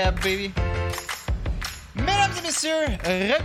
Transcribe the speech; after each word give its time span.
Yeah, 0.00 0.12
baby. 0.12 0.50
Mesdames 1.94 2.32
et 2.38 2.40
messieurs, 2.40 2.86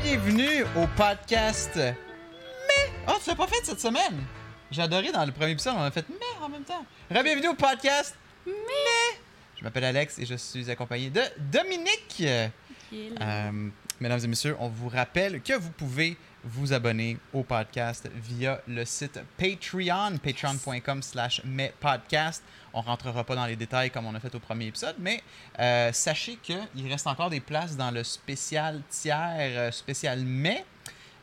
bienvenue 0.01 0.63
au 0.77 0.87
podcast 0.95 1.71
Mais. 1.75 2.93
Oh, 3.09 3.11
tu 3.21 3.29
l'as 3.29 3.35
pas 3.35 3.47
fait 3.47 3.65
cette 3.65 3.81
semaine? 3.81 4.23
J'ai 4.71 4.81
adoré 4.81 5.11
dans 5.11 5.25
le 5.25 5.33
premier 5.33 5.51
épisode, 5.51 5.73
on 5.77 5.81
a 5.81 5.91
fait 5.91 6.05
Mais 6.07 6.45
en 6.45 6.47
même 6.47 6.63
temps. 6.63 6.85
Bienvenue 7.11 7.49
au 7.49 7.55
podcast 7.55 8.15
Mais. 8.47 9.19
Je 9.57 9.65
m'appelle 9.65 9.83
Alex 9.83 10.17
et 10.17 10.25
je 10.25 10.35
suis 10.35 10.71
accompagné 10.71 11.09
de 11.09 11.23
Dominique. 11.51 12.23
Euh, 12.23 13.51
mesdames 13.99 14.21
et 14.23 14.27
messieurs, 14.27 14.55
on 14.57 14.69
vous 14.69 14.87
rappelle 14.87 15.41
que 15.41 15.55
vous 15.55 15.71
pouvez 15.71 16.15
vous 16.45 16.73
abonner 16.73 17.17
au 17.33 17.43
podcast 17.43 18.09
via 18.15 18.61
le 18.67 18.85
site 18.85 19.19
Patreon, 19.37 20.17
patreon.com 20.17 21.01
slash 21.01 21.41
podcast. 21.79 22.43
On 22.73 22.81
rentrera 22.81 23.23
pas 23.23 23.35
dans 23.35 23.45
les 23.45 23.55
détails 23.55 23.89
comme 23.89 24.05
on 24.05 24.13
a 24.13 24.19
fait 24.19 24.33
au 24.35 24.39
premier 24.39 24.67
épisode, 24.67 24.95
mais 24.99 25.23
euh, 25.59 25.91
sachez 25.91 26.37
qu'il 26.37 26.87
reste 26.87 27.07
encore 27.07 27.29
des 27.29 27.39
places 27.39 27.75
dans 27.75 27.89
le 27.89 28.03
spécial 28.03 28.81
tiers, 28.89 29.35
euh, 29.39 29.71
spécial 29.71 30.19
mai. 30.19 30.63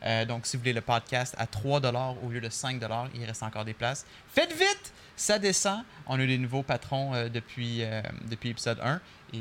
Euh, 0.05 0.25
donc, 0.25 0.47
si 0.47 0.57
vous 0.57 0.63
voulez 0.63 0.73
le 0.73 0.81
podcast 0.81 1.37
à 1.39 1.47
3 1.47 1.81
au 2.25 2.29
lieu 2.29 2.41
de 2.41 2.49
5 2.49 2.83
il 3.15 3.25
reste 3.25 3.45
encore 3.45 3.65
des 3.65 3.75
places. 3.75 4.05
Faites 4.29 4.53
vite! 4.53 4.93
Ça 5.15 5.39
descend. 5.39 5.85
On 6.07 6.19
a 6.19 6.23
eu 6.23 6.27
des 6.27 6.39
nouveaux 6.39 6.65
patrons 6.65 7.13
depuis, 7.29 7.85
depuis 8.29 8.49
épisode 8.49 8.81
1. 8.83 9.01
Et. 9.35 9.39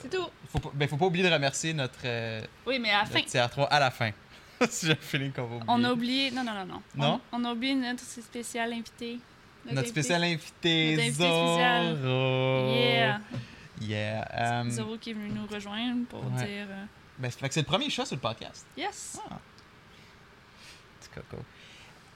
C'est 0.00 0.08
tout. 0.08 0.26
Il 0.54 0.60
ne 0.60 0.70
ben, 0.72 0.88
faut 0.88 0.96
pas 0.96 1.04
oublier 1.04 1.28
de 1.28 1.32
remercier 1.32 1.74
notre. 1.74 2.00
oui, 2.66 2.78
mais 2.80 2.90
à 2.90 3.00
la 3.00 3.04
fin. 3.04 3.20
Tiers 3.20 3.50
3 3.50 3.66
à 3.66 3.78
la 3.78 3.90
fin. 3.90 4.10
si 4.70 4.86
j'ai 4.86 4.92
un 4.92 4.96
feeling 4.96 5.32
qu'on 5.32 5.46
va 5.46 5.56
oublier. 5.56 5.64
On 5.68 5.84
a 5.84 5.92
oublié. 5.92 6.30
Non, 6.30 6.44
non, 6.44 6.54
non, 6.54 6.66
non. 6.66 6.82
Non? 6.94 7.20
On, 7.32 7.44
a 7.44 7.52
oublié 7.52 7.74
notre 7.74 8.02
spécial 8.02 8.72
invité. 8.72 9.18
Notre, 9.70 9.88
spécial 9.88 10.24
invité, 10.24 10.96
notre 10.96 11.12
Zoro. 11.12 12.74
Yeah. 12.74 13.20
Yeah. 13.80 14.60
Um... 14.60 14.70
Zoro 14.70 14.98
qui 14.98 15.10
est 15.10 15.14
venu 15.14 15.30
nous 15.30 15.46
rejoindre 15.46 16.06
pour 16.06 16.22
dire. 16.22 16.66
Euh... 16.68 16.84
Ben, 17.18 17.30
c'est 17.30 17.56
le 17.56 17.62
premier 17.62 17.90
chat 17.90 18.04
sur 18.04 18.16
le 18.16 18.20
podcast. 18.20 18.66
Yes. 18.76 19.20
Ah. 19.30 19.38
Petit 21.00 21.10
coco. 21.14 21.42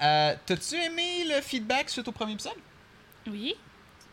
Euh, 0.03 0.35
T'as-tu 0.45 0.75
aimé 0.75 1.25
le 1.25 1.41
feedback 1.41 1.89
suite 1.89 2.09
au 2.09 2.13
premier 2.13 2.33
épisode? 2.33 2.59
Oui. 3.27 3.55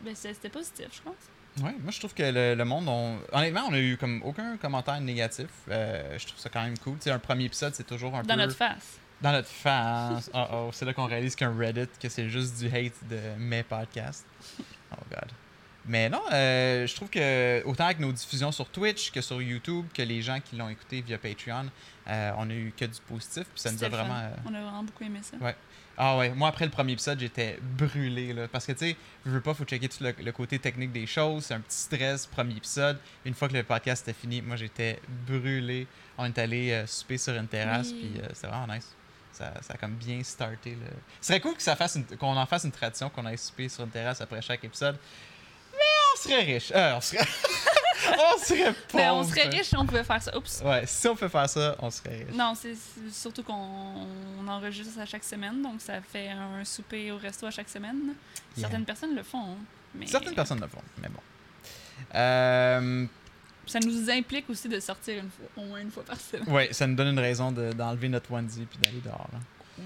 Ben, 0.00 0.14
c'était 0.14 0.48
positif, 0.48 0.86
je 0.92 1.02
pense. 1.02 1.14
Oui, 1.62 1.70
moi 1.82 1.90
je 1.90 1.98
trouve 1.98 2.14
que 2.14 2.22
le, 2.22 2.64
monde, 2.64 2.88
honnêtement, 3.32 3.66
on 3.68 3.72
a 3.72 3.78
eu 3.78 3.96
comme 3.96 4.22
aucun 4.24 4.56
commentaire 4.56 5.00
négatif. 5.00 5.46
Euh, 5.70 6.18
je 6.18 6.26
trouve 6.26 6.38
ça 6.38 6.48
quand 6.48 6.62
même 6.62 6.76
cool. 6.78 6.96
Tu 6.96 7.04
sais, 7.04 7.10
un 7.10 7.18
premier 7.18 7.44
épisode, 7.44 7.74
c'est 7.74 7.86
toujours 7.86 8.14
un 8.14 8.22
peu. 8.22 8.26
Dans 8.26 8.36
notre 8.36 8.56
face. 8.56 8.98
Dans 9.22 9.32
notre 9.32 9.48
face. 9.48 10.30
oh 10.34 10.44
oh, 10.52 10.70
c'est 10.72 10.84
là 10.84 10.92
qu'on 10.92 11.06
réalise 11.06 11.36
qu'un 11.36 11.56
Reddit, 11.56 11.88
que 12.00 12.08
c'est 12.08 12.28
juste 12.28 12.58
du 12.58 12.66
hate 12.66 12.94
de 13.08 13.20
mes 13.38 13.62
podcasts. 13.62 14.26
Oh 14.92 15.02
god. 15.10 15.30
Mais 15.86 16.08
non, 16.08 16.22
euh, 16.32 16.86
je 16.86 16.94
trouve 16.94 17.10
que 17.10 17.62
autant 17.64 17.84
avec 17.84 18.00
nos 18.00 18.10
diffusions 18.10 18.50
sur 18.50 18.68
Twitch 18.68 19.10
que 19.10 19.20
sur 19.20 19.40
YouTube, 19.42 19.86
que 19.92 20.02
les 20.02 20.22
gens 20.22 20.40
qui 20.40 20.56
l'ont 20.56 20.70
écouté 20.70 21.02
via 21.02 21.18
Patreon, 21.18 21.66
euh, 22.08 22.32
on 22.38 22.48
a 22.48 22.54
eu 22.54 22.72
que 22.76 22.86
du 22.86 23.00
positif. 23.06 23.44
Puis 23.44 23.60
ça 23.60 23.70
nous 23.70 23.84
a 23.84 23.88
vraiment. 23.88 24.22
On 24.46 24.54
a 24.54 24.60
vraiment 24.60 24.82
beaucoup 24.82 25.04
aimé 25.04 25.20
ça. 25.22 25.36
Ouais. 25.36 25.54
Ah 25.96 26.16
ouais, 26.16 26.30
moi 26.30 26.48
après 26.48 26.64
le 26.64 26.70
premier 26.70 26.92
épisode, 26.92 27.20
j'étais 27.20 27.58
brûlé 27.60 28.32
là, 28.32 28.48
parce 28.48 28.66
que 28.66 28.72
tu 28.72 28.78
sais, 28.78 28.96
je 29.24 29.30
veux 29.30 29.40
pas, 29.40 29.54
faut 29.54 29.64
checker 29.64 29.88
tout 29.88 30.02
le, 30.02 30.32
côté 30.32 30.58
technique 30.58 30.90
des 30.90 31.06
choses, 31.06 31.44
c'est 31.46 31.54
un 31.54 31.60
petit 31.60 31.76
stress 31.76 32.26
premier 32.26 32.56
épisode. 32.56 32.98
Une 33.24 33.34
fois 33.34 33.48
que 33.48 33.54
le 33.54 33.62
podcast 33.62 34.06
était 34.08 34.18
fini, 34.18 34.42
moi 34.42 34.56
j'étais 34.56 35.00
brûlé. 35.26 35.86
On 36.18 36.26
est 36.26 36.38
allé 36.38 36.72
euh, 36.72 36.86
souper 36.86 37.18
sur 37.18 37.34
une 37.34 37.46
terrasse, 37.46 37.92
puis 37.92 38.12
euh, 38.18 38.26
c'est 38.32 38.46
vraiment 38.48 38.72
nice. 38.72 38.92
Ça, 39.32 39.52
ça, 39.62 39.74
a 39.74 39.76
comme 39.76 39.94
bien 39.94 40.22
starté. 40.22 40.76
Ce 41.20 41.26
serait 41.26 41.40
cool 41.40 41.54
que 41.54 41.62
ça 41.62 41.74
fasse 41.74 41.98
qu'on 42.20 42.36
en 42.36 42.46
fasse 42.46 42.64
une 42.64 42.72
tradition, 42.72 43.10
qu'on 43.10 43.26
aille 43.26 43.38
souper 43.38 43.68
sur 43.68 43.84
une 43.84 43.90
terrasse 43.90 44.20
après 44.20 44.40
chaque 44.42 44.62
épisode. 44.62 44.96
Serait 46.24 46.42
riche. 46.42 46.72
Euh, 46.74 46.94
on 46.96 47.00
serait. 47.02 47.18
on 48.34 48.42
serait 48.42 48.72
pauvre. 48.72 48.94
Ben, 48.94 49.12
on 49.12 49.24
serait 49.24 49.48
riche 49.48 49.66
si 49.66 49.76
on 49.76 49.84
pouvait 49.84 50.04
faire 50.04 50.22
ça. 50.22 50.36
Oups. 50.36 50.62
Ouais, 50.64 50.86
si 50.86 51.06
on 51.06 51.16
peut 51.16 51.28
faire 51.28 51.48
ça, 51.48 51.76
on 51.80 51.90
serait 51.90 52.24
riche. 52.24 52.34
Non, 52.34 52.54
c'est 52.54 52.74
surtout 53.12 53.42
qu'on 53.42 54.48
enregistre 54.48 54.98
à 54.98 55.04
chaque 55.04 55.24
semaine, 55.24 55.60
donc 55.60 55.82
ça 55.82 56.00
fait 56.00 56.30
un 56.30 56.64
souper 56.64 57.12
au 57.12 57.18
resto 57.18 57.46
à 57.46 57.50
chaque 57.50 57.68
semaine. 57.68 58.14
Certaines 58.56 58.84
personnes 58.84 59.14
le 59.14 59.22
font. 59.22 59.56
Mais... 59.94 60.06
Certaines 60.06 60.34
personnes 60.34 60.60
le 60.60 60.66
font, 60.66 60.82
mais 61.00 61.08
bon. 61.08 61.20
Euh... 62.14 63.06
Ça 63.66 63.78
nous 63.80 64.10
implique 64.10 64.48
aussi 64.50 64.68
de 64.68 64.78
sortir 64.80 65.22
une 65.22 65.30
fois, 65.30 65.62
au 65.62 65.66
moins 65.66 65.80
une 65.80 65.90
fois 65.90 66.04
par 66.04 66.20
semaine. 66.20 66.46
Oui, 66.48 66.64
ça 66.72 66.86
nous 66.86 66.94
donne 66.94 67.08
une 67.08 67.18
raison 67.18 67.52
d'enlever 67.52 68.08
notre 68.08 68.32
onesie 68.32 68.66
puis 68.66 68.78
d'aller 68.78 69.00
dehors. 69.00 69.28
Là. 69.32 69.38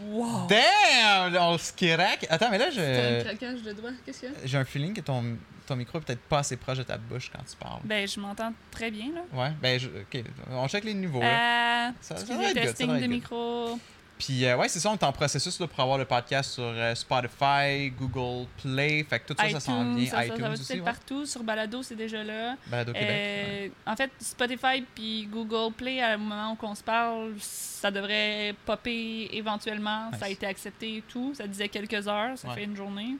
Wow! 0.08 0.46
Damn! 0.48 1.36
On 1.40 1.58
se 1.58 1.72
craque. 1.72 2.26
Attends, 2.28 2.50
mais 2.50 2.58
là, 2.58 2.70
je. 2.70 2.80
un 2.80 3.24
craquage 3.24 3.62
de 3.62 3.72
doigts. 3.72 3.90
Qu'est-ce 4.04 4.20
qu'il 4.20 4.28
y 4.30 4.32
a? 4.32 4.36
J'ai 4.44 4.58
un 4.58 4.64
feeling 4.64 4.94
que 4.94 5.00
ton, 5.00 5.36
ton 5.66 5.76
micro 5.76 5.98
est 5.98 6.02
peut-être 6.02 6.20
pas 6.22 6.38
assez 6.40 6.56
proche 6.56 6.78
de 6.78 6.82
ta 6.82 6.98
bouche 6.98 7.30
quand 7.34 7.42
tu 7.48 7.56
parles. 7.56 7.80
Ben, 7.84 8.06
je 8.06 8.20
m'entends 8.20 8.52
très 8.70 8.90
bien, 8.90 9.06
là. 9.14 9.22
Ouais, 9.32 9.52
ben, 9.60 9.78
je... 9.78 9.88
OK. 9.88 10.24
On 10.50 10.68
check 10.68 10.84
les 10.84 10.94
niveaux. 10.94 11.22
Euh, 11.22 11.88
ça, 12.00 12.16
ça 12.16 12.36
va 12.36 12.50
être 12.50 12.54
testing 12.54 13.00
de 13.00 13.06
micro. 13.06 13.78
Puis, 14.18 14.44
euh, 14.44 14.56
ouais, 14.56 14.68
c'est 14.68 14.80
ça, 14.80 14.90
on 14.90 14.94
est 14.94 15.04
en 15.04 15.12
processus 15.12 15.60
là, 15.60 15.68
pour 15.68 15.78
avoir 15.78 15.96
le 15.96 16.04
podcast 16.04 16.50
sur 16.50 16.64
euh, 16.64 16.94
Spotify, 16.96 17.90
Google 17.96 18.48
Play. 18.60 19.06
Fait 19.08 19.20
que 19.20 19.32
tout 19.32 19.36
ça, 19.38 19.48
ça 19.48 19.60
s'en 19.60 19.94
vient. 19.94 20.10
Ça, 20.10 20.26
iTunes 20.26 20.40
ça, 20.40 20.48
va 20.48 20.54
aussi. 20.54 20.72
Ouais. 20.72 20.80
partout. 20.80 21.24
Sur 21.24 21.44
Balado, 21.44 21.84
c'est 21.84 21.94
déjà 21.94 22.24
là. 22.24 22.56
Balado 22.66 22.92
Québec. 22.92 23.08
Euh, 23.10 23.68
en 23.86 23.94
fait, 23.94 24.10
Spotify 24.18 24.84
puis 24.94 25.28
Google 25.30 25.72
Play, 25.72 26.02
à 26.02 26.14
un 26.14 26.16
moment 26.16 26.56
où 26.60 26.66
on 26.66 26.74
se 26.74 26.82
parle, 26.82 27.34
ça 27.38 27.92
devrait 27.92 28.54
popper 28.66 29.28
éventuellement. 29.32 30.10
Ça 30.18 30.26
a 30.26 30.28
été 30.30 30.46
accepté 30.46 30.96
et 30.96 31.02
tout. 31.02 31.32
Ça 31.34 31.46
disait 31.46 31.68
quelques 31.68 32.08
heures, 32.08 32.36
ça 32.36 32.50
fait 32.50 32.64
une 32.64 32.76
journée. 32.76 33.16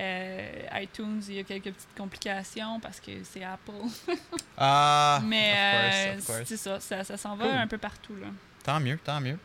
iTunes, 0.00 1.22
il 1.28 1.34
y 1.34 1.38
a 1.38 1.44
quelques 1.44 1.72
petites 1.72 1.96
complications 1.96 2.80
parce 2.80 2.98
que 2.98 3.12
c'est 3.22 3.44
Apple. 3.44 3.86
ah! 4.58 5.20
Mais 5.24 6.18
c'est 6.44 6.56
ça, 6.56 6.80
ça, 6.80 7.04
ça 7.04 7.16
s'en 7.16 7.36
va 7.36 7.60
un 7.60 7.68
peu 7.68 7.78
partout. 7.78 8.16
Là. 8.16 8.26
Tant 8.64 8.80
mieux, 8.80 8.98
tant 8.98 9.20
mieux. 9.20 9.38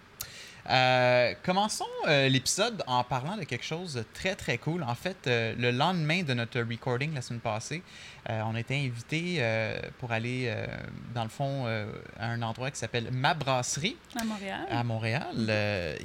Euh, 0.69 1.33
commençons 1.43 1.85
euh, 2.07 2.29
l'épisode 2.29 2.83
en 2.87 3.03
parlant 3.03 3.35
de 3.35 3.43
quelque 3.43 3.65
chose 3.65 3.95
de 3.95 4.05
très 4.13 4.35
très 4.35 4.57
cool. 4.57 4.83
En 4.83 4.95
fait, 4.95 5.17
euh, 5.27 5.53
le 5.57 5.71
lendemain 5.71 6.23
de 6.23 6.33
notre 6.33 6.59
recording 6.61 7.13
la 7.13 7.21
semaine 7.21 7.41
passée, 7.41 7.83
on 8.27 8.55
a 8.55 8.59
été 8.59 8.75
invité 8.75 9.43
pour 9.99 10.11
aller 10.11 10.53
dans 11.13 11.23
le 11.23 11.29
fond 11.29 11.65
à 12.17 12.27
un 12.27 12.41
endroit 12.41 12.71
qui 12.71 12.79
s'appelle 12.79 13.09
Ma 13.11 13.33
Brasserie 13.33 13.97
à 14.19 14.23
Montréal. 14.23 14.67
À 14.69 14.83
Montréal, 14.83 15.49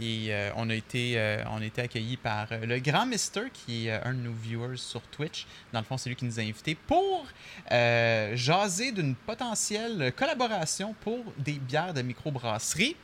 et 0.00 0.50
on 0.56 0.68
a 0.70 0.74
été 0.74 1.42
on 1.50 1.60
a 1.60 1.64
été 1.64 1.82
accueillis 1.82 2.16
par 2.16 2.48
le 2.50 2.78
grand 2.80 3.06
Mister 3.06 3.42
qui 3.52 3.88
est 3.88 3.92
un 3.92 4.14
de 4.14 4.20
nos 4.20 4.32
viewers 4.32 4.76
sur 4.76 5.02
Twitch. 5.02 5.46
Dans 5.72 5.80
le 5.80 5.84
fond, 5.84 5.96
c'est 5.96 6.08
lui 6.08 6.16
qui 6.16 6.24
nous 6.24 6.38
a 6.38 6.42
invités 6.42 6.74
pour 6.74 7.26
jaser 7.70 8.92
d'une 8.92 9.14
potentielle 9.14 10.12
collaboration 10.16 10.94
pour 11.00 11.24
des 11.38 11.52
bières 11.52 11.94
de 11.94 12.02
microbrasserie. 12.02 12.96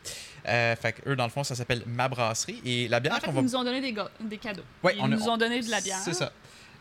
Euh, 0.46 0.76
fait 0.76 0.96
eux, 1.06 1.16
dans 1.16 1.25
le 1.25 1.31
fond, 1.31 1.42
ça 1.42 1.54
s'appelle 1.54 1.82
Ma 1.86 2.06
Brasserie. 2.06 2.60
Et 2.66 2.86
la 2.88 3.00
bière 3.00 3.14
en 3.14 3.20
fait, 3.20 3.31
Ils 3.34 3.42
nous 3.42 3.56
ont 3.56 3.64
donné 3.64 3.81
des, 3.81 3.94
des 4.20 4.36
cadeaux. 4.36 4.62
Ouais, 4.82 4.94
ils 4.94 5.00
on 5.00 5.08
nous 5.08 5.26
ont 5.26 5.38
donné 5.38 5.60
de 5.62 5.70
la 5.70 5.81
bière. 5.81 6.00
C'est 6.04 6.12
ça. 6.12 6.32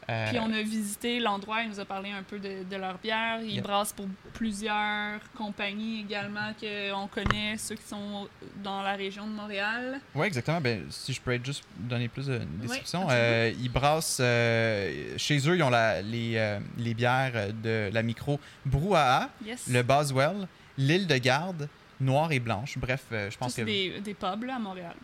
Euh... 0.09 0.29
Puis 0.29 0.39
on 0.39 0.51
a 0.51 0.61
visité 0.61 1.19
l'endroit, 1.19 1.61
il 1.61 1.69
nous 1.69 1.79
a 1.79 1.85
parlé 1.85 2.11
un 2.11 2.23
peu 2.23 2.39
de, 2.39 2.63
de 2.63 2.75
leur 2.75 2.97
bière. 2.97 3.41
Ils 3.41 3.61
brassent 3.61 3.93
pour 3.93 4.07
plusieurs 4.33 5.19
compagnies 5.35 6.01
également 6.01 6.51
qu'on 6.59 7.07
connaît, 7.07 7.57
ceux 7.57 7.75
qui 7.75 7.87
sont 7.87 8.27
dans 8.63 8.81
la 8.81 8.93
région 8.93 9.25
de 9.27 9.31
Montréal. 9.31 9.99
Oui, 10.15 10.27
exactement. 10.27 10.61
Ben, 10.61 10.85
si 10.89 11.13
je 11.13 11.21
peux 11.21 11.33
être 11.33 11.45
juste 11.45 11.63
donner 11.77 12.07
plus 12.07 12.27
de 12.27 12.39
description. 12.61 13.07
euh, 13.09 13.53
ils 13.59 13.71
brassent, 13.71 14.19
euh, 14.21 15.17
chez 15.17 15.37
eux, 15.47 15.55
ils 15.55 15.63
ont 15.63 15.69
la, 15.69 16.01
les, 16.01 16.33
euh, 16.35 16.59
les 16.77 16.93
bières 16.93 17.53
de 17.53 17.89
la 17.93 18.03
micro 18.03 18.39
Brouhaha, 18.65 19.29
yes. 19.45 19.67
le 19.67 19.83
Boswell, 19.83 20.47
l'île 20.77 21.07
de 21.07 21.17
Garde, 21.17 21.69
noire 21.99 22.31
et 22.31 22.39
blanche. 22.39 22.77
Bref, 22.77 23.05
je 23.11 23.37
pense 23.37 23.55
que. 23.55 23.61
Des, 23.61 23.99
des 24.01 24.13
pubs 24.13 24.43
là, 24.43 24.55
à 24.55 24.59
Montréal. 24.59 24.95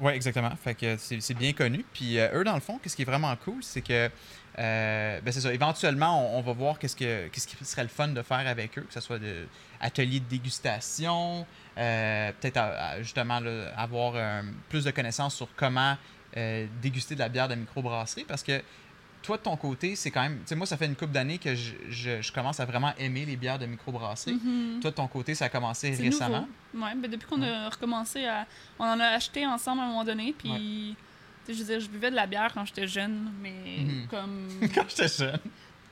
Oui, 0.00 0.12
exactement. 0.12 0.52
Fait 0.62 0.74
que 0.74 0.96
c'est 0.96 1.34
bien 1.34 1.52
connu. 1.52 1.84
Puis 1.92 2.18
eux, 2.18 2.44
dans 2.44 2.54
le 2.54 2.60
fond, 2.60 2.78
qu'est-ce 2.78 2.94
qui 2.94 3.02
est 3.02 3.04
vraiment 3.04 3.34
cool, 3.36 3.62
c'est 3.62 3.82
que. 3.82 4.08
Euh, 4.58 5.20
ben 5.20 5.32
c'est 5.32 5.40
ça. 5.40 5.52
Éventuellement, 5.52 6.36
on, 6.36 6.40
va 6.40 6.52
voir 6.52 6.78
qu'est-ce, 6.78 6.96
que, 6.96 7.28
qu'est-ce 7.28 7.46
qui 7.46 7.64
serait 7.64 7.82
le 7.82 7.88
fun 7.88 8.08
de 8.08 8.22
faire 8.22 8.46
avec 8.46 8.76
eux, 8.78 8.82
que 8.82 8.92
ce 8.92 9.00
soit 9.00 9.18
de 9.18 9.46
atelier 9.80 10.20
de 10.20 10.24
dégustation, 10.24 11.46
peut-être 11.76 12.60
justement 13.00 13.40
avoir 13.76 14.42
plus 14.68 14.84
de 14.84 14.90
connaissances 14.90 15.36
sur 15.36 15.48
comment 15.54 15.96
déguster 16.82 17.14
de 17.14 17.20
la 17.20 17.28
bière 17.28 17.46
de 17.46 17.54
microbrasserie, 17.54 18.24
parce 18.24 18.42
que 18.42 18.60
toi, 19.22 19.36
de 19.36 19.42
ton 19.42 19.56
côté, 19.56 19.96
c'est 19.96 20.10
quand 20.10 20.22
même. 20.22 20.38
Tu 20.38 20.46
sais, 20.46 20.54
moi, 20.54 20.66
ça 20.66 20.76
fait 20.76 20.86
une 20.86 20.94
couple 20.94 21.12
d'années 21.12 21.38
que 21.38 21.54
je, 21.54 21.74
je, 21.90 22.32
commence 22.32 22.60
à 22.60 22.64
vraiment 22.64 22.92
aimer 22.98 23.24
les 23.24 23.36
bières 23.36 23.58
de 23.58 23.66
microbrasserie. 23.66 24.36
Mm-hmm. 24.36 24.80
Toi, 24.80 24.90
de 24.90 24.96
ton 24.96 25.08
côté, 25.08 25.34
ça 25.34 25.46
a 25.46 25.48
commencé 25.48 25.90
récemment. 25.90 26.48
Oui, 26.74 26.88
ben 26.96 27.10
depuis 27.10 27.26
qu'on 27.26 27.42
a 27.42 27.68
recommencé 27.68 28.26
à. 28.26 28.46
On 28.78 28.84
en 28.84 29.00
a 29.00 29.06
acheté 29.06 29.46
ensemble 29.46 29.80
à 29.80 29.84
un 29.84 29.88
moment 29.88 30.04
donné, 30.04 30.34
puis. 30.36 30.96
Je 31.48 31.54
veux 31.54 31.64
dire, 31.64 31.80
je 31.80 31.88
buvais 31.88 32.10
de 32.10 32.16
la 32.16 32.26
bière 32.26 32.50
quand 32.52 32.64
j'étais 32.64 32.86
jeune, 32.86 33.32
mais 33.42 33.52
Mm-hmm. 33.78 34.06
comme. 34.08 34.48
quand 34.74 34.84
j'étais 34.88 35.08
jeune. 35.08 35.38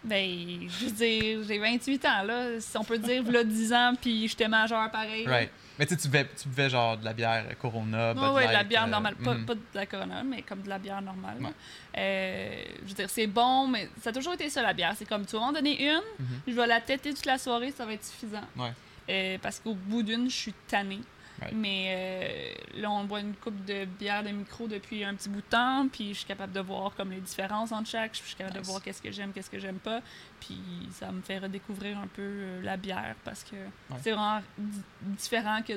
Ben, 0.04 0.68
je 0.68 0.84
veux 0.84 0.90
dire, 0.92 1.40
j'ai 1.48 1.58
28 1.58 2.04
ans, 2.04 2.22
là. 2.22 2.60
Si 2.60 2.76
on 2.76 2.84
peut 2.84 2.98
dire, 2.98 3.24
là, 3.30 3.42
10 3.42 3.72
ans, 3.72 3.92
puis 4.00 4.28
j'étais 4.28 4.46
majeur 4.46 4.88
pareil. 4.90 5.26
Right. 5.26 5.50
Mais 5.78 5.84
tu 5.86 5.94
sais, 5.94 6.00
tu 6.00 6.48
buvais, 6.48 6.70
genre 6.70 6.96
de 6.96 7.04
la 7.04 7.12
bière 7.12 7.44
Corona, 7.58 8.14
Bud 8.14 8.22
Ouais, 8.22 8.28
ouais, 8.30 8.46
de 8.48 8.52
la 8.52 8.62
bière 8.64 8.84
euh, 8.84 8.86
normale. 8.86 9.14
Pas, 9.16 9.34
mhm. 9.34 9.44
pas 9.46 9.54
de 9.54 9.60
la 9.74 9.84
Corona, 9.86 10.22
mais 10.22 10.42
comme 10.42 10.62
de 10.62 10.68
la 10.68 10.78
bière 10.78 11.02
normale. 11.02 11.36
Ouais. 11.40 11.50
Euh, 11.98 12.64
je 12.84 12.88
veux 12.88 12.94
dire, 12.94 13.10
c'est 13.10 13.26
bon, 13.26 13.66
mais 13.66 13.88
ça 14.00 14.10
a 14.10 14.12
toujours 14.12 14.34
été 14.34 14.48
ça, 14.48 14.62
la 14.62 14.72
bière. 14.72 14.94
C'est 14.96 15.06
comme, 15.08 15.26
tu 15.26 15.34
vas 15.36 15.40
m'en 15.40 15.52
donner 15.52 15.82
une, 15.82 16.00
Mhm. 16.18 16.26
je 16.46 16.52
vais 16.52 16.66
la 16.66 16.80
têter 16.80 17.12
toute 17.12 17.26
la 17.26 17.36
soirée, 17.38 17.72
ça 17.76 17.84
va 17.84 17.92
être 17.92 18.04
suffisant. 18.04 18.44
Ouais. 18.56 18.72
Euh, 19.10 19.38
parce 19.42 19.58
qu'au 19.60 19.74
bout 19.74 20.02
d'une, 20.02 20.30
je 20.30 20.36
suis 20.36 20.54
tannée. 20.68 21.00
Ouais. 21.42 21.50
Mais 21.52 22.54
euh, 22.76 22.80
là, 22.80 22.90
on 22.90 23.04
boit 23.04 23.20
une 23.20 23.34
coupe 23.34 23.64
de 23.66 23.84
bière 23.84 24.22
de 24.22 24.30
micro 24.30 24.66
depuis 24.68 25.04
un 25.04 25.14
petit 25.14 25.28
bout 25.28 25.40
de 25.42 25.46
temps, 25.50 25.86
puis 25.92 26.10
je 26.14 26.18
suis 26.18 26.26
capable 26.26 26.52
de 26.52 26.60
voir 26.60 26.92
comme 26.96 27.10
les 27.10 27.20
différences 27.20 27.72
entre 27.72 27.90
chaque, 27.90 28.14
je 28.14 28.22
suis 28.22 28.34
capable 28.36 28.56
Nice. 28.58 28.66
de 28.66 28.70
voir 28.70 28.82
qu'est-ce 28.82 29.02
que 29.02 29.10
j'aime, 29.12 29.32
qu'est-ce 29.32 29.50
que 29.50 29.58
j'aime 29.58 29.78
pas, 29.78 30.00
puis 30.40 30.58
ça 30.92 31.12
me 31.12 31.20
fait 31.20 31.38
redécouvrir 31.38 31.98
un 31.98 32.06
peu 32.06 32.22
euh, 32.22 32.62
la 32.62 32.76
bière 32.76 33.14
parce 33.24 33.44
que 33.44 33.56
c'est 34.02 34.12
vraiment 34.12 34.40
di- 34.56 34.82
différent 35.02 35.60
que 35.66 35.74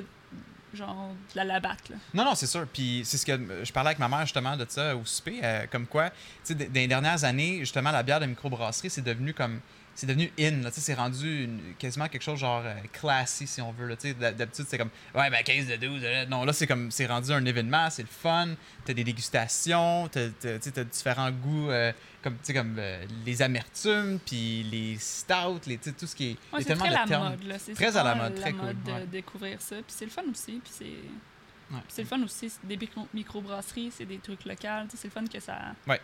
genre 0.72 1.08
de 1.32 1.36
la 1.36 1.44
labatte. 1.44 1.88
Là. 1.88 1.96
Non, 2.14 2.24
non, 2.24 2.34
c'est 2.36 2.46
sûr. 2.46 2.64
Puis 2.72 3.02
c'est 3.04 3.16
ce 3.18 3.26
que 3.26 3.64
je 3.64 3.72
parlais 3.72 3.88
avec 3.88 3.98
ma 3.98 4.08
mère 4.08 4.20
justement 4.20 4.56
de 4.56 4.64
ça 4.68 4.94
au 4.96 5.04
souper, 5.04 5.40
euh, 5.42 5.66
comme 5.70 5.86
quoi, 5.86 6.10
tu 6.10 6.16
sais, 6.44 6.54
dans 6.54 6.72
les 6.72 6.86
dernières 6.86 7.24
années, 7.24 7.58
justement, 7.58 7.90
la 7.90 8.02
bière 8.04 8.20
de 8.20 8.26
microbrasserie, 8.26 8.88
c'est 8.90 9.02
devenu 9.02 9.34
comme. 9.34 9.60
C'est 10.00 10.06
devenu 10.06 10.32
in, 10.40 10.62
là, 10.62 10.70
c'est 10.72 10.94
rendu 10.94 11.44
une- 11.44 11.74
quasiment 11.78 12.08
quelque 12.08 12.22
chose 12.22 12.38
genre 12.38 12.62
euh, 12.64 12.74
classy, 12.90 13.46
si 13.46 13.60
on 13.60 13.70
veut, 13.70 13.86
là, 13.86 13.96
D'habitude, 14.32 14.64
c'est 14.66 14.78
comme, 14.78 14.88
ouais, 15.14 15.28
ben 15.28 15.42
15 15.44 15.66
de 15.66 15.76
12, 15.76 16.00
euh, 16.02 16.24
non, 16.24 16.44
là, 16.46 16.54
c'est 16.54 16.66
comme, 16.66 16.90
c'est 16.90 17.04
rendu 17.04 17.30
un 17.32 17.44
événement, 17.44 17.90
c'est 17.90 18.00
le 18.00 18.08
fun, 18.08 18.54
t'as 18.86 18.94
des 18.94 19.04
dégustations, 19.04 20.08
t'as, 20.08 20.28
t'as- 20.30 20.84
différents 20.84 21.30
goûts, 21.30 21.70
euh, 21.70 21.92
comme, 22.22 22.32
tu 22.36 22.44
sais, 22.44 22.54
comme 22.54 22.76
euh, 22.78 23.04
les 23.26 23.42
amertumes, 23.42 24.18
puis 24.24 24.62
les 24.70 24.96
stouts, 24.98 25.60
les, 25.66 25.76
tout 25.76 26.06
ce 26.06 26.16
qui 26.16 26.28
est... 26.30 26.36
Ouais, 26.50 26.60
c'est 26.60 26.64
tellement 26.64 26.84
très 26.86 26.94
de 26.94 26.98
la 27.00 27.06
termes. 27.06 27.28
mode. 27.32 27.42
Là. 27.44 27.58
C'est 27.58 27.74
Très 27.74 27.94
à 27.94 28.02
la 28.02 28.14
mode, 28.14 28.34
très 28.36 28.52
cool, 28.52 28.82
de 28.82 28.92
ouais. 28.92 29.06
découvrir 29.06 29.60
ça. 29.60 29.76
Puis 29.76 29.84
c'est 29.88 30.06
le 30.06 30.10
fun 30.10 30.22
aussi. 30.32 30.60
Puis 30.64 30.72
c'est 30.72 31.74
Ouais. 31.74 31.78
c'est 31.88 32.02
le 32.02 32.08
fun 32.08 32.22
aussi. 32.24 32.48
c'est 32.50 32.66
Des 32.66 32.76
micro- 32.78 33.06
microbrasseries, 33.14 33.92
c'est 33.96 34.06
des 34.06 34.18
trucs 34.18 34.44
locaux. 34.46 34.88
C'est 34.96 35.04
le 35.04 35.10
fun 35.10 35.24
que 35.26 35.38
ça. 35.40 35.58
Ouais. 35.86 36.00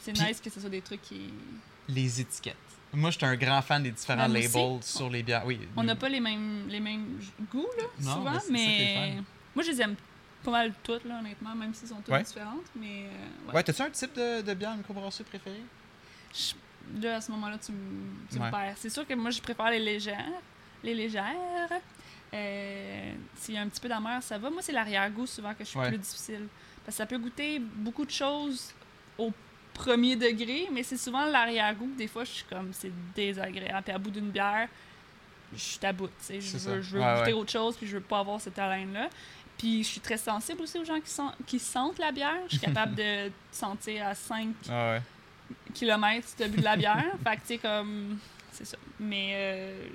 C'est 0.00 0.12
nice 0.12 0.40
que 0.40 0.48
ce 0.50 0.60
soit 0.60 0.70
des 0.70 0.80
trucs 0.80 1.02
qui. 1.02 1.32
Les 1.88 2.20
étiquettes. 2.20 2.54
Moi, 2.92 3.10
je 3.10 3.16
suis 3.16 3.26
un 3.26 3.36
grand 3.36 3.62
fan 3.62 3.82
des 3.82 3.90
différents 3.90 4.28
Ben, 4.28 4.36
aussi. 4.36 4.48
labels 4.54 4.82
sur 4.82 5.08
les 5.10 5.22
bières. 5.22 5.46
Oui, 5.46 5.58
On 5.76 5.82
n'a 5.82 5.96
pas 5.96 6.08
les 6.08 6.20
mêmes, 6.20 6.66
les 6.68 6.80
mêmes 6.80 7.18
goûts, 7.50 7.66
là, 7.78 7.84
Non, 8.00 8.14
souvent. 8.16 8.38
mais 8.50 9.16
moi, 9.54 9.64
je 9.64 9.70
les 9.70 9.80
aime 9.82 9.94
pas 10.44 10.50
mal 10.50 10.72
toutes, 10.82 11.04
là, 11.04 11.18
honnêtement, 11.20 11.54
même 11.54 11.72
s'ils 11.72 11.88
sont 11.88 11.96
toutes 11.96 12.08
Ouais. 12.12 12.22
différentes. 12.22 12.66
Mais 12.76 13.04
euh, 13.06 13.48
ouais. 13.48 13.54
Ouais, 13.54 13.62
t'as-tu 13.62 13.80
un 13.82 13.90
type 13.90 14.12
de, 14.14 14.42
de 14.42 14.54
bière 14.54 14.76
microbrasserie 14.76 15.24
préféré? 15.24 15.60
Je- 16.34 16.54
Là, 17.00 17.16
à 17.16 17.20
ce 17.20 17.30
moment-là, 17.30 17.58
tu, 17.64 17.70
me- 17.70 18.26
tu 18.28 18.40
me 18.40 18.50
perds. 18.50 18.74
C'est 18.76 18.90
sûr 18.90 19.06
que 19.06 19.14
moi, 19.14 19.30
je 19.30 19.40
préfère 19.40 19.70
les 19.70 19.78
légères. 19.78 20.18
Les 20.82 20.94
légères. 20.94 21.70
Euh, 22.34 23.12
S'il 23.36 23.54
y 23.54 23.56
a 23.58 23.60
un 23.62 23.68
petit 23.68 23.80
peu 23.80 23.88
d'amer, 23.88 24.20
ça 24.20 24.36
va. 24.36 24.50
Moi, 24.50 24.62
c'est 24.62 24.72
l'arrière-goût 24.72 25.26
souvent 25.26 25.52
que 25.54 25.60
je 25.64 25.68
suis 25.68 25.78
plus 25.78 25.96
difficile. 25.98 26.48
Parce 26.84 26.96
que 26.96 26.98
ça 26.98 27.06
peut 27.06 27.18
goûter 27.18 27.60
beaucoup 27.60 28.04
de 28.04 28.10
choses 28.10 28.74
au 29.16 29.30
premier 29.74 30.16
degré, 30.16 30.68
mais 30.72 30.82
c'est 30.82 30.96
souvent 30.96 31.24
l'arrière-goût 31.26 31.90
des 31.96 32.06
fois, 32.08 32.24
je 32.24 32.30
suis 32.30 32.44
comme, 32.44 32.70
c'est 32.72 32.92
désagréable. 33.14 33.82
Puis 33.84 33.92
à 33.94 33.98
bout 33.98 34.10
d'une 34.10 34.30
bière, 34.30 34.68
je 35.54 35.58
suis 35.60 35.86
à 35.86 35.92
bout. 35.92 36.10
Je 36.28 36.34
veux, 36.58 36.80
je 36.82 36.90
veux 36.96 37.00
Ouais, 37.00 37.14
goûter 37.18 37.32
ouais. 37.32 37.38
autre 37.40 37.50
chose, 37.52 37.76
puis 37.76 37.86
je 37.86 37.96
veux 37.96 38.02
pas 38.02 38.20
avoir 38.20 38.40
cette 38.40 38.58
haleine-là. 38.58 39.08
Puis 39.58 39.82
je 39.84 39.88
suis 39.88 40.00
très 40.00 40.16
sensible 40.16 40.62
aussi 40.62 40.78
aux 40.78 40.84
gens 40.84 41.00
qui, 41.00 41.10
sent- 41.10 41.22
qui 41.46 41.58
sentent 41.58 41.98
la 41.98 42.10
bière. 42.10 42.38
Je 42.48 42.56
suis 42.56 42.66
capable 42.66 42.94
de 42.94 43.30
sentir 43.52 44.06
à 44.06 44.14
5 44.14 44.48
Ah 44.70 44.92
ouais. 44.94 45.02
si 45.74 46.36
tu 46.36 46.42
as 46.42 46.48
bu 46.48 46.58
de 46.58 46.64
la 46.64 46.76
bière. 46.76 47.04
fait 47.24 47.36
que, 47.36 47.40
tu 47.42 47.46
sais, 47.46 47.58
comme. 47.58 48.18
C'est 48.50 48.64
ça. 48.66 48.76
Mais 49.00 49.30
euh, 49.34 49.86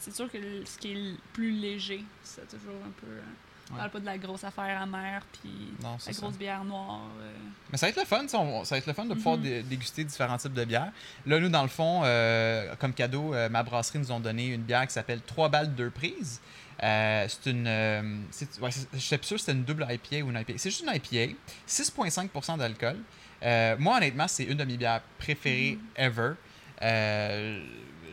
c'est 0.00 0.14
sûr 0.14 0.30
que 0.30 0.38
ce 0.64 0.78
qui 0.78 0.92
est 0.92 0.94
le 0.94 1.14
plus 1.32 1.50
léger, 1.52 2.04
c'est 2.22 2.48
toujours 2.48 2.76
un 2.86 2.90
peu. 3.00 3.06
euh, 3.10 3.20
On 3.70 3.74
Ouais. 3.74 3.78
parle 3.80 3.90
pas 3.90 4.00
de 4.00 4.06
la 4.06 4.16
grosse 4.18 4.44
affaire 4.44 4.80
amère, 4.80 5.22
puis 5.40 5.50
la 5.82 5.96
c'est 5.98 6.12
ça. 6.14 6.22
grosse 6.22 6.38
bière 6.38 6.64
noire. 6.64 7.02
euh. 7.20 7.30
Mais 7.70 7.76
ça 7.76 7.86
va 7.86 7.90
être 7.90 7.98
le 7.98 8.06
fun, 8.06 8.24
on- 8.34 8.64
ça 8.64 8.74
va 8.74 8.78
être 8.78 8.86
le 8.86 8.92
fun 8.94 9.04
de 9.04 9.12
pouvoir 9.14 9.36
Mhm. 9.36 9.42
dé- 9.42 9.62
déguster 9.62 10.04
différents 10.04 10.38
types 10.38 10.54
de 10.54 10.64
bières. 10.64 10.90
Là, 11.26 11.38
nous, 11.38 11.50
dans 11.50 11.62
le 11.62 11.68
fond, 11.68 12.00
euh, 12.04 12.74
comme 12.76 12.94
cadeau, 12.94 13.34
euh, 13.34 13.48
ma 13.50 13.62
brasserie 13.62 13.98
nous 13.98 14.10
ont 14.10 14.20
donné 14.20 14.46
une 14.48 14.62
bière 14.62 14.86
qui 14.86 14.92
s'appelle 14.94 15.20
3 15.20 15.48
balles 15.50 15.74
deux 15.74 15.90
prises. 15.90 16.40
C'est 16.80 17.46
une. 17.46 17.66
ouais, 17.66 18.70
je 18.94 18.98
sais 18.98 19.18
plus 19.18 19.26
sûr 19.26 19.38
si 19.38 19.44
c'était 19.44 19.52
une 19.58 19.64
double 19.64 19.86
IPA 19.90 20.22
ou 20.24 20.30
une 20.30 20.36
IPA. 20.38 20.54
C'est 20.56 20.70
juste 20.70 20.84
une 20.88 20.94
IPA, 20.94 21.34
6,5% 21.66 22.56
d'alcool. 22.56 22.96
Moi, 23.78 23.96
honnêtement, 23.98 24.28
c'est 24.28 24.44
une 24.44 24.56
de 24.56 24.64
mes 24.64 24.76
bières 24.78 25.02
préférées 25.18 25.76
Mhm. 25.98 26.04
ever. 26.04 26.32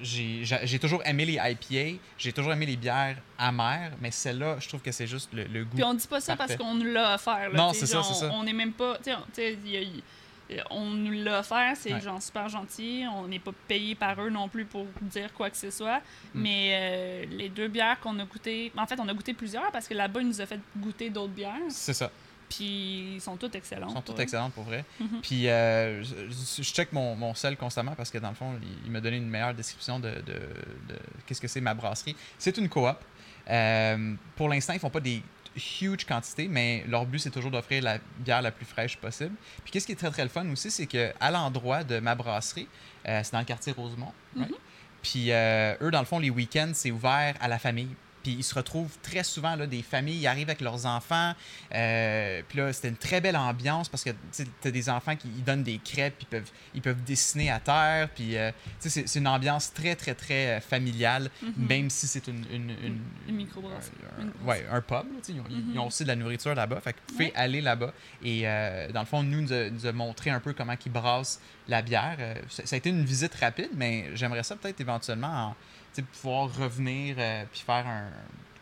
J'ai 0.01 0.43
j'ai 0.43 0.79
toujours 0.79 1.01
aimé 1.05 1.25
les 1.25 1.33
IPA, 1.41 1.99
j'ai 2.17 2.31
toujours 2.33 2.53
aimé 2.53 2.65
les 2.65 2.75
bières 2.77 3.17
amères, 3.37 3.91
mais 4.01 4.11
celle-là, 4.11 4.57
je 4.59 4.67
trouve 4.67 4.81
que 4.81 4.91
c'est 4.91 5.07
juste 5.07 5.29
le, 5.33 5.43
le 5.45 5.63
goût. 5.65 5.75
Puis 5.75 5.83
on 5.83 5.93
dit 5.93 6.07
pas 6.07 6.21
ça 6.21 6.35
Parfait. 6.35 6.55
parce 6.57 6.69
qu'on 6.69 6.75
nous 6.75 6.91
l'a 6.91 7.15
offert. 7.15 7.49
là, 7.49 7.57
Non, 7.57 7.73
c'est 7.73 7.85
ça, 7.85 8.01
c'est 8.03 8.13
ça. 8.13 8.29
On 8.33 8.43
n'est 8.43 8.53
même 8.53 8.73
pas. 8.73 8.97
Tu 9.03 9.11
sais, 9.33 9.57
on- 9.63 9.67
y 9.67 9.77
a- 9.77 10.79
nous 10.79 11.23
l'a 11.23 11.39
offert, 11.39 11.73
c'est 11.75 11.91
Ouais. 11.93 12.01
genre 12.01 12.21
super 12.21 12.47
gentil. 12.49 13.03
On 13.11 13.27
n'est 13.27 13.39
pas 13.39 13.51
payé 13.67 13.95
par 13.95 14.21
eux 14.21 14.29
non 14.29 14.47
plus 14.47 14.65
pour 14.65 14.85
dire 15.01 15.33
quoi 15.33 15.49
que 15.49 15.57
ce 15.57 15.71
soit. 15.71 15.97
Mm. 16.33 16.41
Mais 16.41 16.69
euh, 16.73 17.25
les 17.31 17.49
deux 17.49 17.67
bières 17.67 17.99
qu'on 17.99 18.17
a 18.19 18.25
goûtées. 18.25 18.71
En 18.77 18.85
fait, 18.85 18.99
on 18.99 19.07
a 19.09 19.13
goûté 19.13 19.33
plusieurs 19.33 19.71
parce 19.71 19.87
que 19.87 19.93
là-bas, 19.95 20.21
ils 20.21 20.27
nous 20.27 20.41
a 20.41 20.45
fait 20.45 20.59
goûter 20.77 21.09
d'autres 21.09 21.33
bières. 21.33 21.53
C'est 21.69 21.93
ça. 21.93 22.11
Puis 22.49 23.15
ils 23.15 23.21
sont 23.21 23.37
toutes 23.37 23.55
excellentes. 23.55 23.89
Elles 23.89 23.95
sont 23.95 24.01
toutes 24.01 24.19
excellentes 24.19 24.53
pour 24.53 24.63
vrai. 24.63 24.85
Mhm. 24.99 25.21
Puis 25.21 25.49
euh, 25.49 26.03
je, 26.03 26.13
je- 26.57 26.61
check 26.63 26.93
mon, 26.93 27.15
mon 27.15 27.33
sel 27.33 27.57
constamment 27.57 27.93
parce 27.95 28.09
que 28.11 28.17
dans 28.19 28.29
le 28.29 28.35
fond, 28.35 28.53
il, 28.61 28.67
il 28.85 28.91
m'a 28.91 29.01
donné 29.01 29.17
une 29.17 29.27
meilleure 29.27 29.53
description 29.53 29.99
de, 29.99 30.09
de- 30.09 30.33
de 30.89 30.95
qu'est-ce 31.25 31.41
que 31.41 31.47
c'est 31.47 31.61
ma 31.61 31.73
brasserie. 31.73 32.15
C'est 32.37 32.57
une 32.57 32.69
coop. 32.69 32.95
Euh, 33.49 34.13
pour 34.35 34.49
l'instant, 34.49 34.73
ils 34.73 34.79
font 34.79 34.89
pas 34.89 34.99
des 34.99 35.21
huge 35.81 36.05
quantités, 36.05 36.47
mais 36.47 36.83
leur 36.87 37.05
but, 37.05 37.19
c'est 37.19 37.29
toujours 37.31 37.51
d'offrir 37.51 37.81
la 37.81 37.97
bière 38.19 38.41
la 38.41 38.51
plus 38.51 38.65
fraîche 38.65 38.97
possible. 38.97 39.35
Puis 39.63 39.71
qu'est-ce 39.71 39.85
qui 39.85 39.93
est 39.93 39.95
très 39.95 40.11
très 40.11 40.23
le 40.23 40.29
fun 40.29 40.47
aussi, 40.51 40.69
c'est 40.69 40.85
que 40.87 41.13
à 41.19 41.31
l'endroit 41.31 41.83
de 41.83 41.99
ma 41.99 42.13
brasserie, 42.15 42.67
euh, 43.07 43.21
c'est 43.23 43.31
dans 43.33 43.39
le 43.39 43.45
quartier 43.45 43.71
Rosemont. 43.73 44.11
right? 44.35 44.49
Mhm. 44.49 44.55
Puis 45.01 45.29
eux, 45.31 45.91
dans 45.91 45.99
le 45.99 46.05
fond, 46.05 46.17
les 46.19 46.31
week-ends, 46.31 46.71
c'est 46.73 46.89
ouvert 46.91 47.35
à 47.39 47.47
la 47.47 47.59
famille. 47.59 47.89
Puis 48.25 48.33
ils 48.33 48.43
se 48.43 48.55
retrouvent 48.55 48.97
très 49.03 49.23
souvent, 49.23 49.55
là, 49.55 49.67
des 49.67 49.83
familles, 49.83 50.17
ils 50.21 50.25
arrivent 50.25 50.49
avec 50.49 50.61
leurs 50.61 50.87
enfants. 50.87 51.33
Euh, 51.75 52.41
puis 52.49 52.57
là, 52.57 52.73
c'était 52.73 52.87
une 52.87 52.97
très 52.97 53.21
belle 53.21 53.37
ambiance 53.37 53.87
parce 53.87 54.03
que 54.03 54.09
tu 54.35 54.67
as 54.67 54.71
des 54.71 54.89
enfants 54.89 55.15
qui 55.15 55.27
ils 55.27 55.43
donnent 55.43 55.61
des 55.61 55.77
crêpes, 55.77 56.15
puis 56.17 56.25
ils 56.27 56.31
peuvent, 56.31 56.51
ils 56.73 56.81
peuvent 56.81 57.03
dessiner 57.03 57.51
à 57.51 57.59
terre. 57.59 58.09
Puis 58.15 58.35
euh, 58.35 58.49
c'est 58.79 59.07
c'est 59.07 59.19
une 59.19 59.27
ambiance 59.27 59.71
très, 59.73 59.95
très, 59.95 60.15
très 60.15 60.57
euh, 60.57 60.59
familiale, 60.59 61.29
Mhm. 61.43 61.67
même 61.67 61.89
si 61.91 62.07
c'est 62.07 62.27
une, 62.27 62.43
une, 62.51 62.69
une, 62.83 62.99
Une 63.27 63.35
microbrasserie. 63.35 63.91
un- 64.17 64.23
Une 64.23 64.29
un- 64.43 64.47
ouais, 64.47 64.65
un 64.71 64.81
pub. 64.81 64.89
là, 64.91 65.03
ils, 65.29 65.39
ont, 65.39 65.43
Mhm. 65.43 65.71
ils 65.73 65.79
ont 65.79 65.85
aussi 65.87 66.01
de 66.01 66.07
la 66.07 66.15
nourriture 66.15 66.55
là-bas. 66.55 66.81
Fait 66.81 66.93
que 66.93 66.97
vous 67.07 67.13
pouvez 67.13 67.25
Ouais. 67.25 67.33
aller 67.35 67.61
là-bas. 67.61 67.93
Et 68.23 68.47
euh, 68.47 68.91
dans 68.91 69.01
le 69.01 69.05
fond, 69.05 69.21
nous, 69.21 69.41
nous 69.41 69.53
a, 69.53 69.69
nous 69.69 69.85
a 69.85 69.91
montré 69.91 70.31
un 70.31 70.39
peu 70.39 70.53
comment 70.53 70.73
ils 70.83 70.91
brassent 70.91 71.39
la 71.67 71.83
bière. 71.83 72.17
Ça, 72.49 72.65
ça 72.65 72.75
a 72.75 72.77
été 72.77 72.89
une 72.89 73.05
visite 73.05 73.35
rapide, 73.35 73.69
mais 73.75 74.09
j'aimerais 74.15 74.41
ça 74.43 74.55
peut-être 74.55 74.81
éventuellement 74.81 75.27
en, 75.49 75.55
pouvoir 76.01 76.53
revenir 76.55 77.15
euh, 77.19 77.43
puis 77.51 77.61
faire 77.65 77.85
un 77.87 78.09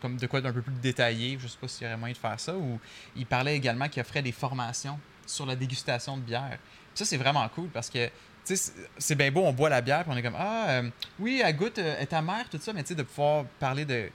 comme 0.00 0.16
de 0.18 0.26
quoi 0.26 0.40
d'un 0.42 0.52
peu 0.52 0.60
plus 0.62 0.74
détaillé. 0.82 1.38
Je 1.40 1.46
sais 1.48 1.56
pas 1.58 1.66
s'il 1.68 1.84
y 1.84 1.86
aurait 1.86 1.96
moyen 1.96 2.12
de 2.12 2.18
faire 2.18 2.38
ça. 2.38 2.54
Ou 2.54 2.78
il 3.16 3.24
parlait 3.26 3.56
également 3.56 3.88
qu'il 3.88 4.00
offrait 4.02 4.20
des 4.22 4.32
formations 4.32 4.98
sur 5.26 5.46
la 5.46 5.56
dégustation 5.56 6.16
de 6.18 6.22
bière. 6.22 6.58
Puis 6.58 6.98
ça, 6.98 7.04
c'est 7.06 7.16
vraiment 7.16 7.48
cool 7.48 7.68
parce 7.68 7.88
que 7.88 8.06
tu 8.46 8.54
sais, 8.56 8.72
c'est- 8.98 9.14
bien 9.14 9.30
beau, 9.32 9.40
on 9.44 9.52
boit 9.54 9.70
la 9.70 9.80
bière, 9.80 10.02
puis 10.04 10.12
on 10.12 10.16
est 10.18 10.22
comme 10.22 10.36
Ah, 10.38 10.66
euh, 10.68 10.90
oui, 11.18 11.40
elle 11.42 11.56
goûte, 11.56 11.78
euh, 11.78 11.98
est 11.98 12.12
amère, 12.12 12.46
tout 12.50 12.58
ça, 12.60 12.74
mais 12.74 12.82
tu 12.82 12.88
sais, 12.88 12.94
de 12.94 13.02
pouvoir 13.02 13.46
parler 13.58 13.86
de 13.86 14.10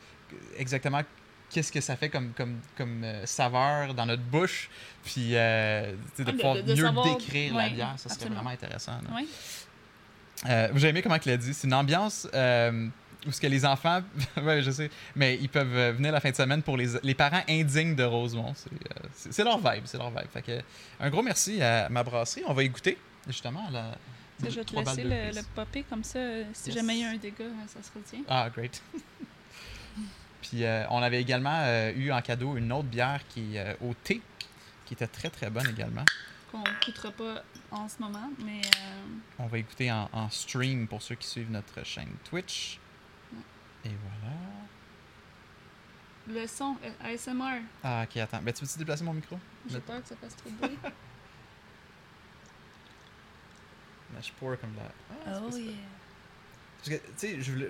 exactement 0.55 1.01
qu'est-ce 1.49 1.71
que 1.71 1.81
ça 1.81 1.95
fait 1.95 2.09
comme, 2.09 2.31
comme, 2.33 2.59
comme 2.77 3.03
euh, 3.03 3.25
saveur 3.25 3.95
dans 3.95 4.05
notre 4.05 4.21
bouche, 4.21 4.69
puis 5.03 5.35
euh, 5.35 5.95
sais, 6.13 6.23
de 6.23 6.31
pouvoir 6.33 6.53
de- 6.57 6.61
de 6.61 6.75
mieux 6.75 6.83
savoir- 6.85 7.17
décrire 7.17 7.55
la 7.55 7.63
ouais, 7.63 7.69
bière, 7.71 7.93
ça 7.97 8.03
serait 8.03 8.13
absolument. 8.13 8.35
vraiment 8.35 8.49
intéressant. 8.51 8.99
Ouais. 9.15 9.25
Euh, 10.47 10.69
J'ai 10.75 10.89
aimé 10.89 11.01
comment 11.01 11.17
il 11.25 11.31
a 11.31 11.37
dit? 11.37 11.53
C'est 11.55 11.65
une 11.65 11.73
ambiance 11.73 12.27
où 13.27 13.31
ce 13.31 13.41
que 13.41 13.47
les 13.47 13.65
enfants, 13.65 14.01
ouais, 14.41 14.61
je 14.61 14.71
sais, 14.71 14.89
mais 15.15 15.37
ils 15.41 15.49
peuvent 15.49 15.75
euh, 15.75 15.91
venir 15.91 16.11
la 16.11 16.19
fin 16.21 16.31
de 16.31 16.35
semaine 16.35 16.61
pour 16.63 16.77
les, 16.77 16.87
les 17.03 17.13
parents 17.15 17.43
indignes 17.49 17.95
de 17.95 18.03
Rosemont. 18.03 18.53
C'est 18.55 18.71
euh, 18.71 19.31
c'est- 19.31 19.43
leur 19.43 19.57
vibe, 19.57 19.83
c'est 19.85 19.97
leur 19.97 20.09
vibe. 20.09 20.29
Fait 20.31 20.41
que, 20.41 20.59
un 20.99 21.09
gros 21.09 21.21
merci 21.21 21.61
à 21.61 21.89
ma 21.89 22.03
brasserie. 22.03 22.43
On 22.47 22.53
va 22.53 22.63
y 22.63 22.69
goûter, 22.69 22.97
justement. 23.27 23.67
la- 23.71 23.97
Je 24.41 24.55
vais 24.55 24.63
te 24.63 24.73
laisser 24.75 25.03
le, 25.03 25.35
le 25.35 25.41
popper 25.53 25.83
comme 25.83 26.03
ça. 26.03 26.19
euh, 26.19 26.45
Si 26.53 26.69
Yes. 26.69 26.75
jamais 26.77 26.95
il 26.95 27.01
y 27.01 27.03
a 27.03 27.09
un 27.09 27.17
dégât, 27.17 27.43
ça 27.67 27.83
se 27.83 27.91
retient. 27.97 28.23
Ah, 28.29 28.49
great. 28.49 28.81
Puis 30.41 30.63
euh, 30.63 30.85
on 30.89 31.01
avait 31.01 31.21
également 31.21 31.59
euh, 31.63 31.91
eu 31.95 32.11
en 32.11 32.21
cadeau 32.21 32.55
une 32.55 32.71
autre 32.71 32.87
bière 32.87 33.21
qui 33.29 33.57
est 33.57 33.75
au 33.81 33.93
thé, 33.93 34.21
qui 34.85 34.93
était 34.93 35.07
très 35.07 35.29
très 35.29 35.49
bonne 35.49 35.67
également. 35.69 36.05
Qu'on 36.51 36.59
ne 36.59 36.83
coûtera 36.85 37.11
pas 37.11 37.43
en 37.71 37.87
ce 37.89 37.99
moment, 37.99 38.29
mais 38.43 38.61
euh, 38.61 39.03
On 39.39 39.47
va 39.47 39.57
écouter 39.59 39.91
en, 39.91 40.09
en 40.13 40.29
stream 40.29 40.87
pour 40.87 41.01
ceux 41.01 41.15
qui 41.15 41.27
suivent 41.27 41.51
notre 41.51 41.85
chaîne 41.85 42.09
Twitch. 42.29 42.79
Et 43.85 43.89
voilà. 43.89 44.35
le 46.41 46.47
son, 46.47 46.75
euh, 46.83 46.91
ASMR, 47.13 47.61
Ah, 47.83 48.03
ok, 48.03 48.17
attends. 48.17 48.41
Ben, 48.41 48.53
tu 48.53 48.63
veux-tu 48.65 48.77
déplacer 48.79 49.03
mon 49.03 49.13
micro? 49.13 49.39
j'ai 49.67 49.79
peur 49.79 50.01
que 50.01 50.07
ça 50.07 50.15
fasse 50.15 50.35
trop 50.35 50.49
de 50.49 50.55
bruit. 50.55 50.77
Ben, 54.11 54.21
je 54.23 54.31
pour 54.33 54.59
comme 54.59 54.75
là. 54.75 54.91
Ah, 55.27 55.39
oh 55.43 55.51
ça. 55.51 55.57
yeah. 55.59 55.73
Parce 56.77 56.89
que, 56.89 56.95
tu 56.95 57.03
sais, 57.17 57.41
je 57.41 57.51
voulais- 57.51 57.69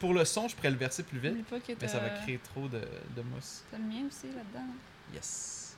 pour 0.00 0.14
le 0.14 0.24
son, 0.24 0.48
je 0.48 0.56
pourrais 0.56 0.70
le 0.70 0.76
verser 0.76 1.02
plus 1.02 1.18
vite, 1.18 1.44
pas 1.46 1.60
que 1.60 1.72
mais 1.80 1.88
ça 1.88 1.98
va 1.98 2.08
créer 2.10 2.38
trop 2.38 2.66
de, 2.68 2.80
de 3.14 3.22
mousse. 3.22 3.64
t'as 3.70 3.76
le 3.78 3.84
mien 3.84 4.06
aussi 4.06 4.28
là-dedans. 4.28 4.72
Yes. 5.12 5.76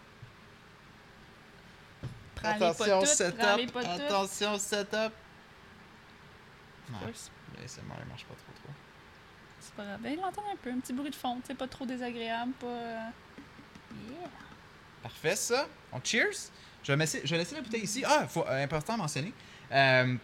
Prends-les 2.36 2.58
pas 2.58 2.68
Attention, 2.70 3.04
setup. 3.04 3.76
Attention, 3.76 4.58
setup. 4.58 5.12
Non, 6.90 6.98
l'ASMR, 7.58 7.94
il 8.02 8.08
marche 8.08 8.24
pas 8.24 8.34
trop 8.34 8.52
trop. 8.62 8.72
C'est 9.68 9.74
pas 9.76 9.84
grave. 9.84 10.00
Ben, 10.00 10.12
il 10.18 10.24
entend 10.24 10.42
un 10.52 10.56
peu, 10.56 10.70
un 10.70 10.78
petit 10.80 10.92
bruit 10.92 11.10
de 11.10 11.14
fond, 11.14 11.38
sais, 11.46 11.54
pas 11.54 11.68
trop 11.68 11.84
désagréable, 11.86 12.52
pas. 12.60 12.66
euh, 12.66 12.98
Yeah. 14.10 14.28
Parfait, 15.02 15.36
ça. 15.36 15.66
On 15.92 16.00
cheers. 16.02 16.50
Je 16.82 16.92
vais, 16.92 16.98
laisser, 16.98 17.22
je 17.24 17.30
vais 17.30 17.38
laisser 17.38 17.54
la 17.54 17.62
bouteille 17.62 17.82
ici. 17.84 18.02
Ah, 18.06 18.26
faut, 18.28 18.44
euh, 18.46 18.62
important 18.64 18.94
à 18.94 18.96
mentionner. 18.98 19.32
Euh, 19.72 20.14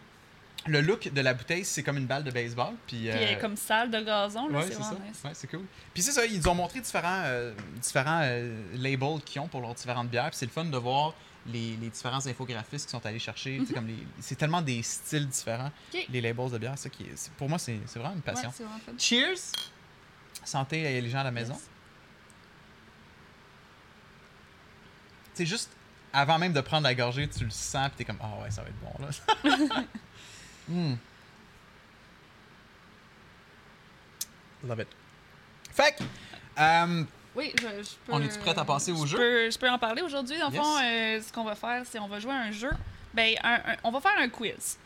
le 0.66 0.80
look 0.80 1.08
de 1.12 1.20
la 1.20 1.34
bouteille, 1.34 1.64
c'est 1.64 1.82
comme 1.82 1.98
une 1.98 2.06
balle 2.06 2.24
de 2.24 2.30
baseball. 2.30 2.74
Puis, 2.86 2.96
Puis 2.98 3.06
elle 3.08 3.22
est 3.32 3.36
euh, 3.36 3.40
comme 3.40 3.56
salle 3.56 3.90
de 3.90 4.00
gazon, 4.00 4.48
là, 4.48 4.58
Ouais, 4.60 4.66
c'est 4.68 4.74
ça. 4.74 4.96
nice. 5.06 5.20
Ouais, 5.24 5.30
c'est 5.34 5.46
cool. 5.48 5.64
Puis 5.92 6.02
c'est 6.02 6.12
ça, 6.12 6.24
ils 6.24 6.48
ont 6.48 6.54
montré 6.54 6.80
différents, 6.80 7.22
euh, 7.26 7.52
différents 7.80 8.20
euh, 8.22 8.62
labels 8.74 9.20
qu'ils 9.24 9.40
ont 9.40 9.48
pour 9.48 9.60
leurs 9.60 9.74
différentes 9.74 10.08
bières. 10.08 10.30
Puis 10.30 10.38
c'est 10.38 10.46
le 10.46 10.52
fun 10.52 10.64
de 10.64 10.76
voir 10.78 11.12
les, 11.46 11.76
les 11.76 11.90
différents 11.90 12.26
infographistes 12.26 12.86
qui 12.86 12.90
sont 12.92 13.04
allés 13.04 13.18
chercher. 13.18 13.60
comme 13.74 13.86
les- 13.86 14.06
C'est 14.20 14.36
tellement 14.36 14.62
des 14.62 14.82
styles 14.82 15.28
différents, 15.28 15.70
les 16.08 16.20
labels 16.22 16.50
de 16.50 16.58
bière. 16.58 16.78
Ça 16.78 16.88
qui 16.88 17.02
est- 17.04 17.30
pour 17.36 17.48
moi, 17.48 17.58
c'est 17.58 17.78
vraiment 17.96 18.14
une 18.14 18.22
passion. 18.22 18.48
Ouais, 18.48 18.54
c'est 18.56 18.64
vraiment 18.64 18.78
fun. 18.84 18.92
Cheers! 18.98 19.36
Santé 20.44 20.86
à 20.86 21.00
les 21.00 21.08
gens 21.10 21.18
à 21.20 21.24
la 21.24 21.30
maison. 21.30 21.52
Yes. 21.54 21.68
C'est 25.34 25.46
juste 25.46 25.70
avant 26.12 26.38
même 26.38 26.52
de 26.52 26.60
prendre 26.60 26.84
la 26.84 26.94
gorgée, 26.94 27.28
tu 27.28 27.44
le 27.44 27.50
sens, 27.50 27.88
puis 27.88 27.96
t'es 27.98 28.04
comme, 28.04 28.18
ah 28.22 28.42
ouais, 28.42 28.50
ça 28.50 28.62
va 28.62 28.68
être 28.68 28.78
bon 28.80 29.04
là. 29.04 29.82
Mm. 30.68 30.94
Love 34.64 34.80
it. 34.80 34.88
Fait 35.72 35.94
que, 35.96 36.02
euh, 36.60 37.04
Oui, 37.36 37.52
je, 37.58 37.62
je 37.62 37.90
peux. 38.06 38.12
On 38.12 38.22
est-tu 38.22 38.38
prête 38.38 38.56
à 38.58 38.64
passer 38.64 38.92
au 38.92 39.04
je 39.04 39.10
jeu? 39.12 39.18
Peux, 39.18 39.50
je 39.50 39.58
peux 39.58 39.68
en 39.68 39.78
parler 39.78 40.02
aujourd'hui. 40.02 40.38
Dans 40.38 40.48
le 40.48 40.54
Yes. 40.54 40.62
fond, 40.62 40.76
euh, 40.82 41.20
ce 41.20 41.32
qu'on 41.32 41.44
va 41.44 41.54
faire, 41.54 41.82
c'est 41.84 41.98
on 41.98 42.08
va 42.08 42.18
jouer 42.20 42.32
à 42.32 42.38
un 42.42 42.50
jeu. 42.52 42.70
Ben, 43.12 43.34
un- 43.42 43.54
un- 43.72 43.76
on 43.84 43.90
va 43.90 44.00
faire 44.00 44.14
un 44.18 44.28
quiz. 44.28 44.78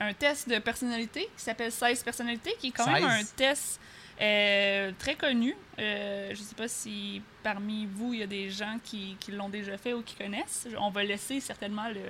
Un 0.00 0.12
test 0.12 0.48
de 0.48 0.58
personnalité 0.58 1.28
qui 1.36 1.42
s'appelle 1.42 1.72
16 1.72 2.02
personnalités, 2.02 2.54
qui 2.60 2.68
est 2.68 2.72
quand 2.72 2.90
même 2.90 3.04
un 3.04 3.18
16. 3.18 3.32
test 3.36 3.80
euh, 4.20 4.92
très 4.98 5.14
connu. 5.16 5.54
Euh, 5.78 6.30
je 6.30 6.40
sais 6.40 6.54
pas 6.54 6.68
si 6.68 7.20
parmi 7.42 7.86
vous, 7.86 8.12
il 8.14 8.20
y 8.20 8.22
a 8.22 8.26
des 8.26 8.50
gens 8.50 8.78
qui, 8.84 9.16
qui 9.18 9.32
l'ont 9.32 9.48
déjà 9.48 9.76
fait 9.78 9.92
ou 9.92 10.02
qui 10.02 10.14
connaissent. 10.14 10.68
On 10.78 10.90
va 10.90 11.02
laisser 11.04 11.40
certainement 11.40 11.88
le, 11.88 12.00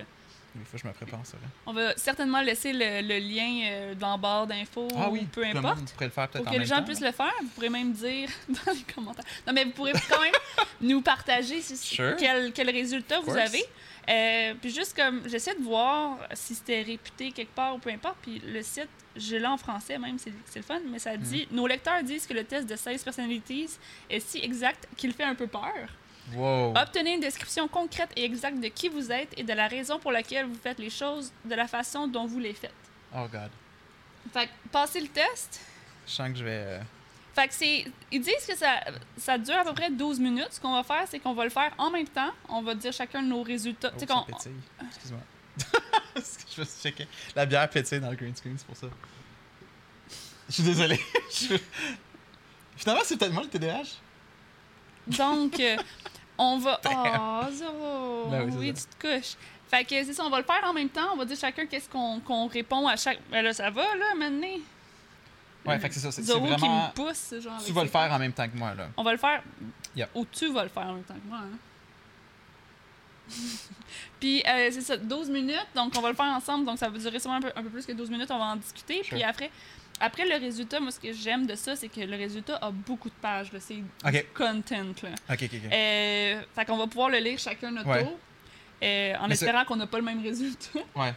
que 0.72 0.78
je 0.78 0.86
me 0.86 0.92
prépare, 0.92 1.24
ça. 1.24 1.36
on 1.66 1.72
va 1.72 1.96
certainement 1.96 2.40
laisser 2.40 2.72
le, 2.72 3.00
le 3.06 3.18
lien 3.18 3.60
euh, 3.70 3.94
dans 3.94 4.12
la 4.12 4.16
barre 4.16 4.46
d'infos 4.46 4.88
Ah 4.96 5.08
ou 5.08 5.12
oui, 5.14 5.26
peu 5.30 5.44
importe. 5.44 5.78
monde 5.78 5.90
pourrait 5.90 6.04
le 6.06 6.10
faire 6.12 6.28
peut-être 6.28 6.44
Pour 6.44 6.52
que 6.52 6.58
les 6.58 6.64
gens 6.66 6.76
temps, 6.78 6.84
puissent 6.84 7.00
là. 7.00 7.08
le 7.08 7.12
faire, 7.14 7.32
vous 7.42 7.48
pourrez 7.48 7.70
même 7.70 7.92
dire 7.92 8.28
dans 8.48 8.72
les 8.72 8.94
commentaires. 8.94 9.24
Non, 9.46 9.52
mais 9.52 9.64
vous 9.64 9.70
pourrez 9.72 9.92
quand 10.08 10.20
même 10.20 10.32
nous 10.80 11.00
partager 11.02 11.60
si- 11.60 11.76
Sure. 11.76 12.14
quel, 12.18 12.52
quel 12.52 12.70
résultat 12.70 13.20
vous 13.20 13.36
avez. 13.36 13.64
Euh, 14.08 14.54
puis 14.60 14.70
juste 14.70 14.94
comme, 14.94 15.22
j'essaie 15.26 15.54
de 15.54 15.62
voir 15.62 16.18
si 16.34 16.54
c'était 16.54 16.82
réputé 16.82 17.32
quelque 17.32 17.54
part 17.54 17.74
ou 17.74 17.78
peu 17.78 17.90
importe. 17.90 18.16
Puis 18.22 18.40
le 18.44 18.62
site, 18.62 18.88
je 19.16 19.36
l'ai 19.36 19.46
en 19.46 19.56
français 19.56 19.96
même, 19.98 20.18
c'est 20.18 20.32
c'est 20.44 20.58
le 20.58 20.64
fun, 20.64 20.80
mais 20.90 20.98
ça 20.98 21.16
dit 21.16 21.48
Mm. 21.50 21.56
Nos 21.56 21.66
lecteurs 21.66 22.02
disent 22.02 22.26
que 22.26 22.34
le 22.34 22.44
test 22.44 22.68
de 22.68 22.76
16 22.76 23.02
personnalities 23.02 23.70
est 24.10 24.20
si 24.20 24.38
exact 24.40 24.86
qu'il 24.96 25.12
fait 25.14 25.24
un 25.24 25.34
peu 25.34 25.46
peur. 25.46 25.72
Wow. 26.32 26.74
Obtenez 26.76 27.14
une 27.14 27.20
description 27.20 27.68
concrète 27.68 28.10
et 28.16 28.24
exacte 28.24 28.58
de 28.58 28.68
qui 28.68 28.88
vous 28.88 29.12
êtes 29.12 29.28
et 29.38 29.42
de 29.42 29.52
la 29.52 29.68
raison 29.68 29.98
pour 29.98 30.10
laquelle 30.10 30.46
vous 30.46 30.54
faites 30.60 30.78
les 30.78 30.88
choses 30.90 31.30
de 31.44 31.54
la 31.54 31.66
façon 31.68 32.06
dont 32.08 32.26
vous 32.26 32.38
les 32.38 32.54
faites. 32.54 32.72
Oh 33.14 33.26
god. 33.30 33.50
Fait 34.32 34.46
que, 34.46 34.52
passez 34.72 35.00
le 35.00 35.08
test. 35.08 35.60
Je 36.06 36.12
sens 36.12 36.30
que 36.30 36.36
je 36.38 36.44
vais. 36.44 36.50
euh, 36.66 36.80
Fait 37.34 37.46
que 37.48 37.54
c'est. 37.54 37.84
Ils 38.10 38.20
disent 38.22 38.46
que 38.48 38.56
ça, 38.56 38.80
ça 39.18 39.36
dure 39.38 39.54
à 39.58 39.64
peu 39.64 39.74
près 39.74 39.90
12 39.90 40.18
minutes. 40.18 40.48
Ce 40.52 40.60
qu'on 40.60 40.72
va 40.74 40.82
faire, 40.82 41.04
c'est 41.08 41.18
qu'on 41.18 41.34
va 41.34 41.44
le 41.44 41.50
faire 41.50 41.72
en 41.78 41.90
même 41.90 42.08
temps. 42.08 42.32
On 42.48 42.62
va 42.62 42.74
dire 42.74 42.92
chacun 42.92 43.20
nos 43.22 43.42
résultats. 43.42 43.92
Oh, 43.94 43.98
ça 44.00 44.24
pétille. 44.26 44.52
Excuse-moi. 44.86 45.20
Je 46.56 46.62
vais 46.62 46.68
checker. 46.82 47.06
La 47.36 47.44
bière 47.46 47.68
pétille 47.68 48.00
dans 48.00 48.10
le 48.10 48.16
green 48.16 48.34
screen, 48.34 48.56
c'est 48.56 48.66
pour 48.66 48.76
ça. 48.76 48.86
Je 50.48 50.54
suis 50.54 50.62
désolé. 50.62 50.98
Finalement, 52.76 53.02
c'est 53.04 53.16
peut-être 53.16 53.32
moi 53.32 53.42
le 53.42 53.48
TDAH. 53.48 53.82
Donc, 55.06 55.60
euh, 55.60 55.76
on 56.38 56.58
va. 56.58 56.80
Oh, 57.46 57.50
zéro! 57.52 58.28
Ben 58.30 58.50
oui, 58.56 58.72
tu 58.72 58.82
te 58.84 59.00
couches. 59.00 59.36
Fait 59.68 59.84
que 59.84 60.04
c'est 60.04 60.12
ça, 60.12 60.24
on 60.24 60.30
va 60.30 60.38
le 60.38 60.44
faire 60.44 60.62
en 60.64 60.72
même 60.72 60.88
temps. 60.88 61.12
On 61.12 61.16
va 61.16 61.24
dire 61.24 61.36
chacun 61.36 61.66
qu'est-ce 61.66 61.88
qu'on 61.88 62.20
qu'on 62.20 62.46
répond 62.46 62.86
à 62.86 62.96
chaque. 62.96 63.18
Ben 63.30 63.42
là, 63.42 63.52
ça 63.52 63.70
va, 63.70 63.82
là, 63.96 64.14
maintenant. 64.16 64.46
Ouais, 65.66 65.78
fait 65.78 65.88
que 65.88 65.94
c'est 65.94 66.00
ça. 66.00 66.12
C'est 66.12 66.22
Zoro 66.22 66.46
qui 66.46 66.52
vraiment. 66.52 66.88
me 66.88 66.92
pousse, 66.92 67.34
genre. 67.40 67.62
Tu 67.64 67.72
vas 67.72 67.82
le 67.82 67.88
faire 67.88 68.12
en 68.12 68.18
même 68.18 68.32
temps 68.32 68.48
que 68.48 68.56
moi, 68.56 68.74
là. 68.74 68.88
On 68.96 69.02
va 69.02 69.12
le 69.12 69.18
faire. 69.18 69.42
Yep. 69.96 70.10
Ou 70.14 70.26
tu 70.26 70.52
vas 70.52 70.64
le 70.64 70.68
faire 70.68 70.86
en 70.86 70.94
même 70.94 71.04
temps 71.04 71.14
que 71.14 71.28
moi. 71.28 71.38
Hein. 71.38 71.58
Puis, 74.20 74.42
euh, 74.46 74.68
c'est 74.70 74.82
ça, 74.82 74.96
12 74.96 75.30
minutes. 75.30 75.66
Donc, 75.74 75.94
on 75.96 76.00
va 76.00 76.10
le 76.10 76.14
faire 76.16 76.26
ensemble. 76.26 76.66
Donc, 76.66 76.78
ça 76.78 76.88
va 76.88 76.98
durer 76.98 77.18
sûrement 77.18 77.38
un 77.38 77.40
peu, 77.40 77.52
un 77.56 77.62
peu 77.62 77.70
plus 77.70 77.86
que 77.86 77.92
12 77.92 78.10
minutes. 78.10 78.30
On 78.30 78.38
va 78.38 78.44
en 78.46 78.56
discuter. 78.56 79.02
Sure. 79.02 79.16
Puis 79.16 79.22
après, 79.22 79.50
après 80.00 80.26
le 80.26 80.36
résultat, 80.40 80.80
moi, 80.80 80.90
ce 80.90 80.98
que 81.00 81.12
j'aime 81.12 81.46
de 81.46 81.54
ça, 81.54 81.76
c'est 81.76 81.88
que 81.88 82.00
le 82.00 82.16
résultat 82.16 82.56
a 82.60 82.70
beaucoup 82.70 83.08
de 83.08 83.14
pages. 83.20 83.48
C'est 83.60 83.76
Ok. 84.04 84.12
du 84.12 84.22
content. 84.34 84.84
Là. 85.02 85.10
Ok, 85.30 85.42
ok, 85.42 85.50
ok. 85.52 85.72
Euh, 85.72 86.42
fait 86.54 86.64
qu'on 86.66 86.76
va 86.76 86.86
pouvoir 86.86 87.10
le 87.10 87.18
lire 87.18 87.38
chacun 87.38 87.70
notre 87.70 87.88
Ouais. 87.88 88.02
tour. 88.04 88.18
euh, 88.82 89.14
en 89.18 89.28
Mais 89.28 89.34
espérant 89.34 89.64
qu'on 89.64 89.76
n'a 89.76 89.86
pas 89.86 89.98
le 89.98 90.04
même 90.04 90.22
résultat. 90.22 90.68
Ouais. 90.96 91.14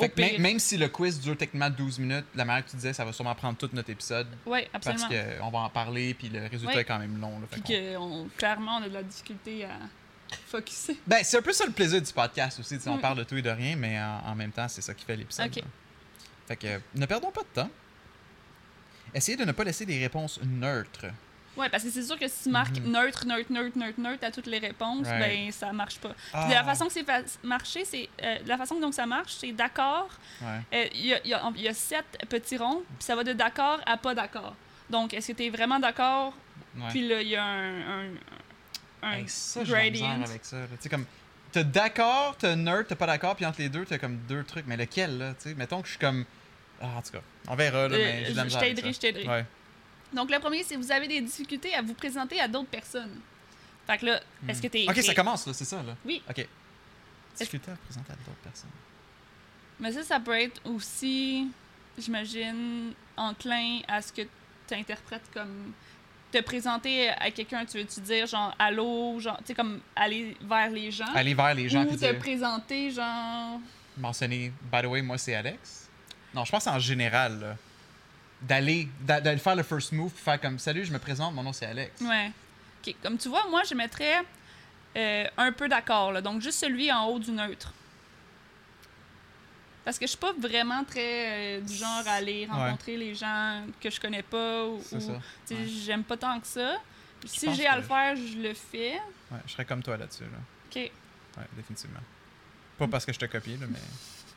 Fait 0.00 0.08
que 0.08 0.40
même, 0.40 0.58
si 0.58 0.76
le 0.76 0.88
quiz 0.88 1.20
dure 1.20 1.36
techniquement 1.36 1.70
12 1.70 2.00
minutes, 2.00 2.24
la 2.34 2.44
manière 2.44 2.64
que 2.64 2.70
tu 2.70 2.76
disais, 2.76 2.92
ça 2.92 3.04
va 3.04 3.12
sûrement 3.12 3.34
prendre 3.36 3.56
tout 3.56 3.70
notre 3.72 3.90
épisode. 3.90 4.26
Oui, 4.44 4.60
Parce 4.72 4.88
absolument. 4.88 5.20
qu'on 5.38 5.50
va 5.50 5.58
en 5.60 5.70
parler, 5.70 6.14
puis 6.14 6.28
le 6.30 6.48
résultat 6.48 6.80
est 6.80 6.84
quand 6.84 6.98
même 6.98 7.20
long. 7.20 7.38
Là, 7.38 7.46
fait 7.48 7.60
Puis 7.60 7.62
qu'on- 7.62 7.68
que 7.92 7.96
on- 7.98 8.28
clairement, 8.36 8.78
on 8.78 8.82
a 8.82 8.88
de 8.88 8.94
la 8.94 9.04
difficulté 9.04 9.64
à 9.64 9.78
focusser. 10.48 10.98
Ben, 11.06 11.22
c'est 11.22 11.36
un 11.38 11.42
peu 11.42 11.52
ça 11.52 11.64
le 11.66 11.70
plaisir 11.72 12.02
du 12.02 12.12
podcast 12.12 12.58
aussi. 12.58 12.80
sais, 12.80 12.88
On 12.90 12.96
Mm. 12.96 13.00
parle 13.00 13.18
de 13.18 13.22
tout 13.24 13.36
et 13.36 13.42
de 13.42 13.50
rien, 13.50 13.76
mais 13.76 13.96
en, 14.00 14.30
en 14.32 14.34
même 14.34 14.50
temps, 14.50 14.66
c'est 14.66 14.82
ça 14.82 14.94
qui 14.94 15.04
fait 15.04 15.14
l'épisode. 15.16 15.46
Ok. 15.46 15.56
là. 15.56 15.62
Fait 16.48 16.56
que 16.56 16.66
euh, 16.66 16.78
ne 16.96 17.06
perdons 17.06 17.30
pas 17.30 17.42
de 17.42 17.46
temps. 17.62 17.70
Essayez 19.14 19.36
de 19.36 19.44
ne 19.44 19.52
pas 19.52 19.64
laisser 19.64 19.86
des 19.86 19.98
réponses 19.98 20.40
neutres. 20.44 21.06
Ouais, 21.56 21.68
parce 21.68 21.84
que 21.84 21.90
c'est 21.90 22.02
sûr 22.02 22.18
que 22.18 22.26
si 22.26 22.42
tu 22.44 22.48
marques 22.48 22.80
Mhm. 22.80 22.90
neutre, 22.90 23.26
neutre, 23.26 23.52
neutre, 23.52 23.78
neutre, 23.78 24.00
neutre 24.00 24.24
à 24.26 24.32
toutes 24.32 24.48
les 24.48 24.58
réponses, 24.58 25.06
Right. 25.06 25.20
ben 25.20 25.52
ça 25.52 25.72
marche 25.72 25.98
pas. 26.00 26.08
Puis 26.08 26.16
Ah. 26.32 26.48
de 26.48 26.52
la 26.52 26.64
façon 26.64 26.86
que 26.86 26.92
c'est 26.92 27.04
fa- 27.04 27.22
marché, 27.44 27.84
c'est 27.84 28.08
euh, 28.24 28.38
la 28.44 28.58
façon 28.58 28.80
dont 28.80 28.90
ça 28.90 29.06
marche, 29.06 29.34
c'est 29.38 29.52
d'accord. 29.52 30.08
Ouais. 30.42 30.48
Euh, 30.74 30.88
Il 30.94 31.06
y, 31.06 31.14
a, 31.14 31.20
il 31.24 31.30
y 31.30 31.34
a- 31.34 31.52
il 31.54 31.62
y 31.62 31.68
a 31.68 31.74
sept 31.74 32.04
petits 32.28 32.56
ronds, 32.56 32.82
puis 32.98 33.04
ça 33.04 33.14
va 33.14 33.22
de 33.22 33.32
d'accord 33.32 33.78
à 33.86 33.96
pas 33.96 34.16
d'accord. 34.16 34.56
Donc, 34.90 35.14
est-ce 35.14 35.28
que 35.28 35.36
tu 35.36 35.44
es 35.44 35.50
vraiment 35.50 35.78
d'accord? 35.78 36.34
ouais. 36.76 36.88
Puis 36.90 37.06
là, 37.06 37.22
il 37.22 37.28
y 37.28 37.36
a 37.36 37.44
un, 37.44 38.08
un, 39.04 39.12
Hey, 39.12 39.24
ça, 39.28 39.62
gradient. 39.62 40.22
avec 40.24 40.44
ça. 40.44 40.56
Tu 40.72 40.76
sais, 40.80 40.88
comme, 40.88 41.06
t'as 41.52 41.62
d'accord, 41.62 42.36
t'as 42.36 42.56
nerd, 42.56 42.86
t'as 42.88 42.96
pas 42.96 43.06
d'accord, 43.06 43.36
puis 43.36 43.46
entre 43.46 43.60
les 43.60 43.68
deux, 43.68 43.84
t'as 43.84 43.98
comme 43.98 44.16
deux 44.28 44.42
trucs. 44.42 44.66
Mais 44.66 44.76
lequel, 44.76 45.18
là? 45.18 45.34
Tu 45.34 45.50
sais, 45.50 45.54
mettons 45.54 45.80
que 45.82 45.86
je 45.86 45.92
suis 45.92 46.00
comme. 46.00 46.24
Ah, 46.86 46.98
en 46.98 47.02
tout 47.02 47.12
cas, 47.12 47.22
on 47.48 47.54
verra, 47.56 47.88
là, 47.88 47.96
Euh, 47.96 47.98
mais 47.98 48.30
la 48.34 48.44
je- 48.44 48.48
je 48.50 48.58
t'aiderai, 48.58 48.92
je 48.92 48.98
t'aiderai. 49.00 49.26
Ouais. 49.28 49.44
Donc, 50.12 50.30
le 50.30 50.38
premier, 50.38 50.62
c'est 50.62 50.76
vous 50.76 50.92
avez 50.92 51.08
des 51.08 51.20
difficultés 51.20 51.74
à 51.74 51.80
vous 51.82 51.94
présenter 51.94 52.38
à 52.40 52.46
d'autres 52.48 52.68
personnes. 52.68 53.20
Fait 53.86 53.98
que 53.98 54.06
là, 54.06 54.20
est-ce 54.48 54.60
que 54.62 54.68
tu 54.68 54.78
es. 54.82 54.88
Ok, 54.90 54.96
ça 55.02 55.14
commence, 55.14 55.46
là, 55.46 55.52
c'est 55.54 55.64
ça, 55.64 55.82
là. 55.82 55.96
Oui. 56.04 56.22
Ok. 56.28 56.46
Difficulté 57.38 57.70
à 57.70 57.76
présenter 57.76 58.12
à 58.12 58.16
d'autres 58.16 58.36
personnes. 58.42 58.70
Mais 59.80 59.92
ça, 59.92 60.02
ça 60.04 60.20
peut 60.20 60.38
être 60.38 60.60
aussi, 60.66 61.48
j'imagine, 61.98 62.92
enclin 63.16 63.80
à 63.88 64.00
ce 64.02 64.12
que 64.12 64.22
tu 64.68 64.74
interprètes 64.74 65.28
comme 65.32 65.72
te 66.30 66.40
présenter 66.40 67.08
à 67.10 67.30
quelqu'un, 67.30 67.64
tu 67.64 67.78
veux-tu 67.78 68.00
dire 68.00 68.26
genre 68.26 68.54
allô, 68.58 69.18
genre, 69.20 69.36
tu 69.38 69.44
sais, 69.46 69.54
comme 69.54 69.80
aller 69.94 70.36
vers 70.42 70.70
les 70.70 70.90
gens? 70.90 71.12
Aller 71.14 71.34
vers 71.34 71.54
les 71.54 71.68
gens, 71.68 71.84
ou 71.84 71.90
te 71.92 71.96
dire, 71.96 72.18
présenter 72.18 72.90
genre. 72.90 73.60
mentionner, 73.96 74.52
by 74.72 74.82
the 74.82 74.86
way, 74.86 75.02
moi, 75.02 75.16
c'est 75.18 75.34
Alex. 75.34 75.83
Non, 76.34 76.44
je 76.44 76.50
pense 76.50 76.66
en 76.66 76.78
général. 76.78 77.56
D'aller, 78.42 78.88
d'a- 79.00 79.20
d'aller 79.20 79.38
faire 79.38 79.56
le 79.56 79.62
first 79.62 79.92
move, 79.92 80.12
puis 80.12 80.22
faire 80.22 80.38
comme, 80.40 80.58
salut, 80.58 80.84
je 80.84 80.92
me 80.92 80.98
présente, 80.98 81.32
mon 81.34 81.42
nom, 81.42 81.52
c'est 81.52 81.64
Alex. 81.66 82.00
Ouais. 82.02 82.30
Comme 83.02 83.16
tu 83.16 83.28
vois, 83.30 83.48
moi, 83.48 83.62
je 83.68 83.74
mettrais 83.74 84.22
euh, 84.96 85.24
un 85.38 85.52
peu 85.52 85.66
d'accord, 85.68 86.12
là. 86.12 86.20
Donc, 86.20 86.42
juste 86.42 86.58
celui 86.60 86.92
en 86.92 87.06
haut 87.06 87.18
du 87.18 87.30
neutre. 87.30 87.72
Parce 89.84 89.98
que 89.98 90.04
je 90.06 90.10
suis 90.10 90.18
pas 90.18 90.32
vraiment 90.38 90.82
très 90.84 91.58
euh, 91.58 91.60
du 91.60 91.74
genre 91.74 92.02
à 92.06 92.12
aller 92.12 92.46
rencontrer 92.50 92.96
les 92.96 93.14
gens 93.14 93.62
que 93.80 93.90
je 93.90 94.00
connais 94.00 94.22
pas 94.22 94.64
ou, 94.66 94.78
Ouais. 94.92 95.66
j'aime 95.84 96.04
pas 96.04 96.16
tant 96.16 96.38
que 96.40 96.46
ça. 96.46 96.76
Si 97.26 97.54
j'ai 97.54 97.66
à 97.66 97.76
le 97.76 97.82
faire, 97.82 98.16
je 98.16 98.36
le 98.38 98.52
fais. 98.54 98.94
Ouais, 99.30 99.38
je 99.46 99.52
serais 99.52 99.64
comme 99.64 99.82
toi 99.82 99.96
là-dessus, 99.96 100.24
là. 100.24 100.38
OK. 100.70 100.76
Ouais, 100.76 101.44
définitivement. 101.56 102.00
Pas 102.78 102.88
parce 102.88 103.06
que 103.06 103.12
je 103.12 103.18
te 103.18 103.24
copie, 103.26 103.56
là, 103.56 103.66
mais. 103.68 103.78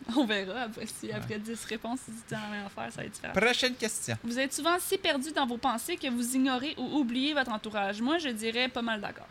On 0.15 0.25
verra 0.25 0.61
après 0.61 0.85
si 0.85 1.11
après 1.11 1.39
10 1.39 1.65
réponses, 1.65 1.99
si 2.05 2.11
tu 2.27 2.33
la 2.33 2.47
même 2.49 2.65
affaire, 2.65 2.91
ça 2.91 3.01
va 3.01 3.05
être 3.05 3.13
différent. 3.13 3.33
Prochaine 3.33 3.75
question. 3.75 4.17
Vous 4.23 4.39
êtes 4.39 4.53
souvent 4.53 4.77
si 4.79 4.97
perdu 4.97 5.31
dans 5.31 5.45
vos 5.45 5.57
pensées 5.57 5.97
que 5.97 6.07
vous 6.07 6.35
ignorez 6.35 6.75
ou 6.77 6.99
oubliez 6.99 7.33
votre 7.33 7.51
entourage. 7.51 8.01
Moi, 8.01 8.17
je 8.17 8.29
dirais 8.29 8.69
pas 8.69 8.81
mal 8.81 9.01
d'accord. 9.01 9.27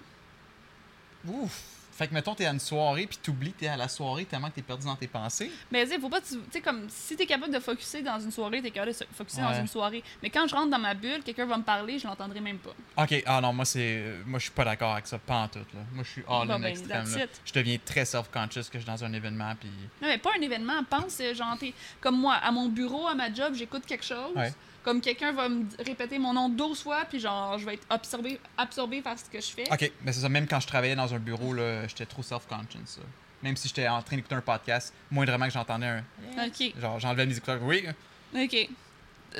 Ouf. 1.27 1.75
Fait 1.97 2.07
que, 2.09 2.12
mettons, 2.15 2.35
t'es 2.35 2.45
à 2.45 2.50
une 2.50 2.61
soirée, 2.61 3.07
puis 3.07 3.19
t'oublies 3.23 3.53
que 3.53 3.61
t'es 3.61 3.69
à 3.69 3.76
la 3.76 3.88
soirée 3.88 4.26
tellement 4.26 4.50
que 4.50 4.57
t'es 4.57 4.62
perdu 4.62 4.85
dans 4.85 4.97
tes 4.97 5.07
pensées. 5.07 5.50
Mais 5.71 5.87
tu 5.87 5.99
faut 5.99 6.11
pas. 6.11 6.21
Tu 6.21 6.38
sais, 6.53 6.61
comme 6.61 6.87
si 6.91 7.17
t'es 7.17 7.25
capable 7.25 7.55
de 7.55 7.59
focuser 7.59 8.03
dans 8.03 8.21
une 8.21 8.31
soirée, 8.31 8.61
t'es 8.61 8.71
capable 8.71 8.93
de 8.93 8.99
se 8.99 9.05
focuser 9.15 9.41
dans 9.41 9.55
une 9.55 9.67
soirée. 9.67 10.05
Mais 10.23 10.29
quand 10.29 10.47
je 10.47 10.55
rentre 10.55 10.71
dans 10.71 10.79
ma 10.79 10.93
bulle, 10.93 11.23
quelqu'un 11.25 11.47
va 11.47 11.57
me 11.57 11.62
parler, 11.62 11.99
je 11.99 12.07
l'entendrai 12.07 12.41
même 12.41 12.59
pas. 12.59 12.75
Ok, 13.03 13.23
ah 13.25 13.41
non, 13.41 13.53
moi, 13.55 13.65
c'est. 13.65 14.03
Moi, 14.26 14.38
je 14.38 14.45
suis 14.45 14.53
pas 14.53 14.65
d'accord 14.65 14.93
avec 14.93 15.07
ça, 15.07 15.19
pas 15.19 15.38
en 15.43 15.49
tout, 15.49 15.59
là. 15.59 15.81
Moi, 15.93 16.05
je 16.05 16.11
suis 16.11 16.23
all 16.29 16.47
Bon, 16.47 16.55
in 16.55 16.61
ben, 16.61 16.67
extrême, 16.67 17.09
là. 17.17 17.26
Je 17.45 17.53
deviens 17.53 17.79
très 17.83 18.05
self-conscious 18.05 18.69
que 18.69 18.79
je 18.79 18.85
suis 18.85 18.87
dans 18.93 19.03
un 19.05 19.12
événement, 19.12 19.55
puis. 19.59 19.71
Non, 20.03 20.09
mais 20.09 20.19
pas 20.19 20.31
un 20.38 20.43
événement. 20.43 20.85
Pense, 20.91 21.19
euh, 21.21 21.35
genre, 21.35 21.57
t'es- 21.59 21.73
comme 22.00 22.19
moi, 22.21 22.35
à 22.35 22.50
mon 22.50 22.69
bureau, 22.69 23.07
à 23.07 23.15
ma 23.15 23.33
job, 23.33 23.55
j'écoute 23.55 23.87
quelque 23.87 24.05
chose. 24.05 24.37
Ouais. 24.37 24.53
Comme 24.87 25.00
quelqu'un 25.00 25.33
va 25.33 25.49
me 25.49 25.64
répéter 25.85 26.16
mon 26.16 26.33
nom 26.33 26.49
12 26.49 26.81
fois, 26.81 27.05
puis 27.11 27.19
genre, 27.19 27.59
je 27.59 27.66
vais 27.66 27.75
être 27.75 27.87
absorbé, 27.90 28.38
absorbé 28.57 29.02
par 29.02 29.19
ce 29.19 29.25
que 29.25 29.40
je 29.40 29.49
fais. 29.49 29.64
Ok, 29.73 29.90
mais 30.05 30.12
c'est 30.12 30.21
ça, 30.21 30.28
même 30.28 30.47
quand 30.47 30.61
je 30.61 30.66
travaillais 30.69 30.95
dans 30.95 31.12
un 31.12 31.19
bureau, 31.19 31.52
là, 31.52 31.88
j'étais 31.88 32.07
trop 32.07 32.23
self-conscious, 32.23 32.99
là. 32.99 33.05
Même 33.43 33.57
si 33.57 33.66
j'étais 33.66 33.88
en 33.88 34.00
train 34.00 34.14
d'écouter 34.14 34.37
un 34.37 34.40
podcast, 34.40 34.95
moindrement 35.11 35.47
que 35.47 35.52
j'entendais 35.52 35.87
un. 35.88 36.05
Ok. 36.47 36.73
Genre, 36.81 37.00
j'enlevais 37.00 37.26
mes 37.26 37.37
écouteurs. 37.37 37.59
Oui, 37.62 37.85
OK. 38.33 38.69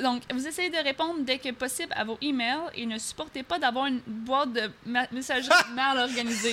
Donc, 0.03 0.21
vous 0.33 0.45
essayez 0.45 0.69
de 0.69 0.83
répondre 0.83 1.21
dès 1.21 1.39
que 1.39 1.49
possible 1.51 1.93
à 1.95 2.03
vos 2.03 2.17
emails 2.21 2.59
et 2.75 2.85
ne 2.85 2.97
supportez 2.97 3.41
pas 3.41 3.57
d'avoir 3.57 3.85
une 3.85 4.01
boîte 4.05 4.51
de 4.51 4.69
ma- 4.85 5.07
messagerie 5.13 5.55
mal 5.73 5.97
organisée. 5.97 6.51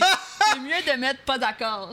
C'est 0.53 0.61
mieux 0.61 0.71
de 0.95 1.01
mettre 1.01 1.21
pas 1.25 1.37
d'accord. 1.37 1.93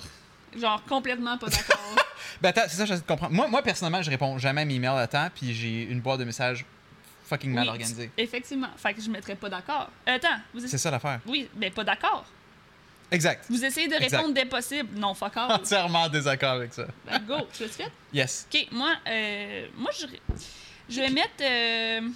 Genre, 0.55 0.83
complètement 0.85 1.37
pas 1.39 1.47
d'accord. 1.47 1.95
Ben 2.41 2.49
attends, 2.49 2.61
c'est 2.67 2.77
ça, 2.77 2.85
j'essaie 2.85 3.01
de 3.01 3.05
comprendre. 3.07 3.33
Moi, 3.33 3.47
moi, 3.47 3.61
personnellement, 3.61 4.01
je 4.01 4.09
réponds 4.09 4.37
jamais 4.39 4.61
à 4.61 4.65
mes 4.65 4.75
emails 4.75 4.97
à 4.99 5.05
temps, 5.07 5.29
puis 5.35 5.53
j'ai 5.53 5.83
une 5.83 5.99
boîte 5.99 6.19
de 6.19 6.23
messages 6.25 6.65
fucking 7.31 7.53
mal 7.53 7.69
organisée. 7.69 8.11
Effectivement. 8.17 8.69
Fait 8.77 8.93
que 8.93 9.01
je 9.01 9.09
mettrais 9.09 9.35
pas 9.35 9.49
d'accord. 9.49 9.89
Attends, 10.05 10.27
vous 10.53 10.59
C'est 10.67 10.77
ça 10.77 10.91
l'affaire. 10.91 11.21
Oui, 11.25 11.47
mais 11.55 11.69
pas 11.71 11.83
d'accord. 11.83 12.25
Exact. 13.09 13.45
Vous 13.49 13.63
essayez 13.63 13.87
de 13.87 13.95
Exact. 13.95 14.17
répondre 14.17 14.33
dès 14.33 14.45
possible. 14.45 14.89
Non, 14.97 15.13
fuck 15.13 15.35
off. 15.37 15.51
Entièrement 15.51 16.03
en 16.03 16.09
désaccord 16.09 16.51
avec 16.53 16.73
ça. 16.73 16.85
Ben, 17.05 17.19
go, 17.19 17.35
tu 17.53 17.63
l'as 17.63 17.69
fait? 17.69 17.91
Yes. 18.13 18.47
OK, 18.53 18.67
moi, 18.71 18.95
euh, 19.07 19.67
moi 19.75 19.91
je, 19.97 20.05
je 20.89 21.01
vais 21.01 21.09
mettre 21.09 21.41
euh, 21.41 22.09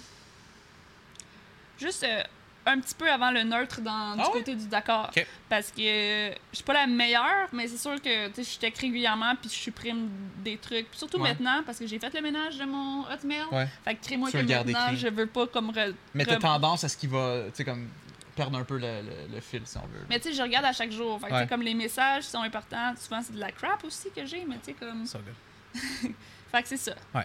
juste 1.78 2.02
euh, 2.04 2.22
un 2.66 2.80
petit 2.80 2.94
peu 2.94 3.10
avant 3.10 3.30
le 3.30 3.42
neutre 3.44 3.80
dans, 3.80 4.14
du 4.16 4.20
Ah 4.22 4.26
ouais? 4.26 4.38
côté 4.40 4.54
du 4.54 4.66
d'accord. 4.66 5.10
Parce 5.48 5.70
que 5.70 5.80
euh, 5.80 6.34
je 6.50 6.56
suis 6.56 6.64
pas 6.64 6.72
la 6.74 6.86
meilleure, 6.86 7.48
mais 7.52 7.68
c'est 7.68 7.78
sûr 7.78 7.94
que 8.02 8.28
tu 8.28 8.34
sais, 8.34 8.52
je 8.54 8.58
check 8.60 8.76
régulièrement 8.78 9.34
puis 9.40 9.48
je 9.48 9.54
supprime 9.54 10.08
des 10.44 10.56
trucs. 10.58 10.88
Puis 10.90 10.98
surtout 10.98 11.18
Ouais. 11.18 11.28
maintenant, 11.30 11.62
parce 11.64 11.78
que 11.78 11.86
j'ai 11.86 11.98
fait 11.98 12.12
le 12.14 12.20
ménage 12.22 12.58
de 12.58 12.64
mon 12.64 13.02
Hotmail. 13.10 13.44
Ouais. 13.52 13.68
Fait 13.84 13.94
que 13.94 14.04
crée-moi 14.04 14.30
que 14.30 14.36
veux 14.36 14.42
le 14.42 14.48
garder 14.48 14.72
maintenant, 14.72 14.96
je 14.96 15.08
veux 15.08 15.26
pas 15.26 15.46
comme... 15.46 15.70
re- 15.70 15.94
Mais 16.14 16.24
t'as 16.24 16.36
re- 16.36 16.40
tendance 16.40 16.82
à 16.84 16.88
ce 16.88 16.96
qu'il 16.96 17.10
va, 17.10 17.44
tu 17.46 17.50
sais, 17.54 17.64
comme, 17.64 17.88
perdre 18.34 18.58
un 18.58 18.64
peu 18.64 18.74
le, 18.78 19.00
le- 19.02 19.34
le 19.34 19.40
fil, 19.40 19.62
si 19.64 19.78
on 19.78 19.82
veut. 19.82 20.04
Mais 20.10 20.18
tu 20.20 20.28
sais, 20.28 20.34
je 20.34 20.42
regarde 20.42 20.64
à 20.66 20.72
chaque 20.72 20.90
jour. 20.92 21.18
Fait 21.20 21.26
que 21.26 21.30
tu 21.30 21.34
sais, 21.36 21.40
Ouais. 21.42 21.48
comme 21.48 21.62
les 21.62 21.74
messages 21.74 22.24
sont 22.24 22.42
importants. 22.42 22.94
Souvent, 22.98 23.22
c'est 23.22 23.34
de 23.34 23.40
la 23.40 23.52
crap 23.52 23.82
aussi 23.84 24.10
que 24.14 24.26
j'ai, 24.26 24.44
mais 24.44 24.56
tu 24.56 24.66
sais, 24.66 24.72
comme... 24.74 25.06
So 25.06 25.18
good. 25.72 26.12
Fait 26.52 26.62
que 26.62 26.68
c'est 26.68 26.76
ça. 26.76 26.94
Je 27.14 27.20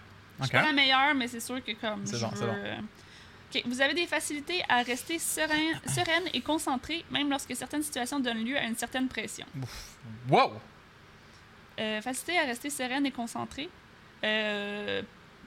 Ok. 0.45 0.45
suis 0.47 0.57
pas 0.57 0.63
la 0.65 0.73
meilleure, 0.73 1.13
mais 1.15 1.27
c'est 1.27 1.39
sûr 1.39 1.63
que 1.63 1.71
comme 1.73 2.05
C'est 2.05 2.17
je 2.17 2.25
bon, 2.25 2.31
c'est 2.33 2.45
veux... 2.45 2.51
bon. 2.51 2.87
Euh, 3.55 3.59
OK. 3.59 3.63
Vous 3.67 3.81
avez 3.81 3.93
des 3.93 4.07
facilités 4.07 4.63
à 4.69 4.81
rester 4.81 5.19
serein, 5.19 5.79
sereine 5.87 6.23
et 6.33 6.41
concentrée, 6.41 7.05
même 7.11 7.29
lorsque 7.29 7.55
certaines 7.55 7.83
situations 7.83 8.19
donnent 8.19 8.43
lieu 8.43 8.57
à 8.57 8.63
une 8.63 8.75
certaine 8.75 9.07
pression. 9.07 9.45
Wow! 10.29 10.53
Euh, 11.79 12.01
facilité 12.01 12.37
à 12.37 12.43
rester 12.45 12.69
sereine 12.69 13.05
et 13.05 13.11
concentrée. 13.11 13.69
Euh, 14.23 15.01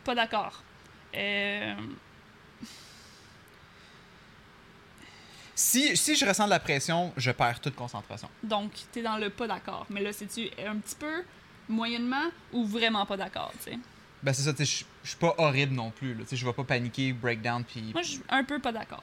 pas 0.05 0.15
d'accord. 0.15 0.63
Euh, 1.15 1.75
Si, 5.57 5.97
si 5.97 6.17
je 6.17 6.27
ressens 6.27 6.47
de 6.47 6.51
la 6.51 6.59
pression, 6.59 7.13
je 7.17 7.31
perds 7.31 7.61
toute 7.61 7.77
concentration. 7.77 8.29
donc, 8.43 8.73
t'es 8.91 9.03
dans 9.03 9.17
le 9.17 9.31
pas 9.31 9.47
d'accord. 9.47 9.87
Mais 9.89 10.03
là, 10.03 10.13
c'est-tu 10.13 10.51
un 10.67 10.77
petit 10.79 10.97
peu, 10.97 11.23
moyennement, 11.69 12.25
ou 12.53 12.67
vraiment 12.67 13.07
pas 13.07 13.17
d'accord, 13.17 13.53
tu 13.65 13.71
sais? 13.71 13.79
Ben 14.25 14.33
c'est 14.33 14.43
ça, 14.43 14.53
tu 14.55 14.65
sais, 14.67 14.85
je 15.05 15.09
suis 15.09 15.19
pas 15.19 15.35
horrible 15.39 15.75
non 15.75 15.91
plus. 15.91 16.17
Tu 16.21 16.27
sais, 16.29 16.37
je 16.37 16.45
vais 16.47 16.53
pas 16.53 16.65
paniquer, 16.65 17.13
breakdown, 17.13 17.63
puis... 17.63 17.91
Moi, 17.93 18.03
je 18.03 18.09
suis 18.13 18.23
un 18.31 18.43
peu 18.43 18.59
pas 18.59 18.73
d'accord. 18.73 19.03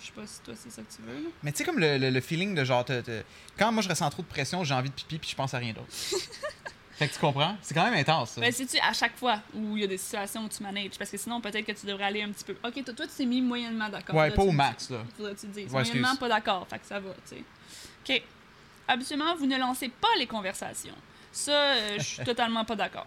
Je 0.00 0.06
sais 0.06 0.12
pas 0.12 0.26
si 0.26 0.40
toi, 0.40 0.54
c'est 0.56 0.70
ça 0.70 0.82
que 0.82 0.90
tu 0.94 1.02
veux, 1.02 1.24
là. 1.24 1.28
Mais 1.42 1.52
tu 1.52 1.58
sais, 1.58 1.64
comme 1.64 1.78
le, 1.78 1.98
le- 1.98 2.10
le 2.10 2.20
feeling 2.20 2.54
de 2.54 2.64
genre... 2.64 2.84
te- 2.84 3.00
te- 3.02 3.22
Quand 3.58 3.70
moi, 3.70 3.82
je 3.82 3.88
ressens 3.88 4.08
trop 4.10 4.22
de 4.22 4.26
pression, 4.26 4.64
j'ai 4.64 4.74
envie 4.74 4.88
de 4.90 4.94
pipi, 4.94 5.18
puis 5.18 5.28
je 5.30 5.36
pense 5.36 5.52
à 5.54 5.58
rien 5.58 5.72
d'autre. 5.74 5.86
fait 6.92 7.08
que 7.08 7.12
tu 7.14 7.20
comprends? 7.20 7.56
C'est 7.62 7.74
quand 7.74 7.84
même 7.84 7.94
intense, 7.94 8.30
ça. 8.30 8.40
Ben, 8.40 8.50
c'est-tu 8.50 8.78
à 8.80 8.92
chaque 8.94 9.16
fois 9.16 9.40
où 9.54 9.76
il 9.76 9.82
y 9.82 9.84
a 9.84 9.88
des 9.88 9.98
situations 9.98 10.44
où 10.44 10.48
tu 10.48 10.62
manages? 10.62 10.96
Parce 10.98 11.10
que 11.10 11.18
sinon, 11.18 11.40
peut-être 11.42 11.66
que 11.66 11.72
tu 11.72 11.84
devrais 11.86 12.04
aller 12.04 12.22
un 12.22 12.30
petit 12.32 12.44
peu. 12.44 12.56
Ok, 12.66 12.82
toi, 12.84 12.94
toi, 12.94 13.06
tu 13.06 13.12
t'es 13.16 13.26
mis 13.26 13.42
moyennement 13.42 13.88
d'accord. 13.90 14.14
ouais, 14.16 14.30
Là, 14.30 14.34
pas 14.34 14.42
au 14.42 14.52
max, 14.52 14.88
là. 14.90 15.04
Faudrait 15.16 15.34
tu 15.34 15.46
dises. 15.48 15.64
Ouais, 15.66 15.82
moyennement 15.82 16.08
excuse. 16.08 16.18
pas 16.20 16.28
d'accord, 16.28 16.66
fait 16.68 16.78
que 16.78 16.86
ça 16.86 16.98
va, 16.98 17.10
tu 17.28 17.36
sais. 17.36 17.42
Ok. 18.16 18.22
Habituellement, 18.88 19.34
vous 19.36 19.46
ne 19.46 19.58
lancez 19.58 19.88
pas 19.90 20.08
les 20.18 20.26
conversations. 20.26 20.94
Ça, 21.32 21.52
euh, 21.52 21.96
je 21.98 22.02
suis 22.04 22.24
totalement 22.24 22.64
pas 22.64 22.76
d'accord. 22.76 23.06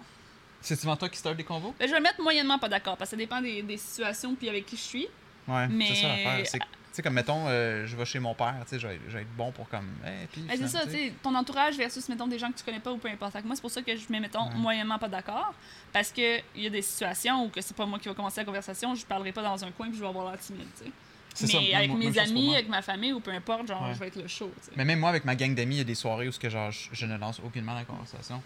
C'est 0.68 0.76
souvent 0.80 0.96
toi 0.98 1.08
qui 1.10 1.18
start 1.18 1.38
des 1.38 1.44
convos? 1.46 1.74
Ben, 1.80 1.88
je 1.88 1.94
vais 1.94 2.00
mettre 2.02 2.22
moyennement 2.22 2.60
pas 2.60 2.68
d'accord, 2.68 2.98
parce 2.98 3.10
que 3.10 3.16
ça 3.16 3.18
dépend 3.18 3.42
des, 3.42 3.62
des 3.62 3.78
situations 3.78 4.36
puis 4.36 4.50
avec 4.50 4.66
qui 4.66 4.76
je 4.76 4.82
suis. 4.82 5.08
Ouais, 5.48 5.68
Mais- 5.70 5.88
c'est 5.88 5.96
ça 5.96 6.08
l'affaire. 6.10 6.46
C'est 6.46 6.60
sais, 6.92 7.02
comme 7.04 7.14
mettons, 7.14 7.46
euh, 7.48 7.86
je 7.86 7.96
vais 7.96 8.06
chez 8.06 8.18
mon 8.20 8.34
père, 8.34 8.56
tu 8.64 8.70
sais, 8.72 8.80
je 8.80 8.88
vais 8.88 9.22
être 9.22 9.36
bon 9.38 9.52
pour 9.52 9.70
comme... 9.70 9.88
Hey, 10.04 10.26
puis, 10.32 10.42
Ben, 10.42 10.58
c'est 10.58 10.68
ça, 10.68 10.84
tu 10.86 10.92
sais, 10.92 11.14
ton 11.22 11.34
entourage 11.36 11.78
versus, 11.78 12.10
mettons, 12.10 12.26
des 12.28 12.40
gens 12.40 12.52
que 12.52 12.58
tu 12.58 12.64
connais 12.66 12.80
pas 12.80 12.92
ou 12.92 12.98
peu 12.98 13.08
importe. 13.08 13.36
Moi, 13.46 13.56
c'est 13.56 13.62
pour 13.62 13.70
ça 13.72 13.82
que 13.84 13.96
je 13.96 14.02
mets, 14.10 14.20
mettons, 14.20 14.48
Ouais. 14.50 14.56
moyennement 14.56 14.98
pas 14.98 15.08
d'accord. 15.08 15.54
Parce 15.94 16.12
que 16.12 16.40
il 16.56 16.64
y 16.64 16.68
a 16.68 16.70
des 16.72 16.82
situations 16.82 17.46
où 17.46 17.50
que 17.50 17.62
c'est 17.62 17.76
pas 17.78 17.86
moi 17.86 18.00
qui 18.00 18.10
va 18.10 18.16
commencer 18.16 18.42
la 18.42 18.46
conversation, 18.46 18.94
je 18.96 19.06
parlerai 19.06 19.32
pas 19.32 19.44
dans 19.44 19.64
un 19.64 19.72
coin 19.72 19.88
puis 19.90 19.96
je 19.98 20.02
vais 20.02 20.08
avoir 20.10 20.32
l'air 20.32 20.40
timide, 20.40 20.68
tu 20.78 20.86
sais. 20.86 20.92
C'est 21.36 21.46
Mais 21.46 21.52
ça, 21.72 21.78
avec 21.78 21.90
même- 21.92 22.00
mes 22.00 22.10
même 22.10 22.18
amis, 22.30 22.54
avec 22.56 22.68
ma 22.68 22.82
famille 22.82 23.14
ou 23.14 23.20
peu 23.20 23.30
importe, 23.32 23.68
genre, 23.68 23.84
Ouais. 23.84 23.94
je 23.94 24.00
vais 24.00 24.08
être 24.08 24.16
le 24.16 24.28
show. 24.28 24.52
Mais 24.76 24.84
même 24.84 25.00
moi, 25.00 25.10
avec 25.12 25.24
ma 25.24 25.36
gang 25.36 25.54
d'amis, 25.54 25.76
il 25.76 25.78
y 25.78 25.82
a 25.82 25.84
des 25.86 25.94
soirées 25.96 26.28
où 26.28 26.32
que, 26.32 26.50
genre, 26.50 26.72
je, 26.72 26.90
je 26.92 27.06
ne 27.06 27.16
lance 27.16 27.40
aucunement 27.46 27.76
la 27.76 27.86
conversation. 27.86 28.42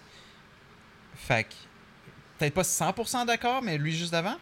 Fait 1.16 1.46
que... 1.46 1.54
Peut-être 2.42 2.56
pas 2.56 2.64
100% 2.64 3.24
d'accord, 3.28 3.62
mais 3.62 3.78
lui 3.78 3.92
juste 3.96 4.16
avant? 4.16 4.36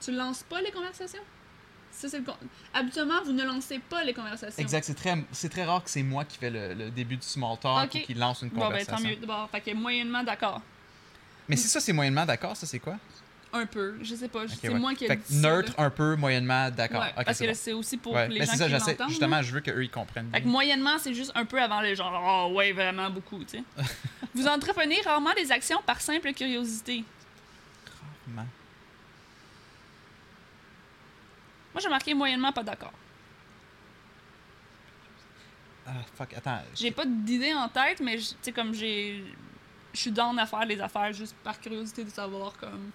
Tu 0.00 0.10
lances 0.10 0.42
pas 0.42 0.60
les 0.60 0.72
conversations? 0.72 1.22
Ça, 1.92 2.08
le 2.18 2.24
con- 2.24 2.34
Habituellement, 2.72 3.22
vous 3.24 3.30
ne 3.30 3.44
lancez 3.44 3.78
pas 3.78 4.02
les 4.02 4.12
conversations. 4.12 4.60
Exact, 4.60 4.82
c'est 4.84 4.94
très, 4.94 5.16
c'est 5.30 5.48
très 5.48 5.62
rare 5.62 5.84
que 5.84 5.90
c'est 5.90 6.02
moi 6.02 6.24
qui 6.24 6.36
fais 6.38 6.50
le, 6.50 6.74
le 6.74 6.90
début 6.90 7.16
du 7.18 7.22
small 7.24 7.56
talk 7.60 7.94
ou 7.94 7.98
qui 8.00 8.14
lance 8.14 8.42
une 8.42 8.48
Bon, 8.48 8.62
ben, 8.62 8.64
conversation. 8.64 8.96
tant 8.96 9.08
mieux. 9.08 9.14
D'abord, 9.14 9.48
fait 9.48 9.60
que 9.60 9.74
moyennement 9.74 10.24
d'accord. 10.24 10.60
Mais 11.48 11.54
si 11.54 11.68
ça, 11.68 11.78
c'est 11.78 11.92
moyennement 11.92 12.26
d'accord, 12.26 12.56
ça, 12.56 12.66
c'est 12.66 12.80
quoi? 12.80 12.96
Un 13.56 13.66
peu. 13.66 13.94
Je 14.02 14.16
sais 14.16 14.26
pas. 14.26 14.40
C'est 14.48 14.68
ouais. 14.68 14.78
moi 14.80 14.94
qui 14.94 15.04
ai 15.04 15.14
dit 15.16 15.22
ça, 15.40 15.48
neutre, 15.48 15.72
un 15.78 15.88
peu, 15.88 16.16
moyennement, 16.16 16.70
d'accord. 16.70 17.02
Ouais, 17.02 17.24
parce 17.24 17.38
que 17.38 17.46
bon. 17.46 17.52
c'est 17.54 17.72
aussi 17.72 17.96
pour 17.96 18.12
Ouais. 18.14 18.26
les 18.28 18.40
Mais 18.40 18.46
gens 18.46 18.52
ça, 18.54 18.64
qui 18.64 18.70
j'essaie- 18.72 18.96
justement, 19.08 19.40
je 19.42 19.52
veux 19.54 19.60
qu'eux, 19.60 19.84
ils 19.84 19.90
comprennent. 19.90 20.28
Fait 20.32 20.42
que 20.42 20.48
moyennement, 20.48 20.98
c'est 20.98 21.14
juste 21.14 21.30
un 21.36 21.44
peu 21.44 21.62
avant 21.62 21.80
les 21.80 21.94
gens. 21.94 22.10
Oh, 22.12 22.52
ouais, 22.54 22.72
vraiment 22.72 23.08
beaucoup, 23.10 23.44
tu 23.44 23.58
sais. 23.58 23.64
vous 24.34 24.46
entreprenez 24.48 25.00
rarement 25.02 25.32
des 25.34 25.52
actions 25.52 25.80
par 25.86 26.00
simple 26.00 26.32
curiosité. 26.32 27.04
Rarement. 28.26 28.48
Moi, 31.72 31.80
j'ai 31.80 31.88
marqué 31.88 32.12
moyennement 32.12 32.52
pas 32.52 32.62
d'accord. 32.64 32.92
Ah, 35.86 35.92
fuck, 36.16 36.32
attends. 36.34 36.60
J'ai 36.74 36.90
pas 36.90 37.04
d'idée 37.06 37.52
en 37.54 37.68
tête, 37.68 38.00
mais 38.00 38.16
tu 38.16 38.24
sais, 38.42 38.52
comme 38.52 38.74
j'ai. 38.74 39.22
Je 39.92 40.00
suis 40.00 40.10
down 40.10 40.36
à 40.40 40.46
faire 40.46 40.64
les 40.66 40.80
affaires 40.80 41.12
juste 41.12 41.36
par 41.44 41.60
curiosité 41.60 42.02
de 42.02 42.10
savoir, 42.10 42.56
comme. 42.58 42.90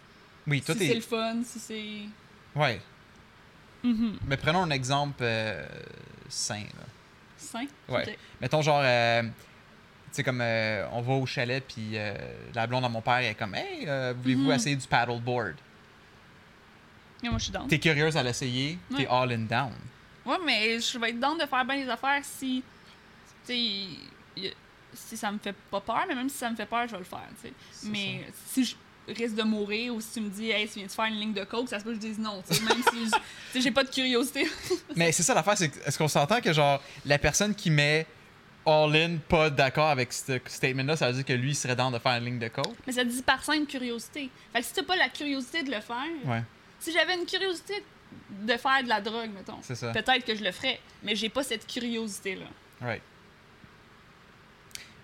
Oui, 0.49 0.61
toi, 0.61 0.73
si 0.75 0.81
c'est 0.81 0.87
t'es... 0.89 0.95
le 0.95 1.01
fun, 1.01 1.41
si 1.43 1.59
c'est. 1.59 2.59
Ouais. 2.59 2.81
Mhm. 3.83 4.17
Mais 4.27 4.37
prenons 4.37 4.63
un 4.63 4.71
exemple 4.71 5.19
euh, 5.21 5.65
sain, 6.27 6.61
là. 6.61 6.85
Sain? 7.37 7.65
Ouais. 7.87 8.17
Mettons, 8.41 8.61
genre... 8.61 8.81
euh, 8.83 9.21
tu 9.23 9.29
sais, 10.11 10.23
comme 10.23 10.41
euh, 10.41 10.85
on 10.91 11.01
va 11.01 11.13
au 11.13 11.25
chalet, 11.25 11.63
puis 11.65 11.91
euh, 11.93 12.13
la 12.55 12.65
blonde 12.67 12.83
à 12.83 12.89
mon 12.89 13.01
père, 13.01 13.17
elle 13.17 13.25
est 13.25 13.35
comme 13.35 13.53
«Hey, 13.55 13.85
euh, 13.87 14.13
voulez-vous 14.21 14.43
Mhm. 14.45 14.51
essayer 14.51 14.75
du 14.75 14.87
paddleboard? 14.87 15.55
Mais 17.21 17.29
moi, 17.29 17.37
je 17.37 17.43
suis 17.45 17.53
down. 17.53 17.67
T'es 17.67 17.79
curieuse 17.79 18.17
à 18.17 18.23
l'essayer, 18.23 18.77
t'es 18.89 19.03
Ouais. 19.03 19.07
all 19.07 19.31
in 19.31 19.39
down. 19.45 19.73
Ouais, 20.25 20.37
mais 20.45 20.79
je 20.79 20.97
vais 20.97 21.09
être 21.11 21.19
down 21.19 21.37
de 21.37 21.45
faire 21.45 21.63
bien 21.65 21.75
les 21.77 21.89
affaires 21.89 22.21
si. 22.23 22.63
Tu 23.45 23.53
sais, 23.53 24.51
si 24.93 25.17
ça 25.17 25.31
me 25.31 25.37
fait 25.37 25.55
pas 25.69 25.81
peur, 25.81 26.05
mais 26.07 26.15
même 26.15 26.29
si 26.29 26.37
ça 26.37 26.49
me 26.49 26.55
fait 26.55 26.65
peur, 26.65 26.87
je 26.87 26.93
vais 26.93 26.97
le 26.99 27.03
faire, 27.03 27.27
tu 27.41 27.49
sais. 27.49 27.53
Mais 27.89 28.25
si 28.47 28.65
je 28.65 28.75
risque 29.15 29.35
de 29.35 29.43
mourir 29.43 29.93
ou 29.95 30.01
si 30.01 30.13
tu 30.13 30.21
me 30.21 30.29
dis, 30.29 30.49
hey, 30.51 30.67
tu 30.67 30.75
viens 30.79 30.87
de 30.87 30.91
faire 30.91 31.05
une 31.05 31.19
ligne 31.19 31.33
de 31.33 31.43
coke, 31.43 31.69
ça 31.69 31.79
se 31.79 31.83
peut 31.83 31.91
que 31.91 31.95
je 31.95 32.01
dise 32.01 32.19
non. 32.19 32.41
Même 32.49 32.83
si 33.53 33.61
j'ai 33.61 33.71
pas 33.71 33.83
de 33.83 33.89
curiosité. 33.89 34.47
Mais 34.95 35.11
c'est 35.11 35.23
ça 35.23 35.33
l'affaire, 35.33 35.57
c'est 35.57 35.71
est-ce 35.85 35.97
qu'on 35.97 36.07
s'entend 36.07 36.41
que 36.41 36.53
genre 36.53 36.81
la 37.05 37.17
personne 37.17 37.53
qui 37.55 37.69
met 37.69 38.05
all 38.65 38.95
in 38.95 39.17
pas 39.27 39.49
d'accord 39.49 39.87
avec 39.89 40.11
ce 40.13 40.39
statement-là, 40.45 40.95
ça 40.97 41.07
veut 41.07 41.13
dire 41.15 41.25
que 41.25 41.33
lui 41.33 41.51
il 41.51 41.55
serait 41.55 41.75
dans 41.75 41.89
de 41.91 41.97
faire 41.99 42.11
une 42.17 42.25
ligne 42.25 42.39
de 42.39 42.49
code? 42.49 42.67
mais 42.85 42.93
ça 42.93 43.03
dit 43.03 43.21
par 43.23 43.43
simple 43.43 43.65
curiosité. 43.65 44.29
Fait 44.53 44.59
que 44.59 44.65
si 44.65 44.73
t'as 44.73 44.83
pas 44.83 44.95
la 44.95 45.09
curiosité 45.09 45.63
de 45.63 45.71
le 45.71 45.79
faire, 45.81 46.05
Ouais, 46.25 46.43
si 46.79 46.91
j'avais 46.91 47.15
une 47.15 47.25
curiosité 47.25 47.83
de 48.41 48.57
faire 48.57 48.83
de 48.83 48.89
la 48.89 49.01
drogue, 49.01 49.29
mettons, 49.33 49.57
peut-être 49.57 50.25
que 50.25 50.35
je 50.35 50.43
le 50.43 50.51
ferais, 50.51 50.79
mais 51.03 51.15
j'ai 51.15 51.29
pas 51.29 51.43
cette 51.43 51.65
curiosité-là. 51.67 52.45
Right. 52.81 53.01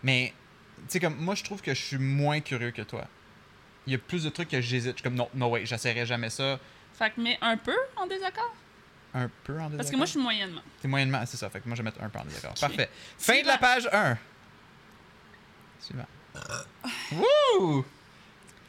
Mais 0.03 0.33
tu 0.77 0.83
sais 0.89 0.99
comme 0.99 1.15
moi 1.17 1.33
je 1.35 1.43
trouve 1.43 1.61
que 1.61 1.73
je 1.73 1.81
suis 1.81 1.97
moins 1.97 2.39
curieux 2.41 2.71
que 2.71 2.81
toi. 2.83 3.07
Il 3.87 3.93
y 3.93 3.95
a 3.95 3.99
plus 3.99 4.23
de 4.23 4.29
trucs 4.29 4.49
que 4.49 4.59
j'hésite. 4.61 4.91
Je 4.91 4.95
suis 4.97 5.03
comme 5.03 5.15
non, 5.15 5.29
no 5.33 5.47
way, 5.47 5.65
j'essaierai 5.65 6.05
jamais 6.05 6.29
ça. 6.29 6.59
Fait 6.97 7.09
que, 7.11 7.21
mais 7.21 7.37
un 7.41 7.57
peu 7.57 7.75
en 7.97 8.07
désaccord. 8.07 8.53
un 9.13 9.29
peu 9.43 9.53
en 9.53 9.55
désaccord. 9.69 9.77
Parce 9.77 9.91
que 9.91 9.95
moi, 9.97 10.05
je 10.05 10.11
suis 10.11 10.19
moyennement. 10.21 10.61
T'es 10.81 10.87
moyennement, 10.87 11.23
c'est 11.25 11.37
ça. 11.37 11.49
Fait 11.49 11.59
que 11.59 11.67
moi, 11.67 11.75
je 11.75 11.81
vais 11.81 11.85
mettre 11.85 12.01
un 12.03 12.09
peu 12.09 12.19
en 12.19 12.25
désaccord. 12.25 12.53
Parfait. 12.59 12.89
Fin 13.17 13.41
de 13.41 13.47
la 13.47 13.57
page 13.57 13.87
1. 13.91 14.17
Suivant. 15.79 16.05
Wouh! 17.11 17.85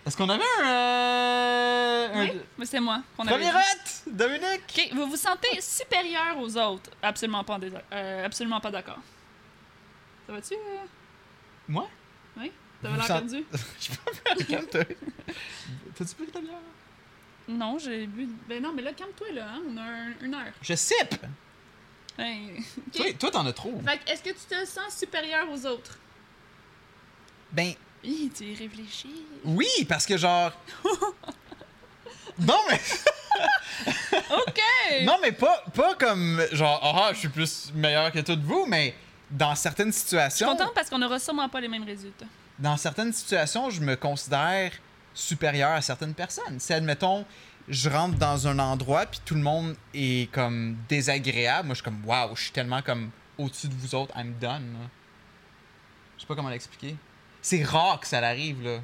Est-ce 0.06 0.16
qu'on 0.16 0.28
avait 0.28 0.42
un. 0.62 0.66
euh, 0.66 2.08
Oui, 2.14 2.40
mais 2.58 2.66
c'est 2.66 2.78
moi 2.78 3.02
Premier 3.16 3.46
hot! 3.48 3.90
Dominique! 4.06 4.88
Ok, 4.92 4.94
vous 4.94 5.06
vous 5.08 5.16
sentez 5.16 5.60
supérieur 5.60 6.38
aux 6.38 6.56
autres. 6.56 6.90
Absolument 7.02 7.42
pas, 7.42 7.54
en 7.54 7.58
désa- 7.58 7.82
euh, 7.92 8.24
absolument 8.24 8.60
pas 8.60 8.70
d'accord. 8.70 8.98
Ça 10.26 10.32
va-tu? 10.32 10.54
euh? 10.54 10.84
Moi? 11.68 11.88
Oui? 12.82 12.88
T'avais 12.90 12.96
l'air 12.96 13.06
perdu? 13.06 13.44
Je 13.80 13.88
peux 13.90 14.12
pas 14.22 14.44
calme-toi. 14.44 14.84
T'as-tu 15.96 16.14
pris 16.14 16.26
ta 16.26 16.40
bière? 16.40 16.52
Non, 17.48 17.78
j'ai 17.78 18.06
bu. 18.06 18.28
Ben 18.48 18.60
non, 18.62 18.72
mais 18.74 18.82
là, 18.82 18.92
calme-toi, 18.92 19.28
là, 19.32 19.46
hein? 19.54 19.62
On 19.70 19.76
a 19.76 19.82
un- 19.82 20.14
une 20.20 20.34
heure. 20.34 20.52
Je 20.62 20.74
sipe! 20.74 21.14
Ben. 22.18 22.56
Toi, 22.94 23.06
toi, 23.18 23.30
t'en 23.30 23.46
as 23.46 23.52
trop. 23.52 23.80
Fait 23.86 23.98
que, 23.98 24.10
est-ce 24.10 24.22
que 24.22 24.30
tu 24.30 24.46
te 24.48 24.64
sens 24.66 24.96
supérieur 24.98 25.48
aux 25.50 25.64
autres? 25.66 25.98
Ben, 27.52 27.72
Hi, 28.02 28.30
tu 28.36 28.44
y 28.44 28.54
réfléchis. 28.56 29.24
oui, 29.44 29.68
parce 29.88 30.06
que 30.06 30.16
genre. 30.16 30.52
non, 32.38 32.58
mais. 32.68 32.80
OK! 34.36 34.60
Non, 35.04 35.18
mais 35.22 35.32
pas, 35.32 35.62
pas 35.74 35.94
comme 35.94 36.42
genre, 36.52 36.80
ah, 36.82 37.12
je 37.12 37.18
suis 37.20 37.28
plus 37.28 37.70
meilleur 37.74 38.10
que 38.12 38.18
toutes 38.20 38.42
vous, 38.42 38.66
mais 38.66 38.94
dans 39.30 39.54
certaines 39.54 39.88
Je 39.88 39.92
suis 39.92 40.02
situations. 40.02 40.48
contente 40.48 40.74
parce 40.74 40.90
qu'on 40.90 40.98
n'aura 40.98 41.18
sûrement 41.18 41.48
pas 41.48 41.60
les 41.60 41.68
mêmes 41.68 41.84
résultats. 41.84 42.26
Dans 42.58 42.76
certaines 42.76 43.12
situations, 43.12 43.70
je 43.70 43.80
me 43.80 43.96
considère 43.96 44.72
supérieur 45.12 45.70
à 45.70 45.82
certaines 45.82 46.14
personnes. 46.14 46.58
Si, 46.58 46.72
admettons, 46.72 47.24
je 47.68 47.90
rentre 47.90 48.16
dans 48.16 48.46
un 48.46 48.58
endroit 48.58 49.06
puis 49.06 49.20
tout 49.24 49.34
le 49.34 49.40
monde 49.40 49.76
est 49.92 50.30
comme 50.32 50.76
désagréable, 50.88 51.66
moi 51.66 51.74
je 51.74 51.82
suis 51.82 51.84
comme, 51.84 52.04
waouh, 52.04 52.36
je 52.36 52.42
suis 52.44 52.52
tellement 52.52 52.82
comme 52.82 53.10
au-dessus 53.38 53.68
de 53.68 53.74
vous 53.74 53.94
autres, 53.94 54.16
I'm 54.16 54.34
done. 54.40 54.76
Je 56.16 56.22
sais 56.22 56.26
pas 56.26 56.34
comment 56.34 56.48
l'expliquer. 56.48 56.96
C'est 57.42 57.62
rare 57.62 58.00
que 58.00 58.06
ça 58.06 58.18
arrive, 58.18 58.62
là. 58.62 58.80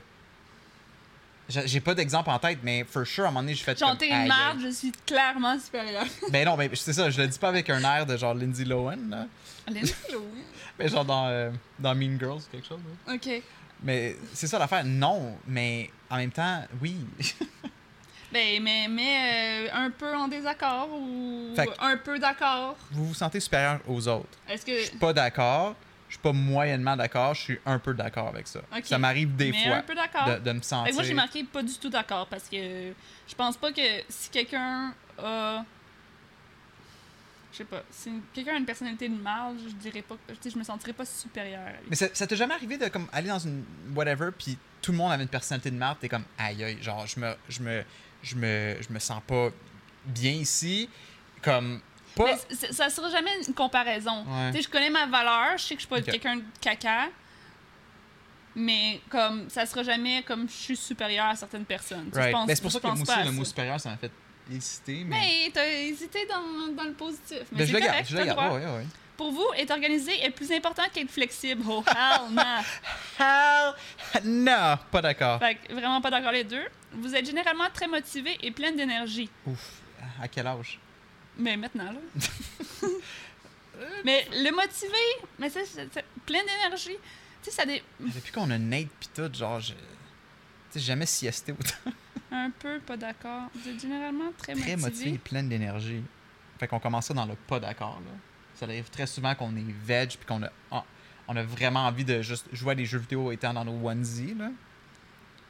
J'ai 1.64 1.80
pas 1.80 1.94
d'exemple 1.94 2.30
en 2.30 2.38
tête, 2.38 2.58
mais 2.62 2.84
for 2.84 3.06
sure, 3.06 3.24
à 3.24 3.28
un 3.28 3.30
moment 3.30 3.40
donné, 3.42 3.54
j'ai 3.54 3.64
fait 3.64 3.78
comme, 3.78 3.90
aïe, 4.00 4.08
une 4.10 4.28
merde, 4.28 4.58
je 4.62 4.70
suis 4.70 4.92
clairement 5.06 5.58
supérieur. 5.58 6.04
Ben 6.30 6.44
non, 6.46 6.56
mais 6.56 6.70
c'est 6.74 6.92
ça, 6.92 7.10
je 7.10 7.20
le 7.20 7.28
dis 7.28 7.38
pas 7.38 7.48
avec 7.48 7.68
un 7.70 7.80
air 7.82 8.06
de 8.06 8.16
genre 8.16 8.34
Lindsay 8.34 8.64
Lohan, 8.64 8.96
là. 9.08 9.26
Mais 10.78 10.88
genre 10.88 11.04
dans, 11.04 11.26
euh, 11.28 11.50
dans 11.78 11.94
Mean 11.94 12.18
Girls, 12.18 12.40
quelque 12.50 12.66
chose. 12.66 12.80
là. 13.06 13.14
OK. 13.14 13.42
Mais 13.84 14.16
c'est 14.32 14.46
ça 14.46 14.58
l'affaire, 14.58 14.84
non, 14.84 15.36
mais 15.46 15.90
en 16.08 16.16
même 16.16 16.30
temps, 16.30 16.64
oui. 16.80 16.96
Ben, 18.32 18.62
mais, 18.62 18.88
mais 18.88 19.66
euh, 19.68 19.68
un 19.74 19.90
peu 19.90 20.16
en 20.16 20.26
désaccord 20.26 20.88
ou 20.90 21.54
un 21.80 21.96
peu 21.98 22.18
d'accord. 22.18 22.76
vous 22.90 23.08
vous 23.08 23.14
sentez 23.14 23.40
supérieur 23.40 23.78
aux 23.86 24.08
autres. 24.08 24.38
Est-ce 24.48 24.62
Je 24.66 24.72
que. 24.72 24.84
suis 24.86 24.96
pas 24.96 25.12
d'accord, 25.12 25.74
je 26.12 26.16
suis 26.18 26.22
pas 26.22 26.34
moyennement 26.34 26.94
d'accord, 26.94 27.32
je 27.32 27.40
suis 27.40 27.58
un 27.64 27.78
peu 27.78 27.94
d'accord 27.94 28.28
avec 28.28 28.46
ça. 28.46 28.60
Ça 28.84 28.98
m'arrive 28.98 29.34
des 29.34 29.50
mais 29.50 29.64
fois 29.64 29.76
un 29.76 29.82
peu 29.82 29.94
d'accord. 29.94 30.26
de, 30.26 30.40
de 30.40 30.52
me 30.52 30.60
sentir. 30.60 30.90
que 30.90 30.94
moi, 30.94 31.04
j'ai 31.04 31.14
marqué 31.14 31.42
pas 31.42 31.62
du 31.62 31.72
tout 31.78 31.88
d'accord 31.88 32.26
parce 32.26 32.50
que 32.50 32.92
je 33.26 33.34
pense 33.34 33.56
pas 33.56 33.72
que 33.72 33.80
si 34.10 34.28
quelqu'un 34.28 34.92
a. 35.18 35.64
Je 37.50 37.56
sais 37.56 37.64
pas. 37.64 37.82
Si 37.90 38.10
quelqu'un 38.34 38.56
a 38.56 38.58
une 38.58 38.66
personnalité 38.66 39.08
de 39.08 39.14
mal, 39.14 39.54
je 39.66 39.72
dirais 39.72 40.02
pas. 40.02 40.16
je 40.28 40.58
me 40.58 40.64
sentirais 40.64 40.92
pas 40.92 41.06
supérieure 41.06 41.66
à 41.66 41.70
lui. 41.70 41.88
Mais 41.88 41.96
ça, 41.96 42.08
ça 42.12 42.26
t'est 42.26 42.36
jamais 42.36 42.54
arrivé 42.54 42.76
de 42.76 42.88
comme 42.88 43.08
aller 43.10 43.28
dans 43.28 43.38
une 43.38 43.64
whatever 43.94 44.32
puis 44.36 44.58
tout 44.82 44.92
le 44.92 44.98
monde 44.98 45.12
avait 45.12 45.22
une 45.22 45.30
personnalité 45.30 45.70
de 45.70 45.76
merde, 45.76 45.96
t'es 45.98 46.10
comme 46.10 46.24
aïe 46.36 46.62
aïe, 46.62 46.82
genre 46.82 47.06
je 47.06 47.18
me 47.20 47.34
je 47.48 47.62
me 47.62 47.84
je 48.22 48.36
me 48.36 48.76
je 48.82 48.92
me 48.92 48.98
sens 48.98 49.22
pas 49.26 49.48
bien 50.04 50.32
ici 50.32 50.90
comme 51.40 51.80
pas 52.14 52.24
Mais 52.24 52.56
ça 52.72 52.88
sera 52.90 53.10
jamais 53.10 53.30
une 53.46 53.54
comparaison. 53.54 54.24
Ouais. 54.26 54.60
Je 54.60 54.68
connais 54.68 54.90
ma 54.90 55.06
valeur, 55.06 55.56
je 55.58 55.62
sais 55.64 55.74
que 55.74 55.80
je 55.82 55.86
suis 55.86 55.94
pas 55.94 56.00
quelqu'un 56.02 56.36
de 56.36 56.44
caca, 56.60 57.08
mais 58.54 59.00
comme 59.08 59.48
ça 59.48 59.64
sera 59.66 59.82
jamais 59.82 60.22
comme 60.22 60.48
je 60.48 60.54
suis 60.54 60.76
supérieur 60.76 61.26
à 61.26 61.36
certaines 61.36 61.64
personnes. 61.64 62.10
Right. 62.12 62.36
c'est 62.48 62.62
pour 62.62 62.70
ça 62.72 62.80
que 62.80 62.86
moi 62.86 62.94
aussi 62.94 63.24
le 63.24 63.32
mot 63.32 63.44
supérieur 63.44 63.80
ça 63.80 63.90
m'a 63.90 63.96
fait 63.96 64.12
hésiter 64.50 65.04
mais, 65.04 65.16
Mais 65.46 65.50
t'as 65.52 65.66
hésité 65.66 66.26
dans, 66.26 66.72
dans 66.74 66.84
le 66.84 66.92
positif. 66.92 67.38
Mais 67.52 67.58
Ben, 67.60 67.66
je 67.66 67.72
le 67.72 67.78
garde, 67.78 67.90
correct, 67.92 68.08
je 68.10 68.16
t'as 68.16 68.22
le 68.24 68.28
le 68.28 68.34
garde. 68.34 68.46
droit. 68.48 68.58
Ouais, 68.58 68.66
ouais, 68.66 68.76
ouais. 68.78 68.86
Pour 69.16 69.30
vous, 69.30 69.46
être 69.56 69.70
organisé 69.70 70.12
est 70.24 70.30
plus 70.30 70.50
important 70.50 70.82
qu'être 70.92 71.10
flexible. 71.10 71.62
Oh, 71.68 71.84
hell 71.86 72.32
no! 72.32 72.42
Hell 73.20 73.74
non, 74.24 74.78
pas 74.90 75.00
d'accord. 75.02 75.38
Vraiment 75.70 76.00
pas 76.00 76.10
d'accord 76.10 76.32
les 76.32 76.44
deux. 76.44 76.64
Vous 76.92 77.14
êtes 77.14 77.24
généralement 77.24 77.68
très 77.72 77.86
motivé 77.86 78.36
et 78.42 78.50
plein 78.50 78.72
d'énergie. 78.72 79.30
Ouf, 79.46 79.80
à 80.20 80.26
quel 80.28 80.46
âge? 80.46 80.80
Mais 81.38 81.56
maintenant, 81.56 81.92
là. 81.92 82.00
mais 84.04 84.26
le 84.32 84.50
motivé, 84.54 84.92
mais 85.38 85.50
c'est 85.50 85.64
c'est- 85.64 85.88
c'est 85.92 86.04
plein 86.26 86.40
d'énergie. 86.40 86.96
Tu 87.42 87.50
sais, 87.50 87.56
ça 87.56 87.64
dé... 87.66 87.82
Depuis 87.98 88.30
qu'on 88.32 88.50
a 88.50 88.58
Nate 88.58 88.88
pis 89.00 89.08
tout, 89.08 89.32
genre 89.34 89.58
je 89.60 89.72
tu 89.72 89.78
sais, 90.70 90.80
j'ai 90.80 90.86
jamais 90.86 91.06
siesté 91.06 91.52
autant. 91.52 91.92
Un 92.30 92.50
peu 92.50 92.78
pas 92.80 92.96
d'accord. 92.96 93.48
Êtes 93.66 93.80
généralement 93.80 94.32
très, 94.38 94.54
Très 94.54 94.76
motivé. 94.76 94.76
motivé 94.76 95.10
et 95.14 95.18
plein 95.18 95.42
d'énergie. 95.42 96.02
Fait 96.58 96.66
qu'on 96.68 96.78
commence 96.80 97.06
ça 97.06 97.14
dans 97.14 97.26
le 97.26 97.34
pas 97.34 97.60
d'accord 97.60 98.00
là. 98.06 98.12
Ça 98.54 98.66
arrive 98.66 98.88
très 98.90 99.06
souvent 99.06 99.34
qu'on 99.34 99.54
est 99.56 99.74
veg 99.84 100.10
puis 100.10 100.24
qu'on 100.26 100.42
a 100.42 100.48
ah, 100.70 100.84
on 101.28 101.36
a 101.36 101.42
vraiment 101.42 101.86
envie 101.86 102.04
de 102.04 102.22
juste 102.22 102.46
jouer 102.52 102.72
à 102.72 102.74
des 102.74 102.84
jeux 102.86 102.98
vidéo 102.98 103.32
étant 103.32 103.52
dans 103.52 103.64
nos 103.64 103.86
onesies 103.88 104.34
là. 104.34 104.50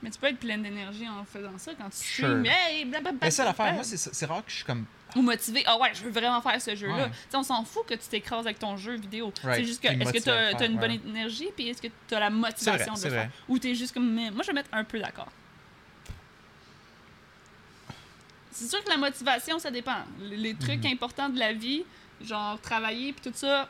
Mais 0.03 0.11
tu 0.11 0.19
peux 0.19 0.27
être 0.29 0.39
plein 0.41 0.59
d'énergie 0.59 1.09
en 1.09 1.25
faisant 1.25 1.57
ça 1.59 1.73
quand 1.79 1.89
tu 1.91 1.97
Sure. 1.99 2.27
streams. 2.29 2.47
Hey, 2.47 2.85
blablabla. 2.87 3.19
Mais 3.23 3.31
ça 3.31 3.45
l'affaire, 3.45 3.75
moi 3.75 3.85
c'est 3.85 3.97
c'est 3.99 4.27
rare 4.27 4.45
que 4.45 4.51
je 4.51 4.57
suis 4.57 4.65
comme 4.65 4.87
Ou 5.17 5.23
motivé. 5.23 5.63
Ah 5.67 5.79
ouais, 5.79 5.91
je 5.95 6.03
veux 6.05 6.11
vraiment 6.11 6.41
faire 6.41 6.61
ce 6.61 6.75
jeu-là. 6.75 7.07
Ouais. 7.07 7.11
On 7.35 7.43
s'en 7.43 7.65
fout 7.65 7.85
que 7.87 7.95
tu 7.95 8.07
t'écrases 8.09 8.47
avec 8.47 8.59
ton 8.59 8.77
jeu 8.77 8.95
vidéo. 8.97 9.33
Right. 9.43 9.57
C'est 9.61 9.65
juste 9.65 9.83
que, 9.83 9.89
T'es 9.89 9.95
est-ce 9.95 10.13
que 10.13 10.19
tu 10.19 10.31
as, 10.31 10.67
une 10.67 10.79
bonne 10.79 10.91
ouais. 10.93 11.01
énergie, 11.07 11.49
puis 11.55 11.69
est-ce 11.69 11.83
que 11.83 11.89
tu 12.09 12.15
as 12.15 12.21
la 12.21 12.31
motivation 12.31 12.95
vrai, 12.95 13.01
de 13.03 13.15
le 13.15 13.21
faire? 13.21 13.31
Ou 13.49 13.59
tu 13.59 13.71
es 13.71 13.75
juste 13.75 13.93
comme. 13.95 14.11
mais 14.13 14.31
Moi, 14.31 14.43
je 14.43 14.47
vais 14.49 14.53
mettre 14.55 14.71
un 14.73 14.85
peu 14.85 14.99
d'accord. 14.99 15.29
C'est 18.51 18.69
sûr 18.69 18.85
que 18.85 18.91
la 18.91 18.97
motivation, 18.99 19.59
ça 19.59 19.71
dépend. 19.71 19.99
Les 20.21 20.55
trucs 20.55 20.85
Mhm. 20.85 20.93
importants 20.93 21.29
de 21.29 21.39
la 21.39 21.53
vie, 21.53 21.85
genre 22.23 22.61
travailler, 22.61 23.13
puis 23.13 23.31
tout 23.31 23.37
ça, 23.37 23.69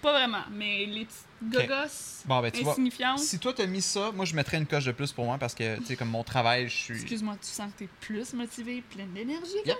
pas 0.00 0.12
vraiment. 0.12 0.42
Mais 0.50 0.84
les 0.86 1.04
petites 1.06 1.26
gogosses 1.68 2.22
Bon 2.24 2.40
ben 2.40 2.50
tu 2.50 2.62
vois. 2.62 2.76
Si 3.18 3.38
toi 3.38 3.52
t'as 3.52 3.66
mis 3.66 3.82
ça, 3.82 4.10
moi 4.12 4.24
je 4.24 4.34
mettrais 4.34 4.58
une 4.58 4.66
coche 4.66 4.84
de 4.84 4.92
plus 4.92 5.12
pour 5.12 5.24
moi 5.24 5.38
parce 5.38 5.54
que 5.54 5.76
tu 5.78 5.84
sais 5.86 5.96
comme 5.96 6.10
mon 6.10 6.22
travail, 6.24 6.68
je 6.68 6.74
suis 6.74 6.94
Excuse-moi, 6.94 7.36
tu 7.40 7.48
sens 7.48 7.72
que 7.72 7.78
tu 7.78 7.84
es 7.84 7.88
plus 8.00 8.32
motivé, 8.32 8.82
plein 8.90 9.06
d'énergie 9.06 9.62
que 9.64 9.70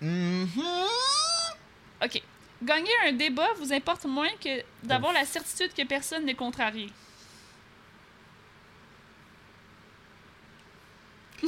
Mhm. 0.00 0.48
OK. 2.04 2.22
Gagner 2.62 2.90
un 3.06 3.12
débat 3.12 3.48
vous 3.58 3.72
importe 3.72 4.06
moins 4.06 4.30
que 4.42 4.62
d'avoir 4.82 5.12
la 5.12 5.24
certitude 5.24 5.74
que 5.74 5.84
personne 5.86 6.24
n'est 6.24 6.34
contrarié. 6.34 6.90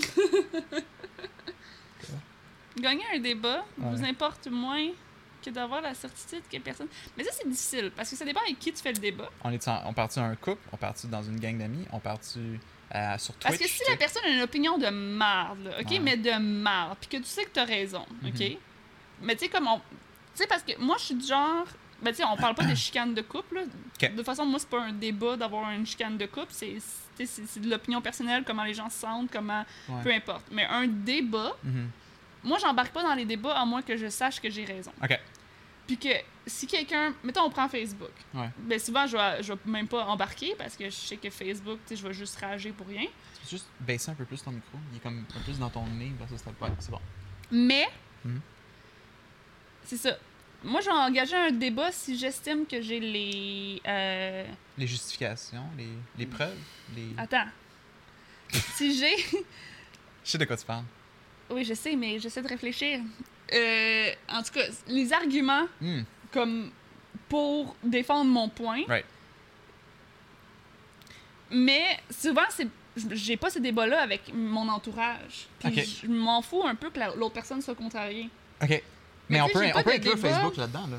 Gagner 2.79 3.05
un 3.15 3.19
débat 3.19 3.65
vous 3.77 4.05
importe 4.05 4.49
moins 4.49 4.91
que 5.43 5.51
d'avoir 5.51 5.81
la 5.81 5.95
certitude 5.95 6.43
que 6.51 6.59
personne. 6.59 6.89
Mais 7.17 7.25
ça, 7.25 7.31
c'est 7.33 7.49
difficile 7.49 7.91
parce 7.97 8.11
que 8.11 8.17
ça 8.17 8.25
dépend 8.25 8.41
avec 8.41 8.59
qui 8.59 8.73
tu 8.73 8.83
fais 8.83 8.93
le 8.93 8.99
débat. 8.99 9.31
On 9.43 9.51
est 9.51 9.69
on 9.87 9.93
part 9.93 10.11
un 10.19 10.37
couple, 10.37 10.61
on 10.73 10.77
part 10.77 10.95
dans 11.05 11.23
une 11.23 11.41
gang 11.41 11.57
d'amis, 11.59 11.87
on 11.93 12.01
part 12.01 12.19
euh, 12.95 13.19
sur 13.19 13.35
Twitch. 13.35 13.43
Parce 13.45 13.59
que 13.59 13.69
si 13.69 13.83
tu 13.85 13.91
la 13.91 13.97
personne 13.97 14.25
a 14.25 14.29
une 14.29 14.43
opinion 14.43 14.79
de 14.79 14.89
marde, 14.89 15.65
là, 15.65 15.71
OK, 15.81 15.91
Ouais. 15.91 15.99
mais 15.99 16.17
de 16.17 16.33
marde, 16.39 16.97
puis 17.01 17.09
que 17.09 17.17
tu 17.19 17.29
sais 17.29 17.45
que 17.45 17.51
t'as 17.51 17.65
raison, 17.65 18.05
OK? 18.25 18.41
Mhm. 18.41 18.57
Mais 19.23 19.35
tu 19.35 19.45
sais, 19.45 19.49
comme 19.49 19.67
on. 19.69 19.79
Tu 19.79 19.83
sais, 20.43 20.47
parce 20.47 20.63
que 20.63 20.73
moi, 20.79 20.97
je 20.99 21.05
suis 21.05 21.15
du 21.15 21.27
genre. 21.27 21.67
Ben, 22.01 22.11
tu 22.13 22.19
sais, 22.19 22.25
on 22.25 22.37
parle 22.37 22.55
pas 22.55 22.65
de 22.65 22.75
chicane 22.77 23.13
de 23.15 23.23
couple, 23.23 23.57
là. 23.57 23.63
De 24.09 24.17
toute 24.17 24.25
façon, 24.25 24.47
moi, 24.47 24.59
c'est 24.61 24.69
pas 24.69 24.81
un 24.83 24.93
débat 24.93 25.37
d'avoir 25.37 25.71
une 25.73 25.85
chicane 25.85 26.17
de 26.17 26.27
couple, 26.27 26.53
c'est 26.53 26.77
de 27.61 27.69
l'opinion 27.69 28.01
personnelle, 28.01 28.45
comment 28.47 28.63
les 28.63 28.75
gens 28.75 28.89
se 28.89 29.01
sentent, 29.01 29.31
comment. 29.33 29.65
Ouais. 29.89 30.03
Peu 30.05 30.13
importe. 30.13 30.45
Mais 30.53 30.65
un 30.67 30.87
débat, 30.87 31.57
Mhm. 31.65 31.91
moi, 32.45 32.59
j'embarque 32.59 32.93
pas 32.93 33.03
dans 33.03 33.15
les 33.15 33.25
débats 33.25 33.59
à 33.59 33.65
moins 33.65 33.83
que 33.83 33.97
je 33.97 34.09
sache 34.09 34.41
que 34.41 34.49
j'ai 34.49 34.65
raison. 34.65 34.93
Ok. 35.03 35.19
Puis 35.89 35.97
que 35.99 36.09
si 36.47 36.67
quelqu'un. 36.69 37.13
Mettons, 37.25 37.43
on 37.43 37.51
prend 37.51 37.69
Facebook. 37.69 38.13
Ouais. 38.35 38.49
Ben, 38.59 38.79
souvent, 38.79 39.07
je 39.07 39.17
vais, 39.17 39.43
je 39.43 39.53
vais 39.55 39.59
même 39.67 39.89
pas 39.89 40.05
embarquer 40.07 40.55
parce 40.57 40.77
que 40.77 40.85
je 40.85 40.95
sais 40.95 41.17
que 41.17 41.29
Facebook, 41.31 41.81
tu 41.87 41.97
sais, 41.97 42.01
je 42.01 42.07
vais 42.07 42.15
juste 42.15 42.39
rager 42.39 42.71
pour 42.71 42.87
rien. 42.87 43.03
Tu 43.07 43.41
peux 43.43 43.49
juste 43.51 43.67
baisser 43.81 44.11
un 44.11 44.15
peu 44.15 44.25
plus 44.25 44.41
ton 44.43 44.53
micro. 44.53 44.79
Il 44.93 44.99
est 44.99 45.01
comme 45.01 45.19
un 45.29 45.33
peu 45.35 45.41
plus 45.41 45.59
dans 45.59 45.71
ton 45.71 45.85
nez 45.87 46.13
versus 46.19 46.41
ta 46.45 46.51
ouais, 46.51 46.73
c'est 46.79 46.91
bon. 46.93 47.01
Mais, 47.51 47.89
Mhm. 48.25 48.41
c'est 49.85 49.97
ça. 49.97 50.17
Moi, 50.63 50.81
je 50.81 50.87
vais 50.87 50.93
engager 50.93 51.37
un 51.37 51.51
débat 51.53 51.91
si 51.93 52.19
j'estime 52.19 52.67
que 52.67 52.83
j'ai 52.83 53.01
les. 53.01 53.81
euh, 53.87 54.45
Les 54.77 54.87
justifications, 54.87 55.65
les, 55.77 55.89
les 56.19 56.27
preuves, 56.27 56.57
les. 56.97 57.09
Attends. 57.17 57.47
si 58.53 58.99
j'ai. 58.99 59.17
Je 60.25 60.31
sais 60.33 60.39
de 60.39 60.45
quoi 60.45 60.57
tu 60.57 60.67
parles. 60.67 60.85
Oui, 61.51 61.65
je 61.65 61.73
sais, 61.75 61.95
mais 61.97 62.19
j'essaie 62.19 62.43
de 62.43 62.49
réfléchir. 62.49 63.01
Euh, 63.55 64.11
en 64.31 64.43
tout 64.43 64.53
cas, 64.53 64.65
les 64.89 65.13
arguments 65.13 65.67
Hmm. 65.81 66.03
comme 66.33 66.71
pour 67.29 67.75
défendre 67.83 68.31
mon 68.31 68.49
point. 68.49 68.83
Right. 68.89 69.05
Mais 71.51 71.99
souvent, 72.11 72.43
c'est 72.51 72.69
j'ai 73.13 73.37
pas 73.37 73.49
ces 73.49 73.61
débats-là 73.61 74.01
avec 74.03 74.33
mon 74.35 74.69
entourage. 74.69 75.47
Puis 75.61 76.01
je 76.03 76.09
m'en 76.09 76.43
fous 76.43 76.65
un 76.67 76.75
peu 76.75 76.91
que 76.91 76.99
la- 76.99 77.15
l'autre 77.15 77.35
personne 77.35 77.63
soit 77.63 77.77
contrariée. 77.77 78.29
Ok. 78.61 78.69
Mais, 78.71 78.83
Mais 79.29 79.41
on 79.41 79.49
peut, 79.49 79.65
on 79.75 79.83
peut 79.83 79.91
de 79.93 79.97
inclure 79.97 80.15
débat. 80.17 80.29
Facebook 80.31 80.57
là-dedans, 80.57 80.87
là. 80.91 80.97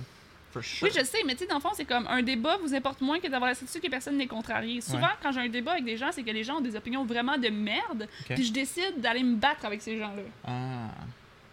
For 0.54 0.64
sure. 0.64 0.88
Oui, 0.88 0.94
je 0.98 1.04
sais, 1.04 1.18
mais 1.26 1.34
tu 1.34 1.40
sais, 1.40 1.46
dans 1.48 1.56
le 1.56 1.62
fond, 1.62 1.72
c'est 1.76 1.84
comme 1.86 2.08
un 2.08 2.22
débat 2.24 2.58
vous 2.58 2.74
importe 2.74 3.02
moins 3.02 3.20
que 3.20 3.28
d'avoir 3.28 3.50
la 3.50 3.56
certitude 3.56 3.82
que 3.84 3.90
personne 3.90 4.16
n'est 4.18 4.28
contrarié. 4.28 4.80
Souvent, 4.82 5.02
Ouais. 5.02 5.14
quand 5.22 5.32
j'ai 5.34 5.42
un 5.42 5.50
débat 5.50 5.74
avec 5.74 5.84
des 5.84 5.98
gens, 5.98 6.10
c'est 6.12 6.24
que 6.24 6.32
les 6.32 6.44
gens 6.44 6.58
ont 6.58 6.62
des 6.62 6.76
opinions 6.76 7.04
vraiment 7.06 7.38
de 7.38 7.50
merde, 7.50 8.08
puis 8.30 8.46
je 8.46 8.52
décide 8.54 9.00
d'aller 9.02 9.24
me 9.24 9.36
battre 9.36 9.66
avec 9.66 9.82
ces 9.82 9.98
gens-là. 10.00 10.24
Ah. 10.48 10.88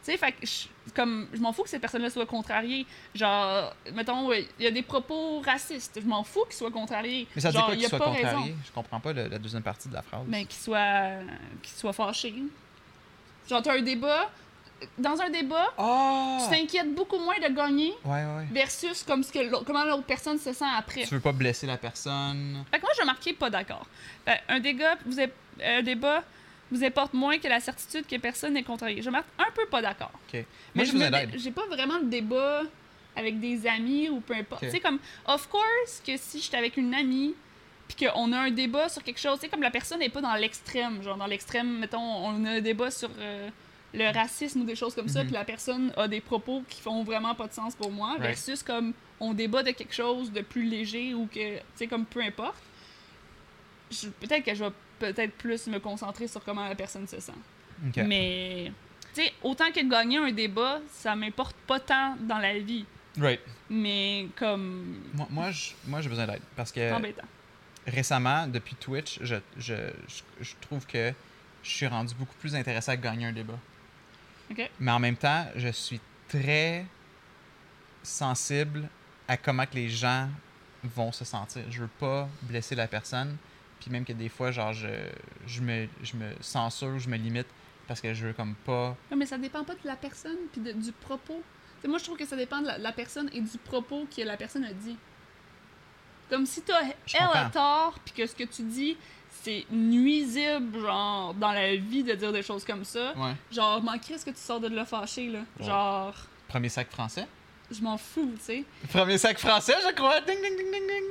Tu 0.06 0.12
sais, 0.12 0.18
fait 0.18 0.30
que 0.32 0.46
je, 0.46 0.92
comme, 0.94 1.26
je 1.32 1.40
m'en 1.40 1.52
fous 1.52 1.64
que 1.64 1.68
cette 1.68 1.80
personne-là 1.80 2.10
soit 2.10 2.26
contrariée. 2.26 2.86
Genre, 3.12 3.74
mettons, 3.92 4.28
ouais, 4.28 4.46
il 4.60 4.64
y 4.64 4.68
a 4.68 4.70
des 4.70 4.82
propos 4.82 5.40
racistes. 5.40 5.98
Je 6.00 6.06
m'en 6.06 6.22
fous 6.22 6.44
qu'il 6.44 6.54
soit 6.54 6.70
contrarié. 6.70 7.26
Mais 7.34 7.40
ça 7.42 7.48
dit 7.50 7.56
Genre, 7.56 7.64
quoi 7.66 7.74
il 7.74 7.78
qu'il 7.78 7.86
a 7.86 7.88
soit 7.88 7.98
pas 7.98 8.04
contrarié? 8.04 8.28
raison. 8.28 8.56
Je 8.64 8.70
comprends 8.72 9.00
pas 9.00 9.12
le- 9.12 9.26
la 9.26 9.38
deuxième 9.40 9.64
partie 9.64 9.88
de 9.88 9.94
la 9.94 10.02
phrase. 10.02 10.22
Mais 10.28 10.44
qu'il 10.44 10.60
soit, 10.60 11.08
qu'il 11.60 11.74
soit 11.76 11.92
fâché. 11.92 12.32
Genre, 13.48 13.62
t'as 13.62 13.76
un 13.76 13.82
débat. 13.82 14.30
Dans 14.98 15.18
un 15.20 15.30
débat, 15.30 15.72
Oh! 15.78 16.36
tu 16.44 16.50
t'inquiètes 16.54 16.94
beaucoup 16.94 17.18
moins 17.18 17.34
de 17.38 17.52
gagner 17.52 17.94
Ouais, 18.04 18.22
ouais. 18.24 18.46
versus 18.52 19.02
comme 19.04 19.22
ce 19.24 19.32
que 19.32 19.38
l'autre- 19.38 19.64
comment 19.64 19.84
l'autre 19.84 20.02
personne 20.04 20.38
se 20.38 20.52
sent 20.52 20.66
après. 20.76 21.02
Tu 21.04 21.14
veux 21.14 21.20
pas 21.20 21.32
blesser 21.32 21.66
la 21.66 21.78
personne. 21.78 22.62
Fait 22.70 22.76
que 22.76 22.82
moi, 22.82 22.90
j'ai 22.96 23.04
marqué 23.06 23.32
pas 23.32 23.48
d'accord. 23.48 23.86
Fait, 24.26 24.40
un, 24.48 24.60
débat, 24.60 24.96
vous 25.06 25.18
est- 25.18 25.32
un 25.64 25.82
débat 25.82 26.22
vous 26.70 26.84
importe 26.84 27.14
moins 27.14 27.38
que 27.38 27.48
la 27.48 27.60
certitude 27.60 28.06
que 28.06 28.16
personne 28.16 28.54
n'est 28.54 28.62
contrarié. 28.62 29.00
Je 29.02 29.10
marque 29.10 29.26
un 29.38 29.50
peu 29.54 29.66
pas 29.66 29.82
d'accord. 29.82 30.10
Ok. 30.32 30.44
Moi, 30.74 30.84
je 30.84 30.92
je 30.92 31.38
j'ai 31.38 31.50
pas 31.50 31.66
vraiment 31.66 31.98
de 32.00 32.06
débat 32.06 32.62
avec 33.14 33.38
des 33.40 33.66
amis 33.66 34.08
ou 34.08 34.20
peu 34.20 34.34
importe. 34.34 34.62
Ok. 34.62 34.68
Tu 34.68 34.74
sais, 34.76 34.80
comme, 34.80 34.98
of 35.26 35.48
course, 35.48 36.02
que 36.06 36.16
si 36.16 36.40
j'étais 36.40 36.56
avec 36.56 36.76
une 36.76 36.92
amie, 36.94 37.34
puis 37.88 38.04
qu'on 38.06 38.32
a 38.32 38.38
un 38.40 38.50
débat 38.50 38.88
sur 38.88 39.02
quelque 39.04 39.20
chose, 39.20 39.34
tu 39.38 39.42
sais, 39.42 39.48
comme 39.48 39.62
la 39.62 39.70
personne 39.70 40.00
n'est 40.00 40.08
pas 40.08 40.20
dans 40.20 40.34
l'extrême. 40.34 41.02
Genre, 41.02 41.16
dans 41.16 41.26
l'extrême, 41.26 41.78
mettons, 41.78 42.00
on 42.00 42.44
a 42.44 42.50
un 42.50 42.60
débat 42.60 42.90
sur 42.90 43.08
euh, 43.20 43.48
le 43.94 44.12
racisme 44.12 44.62
ou 44.62 44.64
des 44.64 44.74
choses 44.74 44.94
comme 44.94 45.08
ça, 45.08 45.20
Mhm. 45.20 45.26
puis 45.26 45.34
la 45.34 45.44
personne 45.44 45.92
a 45.96 46.08
des 46.08 46.20
propos 46.20 46.62
qui 46.68 46.80
font 46.82 47.04
vraiment 47.04 47.34
pas 47.36 47.46
de 47.46 47.52
sens 47.52 47.74
pour 47.76 47.90
moi, 47.92 48.08
Right. 48.18 48.22
versus 48.22 48.62
comme 48.64 48.92
on 49.20 49.32
débat 49.34 49.62
de 49.62 49.70
quelque 49.70 49.94
chose 49.94 50.32
de 50.32 50.40
plus 50.42 50.64
léger 50.64 51.14
ou 51.14 51.26
que, 51.26 51.56
tu 51.58 51.62
sais, 51.76 51.86
comme 51.86 52.04
peu 52.04 52.20
importe. 52.20 52.60
Peut-être 54.20 54.44
que 54.44 54.54
je 54.54 54.64
vais 54.64 54.70
peut-être 54.98 55.32
plus 55.32 55.66
me 55.66 55.78
concentrer 55.78 56.28
sur 56.28 56.42
comment 56.44 56.68
la 56.68 56.74
personne 56.74 57.06
se 57.06 57.20
sent. 57.20 57.32
Mais, 57.96 58.72
tu 59.14 59.22
sais, 59.22 59.32
autant 59.42 59.70
que 59.70 59.80
de 59.82 59.90
gagner 59.90 60.18
un 60.18 60.32
débat, 60.32 60.80
ça 60.90 61.14
m'importe 61.14 61.56
pas 61.66 61.80
tant 61.80 62.16
dans 62.20 62.38
la 62.38 62.58
vie. 62.58 62.84
Right. 63.18 63.40
Mais 63.70 64.28
comme. 64.36 65.02
Moi, 65.14 65.50
moi, 65.86 66.00
j'ai 66.00 66.08
besoin 66.08 66.26
d'aide. 66.26 66.42
Parce 66.54 66.70
que 66.70 66.92
embêtant. 66.92 67.24
récemment, 67.86 68.46
depuis 68.46 68.74
Twitch, 68.74 69.18
je, 69.22 69.36
je, 69.56 69.74
je, 70.08 70.22
je 70.40 70.52
trouve 70.60 70.86
que 70.86 71.12
je 71.62 71.70
suis 71.70 71.86
rendu 71.86 72.14
beaucoup 72.14 72.34
plus 72.40 72.54
intéressé 72.54 72.90
à 72.90 72.96
gagner 72.96 73.26
un 73.26 73.32
débat. 73.32 73.58
Ok. 74.50 74.70
Mais 74.78 74.92
en 74.92 74.98
même 74.98 75.16
temps, 75.16 75.46
je 75.56 75.68
suis 75.68 76.00
très 76.28 76.84
sensible 78.02 78.88
à 79.26 79.36
comment 79.36 79.66
que 79.66 79.74
les 79.74 79.88
gens 79.88 80.28
vont 80.84 81.10
se 81.10 81.24
sentir. 81.24 81.62
Je 81.70 81.80
veux 81.80 81.90
pas 81.98 82.28
blesser 82.42 82.74
la 82.74 82.86
personne. 82.86 83.36
Puis 83.80 83.90
même 83.90 84.04
que 84.04 84.12
des 84.12 84.28
fois, 84.28 84.50
genre, 84.50 84.72
je, 84.72 84.88
je, 85.46 85.60
me, 85.60 85.86
je 86.02 86.16
me 86.16 86.30
censure, 86.40 86.98
je 86.98 87.08
me 87.08 87.16
limite 87.16 87.46
parce 87.86 88.00
que 88.00 88.12
je 88.14 88.26
veux 88.26 88.32
comme 88.32 88.54
pas... 88.64 88.96
Ouais, 89.10 89.16
mais 89.16 89.26
ça 89.26 89.38
dépend 89.38 89.62
pas 89.64 89.74
de 89.74 89.80
la 89.84 89.96
personne 89.96 90.36
puis 90.52 90.60
de- 90.60 90.72
du 90.72 90.90
propos. 90.92 91.42
Tu 91.76 91.82
sais, 91.82 91.88
moi, 91.88 91.98
je 91.98 92.04
trouve 92.04 92.16
que 92.18 92.26
ça 92.26 92.36
dépend 92.36 92.60
de 92.60 92.66
la, 92.66 92.78
la 92.78 92.92
personne 92.92 93.30
et 93.32 93.40
du 93.40 93.58
propos 93.58 94.06
que 94.14 94.22
la 94.22 94.36
personne 94.36 94.64
a 94.64 94.72
dit. 94.72 94.96
Comme 96.28 96.46
si 96.46 96.62
t'as 96.62 96.82
elle 96.82 96.94
a 97.34 97.50
tort 97.50 97.98
puis 98.04 98.12
que 98.14 98.26
ce 98.26 98.34
que 98.34 98.42
tu 98.44 98.62
dis, 98.62 98.96
c'est 99.30 99.64
nuisible, 99.70 100.80
genre, 100.80 101.34
dans 101.34 101.52
la 101.52 101.76
vie 101.76 102.02
de 102.02 102.14
dire 102.14 102.32
des 102.32 102.42
choses 102.42 102.64
comme 102.64 102.84
ça. 102.84 103.12
Ouais. 103.16 103.34
Genre, 103.52 103.80
m'en 103.82 103.92
ce 104.02 104.24
que 104.24 104.30
tu 104.30 104.36
sors 104.38 104.58
de 104.58 104.68
le 104.68 104.84
fâcher, 104.84 105.28
là. 105.28 105.40
Ouais. 105.60 105.66
Genre, 105.66 106.14
Premier 106.48 106.68
sac 106.68 106.90
français? 106.90 107.26
je 107.70 107.80
m'en 107.82 107.98
fous, 107.98 108.32
tu 108.38 108.44
sais. 108.44 108.64
Premier 108.92 109.18
sac 109.18 109.38
français, 109.38 109.74
je 109.88 109.92
crois. 109.94 110.20
Ding, 110.22 110.36
ding, 110.40 110.56
ding, 110.56 110.70
ding, 110.72 110.86
ding. 110.88 111.04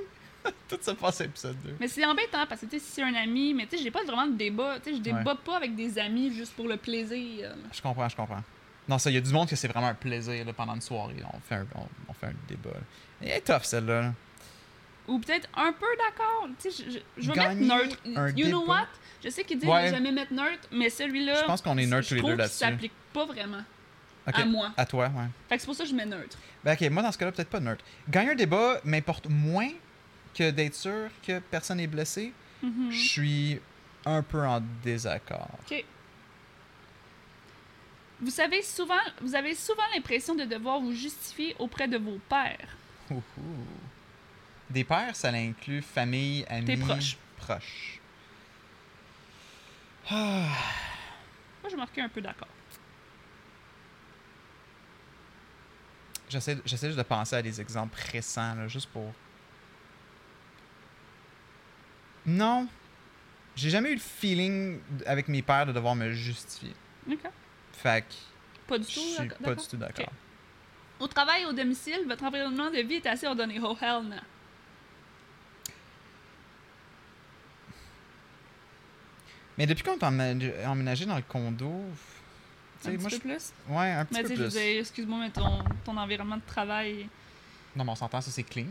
Tout 0.70 0.78
ça 0.82 0.94
passe 0.96 1.22
à 1.22 1.26
épisode 1.26 1.56
2. 1.64 1.76
Mais 1.80 1.88
c'est 1.88 2.06
embêtant 2.06 2.46
parce 2.48 2.62
que 2.62 2.66
tu 2.66 2.80
sais, 2.80 2.86
si 2.86 2.92
c'est 2.92 3.04
un 3.04 3.14
ami, 3.16 3.54
mais 3.54 3.66
tu 3.68 3.78
sais, 3.78 3.84
j'ai 3.84 3.92
pas 3.92 4.04
vraiment 4.04 4.28
de 4.28 4.34
débat. 4.38 4.78
Tu 4.84 4.90
sais, 4.92 4.98
je 4.98 5.02
débat 5.02 5.24
Ouais. 5.34 5.40
pas 5.46 5.58
avec 5.58 5.76
des 5.76 5.98
amis 6.00 6.34
juste 6.34 6.54
pour 6.56 6.68
le 6.68 6.78
plaisir. 6.78 7.54
Je 7.72 7.82
comprends, 7.82 8.08
je 8.10 8.16
comprends. 8.16 8.44
Non, 8.88 8.98
ça, 9.00 9.10
il 9.10 9.14
y 9.14 9.18
a 9.18 9.22
du 9.22 9.32
monde 9.32 9.48
que 9.50 9.56
c'est 9.56 9.68
vraiment 9.68 9.88
un 9.88 9.94
plaisir 9.96 10.46
là, 10.46 10.54
pendant 10.54 10.76
une 10.76 10.82
soirée. 10.82 11.16
On 11.34 11.40
fait 11.40 11.56
un, 11.56 11.66
on, 11.76 11.88
on 12.08 12.14
fait 12.14 12.28
un 12.28 12.34
débat. 12.48 12.70
là. 12.72 12.80
Elle 13.22 13.30
est 13.30 13.42
tough, 13.42 13.64
celle-là. 13.64 14.02
là. 14.02 14.14
Ou 15.08 15.20
peut-être 15.20 15.48
un 15.56 15.72
peu 15.74 15.86
d'accord. 15.98 16.48
Tu 16.60 16.72
sais, 16.72 16.84
je, 16.84 16.92
je, 16.92 17.00
je 17.18 17.32
vais 17.32 17.56
mettre 17.56 17.62
neutre. 18.06 18.38
You 18.38 18.48
know 18.48 18.66
what? 18.68 18.88
Je 19.24 19.30
sais 19.30 19.44
qu'il 19.44 19.60
dit 19.60 19.68
Ouais. 19.68 19.90
de 19.90 19.96
jamais 19.96 20.12
mettre 20.12 20.34
neutre, 20.34 20.68
mais 20.72 20.90
celui-là. 20.90 21.42
Je 21.42 21.46
pense 21.46 21.62
qu'on 21.62 21.78
est 21.78 21.86
neutre 21.86 22.08
tous 22.08 22.16
les 22.16 22.22
deux 22.22 22.36
là-dessus. 22.36 22.58
s'applique 22.58 22.92
pas 23.14 23.26
vraiment. 23.26 23.62
À 24.28 24.44
moi. 24.46 24.72
À 24.76 24.86
toi, 24.88 25.06
ouais. 25.06 25.26
Fait 25.48 25.56
que 25.56 25.62
c'est 25.62 25.68
pour 25.68 25.76
ça 25.76 25.84
que 25.84 25.90
je 25.90 25.94
mets 25.96 26.06
neutre. 26.06 26.36
Ben, 26.64 26.74
ok, 26.74 26.90
moi, 26.90 27.04
dans 27.04 27.12
ce 27.12 27.18
cas-là, 27.20 27.32
peut-être 27.32 27.50
pas 27.50 27.60
neutre. 27.60 27.86
Gagner 28.10 28.32
un 28.32 28.36
débat 28.36 28.82
m'importe 28.84 29.28
moins 29.30 29.70
que 30.36 30.52
d'être 30.52 30.76
sûr 30.76 31.10
que 31.26 31.40
personne 31.40 31.78
n'est 31.78 31.88
blessé. 31.88 32.34
Mhm. 32.62 32.92
Je 32.92 33.08
suis 33.08 33.60
un 34.06 34.22
peu 34.22 34.46
en 34.46 34.62
désaccord. 34.84 35.50
Ok. 35.62 35.84
Vous 38.22 38.32
savez 38.32 38.62
souvent, 38.62 38.94
vous 39.22 39.36
avez 39.36 39.56
souvent 39.56 39.84
l'impression 39.94 40.36
de 40.36 40.46
devoir 40.46 40.80
vous 40.80 40.94
justifier 40.94 41.56
auprès 41.60 41.88
de 41.88 41.98
vos 41.98 42.20
pères. 42.30 42.78
Ouhou. 43.10 43.22
Des 44.70 44.84
pères, 44.84 45.16
ça 45.16 45.30
inclut 45.30 45.82
famille, 45.82 46.46
amis. 46.50 46.66
Tes 46.66 46.78
proches. 46.78 47.18
proches. 47.38 48.00
Ah. 50.10 50.48
Moi, 51.62 51.70
j'ai 51.70 51.76
marqué 51.76 52.02
un 52.02 52.10
peu 52.10 52.22
d'accord. 52.22 52.48
J'essaie 56.30 56.58
j'essaie 56.66 56.88
juste 56.88 56.98
de 56.98 57.04
penser 57.04 57.36
à 57.36 57.42
des 57.42 57.62
exemples 57.62 58.00
récents, 58.12 58.56
là, 58.56 58.68
juste 58.68 58.90
pour. 58.90 59.14
Non. 62.26 62.68
J'ai 63.56 63.70
jamais 63.70 63.92
eu 63.92 63.96
le 63.96 64.02
feeling 64.02 64.80
avec 65.06 65.28
mes 65.28 65.42
pères 65.42 65.66
de 65.66 65.72
devoir 65.72 65.96
me 65.96 66.12
justifier. 66.12 66.74
Ok. 67.10 67.20
Fait 67.74 68.02
que 68.02 68.14
Pas 68.68 68.78
du 68.78 68.84
je 68.88 68.94
tout. 68.94 69.00
suis 69.00 69.18
d'accord- 69.18 69.38
pas 69.40 69.56
du 69.56 69.68
tout 69.68 69.78
d'accord. 69.78 70.12
Au 71.00 71.08
travail 71.08 71.44
et 71.44 71.46
au 71.46 71.54
domicile, 71.54 72.02
votre 72.08 72.24
environnement 72.24 72.70
de 72.72 72.78
vie 72.80 72.96
est 72.96 73.08
assez 73.08 73.28
ordonné. 73.28 73.60
Oh 73.62 73.78
hell 73.82 74.04
no. 74.10 74.16
Mais 79.58 79.66
depuis 79.66 79.84
qu'on 79.84 79.98
est 80.20 80.66
emménagé 80.66 81.06
dans 81.06 81.16
le 81.16 81.22
condo, 81.22 81.70
Un 81.70 82.84
sais, 82.84 82.92
petit 82.92 83.02
moi, 83.02 83.10
peu 83.10 83.16
je... 83.16 83.22
plus. 83.22 83.54
ouais, 83.70 83.92
un 83.92 84.06
petit 84.06 84.14
Mais 84.16 84.24
peu 84.24 84.36
je 84.36 84.44
plus. 84.44 84.58
excuse-moi, 84.58 85.20
mais 85.20 85.30
ton, 85.30 85.64
ton 85.86 85.96
environnement 85.98 86.36
de 86.38 86.42
travail. 86.46 87.08
Non, 87.76 87.86
mais 87.86 87.92
on 87.92 87.96
s'entend, 87.96 88.20
ça 88.22 88.32
c'est 88.32 88.44
clean. 88.44 88.66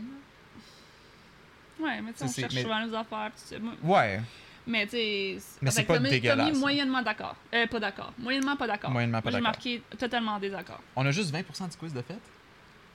Ouais, 1.79 2.01
mais 2.01 2.11
tu 2.13 2.19
sais, 2.19 2.25
on 2.25 2.27
cherche 2.41 2.53
mais- 2.55 2.61
souvent 2.63 2.85
nos 2.85 2.93
affaires. 2.95 3.31
Moi- 3.59 3.73
Ouais, 3.83 4.21
Mais 4.67 4.85
tu 4.85 4.91
sais. 4.91 5.37
Mais 5.61 5.69
c'est 5.71 5.83
pas 5.83 5.99
dégueulasse, 5.99 6.57
moyennement 6.57 7.01
d'accord. 7.03 7.35
Euh, 7.53 7.67
pas 7.67 7.79
d'accord. 7.79 8.13
Moyennement 8.17 8.55
pas 8.55 8.65
d'accord. 8.67 8.89
moyennement 8.91 9.21
pas 9.21 9.29
Moi, 9.29 9.39
j'ai 9.39 9.43
d'accord. 9.43 9.55
marqué 9.57 9.81
totalement 9.99 10.31
en 10.33 10.39
désaccord. 10.39 10.81
On 10.95 11.05
a 11.05 11.11
juste 11.11 11.31
20% 11.31 11.67
du 11.69 11.77
quiz 11.77 11.93
de 11.93 12.01
fait. 12.01 12.17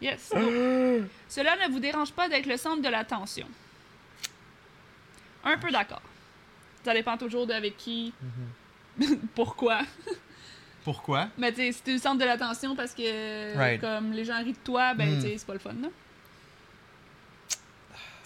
Yes. 0.02 0.30
Cela 1.28 1.56
ne 1.56 1.70
vous 1.72 1.78
dérange 1.78 2.10
pas 2.12 2.28
d'être 2.28 2.46
le 2.46 2.56
centre 2.56 2.82
de 2.82 2.88
l'attention? 2.88 3.46
Un 5.44 5.56
peu 5.58 5.70
d'accord. 5.70 6.02
Ça 6.84 6.92
dépend 6.94 7.16
toujours 7.16 7.46
d'avec 7.46 7.76
qui, 7.76 8.12
pourquoi? 9.34 9.80
Pourquoi? 10.82 11.28
Mais 11.36 11.52
tu 11.52 11.58
sais, 11.58 11.72
si 11.72 11.82
t'es 11.82 11.92
le 11.92 11.98
centre 11.98 12.18
de 12.18 12.24
l'attention 12.24 12.74
parce 12.74 12.94
que 12.94 13.54
Right. 13.54 13.80
comme 13.82 14.12
les 14.12 14.24
gens 14.24 14.38
rient 14.42 14.52
de 14.54 14.58
toi, 14.64 14.94
ben 14.94 15.10
Mm. 15.10 15.14
tu 15.16 15.28
sais, 15.28 15.34
c'est 15.36 15.46
pas 15.46 15.52
le 15.52 15.58
fun, 15.58 15.74
là. 15.74 15.88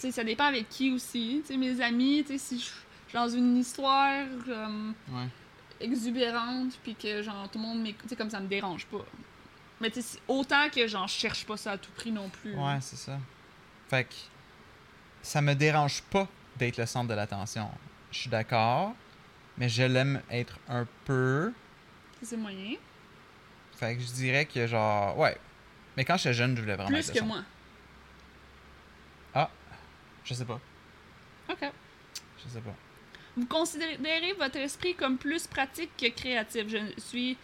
Sais, 0.05 0.11
ça 0.11 0.23
dépend 0.23 0.45
avec 0.45 0.69
qui 0.69 0.91
aussi. 0.91 1.41
Tu 1.41 1.53
sais, 1.53 1.57
mes 1.57 1.81
amis, 1.81 2.23
tu 2.25 2.33
sais, 2.33 2.37
si 2.37 2.59
je 2.59 2.65
suis 2.65 2.73
dans 3.13 3.27
une 3.27 3.57
histoire 3.57 4.25
Ouais. 4.47 5.27
exubérante, 5.79 6.77
puis 6.83 6.95
que 6.95 7.21
genre 7.23 7.49
tout 7.49 7.57
le 7.57 7.63
monde 7.65 7.81
m'écoute, 7.81 8.03
tu 8.03 8.09
sais, 8.09 8.15
comme 8.15 8.29
ça 8.29 8.39
me 8.39 8.47
dérange 8.47 8.85
pas. 8.85 9.03
Mais 9.81 9.89
tu 9.89 10.01
sais, 10.01 10.19
autant 10.27 10.69
que 10.69 10.87
j'en 10.87 11.07
cherche 11.07 11.45
pas 11.45 11.57
ça 11.57 11.71
à 11.73 11.77
tout 11.77 11.91
prix 11.95 12.11
non 12.11 12.29
plus. 12.29 12.53
Ouais, 12.55 12.77
c'est 12.81 12.95
ça. 12.97 13.17
Fait 13.89 14.03
que 14.05 14.13
ça 15.21 15.41
me 15.41 15.53
dérange 15.55 16.01
pas 16.03 16.27
d'être 16.57 16.77
le 16.77 16.85
centre 16.85 17.09
de 17.09 17.13
l'attention. 17.15 17.69
Je 18.11 18.19
suis 18.19 18.29
d'accord, 18.29 18.93
mais 19.57 19.69
je 19.69 19.83
l'aime 19.83 20.21
être 20.29 20.57
un 20.69 20.85
peu. 21.05 21.51
C'est 22.21 22.37
moyen. 22.37 22.75
Fait 23.75 23.95
que 23.95 24.01
je 24.01 24.11
dirais 24.11 24.45
que 24.45 24.67
genre, 24.67 25.17
ouais. 25.17 25.37
Mais 25.97 26.05
quand 26.05 26.15
j'étais 26.17 26.33
jeune, 26.33 26.55
je 26.55 26.61
voulais 26.61 26.75
vraiment 26.75 26.89
Plus 26.89 27.09
être 27.09 27.19
que 27.19 27.23
moi. 27.25 27.43
Je 30.25 30.33
sais 30.33 30.45
pas. 30.45 30.59
OK. 31.49 31.59
Je 31.61 32.49
sais 32.49 32.61
pas. 32.61 32.75
Vous 33.37 33.45
considérez 33.45 34.33
votre 34.37 34.57
esprit 34.57 34.95
comme 34.95 35.17
plus 35.17 35.47
pratique 35.47 35.91
que 35.97 36.07
créatif. 36.07 36.65
Je 36.67 36.99
suis 36.99 37.37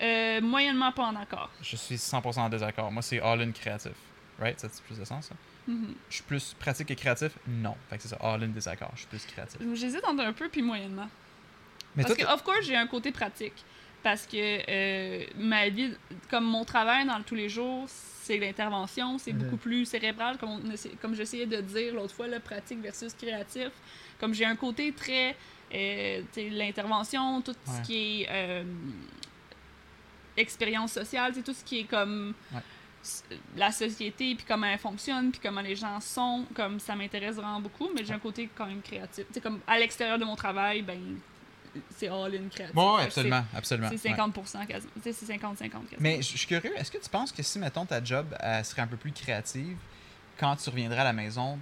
euh, 0.00 0.40
moyennement 0.40 0.92
pas 0.92 1.04
en 1.04 1.16
accord. 1.16 1.50
Je 1.62 1.76
suis 1.76 1.96
100% 1.96 2.38
en 2.38 2.48
désaccord. 2.48 2.90
Moi, 2.92 3.02
c'est 3.02 3.20
all-in 3.20 3.52
créatif. 3.52 3.92
Right? 4.38 4.58
Ça 4.60 4.68
a 4.68 4.70
plus 4.86 4.98
de 4.98 5.04
sens, 5.04 5.26
ça? 5.26 5.34
Mhm. 5.66 5.94
Je 6.08 6.14
suis 6.14 6.24
plus 6.24 6.54
pratique 6.58 6.88
que 6.88 6.94
créatif? 6.94 7.32
Non. 7.46 7.76
Fait 7.90 7.96
que 7.96 8.02
c'est 8.02 8.08
ça, 8.10 8.18
all-in 8.20 8.48
désaccord. 8.48 8.90
Je 8.94 9.00
suis 9.00 9.08
plus 9.08 9.24
créatif. 9.26 9.60
J'hésite 9.74 10.04
entre 10.04 10.22
un 10.22 10.32
peu 10.32 10.48
puis 10.48 10.62
moyennement. 10.62 11.08
Mais 11.96 12.04
Parce 12.04 12.14
que, 12.14 12.24
of 12.24 12.42
course, 12.44 12.64
j'ai 12.64 12.76
un 12.76 12.86
côté 12.86 13.10
pratique. 13.10 13.54
Parce 14.02 14.26
que 14.26 14.36
euh, 14.36 15.24
ma 15.36 15.68
vie, 15.68 15.92
comme 16.30 16.44
mon 16.44 16.64
travail 16.64 17.06
dans 17.06 17.20
tous 17.22 17.34
les 17.34 17.48
jours, 17.48 17.84
c'est 17.88 18.38
l'intervention, 18.38 19.18
c'est 19.18 19.32
beaucoup 19.32 19.56
plus 19.56 19.86
cérébral, 19.86 20.36
comme, 20.38 20.50
on 20.50 20.62
comme 21.00 21.14
j'essayais 21.14 21.46
de 21.46 21.60
dire 21.60 21.94
l'autre 21.94 22.14
fois, 22.14 22.26
le 22.28 22.38
pratique 22.40 22.80
versus 22.80 23.12
créatif. 23.14 23.70
Comme 24.20 24.34
j'ai 24.34 24.44
un 24.44 24.56
côté 24.56 24.92
très. 24.92 25.34
euh, 25.74 26.22
l'intervention, 26.36 27.42
tout 27.42 27.50
Ouais. 27.50 27.74
ce 27.76 27.86
qui 27.86 28.22
est 28.22 28.26
euh, 28.30 28.64
expérience 30.36 30.92
sociale, 30.92 31.32
tout 31.44 31.52
ce 31.52 31.64
qui 31.64 31.80
est 31.80 31.84
comme 31.84 32.34
Ouais. 32.54 32.60
la 33.56 33.70
société, 33.72 34.34
puis 34.34 34.44
comment 34.46 34.66
elle 34.66 34.78
fonctionne, 34.78 35.30
puis 35.30 35.40
comment 35.42 35.60
les 35.60 35.76
gens 35.76 36.00
sont, 36.00 36.44
comme 36.54 36.78
ça 36.80 36.94
m'intéresse 36.94 37.36
vraiment 37.36 37.60
beaucoup, 37.60 37.88
mais 37.94 38.04
j'ai 38.04 38.12
un 38.14 38.18
côté 38.18 38.48
quand 38.54 38.66
même 38.66 38.82
créatif. 38.82 39.24
Tu 39.28 39.34
sais, 39.34 39.40
comme 39.40 39.60
à 39.66 39.78
l'extérieur 39.78 40.18
de 40.18 40.24
mon 40.24 40.36
travail, 40.36 40.82
ben, 40.82 40.98
c'est 41.96 42.08
all-in 42.08 42.48
créatif. 42.48 42.76
Ouais, 42.76 42.84
ouais, 42.84 42.96
que 42.98 43.06
absolument, 43.06 43.44
absolument. 43.54 43.88
C'est 43.96 44.10
ouais. 44.10 44.16
50% 44.16 44.66
quasiment. 44.66 44.92
Tu 45.02 45.02
sais, 45.02 45.12
c'est 45.12 45.26
50-50 45.36 45.68
quasiment. 45.70 45.86
Mais 45.98 46.16
je 46.22 46.36
suis 46.36 46.46
curieux, 46.46 46.76
est-ce 46.76 46.90
que 46.90 46.98
tu 46.98 47.08
penses 47.08 47.32
que 47.32 47.42
si, 47.42 47.58
mettons, 47.58 47.84
ta 47.86 48.02
job 48.02 48.26
serait 48.64 48.82
un 48.82 48.86
peu 48.86 48.96
plus 48.96 49.12
créative, 49.12 49.76
quand 50.38 50.56
tu 50.56 50.70
reviendrais 50.70 51.00
à 51.00 51.04
la 51.04 51.12
maison, 51.12 51.58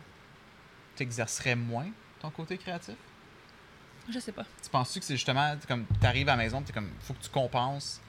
tu 0.96 1.02
exercerais 1.02 1.56
moins 1.56 1.88
ton 2.20 2.30
côté 2.30 2.58
créatif? 2.58 2.94
Je 4.08 4.18
sais 4.20 4.32
pas. 4.32 4.44
Tu 4.62 4.70
penses-tu 4.70 5.00
que 5.00 5.04
c'est 5.04 5.16
justement, 5.16 5.56
comme, 5.66 5.84
t'arrives 6.00 6.28
à 6.28 6.32
la 6.36 6.42
maison, 6.42 6.62
t'es 6.62 6.72
comme, 6.72 6.90
faut 7.00 7.14
que 7.14 7.22
tu 7.22 7.28
compenses, 7.30 8.00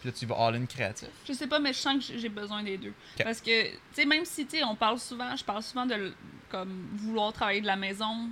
puis 0.00 0.10
là, 0.10 0.14
tu 0.16 0.26
vas 0.26 0.36
all-in 0.46 0.66
créatif? 0.66 1.08
Je 1.26 1.32
sais 1.32 1.46
pas, 1.46 1.58
mais 1.58 1.72
je 1.72 1.78
sens 1.78 2.06
que 2.06 2.18
j'ai- 2.18 2.28
besoin 2.28 2.62
des 2.62 2.76
deux. 2.76 2.92
Parce 3.22 3.40
que, 3.40 3.70
tu 3.70 3.78
sais, 3.92 4.04
même 4.04 4.24
si, 4.26 4.46
tu 4.46 4.58
sais, 4.58 4.64
on 4.64 4.74
parle 4.74 4.98
souvent, 4.98 5.34
je 5.34 5.44
parle 5.44 5.62
souvent 5.62 5.86
de 5.86 6.12
comme 6.50 6.86
vouloir 6.96 7.32
travailler 7.32 7.62
de 7.62 7.66
la 7.66 7.76
maison, 7.76 8.28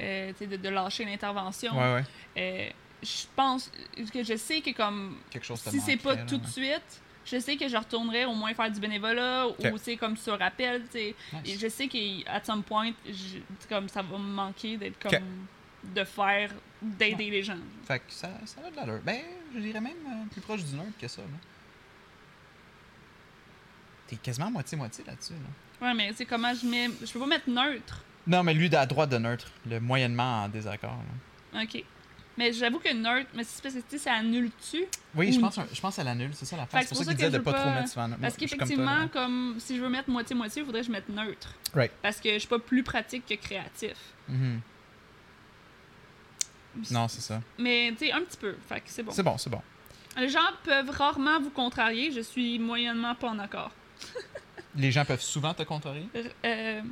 euh, 0.00 0.32
tu 0.32 0.38
sais, 0.38 0.46
de, 0.46 0.56
de 0.56 0.68
lâcher 0.68 1.04
l'intervention. 1.04 1.72
Ouais, 1.78 1.94
ouais. 1.94 2.04
Euh, 2.36 2.68
je 3.02 3.24
pense 3.34 3.70
que 4.12 4.22
je 4.24 4.36
sais 4.36 4.60
que 4.60 4.70
comme 4.72 5.18
Quelque 5.30 5.44
chose 5.44 5.62
te 5.62 5.70
si 5.70 5.80
c'est 5.80 5.96
pas 5.96 6.14
là, 6.16 6.22
tout 6.24 6.38
de 6.38 6.44
ouais. 6.44 6.50
suite, 6.50 7.00
je 7.24 7.38
sais 7.38 7.56
que 7.56 7.68
je 7.68 7.76
retournerai 7.76 8.24
au 8.24 8.34
moins 8.34 8.52
faire 8.54 8.70
du 8.70 8.80
bénévolat 8.80 9.46
ou 9.48 9.54
sais 9.78 9.96
comme 9.96 10.16
tu 10.84 10.90
sais. 10.92 11.14
Nice. 11.32 11.42
Et 11.44 11.58
je 11.58 11.68
sais 11.68 11.88
qu'à 11.88 12.42
some 12.44 12.62
point, 12.62 12.92
je- 13.06 13.66
comme 13.68 13.88
ça 13.88 14.02
va 14.02 14.16
me 14.18 14.24
manquer 14.32 14.76
d'être 14.76 14.98
comme 14.98 15.12
de 15.84 16.04
faire 16.04 16.50
d'aider 16.82 17.30
les 17.30 17.42
gens. 17.42 17.58
Fait 17.86 17.98
que 18.00 18.04
ça, 18.08 18.28
ça 18.44 18.60
a 18.66 18.70
de 18.70 18.76
l'allure. 18.76 19.00
Ben, 19.04 19.20
je 19.54 19.60
dirais 19.60 19.80
même 19.80 19.92
euh, 20.06 20.24
plus 20.32 20.40
proche 20.40 20.64
du 20.64 20.74
nerd 20.74 20.90
que 21.00 21.06
ça, 21.08 21.22
là. 21.22 21.28
T'es 24.06 24.16
quasiment 24.16 24.50
moitié-moitié 24.50 25.04
là-dessus, 25.06 25.32
là. 25.34 25.86
Ouais, 25.88 25.94
mais 25.94 26.12
sais 26.12 26.24
comment 26.24 26.54
je 26.54 26.66
mets 26.66 26.88
je 27.04 27.12
peux 27.12 27.20
pas 27.20 27.26
mettre 27.26 27.48
neutre. 27.50 28.02
Non, 28.26 28.42
mais 28.42 28.54
lui, 28.54 28.74
à 28.74 28.86
droite 28.86 29.10
de 29.10 29.18
neutre, 29.18 29.48
le 29.68 29.78
moyennement 29.80 30.44
en 30.44 30.48
désaccord, 30.48 30.98
là. 31.52 31.62
OK. 31.62 31.84
Mais 32.38 32.52
j'avoue 32.52 32.78
que 32.78 32.92
neutre, 32.92 33.30
mais 33.34 33.44
c'est 33.44 33.62
parce 33.62 33.74
que 33.74 33.98
ça 33.98 34.12
annule-tu? 34.12 34.84
Oui, 35.14 35.32
je 35.32 35.40
pense, 35.40 35.58
je 35.72 35.80
pense 35.80 35.98
à 35.98 36.04
l'annule, 36.04 36.30
c'est 36.34 36.44
ça 36.44 36.56
la 36.56 36.66
face. 36.66 36.82
C'est 36.82 36.88
pour 36.90 36.98
ça 36.98 37.04
pour 37.04 37.08
qu'il 37.12 37.16
disait 37.16 37.30
ça 37.30 37.38
de 37.38 37.38
que 37.38 37.44
pas 37.44 37.50
je 37.52 37.56
trop 37.56 37.64
pas- 37.70 37.74
mettre 37.74 37.88
souvent. 37.88 38.08
Parce 38.20 38.36
comme 38.36 38.48
qu'effectivement, 38.48 39.08
comme 39.08 39.56
si 39.58 39.76
je 39.76 39.80
veux 39.82 39.88
mettre 39.88 40.10
moitié-moitié, 40.10 40.62
il 40.62 40.66
faudrait 40.66 40.82
que 40.82 40.86
je 40.86 40.92
mette 40.92 41.08
neutre. 41.08 41.54
Right. 41.74 41.92
Parce 42.02 42.20
que 42.20 42.34
je 42.34 42.38
suis 42.40 42.48
pas 42.48 42.58
plus 42.58 42.82
pratique 42.82 43.24
que 43.26 43.34
créatif. 43.34 43.96
Mhm. 44.28 44.60
Non, 46.90 47.08
c'est 47.08 47.22
ça. 47.22 47.40
Mais 47.58 47.90
tu 47.98 48.06
sais, 48.06 48.12
un 48.12 48.20
petit 48.20 48.36
peu. 48.36 48.54
Fait 48.68 48.82
c'est 48.84 49.02
bon. 49.02 49.12
C'est 49.12 49.22
bon, 49.22 49.38
c'est 49.38 49.48
bon. 49.50 49.62
Les 50.18 50.28
gens 50.28 50.40
peuvent 50.62 50.90
rarement 50.90 51.40
vous 51.40 51.50
contrarier. 51.50 52.12
Je 52.12 52.20
suis 52.20 52.58
moyennement 52.58 53.14
pas 53.14 53.28
en 53.30 53.38
accord. 53.38 53.70
Les 54.76 54.92
gens 54.92 55.06
peuvent 55.06 55.22
souvent 55.22 55.54
te 55.54 55.62
contrarier? 55.62 56.06
Euh, 56.14 56.28
euh, 56.44 56.82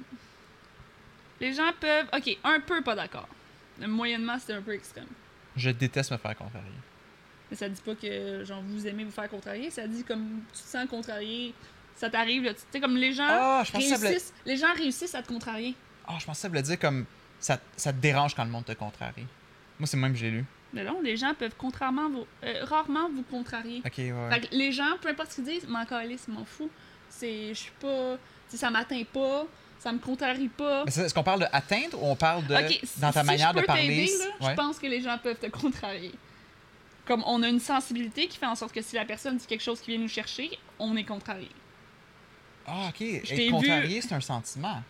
les 1.38 1.52
gens 1.52 1.70
peuvent. 1.78 2.06
Ok, 2.16 2.34
un 2.42 2.60
peu 2.60 2.80
pas 2.82 2.94
d'accord. 2.94 3.28
Moyennement, 3.78 4.38
c'est 4.38 4.54
un 4.54 4.62
peu 4.62 4.72
extrême. 4.72 5.04
Je 5.56 5.70
déteste 5.70 6.10
me 6.10 6.16
faire 6.16 6.36
contrarier. 6.36 6.68
Mais 7.50 7.56
ça 7.56 7.68
dit 7.68 7.80
pas 7.80 7.94
que 7.94 8.44
genre 8.44 8.62
vous 8.62 8.86
aimez 8.86 9.04
vous 9.04 9.10
faire 9.10 9.28
contrarier. 9.28 9.70
Ça 9.70 9.86
dit 9.86 10.04
comme 10.04 10.42
tu 10.52 10.62
te 10.62 10.68
sens 10.68 10.88
contrarié. 10.88 11.54
Ça 11.96 12.10
t'arrive, 12.10 12.42
là. 12.42 12.54
Tu 12.54 12.60
sais, 12.72 12.80
comme 12.80 12.96
les 12.96 13.12
gens. 13.12 13.26
Ah, 13.28 13.62
je 13.64 13.70
pense 13.70 13.82
que 13.82 13.88
ça 13.88 13.96
voulait... 13.96 14.08
réussissent, 14.08 14.34
les 14.44 14.56
gens 14.56 14.72
réussissent 14.76 15.14
à 15.14 15.22
te 15.22 15.28
contrarier. 15.28 15.74
Ah, 16.06 16.16
je 16.18 16.26
pensais 16.26 16.38
que 16.38 16.42
ça 16.42 16.48
voulait 16.48 16.62
dire 16.62 16.78
comme 16.78 17.06
ça, 17.38 17.60
ça 17.76 17.92
te 17.92 17.98
dérange 17.98 18.34
quand 18.34 18.44
le 18.44 18.50
monde 18.50 18.64
te 18.64 18.72
contrarie. 18.72 19.26
Moi, 19.78 19.86
c'est 19.86 19.96
le 19.96 20.02
même 20.02 20.12
que 20.12 20.18
j'ai 20.18 20.30
lu. 20.30 20.44
Mais 20.72 20.82
non, 20.82 21.00
les 21.00 21.16
gens 21.16 21.34
peuvent 21.34 21.54
contrairement 21.56 22.10
vous, 22.10 22.26
euh, 22.42 22.64
rarement 22.64 23.08
vous 23.08 23.22
contrarier. 23.22 23.80
Ok, 23.86 23.98
ouais. 23.98 24.12
Fait 24.30 24.40
que 24.40 24.54
les 24.54 24.72
gens, 24.72 24.98
peu 25.00 25.08
importe 25.08 25.30
ce 25.30 25.36
qu'ils 25.36 25.44
disent, 25.44 25.68
m'en 25.68 25.84
calisse, 25.84 26.26
m'en 26.26 26.44
fous. 26.44 26.70
C'est. 27.08 27.48
Je 27.50 27.60
suis 27.60 27.72
pas. 27.80 28.16
sais, 28.48 28.56
ça 28.56 28.70
m'atteint 28.70 29.04
pas, 29.12 29.46
ça 29.84 29.92
me 29.92 29.98
contrarie 29.98 30.48
pas. 30.48 30.84
Est-ce 30.86 31.14
qu'on 31.14 31.22
parle 31.22 31.40
de 31.40 31.46
atteindre 31.52 32.02
ou 32.02 32.06
on 32.10 32.16
parle 32.16 32.44
de 32.46 32.54
Ok, 32.54 32.80
si- 32.82 33.00
dans 33.00 33.12
ta 33.12 33.20
si 33.20 33.26
manière 33.26 33.50
je 33.50 33.54
peux 33.54 33.60
de 33.60 33.66
parler 33.66 34.06
là, 34.06 34.24
ouais. 34.46 34.50
Je 34.50 34.56
pense 34.56 34.78
que 34.78 34.86
les 34.86 35.00
gens 35.02 35.16
peuvent 35.22 35.38
te 35.38 35.46
contrarier. 35.46 36.12
Comme 37.06 37.22
on 37.26 37.42
a 37.42 37.48
une 37.48 37.60
sensibilité 37.60 38.26
qui 38.28 38.38
fait 38.38 38.46
en 38.46 38.54
sorte 38.54 38.72
que 38.72 38.80
si 38.82 38.96
la 38.96 39.04
personne 39.04 39.36
dit 39.36 39.46
quelque 39.46 39.62
chose 39.62 39.80
qui 39.80 39.90
vient 39.90 40.00
nous 40.00 40.08
chercher, 40.08 40.50
on 40.78 40.96
est 40.96 41.04
contrarié. 41.04 41.50
Ah, 42.66 42.86
ok. 42.88 42.94
t'ai 42.96 43.16
Être 43.18 43.34
vu- 43.36 43.50
contrarié, 43.50 44.00
c'est 44.00 44.14
un 44.14 44.20
sentiment. 44.22 44.82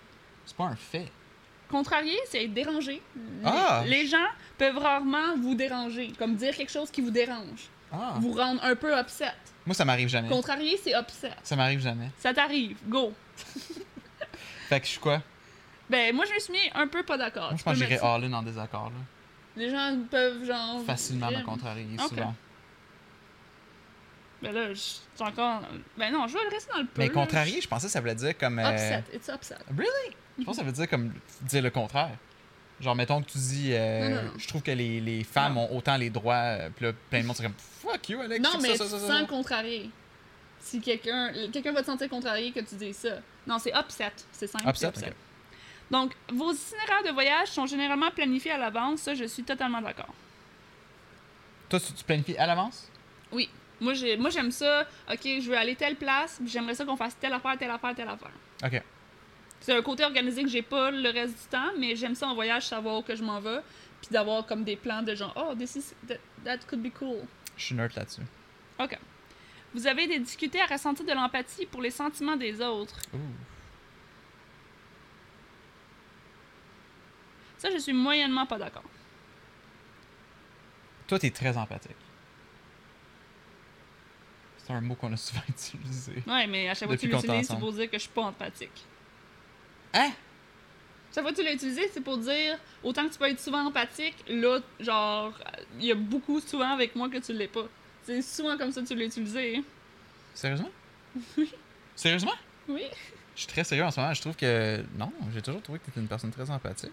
C'est 0.46 0.56
pas 0.56 0.64
un 0.64 0.76
fait. 0.76 1.10
Contrarié, 1.68 2.16
c'est 2.30 2.44
être 2.44 2.54
dérangé. 2.54 3.02
Les- 3.16 3.20
Ah! 3.44 3.82
Les 3.84 4.06
gens 4.06 4.28
peuvent 4.56 4.78
rarement 4.78 5.36
vous 5.38 5.56
déranger, 5.56 6.12
comme 6.18 6.36
dire 6.36 6.54
quelque 6.56 6.70
chose 6.70 6.90
qui 6.90 7.00
vous 7.00 7.10
dérange, 7.10 7.68
Ah. 7.92 8.14
vous 8.20 8.32
rendre 8.32 8.62
un 8.62 8.76
peu 8.76 8.96
upset. 8.96 9.32
Moi, 9.66 9.74
ça 9.74 9.84
m'arrive 9.84 10.08
jamais. 10.08 10.28
Contrarié, 10.28 10.78
c'est 10.80 10.92
upset. 10.92 11.32
Ça 11.42 11.56
m'arrive 11.56 11.80
jamais. 11.80 12.10
Ça 12.18 12.32
t'arrive, 12.32 12.76
go. 12.86 13.12
Fait 14.68 14.80
que 14.80 14.86
je 14.86 14.92
suis 14.92 15.00
quoi? 15.00 15.22
Ben, 15.90 16.14
moi, 16.14 16.24
je 16.24 16.32
me 16.34 16.38
suis 16.38 16.52
mis 16.52 16.70
un 16.74 16.86
peu 16.86 17.02
pas 17.02 17.16
d'accord. 17.18 17.50
Moi, 17.50 17.52
Tu 17.52 17.58
je 17.58 17.64
pense 17.64 17.74
que 17.78 17.78
j'irais 17.86 18.00
all-in 18.00 18.32
en 18.32 18.42
désaccord. 18.42 18.86
Là. 18.90 19.00
Les 19.56 19.70
gens 19.70 19.96
peuvent, 20.10 20.44
genre. 20.44 20.82
Facilement 20.84 21.30
me 21.30 21.42
contrarier, 21.42 21.86
Ok. 22.00 22.08
souvent. 22.08 22.34
Ben 24.42 24.52
là, 24.52 24.68
je 24.74 24.78
suis 24.78 25.00
encore. 25.20 25.62
Ben 25.96 26.12
non, 26.12 26.26
je 26.26 26.34
vais 26.34 26.40
rester 26.50 26.72
dans 26.72 26.80
le 26.80 26.86
peu. 26.86 27.00
Mais 27.02 27.08
contrarier, 27.08 27.60
je 27.60 27.68
pensais 27.68 27.86
que 27.86 27.92
ça 27.92 28.00
voulait 28.00 28.14
dire 28.14 28.36
comme. 28.36 28.58
euh, 28.58 28.72
Upset, 28.72 29.04
it's 29.14 29.28
upset. 29.28 29.56
Really? 29.70 30.16
Je 30.38 30.44
pense 30.44 30.56
que 30.56 30.60
ça 30.62 30.66
veut 30.66 30.72
dire 30.72 30.88
comme 30.88 31.12
dire 31.42 31.62
le 31.62 31.70
contraire. 31.70 32.16
Genre, 32.80 32.94
mettons 32.96 33.22
que 33.22 33.30
tu 33.30 33.38
dis, 33.38 33.70
euh, 33.72 34.08
Non, 34.08 34.16
non, 34.16 34.22
non. 34.24 34.30
je 34.36 34.48
trouve 34.48 34.60
que 34.62 34.72
les, 34.72 35.00
les 35.00 35.22
femmes 35.22 35.56
ont 35.56 35.74
autant 35.74 35.96
les 35.96 36.10
droits, 36.10 36.34
euh, 36.34 36.70
puis 36.74 36.86
là, 36.86 36.92
plein 37.08 37.20
de 37.20 37.26
monde, 37.26 37.36
c'est 37.36 37.44
comme, 37.44 37.54
fuck 37.56 38.08
you, 38.08 38.20
Alex. 38.20 38.42
Non, 38.42 38.58
mais 38.60 38.74
ça, 38.76 38.84
tu 38.84 38.90
ça, 38.90 38.96
te 38.96 39.00
ça, 39.02 39.06
ça, 39.08 39.18
sens 39.20 39.28
contrarié. 39.28 39.90
Si 40.64 40.80
quelqu'un 40.80 41.30
quelqu'un 41.52 41.72
va 41.72 41.82
te 41.82 41.86
sentir 41.86 42.08
contrarié 42.08 42.50
que 42.50 42.60
tu 42.60 42.74
dis 42.76 42.94
ça. 42.94 43.18
Non, 43.46 43.58
c'est 43.58 43.72
upset. 43.76 44.12
C'est 44.32 44.46
simple. 44.46 44.66
Upset. 44.66 44.92
Donc, 45.90 46.14
vos 46.32 46.52
itinéraires 46.52 47.02
de 47.04 47.10
voyage 47.10 47.48
sont 47.48 47.66
généralement 47.66 48.10
planifiés 48.10 48.52
à 48.52 48.58
l'avance. 48.58 49.00
Ça, 49.02 49.14
je 49.14 49.24
suis 49.24 49.44
totalement 49.44 49.82
d'accord. 49.82 50.12
Toi, 51.68 51.78
tu, 51.80 52.02
planifies 52.04 52.36
à 52.38 52.46
l'avance? 52.46 52.90
Oui. 53.30 53.50
Moi, 53.78 53.92
j'ai- 53.92 54.16
moi, 54.16 54.30
j'aime 54.30 54.50
ça. 54.50 54.86
OK, 55.12 55.20
je 55.22 55.50
veux 55.50 55.56
aller 55.56 55.76
telle 55.76 55.96
place. 55.96 56.40
J'aimerais 56.46 56.74
ça 56.74 56.86
qu'on 56.86 56.96
fasse 56.96 57.16
telle 57.18 57.34
affaire, 57.34 57.58
telle 57.58 57.70
affaire, 57.70 57.94
telle 57.94 58.08
affaire. 58.08 58.32
Ok. 58.64 58.82
C'est 59.60 59.76
un 59.76 59.82
côté 59.82 60.02
organisé 60.04 60.42
que 60.42 60.48
j'ai 60.48 60.62
pas 60.62 60.90
le 60.90 61.10
reste 61.10 61.34
du 61.34 61.48
temps, 61.50 61.72
mais 61.78 61.94
j'aime 61.94 62.14
ça 62.14 62.26
en 62.28 62.34
voyage, 62.34 62.66
savoir 62.66 62.96
où 62.98 63.02
que 63.02 63.14
je 63.14 63.22
m'en 63.22 63.40
vais. 63.40 63.60
Puis 64.00 64.10
d'avoir 64.10 64.46
comme 64.46 64.64
des 64.64 64.76
plans 64.76 65.02
de 65.02 65.14
genre, 65.14 65.34
oh, 65.36 65.54
this 65.54 65.76
is, 65.76 65.94
that, 66.08 66.16
that 66.44 66.58
could 66.66 66.82
be 66.82 66.90
cool. 66.92 67.26
Je 67.56 67.64
suis 67.66 67.74
nerd 67.74 67.94
là-dessus. 67.94 68.22
OK. 68.78 68.98
Vous 69.74 69.86
avez 69.88 70.06
des 70.06 70.20
difficultés 70.20 70.60
à 70.60 70.66
ressentir 70.66 71.04
de 71.04 71.12
l'empathie 71.12 71.66
pour 71.66 71.82
les 71.82 71.90
sentiments 71.90 72.36
des 72.36 72.60
autres. 72.60 72.96
Ouh. 73.12 73.18
Ça, 77.58 77.70
je 77.70 77.78
suis 77.78 77.92
moyennement 77.92 78.46
pas 78.46 78.58
d'accord. 78.58 78.84
Toi, 81.08 81.18
t'es 81.18 81.30
très 81.30 81.56
empathique. 81.56 81.96
C'est 84.58 84.72
un 84.72 84.80
mot 84.80 84.94
qu'on 84.94 85.12
a 85.12 85.16
souvent 85.16 85.42
utilisé. 85.48 86.22
Ouais, 86.26 86.46
mais 86.46 86.68
à 86.68 86.74
chaque 86.74 86.88
fois 86.88 86.96
que 86.96 87.00
tu 87.00 87.08
l'utilises, 87.08 87.48
c'est 87.48 87.58
pour 87.58 87.72
dire 87.72 87.90
que 87.90 87.96
je 87.96 88.02
suis 88.02 88.12
pas 88.12 88.22
empathique. 88.22 88.84
Hein? 89.92 90.10
Chaque 91.14 91.22
fois 91.22 91.32
que 91.32 91.38
tu 91.38 91.44
l'as 91.44 91.52
utilisé, 91.52 91.88
c'est 91.92 92.00
pour 92.00 92.18
dire 92.18 92.58
autant 92.82 93.06
que 93.06 93.12
tu 93.12 93.18
peux 93.18 93.28
être 93.28 93.40
souvent 93.40 93.66
empathique, 93.66 94.16
là, 94.28 94.60
genre, 94.80 95.32
il 95.78 95.86
y 95.86 95.92
a 95.92 95.94
beaucoup 95.94 96.40
souvent 96.40 96.72
avec 96.72 96.96
moi 96.96 97.08
que 97.08 97.18
tu 97.18 97.32
l'es 97.32 97.48
pas. 97.48 97.66
C'est 98.04 98.22
souvent 98.22 98.56
comme 98.58 98.70
ça 98.72 98.82
que 98.82 98.86
tu 98.86 98.94
l'as 98.94 99.04
utilisé. 99.06 99.56
hein. 99.58 99.62
Sérieusement? 100.34 100.70
Sérieusement? 101.96 102.34
Oui. 102.68 102.82
Je 103.34 103.40
suis 103.40 103.48
très 103.48 103.64
sérieux 103.64 103.84
en 103.84 103.90
ce 103.90 104.00
moment. 104.00 104.14
Je 104.14 104.20
trouve 104.20 104.36
que. 104.36 104.82
Non, 104.98 105.12
j'ai 105.32 105.42
toujours 105.42 105.62
trouvé 105.62 105.78
que 105.78 105.86
t'étais 105.86 106.00
une 106.00 106.06
personne 106.08 106.30
très 106.30 106.48
empathique. 106.50 106.92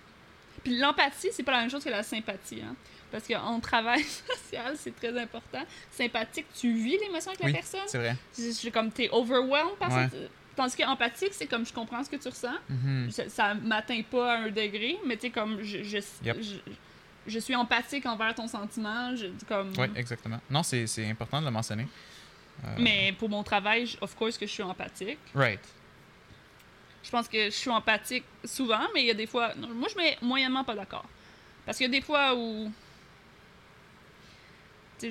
Puis 0.64 0.78
l'empathie, 0.78 1.30
c'est 1.32 1.44
pas 1.44 1.54
la 1.54 1.60
même 1.62 1.70
chose 1.70 1.84
que 1.84 1.90
la 1.90 2.04
sympathie. 2.04 2.62
Hein? 2.62 2.76
Parce 3.12 3.28
qu'en 3.28 3.60
travail 3.60 4.04
social, 4.04 4.76
c'est 4.78 4.96
très 4.96 5.18
important. 5.20 5.64
Sympathique, 5.92 6.46
tu 6.54 6.72
vis 6.74 6.98
l'émotion 7.00 7.32
avec 7.32 7.44
Oui, 7.44 7.52
la 7.52 7.58
personne. 7.60 7.80
C'est 7.88 7.98
vrai. 7.98 8.16
C'est 8.32 8.72
comme 8.72 8.92
t'es 8.92 9.10
overwhelmed 9.12 9.76
par 9.80 9.92
Ouais. 9.92 10.08
ça. 10.10 10.16
Tandis 10.56 10.76
que 10.76 10.84
empathique, 10.84 11.34
c'est 11.34 11.48
comme 11.48 11.66
je 11.66 11.74
comprends 11.74 12.04
ce 12.04 12.10
que 12.10 12.18
tu 12.18 12.28
ressens. 12.28 12.54
Mhm. 12.70 13.10
Ça, 13.10 13.30
ça 13.30 13.54
m'atteint 13.56 14.02
pas 14.04 14.34
à 14.34 14.38
un 14.40 14.50
degré, 14.52 14.98
mais 15.06 15.16
tu 15.16 15.22
sais, 15.24 15.30
comme 15.30 15.62
je, 15.64 15.82
je, 15.84 15.98
Yep. 16.24 16.38
je, 16.42 16.56
je 17.28 17.40
suis 17.40 17.56
empathique 17.56 18.06
envers 18.06 18.34
ton 18.36 18.48
sentiment. 18.48 19.16
Je, 19.16 19.28
comme... 19.48 19.74
Oui, 19.78 19.88
exactement. 19.96 20.40
Non, 20.50 20.64
c'est 20.64 20.88
c'est 20.88 21.08
important 21.10 21.40
de 21.40 21.46
le 21.46 21.52
mentionner. 21.52 21.88
Euh, 22.64 22.76
Mais 22.80 23.14
pour 23.18 23.30
mon 23.30 23.44
travail, 23.44 23.90
of 24.02 24.16
course 24.16 24.38
que 24.38 24.46
je 24.46 24.52
suis 24.52 24.64
empathique. 24.64 25.20
Right. 25.34 25.60
Je 27.04 27.10
pense 27.10 27.28
que 27.28 27.46
je 27.46 27.50
suis 27.50 27.70
empathique 27.72 28.24
souvent, 28.46 28.88
mais 28.94 29.02
il 29.02 29.08
y 29.08 29.12
a 29.12 29.16
des 29.16 29.26
fois. 29.28 29.56
non, 29.56 29.70
moi, 29.70 29.88
je 29.92 29.98
mets 29.98 30.18
moyennement 30.22 30.64
pas 30.64 30.76
d'accord. 30.76 31.06
Parce 31.66 31.78
qu'il 31.78 31.86
y 31.88 31.90
a 31.90 31.92
des 32.00 32.02
fois 32.06 32.36
où. 32.36 32.72
je- 35.02 35.10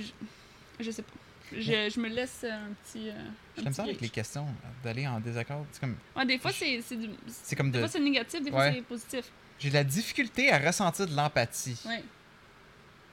Je 0.78 0.90
sais 0.90 1.02
pas. 1.02 1.12
Je, 1.52 1.90
je 1.92 1.98
me 2.00 2.08
laisse 2.08 2.44
un 2.44 2.70
petit. 2.84 3.08
euh, 3.08 3.12
un 3.58 3.62
l'aime 3.62 3.72
ça 3.72 3.82
avec 3.82 4.00
les 4.00 4.08
questions, 4.08 4.46
d'aller 4.84 5.06
en 5.08 5.18
désaccord. 5.18 5.66
C'est 5.72 5.80
comme, 5.80 5.96
Ouais, 6.14 6.24
des 6.24 6.38
fois, 6.38 6.52
c'est 6.52 6.80
c'est 6.80 6.94
du- 6.96 7.10
c'est 7.26 7.56
comme 7.56 7.70
Des 7.72 7.78
de. 7.78 7.82
fois, 7.82 7.88
c'est 7.88 7.98
négatif, 8.00 8.40
des 8.40 8.50
fois, 8.52 8.70
c'est 8.72 8.82
positif. 8.82 9.24
J'ai 9.60 9.68
de 9.68 9.74
la 9.74 9.84
difficulté 9.84 10.50
à 10.50 10.58
ressentir 10.58 11.06
de 11.06 11.14
l'empathie. 11.14 11.80
Ouais. 11.86 12.02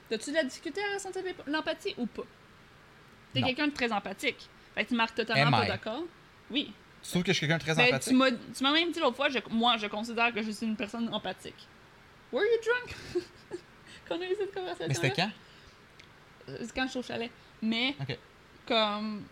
T'as-tu 0.08 0.30
de 0.30 0.36
la 0.36 0.44
difficulté 0.44 0.80
à 0.82 0.94
ressentir 0.94 1.22
l'ép- 1.22 1.46
l'empathie 1.46 1.94
ou 1.98 2.06
pas? 2.06 2.22
T'es 3.34 3.42
quelqu'un 3.42 3.68
de 3.68 3.72
très 3.74 3.92
empathique. 3.92 4.48
Fait 4.74 4.84
que 4.84 4.88
tu 4.88 4.94
marques 4.94 5.14
totalement 5.14 5.50
pas 5.58 5.66
d'accord. 5.66 6.02
Oui. 6.50 6.72
Tu 7.02 7.10
trouves 7.10 7.22
que 7.22 7.32
je 7.32 7.36
suis 7.36 7.46
quelqu'un 7.46 7.58
de 7.58 7.62
très 7.62 7.74
Ben, 7.74 7.88
empathique? 7.94 8.16
tu 8.56 8.62
m'as 8.64 8.72
même 8.72 8.90
dit 8.90 8.98
l'autre 9.00 9.16
fois, 9.16 9.28
je- 9.28 9.38
moi, 9.50 9.76
je 9.76 9.86
considère 9.86 10.32
que 10.32 10.42
je 10.42 10.50
suis 10.50 10.66
une 10.66 10.76
personne 10.76 11.12
empathique. 11.14 11.68
Were 12.32 12.42
you 12.42 12.58
drunk? 12.64 12.96
Qu'on 14.08 14.20
a 14.20 14.24
eu 14.24 14.34
cette 14.38 14.52
conversation. 14.54 14.86
Mais 14.88 14.94
c'était 14.94 15.10
quand? 15.10 15.30
C'est 16.46 16.72
quand 16.74 16.84
je 16.86 16.90
suis 16.90 16.98
au 16.98 17.02
chalet. 17.02 17.30
Mais, 17.60 17.94
Ok. 18.00 18.16
comme. 18.66 19.24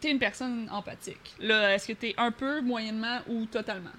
T'es 0.00 0.10
une 0.10 0.18
personne 0.18 0.68
empathique. 0.70 1.34
Là, 1.40 1.74
est-ce 1.74 1.86
que 1.88 1.92
t'es 1.94 2.14
un 2.16 2.30
peu, 2.30 2.60
moyennement 2.62 3.20
ou 3.28 3.46
totalement? 3.46 3.90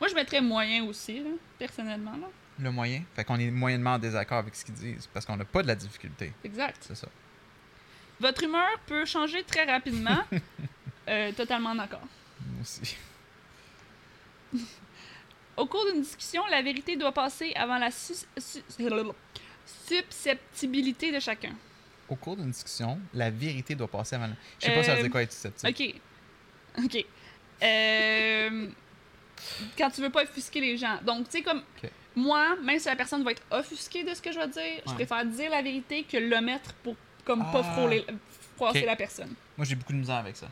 Moi, 0.00 0.08
je 0.08 0.14
mettrais 0.14 0.40
moyen 0.40 0.84
aussi, 0.84 1.20
là, 1.20 1.30
personnellement. 1.58 2.12
Là. 2.16 2.26
Le 2.58 2.70
moyen? 2.70 3.02
Fait 3.16 3.24
qu'on 3.24 3.36
est 3.38 3.50
moyennement 3.50 3.94
en 3.94 3.98
désaccord 3.98 4.38
avec 4.38 4.54
ce 4.54 4.64
qu'ils 4.64 4.74
disent 4.74 5.08
parce 5.12 5.24
qu'on 5.26 5.36
n'a 5.36 5.44
pas 5.44 5.62
de 5.62 5.68
la 5.68 5.74
difficulté. 5.74 6.32
Exact. 6.44 6.76
C'est 6.86 6.94
ça. 6.96 7.08
Votre 8.20 8.44
humeur 8.44 8.78
peut 8.86 9.04
changer 9.04 9.42
très 9.44 9.64
rapidement. 9.64 10.22
Euh, 11.06 11.32
totalement 11.32 11.74
d'accord. 11.74 12.00
Moi 12.46 12.62
aussi. 12.62 12.96
Au 15.56 15.66
cours 15.66 15.84
d'une 15.92 16.00
discussion, 16.00 16.42
la 16.46 16.62
vérité 16.62 16.96
doit 16.96 17.12
passer 17.12 17.52
avant 17.54 17.76
la 17.76 17.90
sus- 17.90 18.26
su- 18.38 18.62
susceptibilité 19.86 21.12
de 21.12 21.20
chacun. 21.20 21.52
Au 22.08 22.16
cours 22.16 22.36
d'une 22.36 22.50
discussion, 22.50 22.98
la 23.12 23.30
vérité 23.30 23.74
doit 23.74 23.86
passer 23.88 24.16
avant. 24.16 24.28
la- 24.28 24.36
Je 24.60 24.66
sais 24.66 24.74
pas 24.74 24.82
ça 24.82 24.94
veut 24.94 25.02
dire 25.02 25.10
quoi 25.10 25.22
être 25.22 25.32
susceptible. 25.32 25.70
Ok. 25.70 26.84
Ok. 26.84 27.04
Euh, 27.62 28.68
quand 29.78 29.90
tu 29.90 30.00
veux 30.00 30.10
pas 30.10 30.22
offusquer 30.22 30.60
les 30.60 30.76
gens. 30.76 30.98
Donc, 31.04 31.26
tu 31.28 31.38
sais, 31.38 31.42
comme. 31.42 31.62
Moi, 32.16 32.54
même 32.62 32.78
si 32.78 32.86
la 32.86 32.94
personne 32.96 33.24
va 33.24 33.32
être 33.32 33.42
offusquée 33.50 34.04
de 34.04 34.14
ce 34.14 34.22
que 34.22 34.30
je 34.30 34.38
vais 34.38 34.46
dire, 34.48 34.82
je 34.86 34.92
préfère 34.94 35.24
dire 35.24 35.50
la 35.50 35.62
vérité 35.62 36.04
que 36.04 36.16
le 36.16 36.40
mettre 36.40 36.72
pour 36.74 36.94
comme 37.24 37.40
pas 37.50 37.62
Ah. 37.64 37.72
frôler, 37.72 38.04
froisser 38.56 38.84
la 38.86 38.94
personne. 38.96 39.34
Moi, 39.56 39.64
j'ai 39.66 39.74
beaucoup 39.74 39.92
de 39.92 39.98
misère 39.98 40.16
avec 40.16 40.36
ça. 40.36 40.46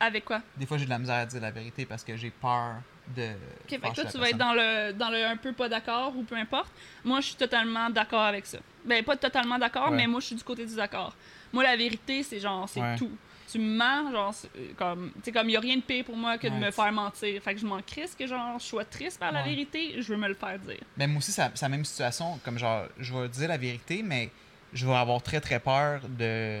Avec 0.00 0.24
quoi? 0.24 0.40
Des 0.56 0.64
fois, 0.66 0.78
j'ai 0.78 0.86
de 0.86 0.90
la 0.90 0.98
misère 0.98 1.16
à 1.16 1.26
dire 1.26 1.40
la 1.40 1.50
vérité 1.50 1.84
parce 1.86 2.02
que 2.02 2.16
j'ai 2.16 2.30
peur 2.30 2.76
de. 3.14 3.22
Ok, 3.22 3.68
fait 3.68 3.78
que 3.78 3.94
toi, 3.94 4.04
tu 4.10 4.18
vas 4.18 4.30
être 4.30 4.38
dans 4.38 4.54
le, 4.54 4.92
dans 4.92 5.10
le 5.10 5.24
un 5.24 5.36
peu 5.36 5.52
pas 5.52 5.68
d'accord 5.68 6.16
ou 6.16 6.22
peu 6.22 6.34
importe. 6.36 6.72
Moi, 7.04 7.20
je 7.20 7.26
suis 7.26 7.34
totalement 7.36 7.90
d'accord 7.90 8.22
avec 8.22 8.46
ça. 8.46 8.58
Ben, 8.84 9.04
pas 9.04 9.16
totalement 9.16 9.58
d'accord, 9.58 9.90
Ouais. 9.90 9.96
mais 9.96 10.06
moi, 10.06 10.20
je 10.20 10.26
suis 10.26 10.34
du 10.36 10.42
côté 10.42 10.64
du 10.66 10.74
d'accord. 10.74 11.14
Moi, 11.52 11.62
la 11.62 11.76
vérité, 11.76 12.22
c'est 12.22 12.40
genre, 12.40 12.66
c'est 12.68 12.80
Ouais. 12.80 12.96
tout. 12.96 13.10
Tu 13.50 13.58
me 13.58 13.76
mens, 13.76 14.10
genre, 14.12 14.34
euh, 14.56 14.72
comme, 14.76 15.10
tu 15.16 15.20
sais, 15.24 15.32
comme, 15.32 15.48
il 15.48 15.52
y 15.52 15.56
a 15.56 15.60
rien 15.60 15.76
de 15.76 15.82
pire 15.82 16.04
pour 16.04 16.16
moi 16.16 16.38
que 16.38 16.46
de 16.46 16.54
me 16.54 16.70
faire 16.70 16.92
mentir. 16.92 17.42
Fait 17.42 17.54
que 17.54 17.60
je 17.60 17.66
m'en 17.66 17.80
crisse 17.82 18.14
que, 18.14 18.26
genre, 18.26 18.58
je 18.58 18.64
sois 18.64 18.84
triste 18.84 19.18
par 19.18 19.32
la 19.32 19.40
Ouais. 19.42 19.48
vérité, 19.50 19.94
je 20.00 20.12
veux 20.12 20.16
me 20.16 20.28
le 20.28 20.34
faire 20.34 20.58
dire. 20.58 20.78
Mais 20.96 21.06
moi 21.06 21.18
aussi, 21.18 21.32
c'est 21.32 21.60
la 21.62 21.68
même 21.68 21.84
situation. 21.84 22.38
Comme 22.44 22.58
genre, 22.58 22.84
je 22.98 23.12
vais 23.14 23.28
dire 23.28 23.48
la 23.48 23.56
vérité, 23.56 24.02
mais 24.04 24.30
je 24.72 24.86
vais 24.86 24.94
avoir 24.94 25.20
très 25.22 25.40
très 25.40 25.58
peur 25.58 26.00
de, 26.08 26.60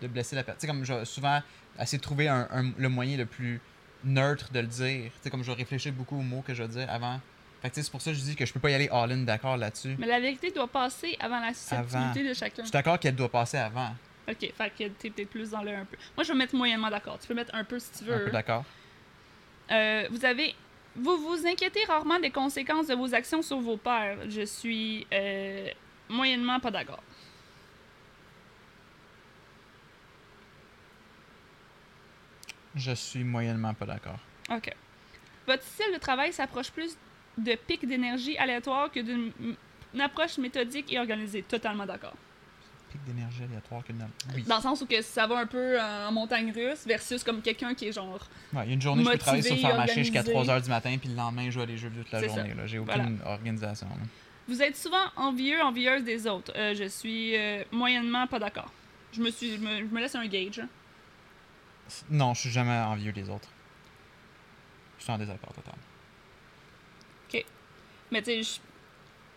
de 0.00 0.06
blesser 0.08 0.34
la 0.36 0.42
personne. 0.42 0.58
Tu 0.60 0.66
sais, 0.66 0.72
comme 0.72 0.84
je 0.84 0.92
vais 0.92 1.04
souvent 1.04 1.40
essayer 1.80 1.98
de 1.98 2.02
trouver 2.02 2.28
un, 2.28 2.48
un- 2.50 2.72
le 2.76 2.88
moyen 2.88 3.16
le 3.16 3.26
plus 3.26 3.60
neutre 4.02 4.50
de 4.52 4.60
le 4.60 4.66
dire. 4.66 5.10
Tu 5.12 5.18
sais, 5.22 5.30
comme 5.30 5.42
je 5.44 5.50
vais 5.50 5.56
réfléchir 5.58 5.92
beaucoup 5.92 6.16
aux 6.18 6.22
mots 6.22 6.42
que 6.44 6.54
je 6.54 6.62
vais 6.62 6.68
dire 6.68 6.90
avant. 6.90 7.20
Fait 7.62 7.68
que 7.70 7.80
c'est 7.80 7.90
pour 7.90 8.00
ça 8.00 8.10
que 8.10 8.16
je 8.16 8.22
dis 8.22 8.34
que 8.34 8.46
je 8.46 8.52
peux 8.52 8.58
pas 8.60 8.70
y 8.70 8.74
aller 8.74 8.88
all-in 8.90 9.18
d'accord 9.18 9.56
là-dessus. 9.58 9.94
Mais 9.98 10.06
la 10.06 10.18
vérité 10.18 10.50
doit 10.50 10.66
passer 10.66 11.16
avant 11.20 11.40
la 11.40 11.52
susceptibilité 11.52 12.26
de 12.28 12.32
chacun. 12.34 12.62
Je 12.62 12.68
suis 12.68 12.70
d'accord 12.72 12.98
qu'elle 12.98 13.14
doit 13.14 13.28
passer 13.30 13.58
avant. 13.58 13.94
Ok, 14.30 14.52
fait 14.54 14.70
que 14.78 14.88
t'es 14.88 15.10
peut-être 15.10 15.30
plus 15.30 15.50
dans 15.50 15.62
le 15.62 15.70
un 15.72 15.84
peu. 15.84 15.96
Moi, 16.16 16.24
je 16.24 16.32
vais 16.32 16.38
mettre 16.38 16.54
moyennement 16.54 16.90
d'accord. 16.90 17.18
Tu 17.18 17.26
peux 17.26 17.34
mettre 17.34 17.54
un 17.54 17.64
peu 17.64 17.78
si 17.78 17.90
tu 17.92 18.10
Un 18.10 18.18
veux. 18.18 18.24
peu 18.24 18.30
d'accord. 18.30 18.64
Euh, 19.70 20.06
vous 20.10 20.24
avez. 20.24 20.54
Vous 20.96 21.16
vous 21.18 21.46
inquiétez 21.46 21.84
rarement 21.84 22.18
des 22.18 22.30
conséquences 22.30 22.88
de 22.88 22.94
vos 22.94 23.14
actions 23.14 23.42
sur 23.42 23.60
vos 23.60 23.76
pairs. 23.76 24.18
Je 24.28 24.42
suis 24.42 25.06
euh, 25.12 25.68
moyennement 26.08 26.58
pas 26.60 26.70
d'accord. 26.70 27.02
Je 32.74 32.92
suis 32.92 33.24
moyennement 33.24 33.74
pas 33.74 33.86
d'accord. 33.86 34.18
OK. 34.50 34.72
Votre 35.46 35.62
style 35.64 35.92
de 35.92 35.98
travail 35.98 36.32
s'approche 36.32 36.70
plus 36.70 36.96
de 37.38 37.54
pics 37.54 37.86
d'énergie 37.86 38.36
aléatoires 38.38 38.90
que 38.90 39.00
d'une 39.00 39.32
une 39.92 40.00
approche 40.00 40.38
méthodique 40.38 40.92
et 40.92 40.98
organisée. 41.00 41.42
Totalement 41.42 41.84
d'accord. 41.84 42.14
Pic 42.90 43.02
d'énergie 43.04 43.44
aléatoire 43.44 43.84
que 43.84 43.92
de... 43.92 43.98
Oui. 44.34 44.42
Dans 44.42 44.56
le 44.56 44.62
sens 44.62 44.80
où 44.82 44.86
que 44.86 45.00
ça 45.02 45.26
va 45.26 45.38
un 45.38 45.46
peu 45.46 45.80
en 45.80 46.12
montagne 46.12 46.52
russe 46.52 46.86
versus 46.86 47.22
comme 47.24 47.40
quelqu'un 47.40 47.74
qui 47.74 47.86
est 47.88 47.92
genre. 47.92 48.28
Ouais, 48.52 48.62
il 48.64 48.68
y 48.68 48.70
a 48.70 48.74
une 48.74 48.82
journée, 48.82 49.04
je 49.04 49.10
peux 49.10 49.18
travailler 49.18 49.42
sur 49.42 49.52
Motivé, 49.52 49.68
faire 49.68 49.78
marcher 49.78 50.04
jusqu'à 50.04 50.20
organisé. 50.20 50.52
3h 50.52 50.62
du 50.62 50.68
matin, 50.70 50.96
puis 50.98 51.08
le 51.08 51.14
lendemain, 51.14 51.44
je 51.46 51.50
joue 51.50 51.60
à 51.62 51.66
des 51.66 51.76
jeux 51.78 51.90
toute 51.90 52.10
la 52.12 52.26
journée. 52.26 52.54
là. 52.54 52.66
J'ai 52.66 52.78
aucune 52.78 53.18
organisation. 53.24 53.86
là. 53.88 54.06
Vous 54.48 54.60
êtes 54.62 54.76
souvent 54.76 55.06
envieux, 55.16 55.62
envieuse 55.62 56.02
des 56.02 56.26
autres. 56.26 56.52
Euh, 56.56 56.74
je 56.74 56.84
suis 56.84 57.36
euh, 57.36 57.62
moyennement 57.70 58.26
pas 58.26 58.40
d'accord. 58.40 58.72
Je 59.12 59.20
me 59.20 59.30
suis, 59.30 59.56
je 59.56 59.60
me, 59.60 59.78
je 59.78 59.84
me 59.94 60.00
laisse 60.00 60.14
un 60.16 60.26
gauge. 60.26 60.60
Non, 62.10 62.34
je 62.34 62.40
suis 62.40 62.50
jamais 62.50 62.76
envieux 62.78 63.12
des 63.12 63.28
autres. 63.30 63.48
Je 64.98 65.04
suis 65.04 65.12
en 65.12 65.18
désaccord 65.18 65.52
total. 65.52 65.74
Mais 68.12 68.22
tu 68.22 68.42
sais, 68.42 68.60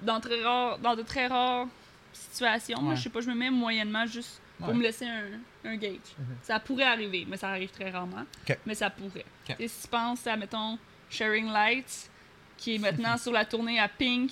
dans, 0.01 0.19
très 0.19 0.41
dans 0.41 0.95
de 0.95 1.03
très 1.03 1.27
rares 1.27 1.67
situations, 2.13 2.79
moi, 2.81 2.91
Ouais. 2.91 2.95
je 2.97 3.03
sais 3.03 3.09
pas, 3.09 3.21
je 3.21 3.29
me 3.29 3.35
mets 3.35 3.49
moyennement 3.49 4.05
juste 4.05 4.41
pour 4.59 4.69
Ouais. 4.69 4.73
me 4.75 4.83
laisser 4.83 5.05
un, 5.05 5.39
un 5.65 5.75
gauge. 5.77 5.97
Mhm. 6.17 6.25
Ça 6.41 6.59
pourrait 6.59 6.83
arriver, 6.85 7.25
mais 7.27 7.37
ça 7.37 7.49
arrive 7.49 7.69
très 7.71 7.89
rarement. 7.89 8.25
Mais 8.65 8.75
ça 8.75 8.89
pourrait. 8.89 9.25
Et 9.59 9.67
si 9.67 9.81
tu 9.83 9.87
penses 9.87 10.25
à, 10.27 10.35
mettons, 10.37 10.77
Sharing 11.09 11.47
Lights, 11.51 12.09
qui 12.57 12.75
est 12.75 12.79
maintenant 12.79 13.17
sur 13.17 13.31
la 13.31 13.45
tournée 13.45 13.79
à 13.79 13.87
Pink, 13.89 14.31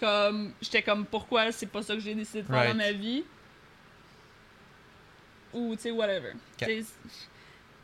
comme, 0.00 0.52
j'étais 0.62 0.82
comme, 0.82 1.04
pourquoi 1.04 1.52
c'est 1.52 1.66
pas 1.66 1.82
ça 1.82 1.94
que 1.94 2.00
j'ai 2.00 2.14
décidé 2.14 2.42
de 2.42 2.46
faire 2.46 2.56
Right. 2.56 2.70
dans 2.72 2.76
ma 2.78 2.92
vie? 2.92 3.22
Ou, 5.52 5.74
tu 5.76 5.82
sais, 5.82 5.90
whatever. 5.90 6.32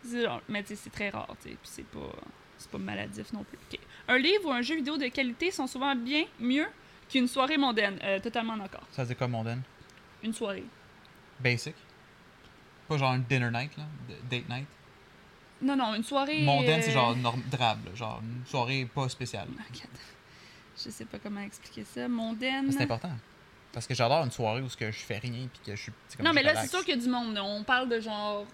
Genre- 0.05 0.41
mais 0.49 0.63
tu 0.63 0.69
sais, 0.69 0.77
c'est 0.77 0.91
très 0.91 1.11
rare, 1.11 1.35
tu 1.43 1.49
sais, 1.51 1.57
puis 1.57 1.59
c'est 1.65 1.87
pas, 1.87 2.13
c'est 2.59 2.71
pas 2.71 2.79
maladif 2.79 3.33
non 3.33 3.43
plus. 3.45 3.59
Un 4.07 4.19
livre 4.19 4.47
ou 4.47 4.53
un 4.53 4.63
jeu 4.63 4.77
vidéo 4.77 4.97
de 4.97 5.09
qualité 5.09 5.51
sont 5.51 5.67
souvent 5.67 5.95
bien 5.97 6.25
mieux? 6.39 6.67
Qu'une 7.09 7.29
soirée 7.29 7.57
mondaine. 7.57 7.99
Euh, 8.03 8.19
totalement 8.21 8.57
d'accord. 8.57 8.83
Ça 8.93 9.05
c'est 9.05 9.15
quoi 9.15 9.29
mondaine? 9.29 9.63
Une 10.23 10.33
soirée. 10.33 10.65
Basic? 11.41 11.75
Pas 12.89 12.97
genre 12.99 13.15
une 13.15 13.23
dinner 13.25 13.51
night, 13.51 13.77
là? 13.77 13.85
Date 14.31 14.49
night? 14.49 14.67
Non, 15.63 15.75
non, 15.77 15.95
une 15.95 16.05
soirée. 16.05 16.43
Mondaine, 16.43 16.83
c'est 16.83 16.91
euh, 16.91 16.95
genre 16.95 17.17
norm- 17.17 17.43
drable, 17.51 17.91
genre 17.95 18.21
une 18.23 18.45
soirée 18.47 18.89
pas 18.95 19.09
spéciale. 19.09 19.49
Je 20.85 20.91
sais 20.91 21.07
pas 21.07 21.19
comment 21.19 21.41
expliquer 21.41 21.85
ça. 21.85 22.07
Mondaine. 22.07 22.71
C'est 22.71 22.83
important. 22.83 23.11
Parce 23.73 23.87
que 23.87 23.95
j'adore 23.95 24.25
une 24.25 24.31
soirée 24.31 24.61
où 24.63 24.69
ce 24.69 24.77
que 24.77 24.91
je 24.91 24.99
fais 24.99 25.19
rien 25.19 25.49
puis 25.53 25.61
que 25.65 25.77
je 25.77 25.83
suis. 25.85 25.93
comme 26.17 26.25
Non, 26.27 26.33
mais 26.33 26.43
là, 26.43 26.55
c'est 26.63 26.69
sûr 26.69 26.85
qu'il 26.85 26.95
y 26.95 26.99
a 26.99 27.01
du 27.03 27.09
monde. 27.09 27.35
là. 27.35 27.45
On 27.45 27.63
parle 27.63 27.89
de 27.89 28.01
genre 28.01 28.45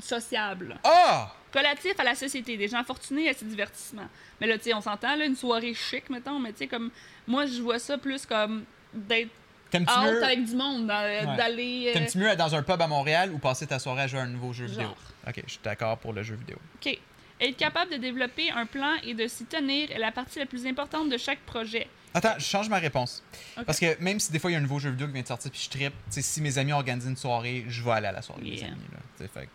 sociable. 0.00 0.78
Ah! 0.84 1.32
Relatif 1.54 1.92
à 1.98 2.04
la 2.04 2.14
société, 2.14 2.56
des 2.56 2.68
gens 2.68 2.82
fortunés 2.84 3.28
à 3.28 3.32
ces 3.34 3.44
divertissements. 3.44 4.08
Mais 4.40 4.46
là, 4.46 4.58
tu 4.58 4.64
sais, 4.64 4.74
on 4.74 4.80
s'entend, 4.80 5.14
là, 5.16 5.24
une 5.24 5.36
soirée 5.36 5.72
chic, 5.74 6.10
mettons, 6.10 6.38
mais 6.40 6.52
tu 6.52 6.58
sais, 6.58 6.66
comme. 6.66 6.90
Moi, 7.26 7.46
je 7.46 7.62
vois 7.62 7.78
ça 7.78 7.96
plus 7.98 8.26
comme 8.26 8.64
d'être 8.92 9.30
out 9.74 10.22
avec 10.22 10.44
du 10.44 10.54
monde, 10.54 10.88
Ouais. 10.88 11.24
d'aller. 11.36 11.86
euh, 11.88 11.92
t'aimes-tu 11.94 12.18
mieux 12.18 12.28
être 12.28 12.38
dans 12.38 12.54
un 12.54 12.62
pub 12.62 12.80
à 12.80 12.86
Montréal 12.86 13.32
ou 13.32 13.38
passer 13.38 13.66
ta 13.66 13.78
soirée 13.78 14.02
à 14.02 14.06
jouer 14.06 14.20
à 14.20 14.22
un 14.24 14.28
nouveau 14.28 14.52
jeu 14.52 14.66
vidéo? 14.66 14.82
Genre. 14.82 14.96
Ok, 15.28 15.42
je 15.46 15.50
suis 15.52 15.60
d'accord 15.64 15.98
pour 15.98 16.12
le 16.12 16.22
jeu 16.22 16.34
vidéo. 16.34 16.56
OK. 16.76 16.98
Être 17.40 17.56
capable 17.56 17.90
de 17.92 17.96
développer 17.96 18.50
un 18.52 18.66
plan 18.66 18.94
et 19.02 19.14
de 19.14 19.26
s'y 19.26 19.44
tenir 19.46 19.90
est 19.90 19.98
la 19.98 20.12
partie 20.12 20.38
la 20.38 20.46
plus 20.46 20.66
importante 20.66 21.08
de 21.08 21.16
chaque 21.18 21.40
projet. 21.40 21.88
Attends, 22.14 22.34
je 22.38 22.44
change 22.44 22.68
ma 22.68 22.78
réponse. 22.78 23.24
Parce 23.66 23.80
que 23.80 24.00
même 24.00 24.20
si 24.20 24.30
des 24.30 24.38
fois 24.38 24.50
il 24.50 24.54
y 24.54 24.56
a 24.56 24.60
un 24.60 24.62
nouveau 24.62 24.78
jeu 24.78 24.90
vidéo 24.90 25.08
qui 25.08 25.14
vient 25.14 25.22
de 25.22 25.26
sortir 25.26 25.50
puis 25.50 25.60
je 25.64 25.68
trippe, 25.68 25.92
tu 26.06 26.12
sais, 26.12 26.22
si 26.22 26.40
mes 26.40 26.56
amis 26.58 26.72
organisent 26.72 27.06
une 27.06 27.16
soirée, 27.16 27.64
je 27.68 27.82
vais 27.82 27.90
aller 27.90 28.06
à 28.06 28.12
la 28.12 28.22
soirée 28.22 28.42
des 28.42 28.50
Yeah. 28.50 28.66
amis. 28.68 28.76
Là. 28.92 28.98
Tu 29.18 29.24
sais, 29.24 29.28
fait 29.28 29.48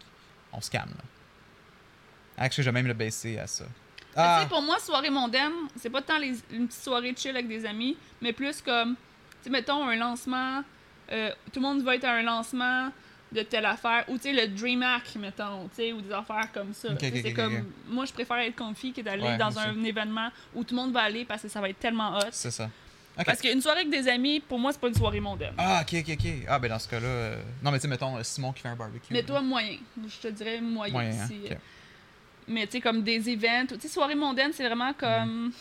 on 0.51 0.59
se 0.59 0.69
calme. 0.69 0.89
Là. 0.89 1.03
Actually, 2.39 2.65
je 2.65 2.69
vais 2.69 2.73
même 2.73 2.87
le 2.87 2.93
baisser 2.93 3.37
à 3.37 3.45
ça. 3.47 3.65
Ah! 4.15 4.39
sais, 4.41 4.49
pour 4.49 4.61
moi, 4.61 4.79
soirée 4.79 5.09
mondaine, 5.09 5.51
c'est 5.75 5.89
pas 5.89 6.01
tant 6.01 6.17
les- 6.17 6.35
une 6.51 6.67
petite 6.67 6.81
soirée 6.83 7.13
chill 7.15 7.31
avec 7.31 7.47
des 7.47 7.65
amis, 7.65 7.95
mais 8.21 8.33
plus 8.33 8.61
comme, 8.61 8.95
tu 8.95 9.43
sais, 9.43 9.49
mettons, 9.49 9.85
un 9.87 9.95
lancement, 9.95 10.63
euh, 11.11 11.29
tout 11.53 11.59
le 11.59 11.67
monde 11.67 11.83
va 11.83 11.95
être 11.95 12.05
à 12.05 12.13
un 12.13 12.23
lancement 12.23 12.91
de 13.31 13.41
telle 13.43 13.65
affaire, 13.65 14.05
ou 14.07 14.15
tu 14.17 14.23
sais, 14.23 14.33
le 14.33 14.47
Dream 14.47 14.81
Hack, 14.81 15.15
mettons, 15.17 15.67
tu 15.69 15.75
sais, 15.75 15.93
ou 15.93 16.01
des 16.01 16.11
affaires 16.11 16.51
comme 16.51 16.73
ça. 16.73 16.89
C'est 16.99 17.33
comme, 17.33 17.65
moi, 17.87 18.05
je 18.05 18.13
préfère 18.13 18.37
être 18.39 18.55
comfy 18.55 18.91
que 18.91 19.01
d'aller 19.01 19.21
Ouais, 19.23 19.37
dans 19.37 19.57
un 19.59 19.83
événement 19.83 20.29
où 20.55 20.63
tout 20.63 20.73
le 20.73 20.81
monde 20.81 20.91
va 20.91 21.01
aller 21.01 21.25
parce 21.25 21.43
que 21.43 21.47
ça 21.47 21.61
va 21.61 21.69
être 21.69 21.79
tellement 21.79 22.17
hot. 22.17 22.29
C'est 22.31 22.51
ça. 22.51 22.69
Parce 23.25 23.41
qu'une 23.41 23.61
soirée 23.61 23.81
avec 23.81 23.91
des 23.91 24.07
amis, 24.07 24.39
pour 24.39 24.57
moi, 24.57 24.71
c'est 24.71 24.79
pas 24.79 24.87
une 24.87 24.95
soirée 24.95 25.19
mondaine. 25.19 25.53
Ah, 25.57 25.81
ok, 25.83 25.99
ok, 25.99 26.15
ok. 26.17 26.31
Ah, 26.47 26.57
ben 26.57 26.69
dans 26.69 26.79
ce 26.79 26.87
cas-là. 26.87 27.05
euh, 27.05 27.43
Non, 27.61 27.69
mais 27.69 27.77
tu 27.77 27.81
sais, 27.81 27.87
mettons 27.89 28.17
euh, 28.17 28.23
Simon 28.23 28.53
qui 28.53 28.61
fait 28.61 28.69
un 28.69 28.75
barbecue. 28.77 29.11
Mais 29.11 29.21
là. 29.21 29.27
toi, 29.27 29.41
moyen. 29.41 29.77
Je 30.07 30.27
te 30.27 30.27
dirais 30.29 30.61
moyen. 30.61 30.93
Moyen, 30.93 31.11
hein? 31.21 31.55
Mais 32.49 32.65
tu 32.65 32.73
sais, 32.73 32.81
comme 32.81 33.03
des 33.03 33.29
events, 33.29 33.67
tu 33.67 33.79
sais, 33.79 33.87
soirée 33.87 34.15
mondaine, 34.15 34.51
c'est 34.53 34.65
vraiment 34.65 34.93
comme. 34.93 35.51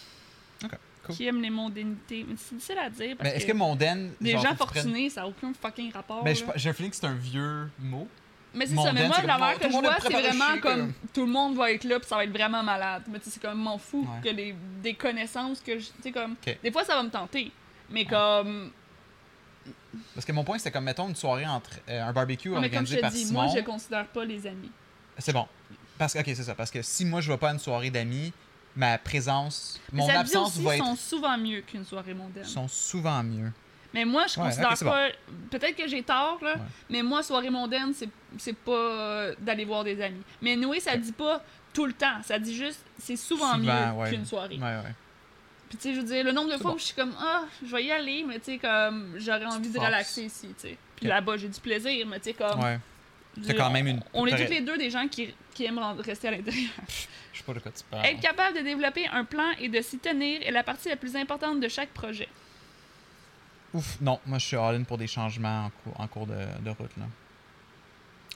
cool. 0.61 0.70
Qui 1.14 1.26
aime 1.26 1.41
les 1.41 1.51
mondanités. 1.51 2.24
Mais 2.28 2.34
c'est 2.36 2.55
difficile 2.55 2.78
à 2.78 2.91
dire. 2.91 3.16
Parce 3.16 3.30
Mais 3.30 3.36
est-ce 3.36 3.47
que 3.47 3.53
mondaine. 3.53 4.12
Genre, 4.20 4.43
gens 4.43 4.57
fortunés, 4.57 5.09
ça 5.11 5.22
n'a 5.22 5.28
aucun 5.28 5.53
fucking 5.53 5.93
rapport. 5.93 6.22
Mais 6.24 6.34
là. 6.34 6.53
j'ai 6.57 6.70
un 6.70 6.72
feeling 6.72 6.91
que 6.91 6.97
c'est 6.97 7.07
un 7.07 7.14
vieux 7.14 7.70
mot. 7.78 8.09
Mais 8.55 8.66
c'est 8.66 8.76
ça, 8.76 8.93
mais 8.93 9.07
moi, 9.07 9.16
c'est 9.20 9.26
l'affaire 9.26 9.59
que 9.59 9.66
je 9.66 9.72
vois, 9.72 9.97
c'est 10.01 10.09
vraiment 10.09 10.53
chier, 10.53 10.61
comme 10.61 10.93
tout 11.12 11.26
le 11.26 11.30
monde 11.30 11.57
va 11.57 11.70
être 11.70 11.84
là, 11.84 12.01
puis 12.01 12.09
ça 12.09 12.16
va 12.16 12.24
être 12.24 12.32
vraiment 12.32 12.62
malade. 12.62 13.03
Mais 13.09 13.18
tu 13.18 13.26
sais, 13.26 13.30
c'est 13.32 13.43
comme 13.43 13.59
m'en 13.59 13.76
fou 13.78 14.09
Ouais. 14.09 14.30
que 14.30 14.34
les, 14.34 14.55
des 14.82 14.95
connaissances 14.95 15.61
que 15.61 15.78
je. 15.78 15.86
Tu 15.86 15.93
sais, 16.03 16.12
comme. 16.12 16.34
Des 16.62 16.72
fois, 16.72 16.84
ça 16.84 16.95
va 16.95 17.03
me 17.03 17.11
tenter. 17.11 17.53
Mais 17.91 18.05
comme. 18.05 18.70
Parce 20.14 20.24
que 20.26 20.32
mon 20.32 20.45
point, 20.45 20.59
c'était 20.59 20.70
comme, 20.70 20.84
mettons, 20.84 21.09
une 21.09 21.16
soirée 21.16 21.47
entre 21.47 21.70
euh, 21.89 22.03
un 22.03 22.12
barbecue 22.12 22.51
mais 22.51 22.70
comme 22.70 22.86
je 22.86 22.95
organisé 22.95 22.97
te 22.97 23.01
par 23.01 23.11
dis, 23.11 23.24
Simon. 23.26 23.43
moi, 23.45 23.53
je 23.57 23.62
considère 23.62 24.07
pas 24.07 24.24
les 24.24 24.47
amis. 24.47 24.70
C'est 25.18 25.32
bon. 25.32 25.47
Parce 25.99 26.14
que, 26.14 26.18
ok, 26.20 26.24
c'est 26.26 26.34
ça. 26.44 26.55
Parce 26.55 26.70
que 26.70 26.82
si 26.82 27.05
moi, 27.05 27.20
je 27.20 27.30
vais 27.30 27.38
pas 27.38 27.51
à 27.51 27.53
une 27.53 27.59
soirée 27.59 27.90
d'amis, 27.90 28.32
ma 28.76 28.96
présence, 28.99 29.80
Mais 29.92 30.03
mon 30.03 30.09
absence 30.09 30.49
aussi 30.57 30.62
va 30.64 30.76
être. 30.76 30.84
sont 30.84 30.96
souvent 30.96 31.36
mieux 31.38 31.61
qu'une 31.62 31.84
soirée 31.84 32.14
mondaine. 32.14 32.44
sont 32.44 32.68
souvent 32.68 33.22
mieux. 33.22 33.51
Mais 33.94 34.05
moi, 34.05 34.26
je 34.26 34.38
Ouais, 34.38 34.46
considère 34.46 34.74
bon. 34.80 34.90
pas. 34.90 35.09
Peut-être 35.51 35.74
que 35.76 35.88
j'ai 35.88 36.03
tort, 36.03 36.38
là. 36.42 36.55
Ouais. 36.57 36.61
Mais 36.90 37.03
moi, 37.03 37.22
soirée 37.22 37.49
mondaine, 37.51 37.92
c'est 37.94 38.09
c'est 38.36 38.53
pas 38.57 38.70
euh, 38.72 39.34
d'aller 39.40 39.64
voir 39.64 39.82
des 39.82 40.01
amis. 40.03 40.20
Mais 40.42 40.55
Noé, 40.57 40.78
ça 40.80 40.96
dit 40.96 41.12
pas 41.12 41.42
tout 41.72 41.86
le 41.86 41.94
temps. 41.94 42.22
Ça 42.22 42.38
dit 42.38 42.55
juste, 42.55 42.84
c'est 42.99 43.16
souvent, 43.16 43.55
Souvent, 43.55 43.92
mieux 43.92 43.99
ouais. 44.01 44.11
qu'une 44.11 44.26
soirée. 44.26 44.57
Ouais, 44.57 44.62
ouais. 44.62 44.94
Puis, 45.70 45.78
tu 45.78 45.82
sais, 45.88 45.94
je 45.94 46.01
veux 46.01 46.07
dire, 46.07 46.22
le 46.24 46.32
nombre 46.32 46.51
de 46.53 46.59
fois 46.59 46.70
bon. 46.72 46.76
où 46.76 46.78
je 46.78 46.84
suis 46.84 46.94
comme, 46.94 47.14
ah, 47.18 47.42
je 47.66 47.74
vais 47.74 47.84
y 47.84 47.90
aller, 47.90 48.24
mais 48.28 48.38
tu 48.38 48.44
sais, 48.53 48.59
comme, 48.59 49.14
j'aurais 49.18 49.46
envie 49.46 49.68
de 49.70 49.78
relaxer 49.78 50.22
ici, 50.24 50.49
tu 50.49 50.68
sais. 50.68 50.78
Puis 50.96 51.07
là-bas, 51.07 51.36
j'ai 51.38 51.49
du 51.49 51.61
plaisir, 51.61 52.07
mais 52.07 52.18
tu 52.20 52.24
sais, 52.26 52.34
comme. 52.34 52.61
Ouais. 52.62 52.78
dire, 53.38 53.57
quand 53.57 53.70
même 53.70 53.86
une- 53.86 54.01
On 54.12 54.26
est 54.26 54.44
tous 54.44 54.51
les 54.51 54.61
deux 54.61 54.76
des 54.76 54.90
gens 54.90 55.07
qui, 55.09 55.34
qui 55.59 55.64
aiment 55.64 55.80
rester 55.98 56.28
à 56.28 56.30
l'intérieur. 56.30 56.70
Je 57.32 57.38
sais 57.38 57.44
pas 57.44 57.52
de 57.52 57.59
quoi 57.59 57.72
tu 57.72 57.82
parles. 57.90 58.06
Être 58.06 58.20
capable 58.20 58.59
de 58.59 58.62
développer 58.62 59.09
un 59.09 59.24
plan 59.24 59.50
et 59.59 59.68
de 59.68 59.80
s'y 59.82 59.98
tenir 59.98 60.40
est 60.42 60.52
la 60.52 60.62
partie 60.62 60.88
la 60.88 60.94
plus 60.96 61.16
importante 61.16 61.59
de 61.61 61.68
chaque 61.68 61.90
projet. 61.90 62.28
Ouf, 63.74 64.00
non, 64.00 64.20
moi 64.24 64.38
je 64.38 64.46
suis 64.46 64.56
all-in 64.56 64.84
pour 64.84 64.96
des 64.98 65.09
changements 65.09 65.66
en, 65.66 65.70
cours- 65.70 66.00
en 66.00 66.06
cours 66.06 66.26
de, 66.28 66.36
de 66.61 66.70
route. 66.70 66.96
là. 66.96 67.04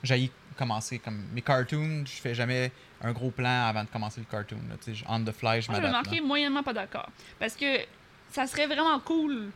J'ai 0.03 0.31
commencer 0.59 0.99
comme 0.99 1.25
mes 1.33 1.41
cartoons, 1.43 2.05
je 2.05 2.20
fais 2.20 2.35
jamais 2.35 2.70
un 3.01 3.12
gros 3.12 3.31
plan 3.31 3.68
avant 3.68 3.85
de 3.85 3.89
commencer 3.89 4.20
le 4.20 4.27
cartoon. 4.27 4.59
Là, 4.68 4.77
on 5.09 5.25
the 5.25 5.33
fly, 5.33 5.62
je 5.62 5.70
Moi, 5.70 5.77
je 5.79 5.83
vais 5.83 5.89
m'adapte. 5.89 5.93
marquer 6.07 6.20
moyennement 6.20 6.62
pas 6.62 6.73
d'accord. 6.75 7.09
Parce 7.39 7.55
que 7.57 7.79
ça 8.31 8.47
serait 8.47 8.66
vraiment 8.66 8.99
cool 9.01 9.51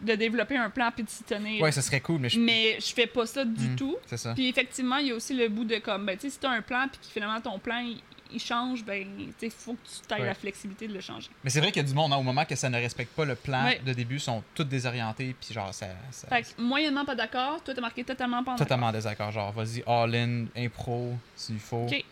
de 0.00 0.14
développer 0.14 0.56
un 0.56 0.70
plan 0.70 0.90
puis 0.94 1.04
de 1.04 1.08
s'y 1.10 1.24
tenir. 1.24 1.60
Ouais, 1.62 1.72
ça 1.72 1.82
serait 1.82 2.00
cool, 2.00 2.20
mais 2.20 2.28
je. 2.28 2.38
Mais 2.38 2.78
je 2.80 2.92
fais 2.94 3.06
pas 3.06 3.26
ça 3.26 3.44
du 3.44 3.68
Hmm. 3.70 3.76
tout. 3.76 3.96
C'est 4.06 4.16
ça. 4.16 4.34
Puis 4.34 4.48
effectivement, 4.48 4.96
il 4.98 5.08
y 5.08 5.10
a 5.10 5.14
aussi 5.14 5.34
le 5.34 5.48
bout 5.48 5.64
de 5.64 5.78
comme, 5.78 6.06
ben, 6.06 6.16
tu 6.16 6.22
sais, 6.22 6.30
si 6.30 6.38
t'as 6.38 6.50
un 6.50 6.62
plan 6.62 6.86
puis 6.88 7.00
que 7.00 7.06
finalement 7.12 7.40
ton 7.40 7.58
plan 7.58 7.78
il, 7.80 8.00
il 8.30 8.38
change, 8.40 8.84
ben, 8.84 9.06
tu 9.26 9.32
sais, 9.38 9.50
faut 9.50 9.72
que 9.72 9.78
tu 10.14 10.14
Ouais. 10.20 10.26
la 10.26 10.34
flexibilité 10.34 10.86
de 10.86 10.92
le 10.94 11.00
changer. 11.00 11.30
Mais 11.42 11.50
c'est 11.50 11.60
vrai 11.60 11.72
qu'il 11.72 11.82
y 11.82 11.84
a 11.84 11.88
du 11.88 11.94
monde, 11.94 12.12
hein, 12.12 12.16
au 12.16 12.22
moment 12.22 12.44
que 12.44 12.54
ça 12.54 12.68
ne 12.68 12.76
respecte 12.76 13.14
pas 13.16 13.24
le 13.24 13.34
plan 13.34 13.64
Ouais. 13.64 13.80
de 13.84 13.92
début, 13.92 14.18
sont 14.18 14.44
tous 14.54 14.64
désorientés, 14.64 15.34
puis 15.40 15.52
genre, 15.54 15.72
ça. 15.74 15.86
ça- 16.10 16.28
Fait 16.28 16.42
que 16.42 16.60
moyennement 16.60 17.04
pas 17.04 17.14
d'accord, 17.14 17.62
toi 17.64 17.74
t'as 17.74 17.80
marqué 17.80 18.04
totalement 18.04 18.44
pas 18.44 18.52
en 18.52 18.56
totalement 18.56 18.92
désaccord. 18.92 19.32
Genre, 19.32 19.50
vas-y, 19.52 19.82
all-in, 19.86 20.44
impro, 20.56 21.14
s'il 21.34 21.58
faut. 21.58 21.86
Ok. 21.90 22.04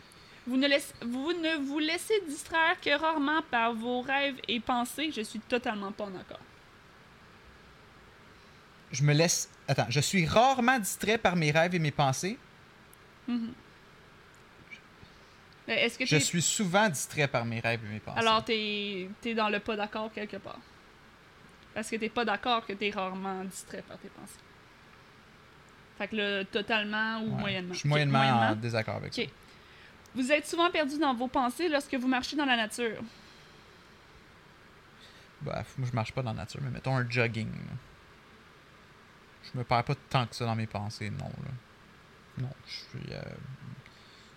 Vous 0.49 0.57
ne, 0.57 0.67
laisse- 0.69 0.95
vous 1.05 1.33
ne 1.33 1.57
vous 1.67 1.81
laissez 1.81 2.15
distraire 2.29 2.81
que 2.81 2.97
rarement 2.99 3.43
par 3.51 3.75
vos 3.75 4.01
rêves 4.01 4.37
et 4.49 4.59
pensées. 4.61 5.11
Je 5.15 5.21
suis 5.23 5.41
totalement 5.41 5.93
pas 5.93 6.05
en 6.05 6.15
accord. 6.19 6.41
Je 8.93 9.03
me 9.03 9.13
laisse. 9.13 9.49
Attends, 9.69 9.87
je 9.89 10.01
suis 10.01 10.27
rarement 10.27 10.79
distrait 10.79 11.19
par 11.19 11.37
mes 11.37 11.51
rêves 11.51 11.75
et 11.75 11.79
mes 11.79 11.91
pensées. 11.91 12.39
Mhm. 13.29 13.53
Euh, 15.69 15.73
Est-ce 15.75 15.99
que 15.99 16.07
Je 16.07 16.17
suis 16.17 16.43
souvent 16.43 16.89
distrait 16.89 17.27
par 17.27 17.45
mes 17.45 17.59
rêves 17.59 17.81
et 17.85 17.89
mes 17.95 17.99
pensées. 18.01 18.21
Alors, 18.21 18.45
t'es 18.45 19.09
es 19.25 19.35
dans 19.35 19.49
le 19.49 19.59
pas 19.59 19.75
d'accord 19.77 20.13
quelque 20.13 20.37
part. 20.37 20.61
Parce 21.75 21.91
que 21.91 21.97
t'es 21.97 22.09
pas 22.09 22.25
d'accord 22.25 22.65
que 22.65 22.73
t'es 22.73 22.91
rarement 22.91 23.45
distrait 23.45 23.83
par 23.83 23.99
tes 23.99 24.09
pensées. 24.09 24.39
Fait 25.99 26.09
que 26.09 26.17
le 26.17 26.45
totalement 26.45 27.21
ou 27.23 27.31
Ouais. 27.35 27.41
moyennement. 27.41 27.75
Je 27.75 27.79
suis 27.81 27.89
moyennement, 27.89 28.21
en 28.21 28.55
désaccord 28.55 28.97
avec 28.97 29.13
Ok. 29.19 29.25
ça. 29.25 29.31
Vous 30.15 30.31
êtes 30.33 30.47
souvent 30.47 30.71
perdu 30.71 30.99
dans 30.99 31.13
vos 31.15 31.27
pensées 31.29 31.69
lorsque 31.69 31.95
vous 31.95 32.09
marchez 32.09 32.37
dans 32.37 32.45
la 32.47 32.57
nature. 32.57 33.03
Bref, 35.43 35.75
moi, 35.77 35.89
je 35.91 35.95
marche 35.95 36.13
pas 36.13 36.23
dans 36.23 36.31
la 36.33 36.39
nature, 36.39 36.61
mais 36.63 36.71
mettons 36.71 36.97
un 36.97 37.09
jogging. 37.11 37.51
Je 39.53 39.59
me 39.59 39.65
perds 39.65 39.85
pas 39.85 39.95
tant 40.11 40.27
que 40.27 40.35
ça 40.35 40.45
dans 40.45 40.57
mes 40.57 40.67
pensées, 40.67 41.11
non. 41.11 41.27
Là. 41.27 41.51
Non, 42.43 42.51
je 42.67 42.73
suis. 42.75 43.13
euh, 43.13 43.21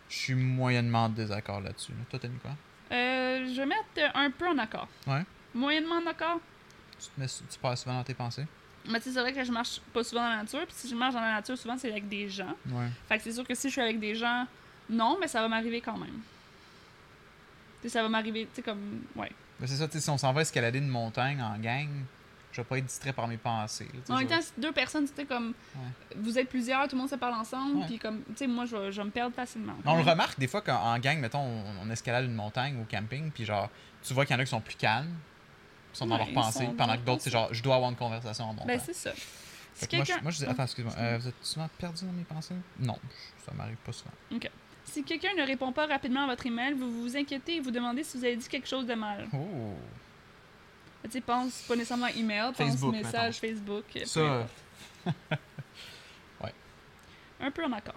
Je 0.10 0.16
suis 0.16 0.36
moyennement 0.36 1.06
en 1.06 1.10
désaccord 1.10 1.62
là-dessus. 1.62 1.92
là. 1.92 1.98
Toi, 2.10 2.20
t'as 2.20 2.28
mis 2.28 2.38
quoi? 2.40 2.52
Euh, 2.92 3.46
je 3.54 3.56
vais 3.62 3.66
mettre 3.66 3.84
un 4.16 4.32
peu 4.32 4.48
en 4.48 4.58
accord. 4.58 4.88
Ouais. 5.08 5.24
Moyennement 5.54 5.96
en 5.96 6.10
accord. 6.10 6.40
Tu, 7.00 7.08
te 7.10 7.20
mets, 7.20 7.28
tu 7.28 7.60
pars 7.62 7.78
souvent 7.78 7.96
dans 7.96 8.04
tes 8.04 8.14
pensées? 8.14 8.46
Mais 8.88 9.00
c'est 9.00 9.12
vrai 9.12 9.34
que 9.34 9.44
je 9.44 9.52
marche 9.52 9.80
pas 9.94 10.04
souvent 10.04 10.24
dans 10.24 10.30
la 10.30 10.38
nature. 10.38 10.66
Puis 10.66 10.76
si 10.76 10.90
je 10.90 10.96
marche 10.96 11.14
dans 11.14 11.22
la 11.22 11.34
nature, 11.34 11.58
souvent 11.58 11.78
c'est 11.78 11.92
avec 11.92 12.08
des 12.08 12.30
gens. 12.30 12.56
Ouais. 12.68 12.88
Fait 13.08 13.18
que 13.18 13.24
c'est 13.24 13.34
sûr 13.34 13.46
que 13.48 13.54
si 13.54 13.68
je 13.68 13.74
suis 13.74 13.82
avec 13.82 14.00
des 14.00 14.16
gens, 14.16 14.48
non, 14.90 15.18
mais 15.20 15.28
ça 15.28 15.42
va 15.42 15.48
m'arriver 15.48 15.82
quand 15.82 15.98
même. 15.98 16.20
Tu 17.82 17.88
sais, 17.88 17.90
ça 17.90 18.02
va 18.02 18.10
m'arriver, 18.10 18.46
tu 18.46 18.56
sais, 18.56 18.62
comme. 18.62 19.02
Ouais. 19.16 19.32
Ben, 19.60 19.68
c'est 19.68 19.76
ça, 19.76 19.88
tu 19.88 19.94
sais, 19.94 20.00
si 20.02 20.10
on 20.10 20.18
s'en 20.18 20.34
va 20.34 20.42
escalader 20.42 20.80
une 20.80 20.88
montagne 20.88 21.42
en 21.42 21.58
gang, 21.60 21.90
je 22.52 22.62
vais 22.62 22.66
pas 22.66 22.78
être 22.78 22.86
distrait 22.86 23.14
par 23.14 23.28
mes 23.28 23.38
pensées. 23.38 23.88
là, 23.94 24.16
En 24.16 24.18
même 24.20 24.28
temps, 24.28 24.40
deux 24.58 24.72
personnes, 24.72 25.06
c'était 25.08 25.26
comme. 25.26 25.54
Ouais. 25.76 26.16
Vous 26.18 26.38
êtes 26.40 26.50
plusieurs, 26.50 26.88
tout 26.88 26.96
le 26.96 27.02
monde 27.02 27.10
se 27.10 27.16
parle 27.16 27.36
ensemble, 27.36 27.86
puis 27.86 27.98
comme. 28.00 28.22
Tu 28.30 28.38
sais, 28.38 28.48
moi, 28.48 28.66
je 28.66 28.76
vais, 28.76 28.92
je 28.92 29.02
me 29.02 29.10
perdre 29.10 29.36
facilement. 29.36 29.74
On 29.86 29.96
le 29.98 30.04
remarque 30.04 30.40
des 30.40 30.48
fois 30.48 30.62
qu'en 30.62 30.76
en 30.96 31.00
gang, 31.00 31.20
mettons, 31.20 31.40
on, 31.40 31.64
on 31.84 31.90
escalade 31.90 32.26
une 32.26 32.34
montagne 32.36 32.80
au 32.82 32.86
camping, 32.86 33.32
puis 33.32 33.46
genre, 33.46 33.70
tu 34.04 34.14
vois 34.14 34.26
qu'il 34.26 34.36
y 34.36 34.38
en 34.38 34.42
a 34.42 34.46
qui 34.46 34.50
sont 34.50 34.62
plus 34.62 34.76
calmes, 34.76 35.14
qui 35.94 36.00
sont 36.00 36.08
dans 36.08 36.18
leurs 36.18 36.34
pensées, 36.34 36.70
pendant 36.78 36.96
que 36.96 37.02
d'autres, 37.02 37.22
c'est 37.22 37.30
genre, 37.32 37.54
je 37.54 37.62
dois 37.62 37.76
avoir 37.76 37.90
une 37.92 37.98
conversation 37.98 38.46
en 38.46 38.54
montant. 38.54 38.66
Ben, 38.68 38.80
c'est 38.84 38.94
ça. 38.94 39.12
Si 39.74 39.96
moi, 39.96 40.04
je, 40.04 40.14
moi, 40.24 40.32
je 40.32 40.38
dis, 40.40 40.46
attends, 40.46 40.64
excuse-moi, 40.64 40.94
euh, 40.98 41.18
vous 41.22 41.28
êtes 41.30 41.36
souvent 41.42 41.70
perdu 41.78 42.04
dans 42.04 42.12
mes 42.12 42.24
pensées? 42.24 42.56
Non, 42.80 42.98
ça 43.46 43.54
m'arrive 43.54 43.78
pas 43.78 43.94
souvent. 43.94 44.12
Si 44.84 45.04
quelqu'un 45.04 45.34
ne 45.38 45.44
répond 45.46 45.72
pas 45.72 45.86
rapidement 45.86 46.24
à 46.24 46.28
votre 46.28 46.46
email, 46.48 46.74
vous 46.74 47.04
vous 47.04 47.16
inquiétez 47.16 47.58
et 47.58 47.60
vous 47.62 47.72
demandez 47.72 48.04
si 48.04 48.18
vous 48.18 48.26
avez 48.26 48.36
dit 48.36 48.48
quelque 48.48 48.68
chose 48.68 48.86
de 48.88 48.96
mal. 48.96 49.28
Oh! 49.34 49.76
Tu 51.04 51.12
sais, 51.12 51.22
pense 51.22 51.62
pas 51.62 51.76
nécessairement 51.76 52.08
email, 52.08 52.52
pense 52.54 52.58
Facebook, 52.58 52.92
message 52.94 53.40
Facebook. 53.40 53.86
peu 53.94 54.06
Ça, 54.06 54.46
ouais. 56.42 56.54
Un 57.40 57.52
peu 57.52 57.64
en 57.64 57.72
accord. 57.72 57.96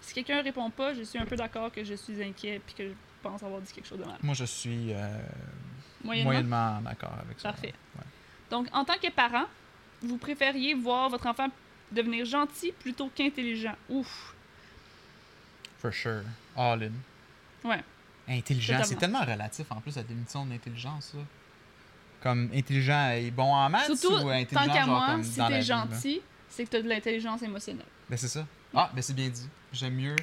Si 0.00 0.12
quelqu'un 0.12 0.42
répond 0.42 0.70
pas, 0.70 0.92
je 0.94 1.02
suis 1.02 1.18
un 1.18 1.24
peu 1.24 1.36
d'accord 1.36 1.70
que 1.72 1.84
je 1.84 1.94
suis 1.94 2.22
inquiet 2.22 2.60
puis 2.64 2.74
que 2.74 2.88
je 2.88 2.94
pense 3.22 3.42
avoir 3.42 3.60
dit 3.60 3.72
quelque 3.72 3.86
chose 3.86 3.98
de 3.98 4.04
mal. 4.04 4.18
Moi, 4.22 4.34
je 4.34 4.44
suis 4.44 4.92
euh, 4.92 5.18
Moyennement? 6.04 6.30
moyennement 6.30 6.78
en 6.82 6.86
accord 6.86 7.14
avec 7.24 7.38
ça. 7.40 7.50
Parfait. 7.50 7.74
Ouais. 7.96 8.04
Donc, 8.50 8.68
en 8.72 8.84
tant 8.84 8.98
que 8.98 9.10
parent, 9.10 9.46
vous 10.02 10.18
préfériez 10.18 10.74
voir 10.74 11.08
votre 11.08 11.26
enfant 11.26 11.48
devenir 11.92 12.24
gentil 12.24 12.72
plutôt 12.72 13.10
qu'intelligent. 13.14 13.76
Ouf. 13.88 14.34
For 15.78 15.92
sure. 15.92 16.22
All 16.56 16.82
in. 16.82 17.68
Ouais. 17.68 17.82
Intelligent, 18.28 18.80
c'est 18.84 18.96
tellement 18.96 19.24
relatif 19.24 19.70
en 19.70 19.80
plus 19.80 19.96
la 19.96 20.02
définition 20.02 20.44
d'intelligence. 20.46 21.14
Comme 22.22 22.50
intelligent 22.54 23.10
et 23.10 23.30
bon 23.30 23.52
en 23.54 23.68
maths 23.68 23.86
Surtout, 23.96 24.24
ou 24.24 24.28
intelligent 24.30 24.66
tant 24.66 24.72
qu'à 24.72 24.86
moi, 24.86 25.18
si 25.22 25.36
t'es 25.36 25.62
gentil, 25.62 26.20
c'est 26.48 26.64
que 26.64 26.70
t'as 26.70 26.82
de 26.82 26.88
l'intelligence 26.88 27.42
émotionnelle. 27.42 27.86
Ben 28.08 28.16
c'est 28.16 28.28
ça. 28.28 28.46
Ah, 28.74 28.90
ben 28.94 29.02
c'est 29.02 29.14
bien 29.14 29.28
dit. 29.28 29.48
J'aime 29.72 29.94
mieux. 29.94 30.16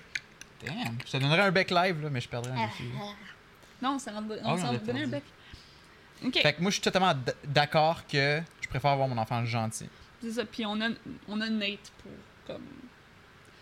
Damn. 0.65 0.97
Je 1.05 1.11
te 1.11 1.17
donnerais 1.17 1.41
un 1.41 1.51
bec 1.51 1.69
live, 1.71 2.01
là, 2.01 2.09
mais 2.09 2.21
je 2.21 2.29
perdrais 2.29 2.51
un 2.51 2.65
défi. 2.67 2.83
là. 2.93 2.99
Non, 3.81 3.99
ça 3.99 4.11
rentre, 4.13 4.35
Ah 4.41 4.45
on 4.45 4.53
on 4.53 4.57
s'en 4.57 4.73
donner 4.73 5.03
un 5.03 5.07
bec. 5.07 5.23
Ok, 6.25 6.39
Fait 6.41 6.53
que 6.53 6.61
moi, 6.61 6.69
je 6.71 6.75
suis 6.75 6.81
totalement 6.81 7.13
d'accord 7.45 8.07
que 8.07 8.41
je 8.61 8.67
préfère 8.69 8.91
avoir 8.91 9.07
mon 9.07 9.17
enfant 9.17 9.43
gentil. 9.45 9.89
c'est 10.21 10.31
ça. 10.31 10.45
Puis 10.45 10.65
on 10.65 10.79
a, 10.81 10.89
on 11.27 11.41
a 11.41 11.49
Nate 11.49 11.91
pour 12.01 12.11
comme. 12.47 12.63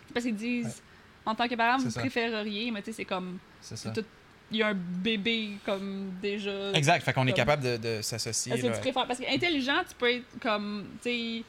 C'est 0.06 0.12
parce 0.14 0.24
qu'ils 0.26 0.36
disent, 0.36 0.80
en 1.26 1.34
tant 1.34 1.48
que 1.48 1.54
parent, 1.56 1.78
vous 1.78 1.90
ça. 1.90 2.00
préféreriez, 2.00 2.70
mais 2.70 2.80
tu 2.82 2.86
sais, 2.86 2.92
c'est 2.98 3.04
comme. 3.04 3.38
C'est 3.60 3.76
ça. 3.76 3.90
tout- 3.90 4.04
Il 4.52 4.58
y 4.58 4.62
a 4.62 4.68
un 4.68 4.74
bébé 4.74 5.52
comme 5.64 6.12
déjà. 6.20 6.72
Exact. 6.74 7.02
Fait 7.02 7.12
qu'on 7.12 7.26
est 7.26 7.32
capable 7.32 7.62
de, 7.62 7.76
de 7.78 8.02
s'associer. 8.02 8.52
Est-ce 8.52 8.62
que 8.62 8.66
là. 8.68 8.74
tu 8.74 8.80
préfères. 8.80 9.06
Parce 9.06 9.18
qu'intelligent, 9.20 9.78
tu 9.88 9.94
peux 9.98 10.10
être 10.10 10.24
comme. 10.40 10.86
Tu 11.02 11.08
sais. 11.08 11.42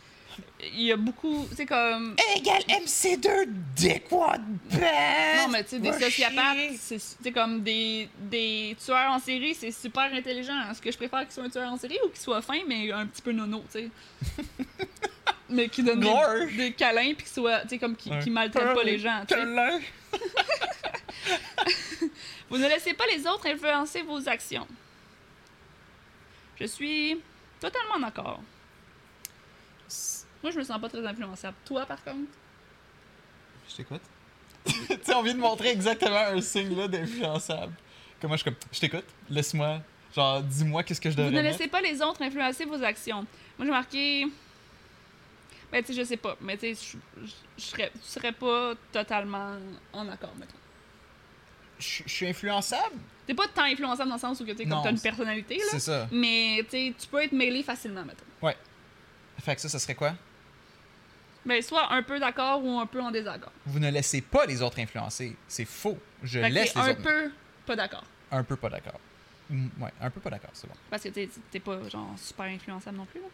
Il 0.75 0.81
y 0.81 0.91
a 0.91 0.97
beaucoup. 0.97 1.45
Tu 1.49 1.57
sais, 1.57 1.65
comme. 1.65 2.15
Égal 2.35 2.61
MC2 2.63 3.45
Dickwad 3.75 4.41
Band! 4.71 4.79
Non, 4.79 5.47
mais 5.51 5.63
tu 5.63 5.71
sais, 5.71 5.79
des 5.79 5.91
sociopathes, 5.93 6.57
c'est 6.79 6.97
tu 6.97 7.03
sais, 7.23 7.31
comme 7.31 7.61
des, 7.61 8.09
des 8.17 8.75
tueurs 8.83 9.11
en 9.11 9.19
série, 9.19 9.53
c'est 9.53 9.71
super 9.71 10.11
intelligent. 10.11 10.53
Est-ce 10.71 10.81
que 10.81 10.91
je 10.91 10.97
préfère 10.97 11.19
qu'il 11.21 11.31
soit 11.33 11.43
un 11.43 11.49
tueur 11.49 11.71
en 11.71 11.77
série 11.77 11.99
ou 12.03 12.09
qu'il 12.09 12.19
soit 12.19 12.41
fin, 12.41 12.57
mais 12.67 12.91
un 12.91 13.05
petit 13.05 13.21
peu 13.21 13.31
nono, 13.31 13.63
tu 13.71 13.79
sais? 13.81 13.89
mais 15.49 15.69
qui 15.69 15.83
donne 15.83 15.99
des, 15.99 16.55
des 16.57 16.71
câlins, 16.71 17.13
puis 17.13 17.25
qu'il 17.25 17.27
soit, 17.27 17.59
tu 17.61 17.69
sais, 17.69 17.77
comme 17.77 17.95
qui, 17.95 18.09
Ouais. 18.09 18.19
qui 18.23 18.31
maltraite 18.31 18.73
pas 18.73 18.83
les 18.83 18.97
gens, 18.97 19.21
tu 19.27 19.35
sais. 19.35 19.43
Vous 22.53 22.59
ne 22.59 22.67
laissez 22.67 22.93
pas 22.93 23.07
les 23.07 23.25
autres 23.25 23.47
influencer 23.47 24.03
vos 24.03 24.29
actions. 24.29 24.67
Je 26.59 26.65
suis 26.65 27.19
totalement 27.59 27.97
d'accord. 27.99 28.41
Moi, 30.43 30.51
je 30.51 30.59
me 30.59 30.63
sens 30.63 30.79
pas 30.79 30.87
très 30.87 31.03
influençable. 31.03 31.57
Toi, 31.65 31.83
par 31.87 32.03
contre? 32.03 32.29
Je 33.67 33.75
t'écoute. 33.77 34.01
tu 34.67 34.71
sais, 35.01 35.15
on 35.15 35.23
vient 35.23 35.33
de 35.33 35.39
montrer 35.39 35.69
exactement 35.71 36.15
un 36.15 36.41
signe 36.41 36.77
là 36.77 36.87
d'influençable. 36.87 37.73
Comme 38.21 38.27
moi, 38.27 38.37
je 38.37 38.43
comme, 38.43 38.55
je 38.71 38.79
t'écoute, 38.79 39.05
laisse-moi 39.31 39.79
Genre, 40.15 40.43
dis-moi 40.43 40.83
qu'est-ce 40.83 41.01
que 41.01 41.09
je 41.09 41.15
Vous 41.15 41.23
devrais 41.23 41.35
ne 41.37 41.41
mettre. 41.41 41.57
laissez 41.57 41.71
pas 41.71 41.81
les 41.81 42.03
autres 42.03 42.21
influencer 42.21 42.65
vos 42.65 42.83
actions. 42.83 43.25
Moi, 43.57 43.65
j'ai 43.65 43.71
marqué. 43.71 44.27
Ben, 45.71 45.83
tu 45.83 45.91
sais, 45.91 45.99
je 46.01 46.05
sais 46.07 46.17
pas. 46.17 46.37
Mais 46.39 46.55
tu 46.55 46.75
sais, 46.75 46.97
je- 47.57 47.87
serais, 48.05 48.31
pas 48.31 48.73
totalement 48.91 49.57
en 49.91 50.07
accord, 50.07 50.35
mettons. 50.37 50.53
Je 51.79 52.03
suis 52.07 52.27
influençable? 52.27 52.95
T'es 53.25 53.33
pas 53.33 53.47
tant 53.47 53.63
influençable 53.63 54.09
dans 54.09 54.15
le 54.15 54.21
sens 54.21 54.39
où 54.39 54.45
tu 54.45 54.55
t'as 54.55 54.89
une 54.91 54.99
personnalité, 54.99 55.57
là. 55.57 55.63
C'est 55.71 55.79
ça. 55.79 56.07
Mais, 56.11 56.65
tu 56.69 56.93
peux 57.09 57.23
être 57.23 57.31
mêlé 57.31 57.63
facilement, 57.63 58.03
mettons. 58.03 58.23
Fait 59.39 59.55
que 59.55 59.61
ça, 59.61 59.67
ça 59.69 59.79
serait 59.79 59.95
quoi? 59.95 60.13
Ben, 61.45 61.61
soit 61.61 61.91
un 61.91 62.03
peu 62.03 62.19
d'accord 62.19 62.63
ou 62.63 62.79
un 62.79 62.85
peu 62.85 63.01
en 63.01 63.11
désaccord. 63.11 63.51
Vous 63.65 63.79
ne 63.79 63.89
laissez 63.89 64.21
pas 64.21 64.45
les 64.45 64.61
autres 64.61 64.79
influencer. 64.79 65.35
C'est 65.47 65.65
faux. 65.65 65.97
Je 66.21 66.39
Fait 66.39 66.49
laisse 66.49 66.73
les 66.75 66.81
un 66.81 66.91
autres. 66.91 67.01
peu 67.01 67.31
pas 67.65 67.75
d'accord. 67.75 68.03
Un 68.31 68.43
peu 68.43 68.55
pas 68.55 68.69
d'accord. 68.69 68.99
Mm, 69.49 69.67
Ouais, 69.81 69.89
un 69.99 70.09
peu 70.09 70.21
pas 70.21 70.29
d'accord, 70.29 70.51
c'est 70.53 70.67
bon. 70.67 70.75
Parce 70.89 71.03
que 71.03 71.09
t'es 71.09 71.29
t'es 71.51 71.59
pas, 71.59 71.77
genre, 71.89 72.13
super 72.17 72.45
influençable 72.45 72.95
non 72.97 73.05
plus, 73.05 73.19
là. 73.19 73.27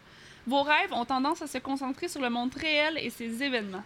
Vos 0.46 0.62
rêves 0.62 0.92
ont 0.92 1.04
tendance 1.04 1.42
à 1.42 1.46
se 1.46 1.58
concentrer 1.58 2.08
sur 2.08 2.20
le 2.20 2.30
monde 2.30 2.52
réel 2.54 2.98
et 2.98 3.10
ses 3.10 3.42
événements. 3.42 3.84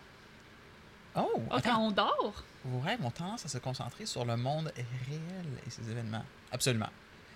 Oh! 1.16 1.40
Attends. 1.50 1.70
quand 1.74 1.78
on 1.80 1.90
dort? 1.90 2.42
Vos 2.64 2.80
rêves 2.80 3.04
ont 3.04 3.10
tendance 3.10 3.44
à 3.44 3.48
se 3.48 3.58
concentrer 3.58 4.06
sur 4.06 4.24
le 4.24 4.36
monde 4.36 4.72
réel 4.76 5.46
et 5.66 5.70
ses 5.70 5.88
événements. 5.90 6.24
Absolument. 6.50 6.88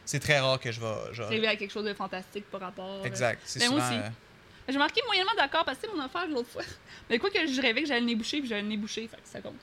C'est 0.04 0.20
très 0.20 0.40
rare 0.40 0.58
que 0.58 0.72
je 0.72 0.80
vais. 0.80 0.94
je 1.12 1.22
Rêver 1.22 1.48
à 1.48 1.56
quelque 1.56 1.70
chose 1.70 1.84
de 1.84 1.92
fantastique 1.94 2.50
par 2.50 2.60
rapport. 2.60 3.02
euh, 3.02 3.04
Exact. 3.04 3.40
C'est 3.44 3.58
Ben, 3.60 3.70
moi 3.70 3.80
souvent. 3.80 3.92
aussi. 3.98 4.06
euh, 4.06 4.10
J'ai 4.70 4.78
marqué 4.78 5.00
moyennement 5.06 5.32
d'accord 5.36 5.64
parce 5.64 5.78
que 5.78 5.86
c'est 5.86 5.94
mon 5.96 6.02
affaire 6.02 6.26
l'autre 6.28 6.48
fois. 6.48 6.62
Mais 7.10 7.18
quoi 7.18 7.30
que 7.30 7.46
je 7.46 7.60
rêvais 7.60 7.82
que 7.82 7.88
j'allais 7.88 8.00
le 8.00 8.06
nez 8.06 8.14
bouché 8.16 8.40
puis 8.40 8.48
j'avais 8.48 8.62
le 8.62 8.68
nez 8.68 8.76
bouché, 8.78 9.06
fait 9.06 9.16
que 9.16 9.22
ça 9.28 9.40
compte. 9.40 9.54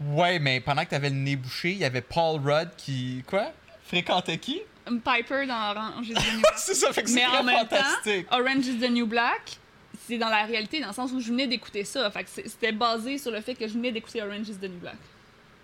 Ouais, 0.00 0.38
mais 0.38 0.60
pendant 0.60 0.84
que 0.84 0.90
t'avais 0.90 1.10
le 1.10 1.16
nez 1.16 1.36
bouché, 1.36 1.72
il 1.72 1.78
y 1.78 1.84
avait 1.84 2.00
Paul 2.00 2.40
Rudd 2.40 2.70
qui. 2.76 3.22
Quoi? 3.26 3.52
Fréquentait 3.84 4.38
qui? 4.38 4.62
Un 4.86 4.96
Piper 4.98 5.46
dans 5.46 5.70
Orange 5.70 6.08
is 6.08 6.14
the 6.14 6.16
New 6.34 6.40
Black. 6.40 6.54
c'est 6.56 6.74
ça, 6.74 6.92
fait 6.92 7.02
que 7.04 7.10
c'est 7.10 7.20
fantastique. 7.24 8.28
temps, 8.28 8.38
Orange 8.40 8.66
is 8.66 8.78
the 8.80 8.90
New 8.90 9.06
Black, 9.06 9.58
c'est 10.06 10.18
dans 10.18 10.28
la 10.28 10.44
réalité, 10.44 10.80
dans 10.80 10.88
le 10.88 10.92
sens 10.92 11.12
où 11.12 11.20
je 11.20 11.28
venais 11.28 11.46
d'écouter 11.46 11.84
ça. 11.84 12.10
Fait 12.10 12.24
que 12.24 12.30
c'est- 12.30 12.48
c'était 12.48 12.72
basé 12.72 13.18
sur 13.18 13.30
le 13.30 13.40
fait 13.40 13.54
que 13.54 13.66
je 13.66 13.74
venais 13.74 13.92
d'écouter 13.92 14.22
Orange 14.22 14.48
is 14.48 14.56
the 14.56 14.64
New 14.64 14.78
Black. 14.78 14.96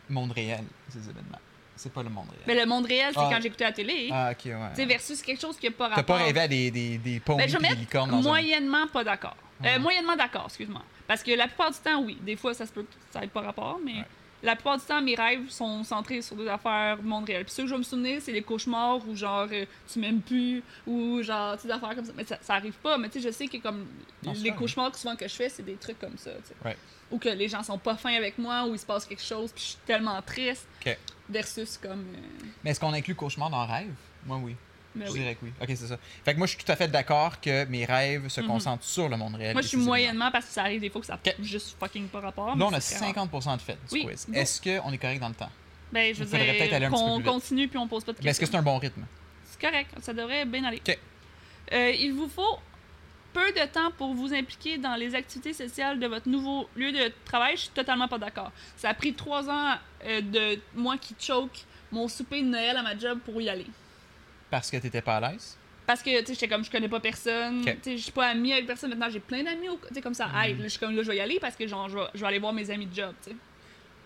Monde 0.08 0.32
réel, 0.32 0.64
ces 0.88 0.98
événements. 0.98 1.38
C'est 1.76 1.92
pas 1.92 2.02
le 2.02 2.10
monde 2.10 2.26
réel. 2.30 2.42
Mais 2.46 2.54
le 2.54 2.66
monde 2.66 2.86
réel, 2.86 3.12
c'est 3.14 3.20
Ah. 3.20 3.28
quand 3.30 3.40
j'écoutais 3.40 3.64
la 3.64 3.72
télé. 3.72 4.08
Ah, 4.10 4.30
ok, 4.32 4.44
ouais. 4.46 4.52
Tu 4.70 4.76
sais, 4.76 4.84
versus 4.86 5.22
quelque 5.22 5.40
chose 5.40 5.56
qui 5.58 5.66
n'a 5.66 5.72
pas 5.72 5.88
T'as 5.90 5.94
rapport. 5.96 6.16
pas 6.18 6.24
rêvé 6.24 6.40
à 6.40 6.48
des, 6.48 6.70
des, 6.70 6.98
des 6.98 7.20
ponies 7.20 7.38
Ben, 7.38 7.48
je 7.48 7.56
des 7.58 7.74
licornes 7.76 8.10
dans 8.10 8.18
un... 8.18 8.22
moyennement 8.22 8.86
pas 8.88 9.04
d'accord. 9.04 9.36
Euh, 9.64 9.78
moyennement 9.78 10.16
d'accord, 10.16 10.44
excuse-moi. 10.46 10.82
Parce 11.06 11.22
que 11.22 11.30
la 11.32 11.46
plupart 11.46 11.70
du 11.70 11.78
temps, 11.78 12.00
oui. 12.02 12.16
Des 12.22 12.36
fois, 12.36 12.52
ça 12.54 12.66
se 12.66 12.72
peut 12.72 12.82
que 12.82 12.88
ça 13.12 13.20
n'ait 13.20 13.26
pas 13.28 13.42
rapport, 13.42 13.78
mais 13.84 13.92
Ouais. 13.92 14.04
La 14.42 14.54
plupart 14.54 14.78
du 14.78 14.84
temps, 14.84 15.02
mes 15.02 15.14
rêves 15.14 15.48
sont 15.50 15.82
centrés 15.84 16.22
sur 16.22 16.36
des 16.36 16.46
affaires 16.48 16.98
du 16.98 17.04
monde 17.06 17.24
réel. 17.26 17.44
Puis 17.44 17.54
ceux 17.54 17.62
que 17.64 17.68
je 17.68 17.74
vais 17.74 17.78
me 17.78 17.82
souvenir, 17.84 18.20
c'est 18.22 18.32
les 18.32 18.42
cauchemars 18.42 19.00
ou 19.08 19.16
genre 19.16 19.46
euh, 19.50 19.64
tu 19.92 19.98
m'aimes 19.98 20.20
plus 20.20 20.62
ou 20.86 21.22
genre 21.22 21.56
des 21.56 21.70
affaires 21.70 21.94
comme 21.94 22.04
ça. 22.04 22.12
Mais 22.16 22.24
ça, 22.24 22.38
ça 22.40 22.54
arrive 22.54 22.74
pas. 22.74 22.96
Mais 22.98 23.08
tu 23.08 23.20
sais, 23.20 23.28
je 23.28 23.32
sais 23.34 23.48
que 23.48 23.56
comme 23.58 23.86
Non, 24.24 24.32
les 24.32 24.38
correct. 24.50 24.56
cauchemars 24.58 24.92
que 24.92 24.98
souvent 24.98 25.16
que 25.16 25.26
je 25.26 25.34
fais, 25.34 25.48
c'est 25.48 25.64
des 25.64 25.74
trucs 25.76 25.98
comme 25.98 26.16
ça. 26.16 26.30
Ouais. 26.64 26.76
Ou 27.10 27.18
que 27.18 27.28
les 27.30 27.48
gens 27.48 27.62
sont 27.62 27.78
pas 27.78 27.96
fins 27.96 28.14
avec 28.14 28.36
moi 28.38 28.64
ou 28.66 28.74
il 28.74 28.78
se 28.78 28.86
passe 28.86 29.04
quelque 29.06 29.22
chose 29.22 29.50
puis 29.52 29.62
je 29.62 29.68
suis 29.70 29.78
tellement 29.86 30.20
triste. 30.22 30.68
Ok. 30.86 30.96
Versus 31.30 31.76
comme. 31.78 32.00
euh, 32.14 32.46
Mais 32.64 32.70
est-ce 32.70 32.80
qu'on 32.80 32.92
inclut 32.92 33.14
cauchemar 33.14 33.50
dans 33.50 33.66
rêve? 33.66 33.92
Moi, 34.26 34.38
oui. 34.42 34.54
Je 34.96 35.02
oui. 35.12 35.18
dirais 35.18 35.34
que 35.34 35.44
oui. 35.44 35.52
Ok, 35.60 35.68
c'est 35.68 35.86
ça. 35.86 35.98
Fait 36.24 36.32
que 36.32 36.38
moi, 36.38 36.46
je 36.46 36.54
suis 36.54 36.64
tout 36.64 36.70
à 36.72 36.76
fait 36.76 36.88
d'accord 36.88 37.40
que 37.40 37.64
mes 37.66 37.84
rêves 37.84 38.28
se 38.28 38.40
Mhm. 38.40 38.46
concentrent 38.46 38.84
sur 38.84 39.08
le 39.08 39.16
monde 39.16 39.34
réel. 39.36 39.52
Moi, 39.52 39.62
je 39.62 39.68
suis 39.68 39.76
moyennement 39.76 40.30
parce 40.30 40.46
que 40.46 40.52
ça 40.52 40.62
arrive 40.62 40.80
des 40.80 40.90
fois 40.90 41.00
que 41.00 41.06
ça 41.06 41.18
Ok. 41.24 41.34
juste 41.40 41.76
fucking 41.78 42.08
pas 42.08 42.20
rapport. 42.20 42.56
Là, 42.56 42.66
on 42.66 42.72
a 42.72 42.80
c'est 42.80 42.96
très 42.96 43.06
rare. 43.06 43.14
50% 43.14 43.56
de 43.56 43.62
fait 43.62 43.74
du 43.88 43.94
Oui, 43.94 44.04
quiz. 44.06 44.26
Est-ce 44.32 44.60
qu'on 44.60 44.92
est 44.92 44.98
correct 44.98 45.20
dans 45.20 45.28
le 45.28 45.34
temps? 45.34 45.50
Ben, 45.92 46.14
je 46.14 46.22
veux 46.22 46.26
dire 46.26 46.40
un 46.40 46.68
petit 46.68 46.78
peu 46.90 46.90
qu'on 46.90 47.22
continue 47.22 47.68
puis 47.68 47.78
on 47.78 47.88
pose 47.88 48.04
pas 48.04 48.12
de 48.12 48.18
Mais 48.22 48.30
est-ce 48.30 48.38
que 48.40 48.44
questions. 48.44 48.58
c'est 48.58 48.68
un 48.68 48.72
bon 48.72 48.78
rythme? 48.78 49.04
C'est 49.44 49.60
correct, 49.60 49.90
ça 50.00 50.12
devrait 50.12 50.44
bien 50.44 50.64
aller. 50.64 50.82
Ok. 50.86 50.98
Euh, 51.72 51.90
il 51.98 52.12
vous 52.12 52.28
faut 52.28 52.58
peu 53.32 53.52
de 53.52 53.66
temps 53.72 53.90
pour 53.96 54.14
vous 54.14 54.32
impliquer 54.34 54.78
dans 54.78 54.94
les 54.96 55.14
activités 55.14 55.52
sociales 55.52 55.98
de 56.00 56.06
votre 56.06 56.28
nouveau 56.28 56.68
lieu 56.76 56.92
de 56.92 57.12
travail. 57.24 57.52
Je 57.56 57.60
suis 57.62 57.70
totalement 57.70 58.08
pas 58.08 58.18
d'accord. 58.18 58.50
Ça 58.76 58.88
a 58.90 58.94
pris 58.94 59.14
trois 59.14 59.48
ans 59.48 59.74
euh, 60.04 60.20
de 60.20 60.60
moi 60.74 60.96
qui 60.98 61.14
choke 61.18 61.64
mon 61.92 62.08
souper 62.08 62.42
de 62.42 62.48
Noël 62.48 62.76
à 62.76 62.82
ma 62.82 62.96
job 62.98 63.18
pour 63.24 63.40
y 63.40 63.48
aller. 63.48 63.66
Parce 64.50 64.70
que 64.70 64.76
t'étais 64.78 65.02
pas 65.02 65.16
à 65.18 65.30
l'aise? 65.32 65.56
Parce 65.86 66.02
que, 66.02 66.20
tu 66.20 66.26
sais, 66.26 66.34
j'étais 66.34 66.48
comme, 66.48 66.64
je 66.64 66.70
connais 66.70 66.88
pas 66.88 67.00
personne. 67.00 67.62
Tu 67.64 67.70
sais, 67.82 67.96
je 67.96 68.02
suis 68.02 68.12
pas 68.12 68.28
amie 68.28 68.52
avec 68.52 68.66
personne. 68.66 68.90
Maintenant, 68.90 69.08
j'ai 69.10 69.20
plein 69.20 69.42
d'amis. 69.42 69.68
au- 69.70 69.76
Tu 69.88 69.94
sais, 69.94 70.00
comme 70.02 70.14
ça. 70.14 70.26
Là, 70.26 70.64
je 70.64 70.68
suis 70.68 70.78
comme, 70.78 70.94
là, 70.94 71.02
je 71.02 71.08
vais 71.10 71.16
y 71.16 71.20
aller 71.20 71.38
parce 71.40 71.56
que, 71.56 71.66
genre, 71.66 71.88
je 71.88 71.96
vais, 72.18 72.26
aller 72.26 72.38
voir 72.38 72.52
mes 72.52 72.70
amis 72.70 72.86
de 72.86 72.94
job, 72.94 73.14
tu 73.24 73.30
sais. 73.30 73.36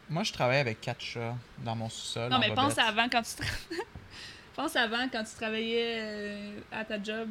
Moi, 0.09 0.22
je 0.24 0.32
travaillais 0.32 0.61
avec 0.61 0.80
quatre 0.80 1.01
chats 1.01 1.34
dans 1.64 1.74
mon 1.74 1.88
sous-sol. 1.88 2.30
Non, 2.30 2.38
mais 2.38 2.53
pense 2.55 2.78
avant 2.78 3.09
quand 3.09 3.22
tu 3.22 3.30
tra- 3.43 3.47
pense 4.55 4.76
avant 4.76 5.09
quand 5.11 5.24
tu 5.24 5.34
travaillais 5.34 5.97
euh, 6.01 6.61
à 6.70 6.84
ta 6.84 7.03
job 7.03 7.28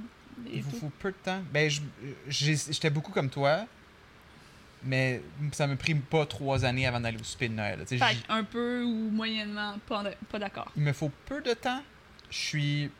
et 0.48 0.58
Il 0.58 0.64
vous 0.64 0.78
faut 0.80 0.92
peu 1.00 1.12
de 1.12 1.18
temps. 1.24 1.42
Ben, 1.54 1.70
j'étais 2.28 2.90
beaucoup 2.90 3.12
comme 3.12 3.30
toi, 3.30 3.66
mais 4.84 5.22
ça 5.52 5.68
me 5.68 5.76
pris 5.76 5.94
pas 5.96 6.26
trois 6.26 6.66
années 6.66 6.88
avant 6.88 7.00
d'aller 7.00 7.20
au 7.20 7.24
souper 7.24 7.50
de 7.50 7.54
Noël. 7.54 7.80
là. 7.80 7.86
Tu 7.86 7.98
sais, 8.00 8.06
Fait 8.06 8.18
un 8.30 8.44
peu 8.44 8.84
ou 8.84 9.10
moyennement 9.12 9.78
pas, 9.88 10.04
pas 10.30 10.40
d'accord. 10.40 10.72
Il 10.76 10.82
me 10.84 10.94
faut 10.94 11.12
peu 11.26 11.42
de 11.42 11.54
temps. 11.54 11.84
Je 12.32 12.38
suis. 12.38 12.92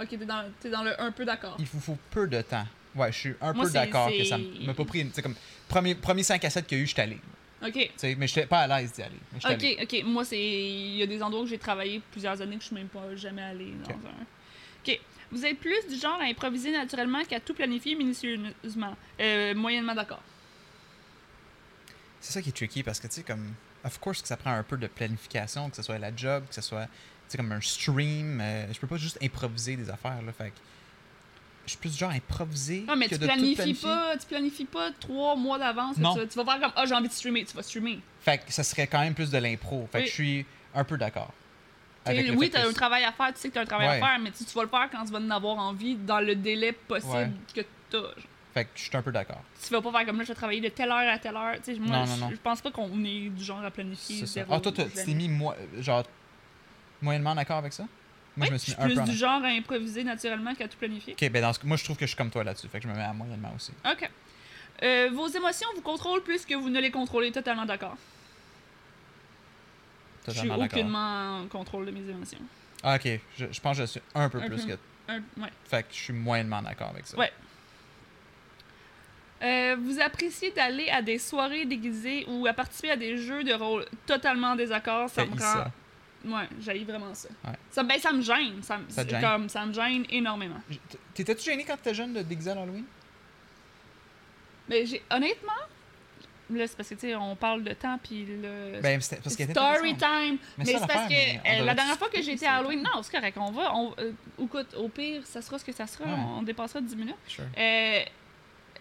Ok, 0.00 0.08
t'es 0.10 0.16
dans, 0.18 0.44
t'es 0.60 0.70
dans 0.70 0.82
le 0.82 1.00
un 1.00 1.10
peu 1.12 1.24
d'accord. 1.24 1.56
Il 1.58 1.64
vous 1.66 1.80
faut 1.80 1.98
peu 2.10 2.26
de 2.26 2.42
temps. 2.42 2.66
Ouais, 2.94 3.12
je 3.12 3.18
suis 3.18 3.34
un 3.40 3.52
Moi, 3.52 3.64
peu 3.64 3.70
c'est- 3.70 3.74
d'accord 3.74 4.08
que 4.08 4.16
c'est- 4.18 4.24
ça 4.26 4.38
m'a 4.38 4.74
pas 4.74 4.84
pris. 4.84 5.06
Tu 5.06 5.12
sais, 5.14 5.22
comme, 5.22 5.34
premier, 5.68 5.94
premier 5.94 6.22
5 6.22 6.44
à 6.44 6.50
7 6.50 6.66
qu'il 6.66 6.78
y 6.78 6.80
a 6.80 6.84
eu, 6.84 6.86
j'étais 6.86 7.02
allé. 7.02 7.18
Ok. 7.64 7.90
Mais 8.18 8.26
j'étais 8.26 8.46
pas 8.46 8.60
à 8.60 8.66
l'aise 8.80 8.92
d'y 8.92 9.02
aller. 9.02 9.16
Ok, 9.44 9.82
ok. 9.82 10.04
Moi, 10.04 10.24
c'est. 10.24 10.38
Il 10.38 10.96
y 10.96 11.02
a 11.02 11.06
des 11.06 11.22
endroits 11.22 11.42
où 11.42 11.46
j'ai 11.46 11.58
travaillé 11.58 12.02
plusieurs 12.10 12.40
années 12.42 12.56
que 12.56 12.62
je 12.62 12.66
suis 12.66 12.74
même 12.76 12.88
pas 12.88 13.14
jamais 13.16 13.42
allé 13.42 13.72
dans 13.84 13.94
Ok. 13.94 14.00
un. 14.04 14.90
Ok. 14.92 15.00
Vous 15.32 15.44
êtes 15.44 15.58
plus 15.58 15.86
du 15.88 15.96
genre 15.98 16.20
à 16.20 16.24
improviser 16.24 16.70
naturellement 16.72 17.24
qu'à 17.24 17.40
tout 17.40 17.54
planifier 17.54 17.94
minutieusement. 17.96 18.94
Euh, 19.20 19.54
moyennement 19.54 19.94
d'accord. 19.94 20.22
C'est 22.20 22.32
ça 22.32 22.42
qui 22.42 22.50
est 22.50 22.52
tricky 22.52 22.82
parce 22.82 23.00
que, 23.00 23.06
tu 23.08 23.14
sais, 23.14 23.22
comme. 23.22 23.52
Of 23.84 23.98
course 24.00 24.20
que 24.20 24.26
ça 24.28 24.36
prend 24.36 24.50
un 24.52 24.62
peu 24.64 24.76
de 24.76 24.88
planification, 24.88 25.70
que 25.70 25.76
ce 25.76 25.82
soit 25.82 25.98
la 25.98 26.14
job, 26.14 26.44
que 26.48 26.54
ce 26.54 26.60
soit, 26.60 26.88
sais, 27.28 27.36
comme 27.38 27.52
un 27.52 27.60
stream. 27.60 28.40
euh, 28.40 28.72
je 28.72 28.78
peux 28.80 28.86
pas 28.86 28.96
juste 28.96 29.18
improviser 29.22 29.76
des 29.76 29.88
affaires, 29.90 30.20
là. 30.22 30.32
Fait 30.32 30.50
que. 30.50 30.56
Je 31.66 31.70
suis 31.72 31.78
plus 31.80 31.98
genre 31.98 32.10
improviser. 32.12 32.84
Non, 32.86 32.94
mais 32.94 33.06
que 33.08 33.14
tu 33.16 33.20
de 33.20 33.26
planifies 33.26 33.74
pas, 33.74 34.16
tu 34.16 34.26
planifies 34.26 34.64
pas 34.66 34.90
trois 35.00 35.34
mois 35.34 35.58
d'avance. 35.58 35.96
Non. 35.96 36.14
Tu, 36.14 36.20
vas- 36.20 36.26
tu 36.26 36.38
vas 36.38 36.44
faire 36.44 36.60
comme, 36.60 36.72
ah, 36.76 36.86
j'ai 36.86 36.94
envie 36.94 37.08
de 37.08 37.12
streamer, 37.12 37.44
tu 37.44 37.56
vas 37.56 37.62
streamer. 37.64 37.98
Fait 38.20 38.38
que 38.38 38.52
ça 38.52 38.62
serait 38.62 38.86
quand 38.86 39.00
même 39.00 39.14
plus 39.14 39.30
de 39.30 39.38
l'impro. 39.38 39.88
Fait 39.90 40.02
que 40.04 40.08
je 40.08 40.12
suis 40.12 40.46
un 40.74 40.84
peu 40.84 40.96
d'accord. 40.96 41.32
Avec 42.04 42.30
oui, 42.36 42.50
t'as 42.50 42.62
que 42.62 42.68
un 42.68 42.72
travail 42.72 43.02
à 43.02 43.10
faire, 43.10 43.32
tu 43.34 43.40
sais 43.40 43.48
que 43.48 43.54
t'as 43.54 43.62
un 43.62 43.66
travail 43.66 43.88
Ouais. 43.88 43.96
à 44.00 44.06
faire, 44.06 44.18
mais 44.20 44.30
tu, 44.30 44.44
tu 44.44 44.54
vas 44.54 44.62
le 44.62 44.68
faire 44.68 44.88
quand 44.92 45.04
tu 45.06 45.10
vas 45.12 45.18
en 45.18 45.28
avoir 45.30 45.58
envie, 45.58 45.96
dans 45.96 46.20
le 46.20 46.36
délai 46.36 46.70
possible 46.70 47.12
Ouais. 47.12 47.30
que 47.52 47.62
t'as. 47.90 47.98
genre. 47.98 48.14
Fait 48.54 48.64
que 48.64 48.70
je 48.76 48.82
suis 48.84 48.96
un 48.96 49.02
peu 49.02 49.10
d'accord. 49.10 49.42
Tu 49.66 49.72
vas 49.72 49.82
pas 49.82 49.90
faire 49.90 50.06
comme 50.06 50.18
là, 50.18 50.22
je 50.22 50.28
vais 50.28 50.34
travailler 50.36 50.60
de 50.60 50.68
telle 50.68 50.88
heure 50.90 51.12
à 51.12 51.18
telle 51.18 51.34
heure. 51.36 51.56
Tu 51.64 51.74
sais, 51.74 51.80
moi, 51.80 51.96
Non, 51.98 52.04
je, 52.06 52.10
non, 52.12 52.16
non. 52.18 52.30
je 52.30 52.36
pense 52.36 52.60
pas 52.62 52.70
qu'on 52.70 53.04
est 53.04 53.28
du 53.28 53.42
genre 53.42 53.62
à 53.64 53.70
planifier. 53.72 54.22
Ah, 54.48 54.60
toi, 54.60 54.70
tu 54.70 54.84
t'es 54.84 55.14
mis 55.14 55.28
moi, 55.28 55.56
genre 55.80 56.04
moyennement 57.02 57.34
d'accord 57.34 57.58
avec 57.58 57.72
ça? 57.72 57.84
Moi, 58.36 58.46
je 58.46 58.52
me 58.52 58.58
je 58.58 58.62
suis 58.64 58.72
suis 58.72 58.84
mis 58.84 58.92
un 58.92 59.02
plus 59.04 59.12
du 59.12 59.16
genre 59.16 59.42
à 59.42 59.48
improviser 59.48 60.04
naturellement 60.04 60.54
qu'à 60.54 60.68
tout 60.68 60.76
planifier. 60.76 61.14
Ok, 61.14 61.30
ben 61.30 61.40
dans 61.40 61.52
ce... 61.54 61.64
moi, 61.64 61.76
je 61.78 61.84
trouve 61.84 61.96
que 61.96 62.04
je 62.04 62.10
suis 62.10 62.16
comme 62.16 62.30
toi 62.30 62.44
là-dessus. 62.44 62.68
Fait 62.68 62.78
que 62.80 62.84
je 62.84 62.88
me 62.92 62.94
mets 62.94 63.02
à 63.04 63.12
moyennement 63.14 63.52
aussi. 63.56 63.72
Ok. 63.90 64.10
Euh, 64.82 65.08
vos 65.14 65.26
émotions 65.28 65.68
vous 65.74 65.80
contrôlent 65.80 66.22
plus 66.22 66.44
que 66.44 66.54
vous 66.54 66.68
ne 66.68 66.78
les 66.80 66.90
contrôlez. 66.90 67.32
Totalement 67.32 67.64
d'accord. 67.64 67.96
Je 70.28 70.32
suis 70.32 70.50
aucunement 70.50 71.38
en 71.40 71.46
contrôle 71.46 71.86
de 71.86 71.92
mes 71.92 72.10
émotions. 72.10 72.40
Ah, 72.82 72.96
ok. 72.96 73.20
Je, 73.38 73.46
je 73.50 73.60
pense 73.60 73.78
que 73.78 73.84
je 73.86 73.90
suis 73.92 74.00
un 74.14 74.28
peu 74.28 74.38
Un 74.42 74.48
plus 74.48 74.66
peu. 74.66 74.72
que. 74.74 74.78
Un- 75.08 75.42
ouais. 75.42 75.50
Fait 75.64 75.82
que 75.84 75.88
je 75.92 75.98
suis 75.98 76.12
moyennement 76.12 76.60
d'accord 76.60 76.90
avec 76.90 77.06
ça. 77.06 77.16
Ouais. 77.16 77.32
Euh, 79.42 79.76
vous 79.80 80.00
appréciez 80.00 80.50
d'aller 80.50 80.88
à 80.90 81.00
des 81.00 81.18
soirées 81.18 81.64
déguisées 81.64 82.24
ou 82.28 82.46
à 82.46 82.52
participer 82.52 82.90
à 82.90 82.96
des 82.96 83.16
jeux 83.18 83.44
de 83.44 83.52
rôle 83.54 83.86
totalement 84.06 84.48
en 84.48 84.56
désaccord. 84.56 85.08
Ça 85.08 85.24
me 85.24 85.30
rend. 85.30 85.38
ça. 85.38 85.70
Ouais, 86.26 86.48
j'haïs 86.60 86.84
vraiment 86.84 87.14
ça. 87.14 87.28
Ouais. 87.44 87.52
Ça, 87.70 87.82
ben, 87.82 87.98
ça 87.98 88.12
me 88.12 88.20
gêne. 88.20 88.62
Ça, 88.62 88.78
me- 88.78 88.88
Ça 88.90 89.02
c'est 89.02 89.10
gêne? 89.10 89.20
Comme, 89.20 89.48
ça 89.48 89.64
me 89.64 89.72
gêne 89.72 90.04
énormément. 90.10 90.60
T'étais-tu 91.14 91.44
gêné 91.44 91.64
quand 91.64 91.76
t'étais 91.76 91.94
jeune 91.94 92.12
de 92.12 92.22
déguiser 92.22 92.50
à 92.50 92.54
l'Halloween? 92.56 92.84
J'ai, 94.68 95.00
honnêtement, 95.10 95.52
là, 96.50 96.66
c'est 96.66 96.76
parce 96.76 96.88
que, 96.88 96.94
tu 96.94 97.00
sais, 97.02 97.14
on 97.14 97.36
parle 97.36 97.62
de 97.62 97.72
temps, 97.72 97.98
puis 98.02 98.26
le. 98.26 98.80
Ben, 98.80 99.00
c'était 99.00 99.20
parce 99.22 99.36
qu'elle 99.36 99.50
Story 99.50 99.96
time! 99.96 100.38
Mais 100.58 100.64
c'est 100.64 100.78
parce 100.86 101.06
que 101.06 101.10
mais 101.12 101.40
euh, 101.60 101.64
la 101.64 101.74
dernière 101.74 101.96
fois 101.96 102.08
que 102.08 102.20
j'ai 102.20 102.32
été 102.32 102.46
à 102.46 102.56
Halloween, 102.56 102.82
non, 102.82 103.00
c'est 103.02 103.12
correct, 103.12 103.36
on 103.40 103.52
va. 103.52 103.72
On, 103.76 103.94
euh, 104.00 104.12
au 104.76 104.88
pire, 104.88 105.22
ça 105.24 105.40
sera 105.40 105.58
ce 105.58 105.64
que 105.64 105.72
ça 105.72 105.86
sera, 105.86 106.04
Ouais. 106.04 106.10
on, 106.16 106.38
on 106.38 106.42
dépassera 106.42 106.80
10 106.80 106.96
minutes. 106.96 107.14
Sure. 107.28 107.44
Euh, 107.56 108.00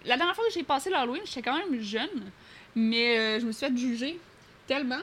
la 0.06 0.18
dernière 0.18 0.36
fois 0.36 0.46
que 0.48 0.54
j'ai 0.54 0.64
passé 0.64 0.90
l'Halloween, 0.90 1.22
j'étais 1.26 1.44
quand 1.44 1.58
même 1.58 1.80
jeune, 1.82 2.32
mais 2.76 3.18
euh, 3.20 3.40
je 3.40 3.46
me 3.46 3.52
suis 3.52 3.66
fait 3.68 3.78
juger 3.78 4.20
tellement. 4.68 5.02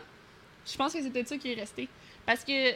Je 0.67 0.77
pense 0.77 0.93
que 0.93 1.01
c'est 1.03 1.11
peut-être 1.11 1.29
ça 1.29 1.39
qui 1.39 1.53
est 1.53 1.55
resté. 1.57 1.89
Parce 2.27 2.45
que 2.45 2.73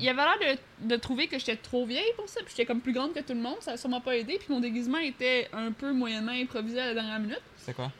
il 0.00 0.08
avait 0.08 0.22
l'air 0.22 0.56
de, 0.80 0.88
de 0.88 0.96
trouver 0.96 1.26
que 1.28 1.38
j'étais 1.38 1.56
trop 1.56 1.84
vieille 1.84 2.12
pour 2.16 2.28
ça, 2.28 2.40
puis 2.40 2.48
j'étais 2.50 2.64
comme 2.64 2.80
plus 2.80 2.94
grande 2.94 3.12
que 3.12 3.20
tout 3.20 3.34
le 3.34 3.40
monde, 3.40 3.56
ça 3.60 3.72
a 3.72 3.76
sûrement 3.76 4.00
pas 4.00 4.16
aidé, 4.16 4.38
puis 4.38 4.46
mon 4.48 4.60
déguisement 4.60 4.96
était 4.98 5.48
un 5.52 5.70
peu 5.72 5.92
moyennement 5.92 6.32
improvisé 6.32 6.80
à 6.80 6.86
la 6.86 6.94
dernière 6.94 7.18
minute. 7.20 7.42
C'était 7.58 7.74
quoi? 7.74 7.92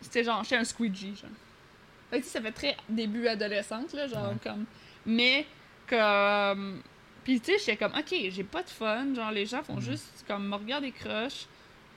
C'était 0.00 0.24
genre, 0.24 0.42
j'étais 0.42 0.56
un 0.56 0.64
squeegee, 0.64 1.14
genre. 1.14 1.30
Fait 2.10 2.20
que, 2.20 2.26
ça 2.26 2.40
fait 2.40 2.50
très 2.52 2.76
début 2.88 3.28
adolescente, 3.28 3.92
là, 3.92 4.08
genre, 4.08 4.30
Ouais. 4.30 4.36
comme. 4.42 4.64
Mais 5.06 5.46
Comme. 5.88 6.80
Puis 7.22 7.40
tu 7.40 7.52
sais, 7.52 7.58
j'étais 7.58 7.76
comme, 7.76 7.92
ok, 7.96 8.14
j'ai 8.30 8.44
pas 8.44 8.62
de 8.62 8.68
fun. 8.68 9.14
Genre, 9.14 9.30
les 9.30 9.46
gens 9.46 9.62
font 9.62 9.74
Mhm. 9.76 9.80
juste 9.82 10.24
comme 10.26 10.48
me 10.48 10.56
regarder 10.56 10.90
croche. 10.92 11.46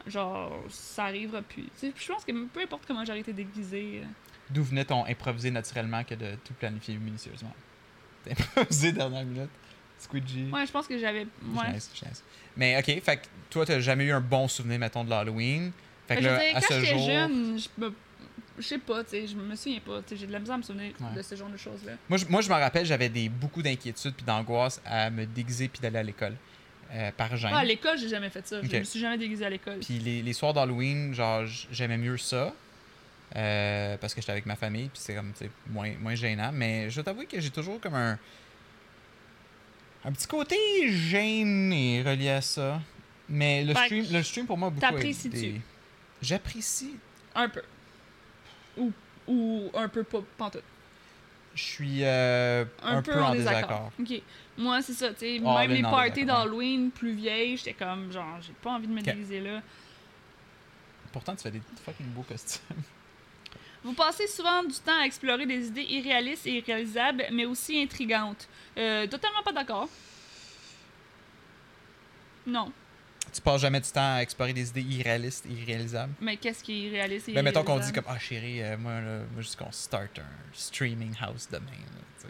Genre, 0.05 0.51
ça 0.69 1.05
arrivera 1.05 1.41
plus. 1.41 1.63
Tu 1.63 1.69
sais, 1.75 1.89
puis 1.91 2.05
je 2.05 2.11
pense 2.13 2.23
que 2.23 2.31
peu 2.47 2.61
importe 2.61 2.83
comment 2.87 3.03
j'aurais 3.03 3.19
été 3.21 3.33
déguisée. 3.33 4.01
euh, 4.03 4.07
D'où 4.49 4.63
venait 4.63 4.85
ton 4.85 5.05
improviser 5.05 5.51
naturellement 5.51 6.03
que 6.05 6.15
de 6.15 6.35
tout 6.45 6.53
planifier 6.53 6.95
minutieusement? 6.95 7.53
T'as 8.35 8.43
improvisé 8.61 8.91
dernière 8.93 9.25
minute. 9.25 9.49
Squidgy. 9.99 10.49
Ouais, 10.51 10.65
je 10.65 10.71
pense 10.71 10.87
que 10.87 10.97
j'avais. 10.99 11.21
Ouais. 11.21 11.65
je 11.95 12.05
niaise. 12.05 12.23
Mais 12.55 12.77
ok, 12.77 13.01
fait 13.03 13.17
que 13.17 13.25
toi, 13.49 13.65
t'as 13.65 13.79
jamais 13.79 14.05
eu 14.05 14.11
un 14.11 14.21
bon 14.21 14.47
souvenir, 14.47 14.77
mettons, 14.79 15.03
de 15.03 15.09
l'Halloween. 15.09 15.71
Fait 16.07 16.17
que 16.17 16.21
je 16.21 16.27
là, 16.27 16.39
dire, 16.39 16.55
à 16.55 16.61
quand 16.61 16.67
ce 16.67 16.79
j'étais 16.81 16.97
jour. 16.97 17.05
jeune, 17.07 17.59
je 17.59 17.67
me. 17.81 17.93
Je 18.59 18.63
sais 18.63 18.77
pas, 18.79 19.03
tu 19.03 19.11
sais, 19.11 19.27
je 19.27 19.35
me 19.35 19.55
souviens 19.55 19.79
pas. 19.85 20.01
J'ai 20.11 20.25
de 20.25 20.31
la 20.31 20.39
misère 20.39 20.55
à 20.55 20.57
me 20.57 20.63
souvenir 20.63 20.91
Ouais. 20.99 21.15
de 21.15 21.21
ce 21.21 21.35
genre 21.35 21.49
de 21.49 21.57
choses-là. 21.57 21.91
Moi, 22.09 22.17
je, 22.17 22.25
moi, 22.25 22.41
je 22.41 22.49
me 22.49 22.53
rappelle, 22.55 22.85
j'avais 22.87 23.07
des, 23.09 23.29
beaucoup 23.29 23.61
d'inquiétudes 23.61 24.15
puis 24.15 24.25
d'angoisse 24.25 24.81
à 24.83 25.11
me 25.11 25.25
déguiser 25.27 25.67
puis 25.67 25.79
d'aller 25.79 25.99
à 25.99 26.03
l'école. 26.03 26.35
euh, 26.91 27.11
par 27.15 27.35
gêne. 27.37 27.51
Ah, 27.53 27.59
à 27.59 27.63
l'école, 27.65 27.97
j'ai 27.99 28.07
jamais 28.09 28.29
fait 28.31 28.47
ça. 28.47 28.61
Je 28.63 28.77
me 28.77 28.83
suis 28.83 28.99
jamais 28.99 29.17
déguisée 29.17 29.45
à 29.45 29.49
l'école. 29.49 29.77
Puis 29.79 29.99
les, 29.99 30.21
les 30.23 30.33
soirs 30.33 30.53
d'Halloween, 30.53 31.13
genre, 31.13 31.43
j'aimais 31.71 31.97
mieux 31.97 32.17
ça. 32.17 32.53
Euh, 33.35 33.97
parce 33.97 34.13
que 34.13 34.21
j'étais 34.21 34.31
avec 34.31 34.45
ma 34.45 34.55
famille, 34.55 34.89
puis 34.89 34.99
c'est 35.01 35.15
comme, 35.15 35.33
moins, 35.69 35.91
moins 35.99 36.15
gênant. 36.15 36.51
Mais 36.53 36.89
je 36.89 36.95
dois 36.95 37.03
t'avouer 37.03 37.25
que 37.25 37.39
j'ai 37.39 37.49
toujours 37.49 37.79
comme 37.79 37.95
un. 37.95 38.17
Un 40.05 40.11
petit 40.13 40.27
côté 40.27 40.55
gêné 40.89 42.01
relié 42.03 42.29
à 42.29 42.41
ça. 42.41 42.79
Mais 43.27 43.63
le 43.63 43.73
Fait 43.73 43.85
stream, 43.85 44.05
le 44.11 44.23
stream 44.23 44.45
pour 44.45 44.57
moi, 44.57 44.69
a 44.69 44.91
beaucoup. 44.91 45.03
aidé. 45.03 45.61
J'apprécie. 46.21 46.95
Un 47.35 47.49
peu. 47.49 47.61
Ou, 48.77 48.93
ou 49.27 49.69
un 49.73 49.89
peu 49.89 50.03
pas 50.03 50.19
pantoute. 50.37 50.63
Je 51.53 51.63
suis 51.63 52.03
euh, 52.03 52.65
Un, 52.83 53.01
peu, 53.01 53.21
en 53.21 53.33
désaccord. 53.33 53.91
Ok. 53.99 54.21
Moi, 54.57 54.81
c'est 54.81 54.93
ça, 54.93 55.13
tu. 55.13 55.25
Ah, 55.45 55.59
même 55.59 55.69
là, 55.69 55.75
les 55.75 55.81
parties 55.81 56.25
d'Halloween 56.25 56.91
plus 56.91 57.13
vieilles, 57.13 57.57
j'étais 57.57 57.73
comme, 57.73 58.11
genre, 58.11 58.39
j'ai 58.41 58.53
pas 58.53 58.71
envie 58.71 58.87
de 58.87 58.93
me 58.93 59.01
déguiser 59.01 59.41
là. 59.41 59.61
Pourtant, 61.11 61.35
tu 61.35 61.43
fais 61.43 61.51
des 61.51 61.61
fucking 61.83 62.07
beaux 62.07 62.23
costumes. 62.23 62.61
Vous 63.87 63.93
passez 63.93 64.27
souvent 64.27 64.63
du 64.63 64.75
temps 64.75 64.99
à 64.99 65.05
explorer 65.05 65.45
des 65.45 65.67
idées 65.67 65.85
irréalistes 65.87 66.45
et 66.45 66.57
irréalisables, 66.57 67.23
mais 67.31 67.45
aussi 67.45 67.81
intrigantes. 67.81 68.45
Euh, 68.77 69.07
totalement 69.07 69.41
pas 69.45 69.53
d'accord. 69.53 69.87
Non. 72.45 72.69
tu 73.33 73.39
passes 73.39 73.61
jamais 73.61 73.79
du 73.79 73.89
temps 73.89 74.15
à 74.15 74.19
explorer 74.19 74.51
des 74.51 74.67
idées 74.67 74.81
irréalistes 74.81 75.45
et 75.45 75.53
irréalisables? 75.53 76.11
Mais 76.19 76.35
qu'est-ce 76.35 76.65
qui 76.65 76.73
est 76.73 76.87
irréaliste 76.89 77.29
et 77.29 77.33
Ben, 77.33 77.43
mettons 77.43 77.63
qu'on 77.63 77.79
dit 77.79 77.93
comme, 77.93 78.03
ah 78.09 78.19
chérie, 78.19 78.61
euh, 78.61 78.77
moi, 78.77 78.99
là, 78.99 79.19
moi, 79.31 79.41
juste 79.41 79.55
qu'on 79.55 79.71
start 79.71 80.19
un 80.19 80.53
streaming 80.53 81.13
house 81.21 81.47
demain. 81.49 81.61
là. 81.61 82.29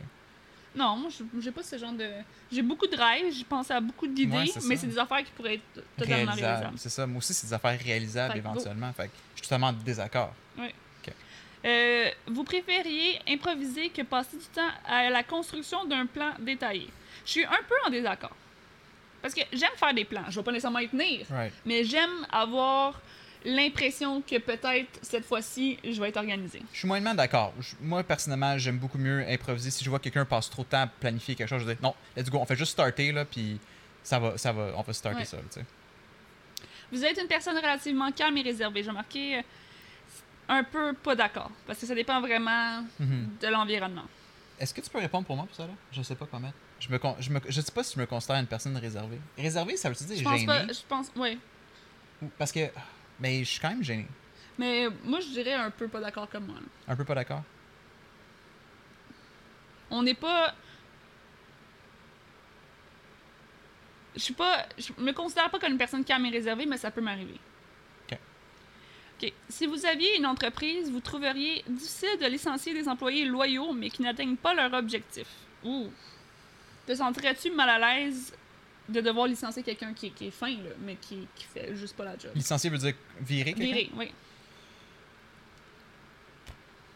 Non, 0.75 0.95
moi, 0.95 1.09
j'ai 1.39 1.51
pas 1.51 1.63
ce 1.63 1.75
genre 1.79 1.93
de... 1.93 2.07
J'ai 2.51 2.61
beaucoup 2.61 2.85
de 2.85 2.95
rêves, 2.95 3.33
j'ai 3.33 3.43
pensé 3.43 3.73
à 3.73 3.81
beaucoup 3.81 4.05
d'idées, 4.05 4.31
Ouais, 4.31 4.45
mais 4.67 4.75
c'est 4.75 4.85
des 4.85 4.99
affaires 4.99 5.23
qui 5.23 5.31
pourraient 5.31 5.55
être 5.55 5.83
totalement 5.97 6.33
réalisables. 6.33 6.77
C'est 6.77 6.89
ça. 6.89 7.07
Moi 7.07 7.17
aussi, 7.17 7.33
c'est 7.33 7.47
des 7.47 7.53
affaires 7.53 7.79
réalisables 7.79 8.33
Fait 8.33 8.37
éventuellement. 8.37 8.93
Fait 8.93 9.05
que 9.07 9.13
je 9.33 9.39
suis 9.39 9.47
totalement 9.47 9.67
en 9.69 9.73
désaccord. 9.73 10.35
Euh, 11.65 12.09
vous 12.27 12.43
préfériez 12.43 13.19
improviser 13.27 13.89
que 13.89 14.01
passer 14.03 14.37
du 14.37 14.45
temps 14.45 14.69
à 14.85 15.09
la 15.09 15.23
construction 15.23 15.85
d'un 15.85 16.05
plan 16.05 16.33
détaillé. 16.39 16.87
Je 17.25 17.31
suis 17.31 17.45
un 17.45 17.59
peu 17.67 17.75
en 17.85 17.89
désaccord. 17.89 18.35
Parce 19.21 19.33
que 19.33 19.41
j'aime 19.51 19.71
faire 19.75 19.93
des 19.93 20.05
plans. 20.05 20.23
Je 20.29 20.39
vais 20.39 20.43
pas 20.43 20.51
nécessairement 20.51 20.79
y 20.79 20.87
tenir. 20.87 21.25
Right. 21.29 21.51
Mais 21.65 21.83
j'aime 21.83 22.25
avoir 22.31 23.01
l'impression 23.43 24.21
que 24.21 24.37
peut-être 24.37 24.99
cette 25.01 25.25
fois-ci, 25.25 25.77
je 25.83 25.99
vais 25.99 26.09
être 26.09 26.17
organisée. 26.17 26.61
Je 26.71 26.79
suis 26.79 26.87
moyennement 26.87 27.13
d'accord. 27.15 27.53
Moi, 27.81 28.03
personnellement, 28.03 28.57
j'aime 28.57 28.77
beaucoup 28.77 28.97
mieux 28.97 29.25
improviser. 29.27 29.71
Si 29.71 29.83
je 29.83 29.89
vois 29.89 29.99
que 29.99 30.03
quelqu'un 30.05 30.25
passe 30.25 30.49
trop 30.49 30.63
de 30.63 30.67
temps 30.69 30.81
à 30.81 30.87
planifier 30.87 31.35
quelque 31.35 31.49
chose, 31.49 31.63
je 31.65 31.71
dis 31.71 31.79
non, 31.81 31.95
let's 32.15 32.29
go, 32.29 32.37
on 32.39 32.45
fait 32.45 32.55
juste 32.55 32.73
starter, 32.73 33.11
là, 33.11 33.25
puis 33.25 33.59
ça 34.03 34.19
va, 34.19 34.37
ça 34.37 34.51
va, 34.51 34.71
on 34.75 34.81
va 34.81 34.93
starter 34.93 35.19
Ouais. 35.19 35.25
ça, 35.25 35.37
là, 35.37 35.43
tu 35.51 35.59
sais. 35.59 35.65
Vous 36.91 37.03
êtes 37.03 37.19
une 37.19 37.27
personne 37.27 37.57
relativement 37.57 38.11
calme 38.11 38.37
et 38.37 38.41
réservée. 38.43 38.81
J'ai 38.83 38.89
remarqué 38.89 39.37
euh, 39.37 39.41
un 40.49 40.63
peu 40.63 40.93
pas 40.93 41.15
d'accord. 41.15 41.51
Parce 41.65 41.79
que 41.79 41.85
ça 41.85 41.95
dépend 41.95 42.19
vraiment 42.21 42.83
Mhm. 42.99 43.29
de 43.41 43.47
l'environnement. 43.47 44.05
Est-ce 44.59 44.73
que 44.73 44.81
tu 44.81 44.89
peux 44.89 44.97
répondre 44.99 45.25
pour 45.25 45.35
moi 45.35 45.45
pour 45.45 45.55
ça, 45.55 45.63
là? 45.67 45.73
Je 45.91 46.01
sais 46.01 46.15
pas 46.15 46.25
comment. 46.29 46.51
Je 46.79 46.89
me, 46.89 46.97
con- 46.97 47.15
je 47.19 47.29
me, 47.29 47.39
je 47.47 47.61
sais 47.61 47.71
pas 47.71 47.83
si 47.83 47.95
je 47.95 47.99
me 47.99 48.05
considère 48.05 48.37
une 48.37 48.47
personne 48.47 48.75
réservée. 48.77 49.19
Réservée, 49.37 49.77
ça 49.77 49.89
veut 49.89 49.95
dire 49.95 50.17
Je 50.17 50.23
pense 50.23 50.33
gêné? 50.39 50.45
pas. 50.47 50.67
Je 50.73 50.81
pense. 50.87 51.11
Oui. 51.15 51.39
Ou- 52.21 52.29
Parce 52.37 52.51
que, 52.51 52.69
mais 53.19 53.39
je 53.43 53.49
suis 53.49 53.59
quand 53.59 53.69
même 53.69 53.83
gêné. 53.83 54.07
Mais 54.57 54.87
moi, 55.03 55.19
je 55.19 55.27
dirais 55.27 55.53
un 55.53 55.69
peu 55.69 55.87
pas 55.87 55.99
d'accord 55.99 56.27
comme 56.29 56.45
moi. 56.47 56.55
là. 56.55 56.93
Un 56.93 56.95
peu 56.95 57.03
pas 57.05 57.13
d'accord? 57.15 57.43
On 59.91 60.01
n'est 60.01 60.15
pas. 60.15 60.53
Je 64.15 64.21
suis 64.21 64.33
pas. 64.33 64.65
Je 64.77 64.91
me 64.99 65.11
considère 65.13 65.49
pas 65.51 65.59
comme 65.59 65.73
une 65.73 65.77
personne 65.77 66.03
calme 66.03 66.25
et 66.25 66.29
réservée, 66.31 66.65
mais 66.65 66.77
ça 66.77 66.89
peut 66.89 67.01
m'arriver. 67.01 67.39
Ok. 69.19 69.23
OK. 69.27 69.33
Si 69.49 69.65
vous 69.65 69.85
aviez 69.85 70.17
une 70.17 70.25
entreprise, 70.25 70.91
vous 70.91 70.99
trouveriez 70.99 71.63
difficile 71.67 72.17
de 72.21 72.25
licencier 72.27 72.73
des 72.73 72.87
employés 72.87 73.25
loyaux, 73.25 73.73
mais 73.73 73.89
qui 73.89 74.01
n'atteignent 74.03 74.35
pas 74.37 74.53
leur 74.53 74.71
objectif. 74.73 75.27
Ouh. 75.63 75.87
Te 76.85 76.93
sentirais-tu 76.95 77.51
mal 77.51 77.69
à 77.69 77.95
l'aise 77.99 78.33
de 78.87 79.01
devoir 79.01 79.27
licencier 79.27 79.63
quelqu'un 79.63 79.93
qui, 79.93 80.07
est- 80.07 80.11
qui 80.11 80.27
est 80.27 80.31
fin, 80.31 80.49
là, 80.49 80.69
mais 80.79 80.95
qui, 80.95 81.27
qui 81.35 81.43
fait 81.45 81.75
juste 81.75 81.95
pas 81.95 82.05
la 82.05 82.17
job? 82.17 82.31
Licencié 82.35 82.69
veut 82.69 82.77
dire 82.77 82.93
virer 83.19 83.53
quelqu'un? 83.53 83.65
Virer, 83.75 83.89
oui. 83.95 84.11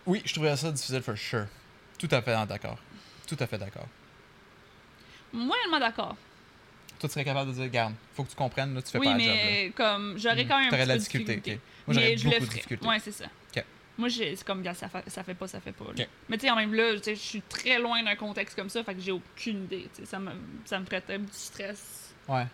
Oui, 0.06 0.22
je 0.26 0.34
trouverais 0.34 0.56
ça 0.58 0.72
difficile 0.72 1.02
for 1.02 1.18
sure. 1.18 1.46
Tout 1.98 2.08
à 2.12 2.22
fait 2.22 2.34
d'accord. 2.48 2.78
Tout 3.28 3.38
à 3.40 3.46
fait 3.48 3.58
d'accord. 3.58 3.88
Moyennement 5.34 5.80
d'accord. 5.80 6.16
Toi, 7.02 7.10
tu 7.10 7.14
serais 7.14 7.26
capable 7.26 7.50
de 7.52 7.56
dire, 7.56 7.68
garde, 7.70 7.96
faut 8.14 8.24
que 8.24 8.30
tu 8.30 8.36
comprennes, 8.36 8.76
là, 8.76 8.82
tu 8.84 8.92
fais 8.92 9.00
Oui, 9.00 9.08
pas 9.08 9.18
la 9.18 9.24
job. 9.24 9.34
mais 9.34 9.72
comme 9.76 10.18
j'aurais 10.20 10.46
quand 10.46 10.58
même 10.60 10.68
un 10.68 10.70
T'aurais 10.70 10.84
de 10.84 10.88
la 10.90 10.98
difficulté, 11.00 11.38
ok. 11.38 11.48
Moi, 11.88 11.96
Mais 11.98 12.16
j'aurais 12.16 12.36
beaucoup 12.40 12.46
de 12.48 12.54
difficulté. 12.54 12.88
Ouais, 12.88 13.00
c'est 13.00 13.12
ça. 13.12 13.26
Moi, 13.98 14.10
c'est 14.10 14.44
comme, 14.46 14.62
gars, 14.64 14.74
ça 14.74 14.88
fait, 14.88 15.04
ça 15.10 15.24
fait 15.24 15.34
pas, 15.34 15.48
ça 15.48 15.60
fait 15.60 15.74
pas. 15.74 15.86
là. 15.96 16.06
Mais 16.30 16.38
tu 16.38 16.46
sais, 16.46 16.52
en 16.52 16.56
même 16.56 16.74
là, 16.74 16.96
je 17.06 17.14
suis 17.14 17.42
très 17.42 17.78
loin 17.80 18.02
d'un 18.04 18.16
contexte 18.16 18.56
comme 18.56 18.70
ça, 18.70 18.84
fait 18.84 18.96
que 18.96 19.02
j'ai 19.02 19.12
aucune 19.12 19.66
idée. 19.66 19.90
tu 19.94 20.02
sais. 20.02 20.06
Ça 20.06 20.18
me, 20.20 20.32
ça 20.66 20.80
me 20.80 20.86
peut-être 20.86 21.12
du 21.20 21.28
stress 21.34 22.14
Ouais. 22.28 22.46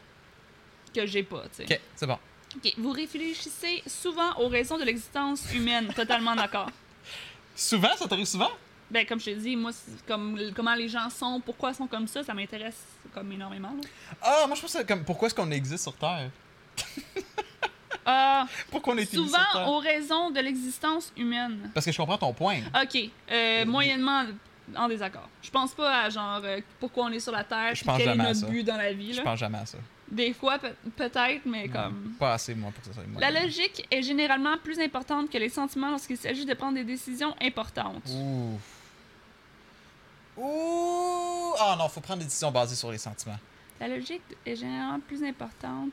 que 0.96 1.06
j'ai 1.06 1.24
pas. 1.24 1.44
tu 1.56 1.66
sais. 1.68 1.74
Ok, 1.76 1.82
c'est 1.96 2.08
bon. 2.08 2.18
Ok. 2.56 2.74
Vous 2.78 2.92
réfléchissez 2.92 3.84
souvent 3.86 4.34
aux 4.40 4.48
raisons 4.48 4.78
de 4.80 4.84
l'existence 4.84 5.54
humaine. 5.54 5.94
Totalement 5.94 6.36
d'accord. 6.36 6.72
Souvent, 7.56 7.96
ça 7.98 8.08
t'arrive 8.08 8.26
souvent? 8.26 8.52
Ben, 8.90 9.06
comme 9.06 9.20
je 9.20 9.26
te 9.26 9.32
dis, 9.32 9.56
moi, 9.56 9.72
comme 10.08 10.40
comment 10.56 10.74
les 10.76 10.88
gens 10.88 11.10
sont, 11.10 11.42
pourquoi 11.46 11.72
ils 11.72 11.76
sont 11.76 11.88
comme 11.88 12.08
ça, 12.08 12.24
ça 12.24 12.34
m'intéresse 12.34 12.82
comme 13.14 13.32
énormément. 13.32 13.70
là. 13.70 13.90
Ah, 14.22 14.44
moi, 14.48 14.56
je 14.56 14.62
pense 14.62 14.74
que 14.74 14.84
comme, 14.84 15.04
pourquoi 15.04 15.28
est-ce 15.28 15.36
qu'on 15.36 15.52
existe 15.52 15.84
sur 15.84 15.94
Terre? 15.96 16.30
Ah, 18.10 18.48
Pourquoi 18.72 18.94
on 18.94 18.98
est 18.98 19.06
sur 19.06 19.22
souvent 19.26 19.38
Terre? 19.52 19.68
aux 19.68 19.80
raisons 19.80 20.32
de 20.32 20.40
l'existence 20.40 21.12
humaine. 21.18 21.70
Parce 21.74 21.86
que 21.86 21.92
je 21.92 21.98
comprends 21.98 22.18
ton 22.18 22.32
point. 22.34 22.60
Ok, 22.82 22.98
euh, 23.32 23.66
moyennement 23.66 24.24
en 24.78 24.88
désaccord. 24.88 25.28
Je 25.42 25.50
pense 25.50 25.74
pas 25.74 26.04
à 26.04 26.10
genre 26.10 26.40
euh, 26.44 26.62
pourquoi 26.80 27.06
on 27.06 27.10
est 27.10 27.20
sur 27.20 27.34
la 27.34 27.44
Terre, 27.44 27.76
Je 27.76 27.84
pense 27.84 27.98
quel 27.98 28.08
est 28.10 28.16
notre 28.16 28.48
but 28.48 28.64
dans 28.64 28.78
la 28.78 28.94
vie. 28.94 29.12
Je 29.12 29.18
Là. 29.18 29.24
pense 29.24 29.40
jamais 29.40 29.58
à 29.58 29.66
ça. 29.66 29.78
Des 30.10 30.32
fois 30.32 30.58
peut- 30.58 30.74
peut-être, 30.96 31.42
mais 31.46 31.68
comme. 31.68 32.14
Pas 32.18 32.36
assez, 32.36 32.56
moi, 32.56 32.72
pour 32.72 32.80
que 32.82 32.88
ça 32.88 32.94
soit 32.94 33.04
moi. 33.08 33.20
La 33.20 33.42
logique 33.42 33.86
est 33.92 34.02
généralement 34.02 34.58
plus 34.58 34.80
importante 34.80 35.30
que 35.30 35.38
les 35.38 35.50
sentiments 35.50 35.90
lorsqu'il 35.92 36.16
s'agit 36.18 36.46
de 36.46 36.54
prendre 36.54 36.76
des 36.76 36.86
décisions 36.86 37.36
importantes. 37.42 38.04
Ouh. 38.10 38.58
Ouh. 40.38 41.54
Ah 41.60 41.76
non, 41.78 41.88
faut 41.90 42.02
prendre 42.02 42.20
des 42.20 42.26
décisions 42.26 42.52
basées 42.52 42.76
sur 42.76 42.92
les 42.92 42.98
sentiments. 42.98 43.40
La 43.80 43.88
logique 43.88 44.22
est 44.46 44.56
généralement 44.56 45.00
plus 45.00 45.24
importante. 45.24 45.92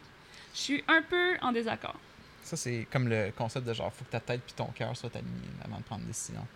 Je 0.55 0.59
suis 0.61 0.85
un 0.89 1.03
peu 1.03 1.37
en 1.43 1.53
désaccord. 1.53 1.97
Ça, 2.43 2.57
c'est 2.57 2.87
comme 2.91 3.09
le 3.09 3.33
concept 3.37 3.67
de 3.67 3.73
genre, 3.73 3.93
faut 3.93 4.05
que 4.05 4.11
ta 4.11 4.21
tête 4.21 4.43
puis 4.45 4.53
ton 4.55 4.67
cœur 4.67 4.97
soient 4.97 5.11
alignés 5.15 5.49
avant 5.65 5.79
de 5.79 5.83
prendre 5.83 6.03
une 6.03 6.09
décision. 6.09 6.47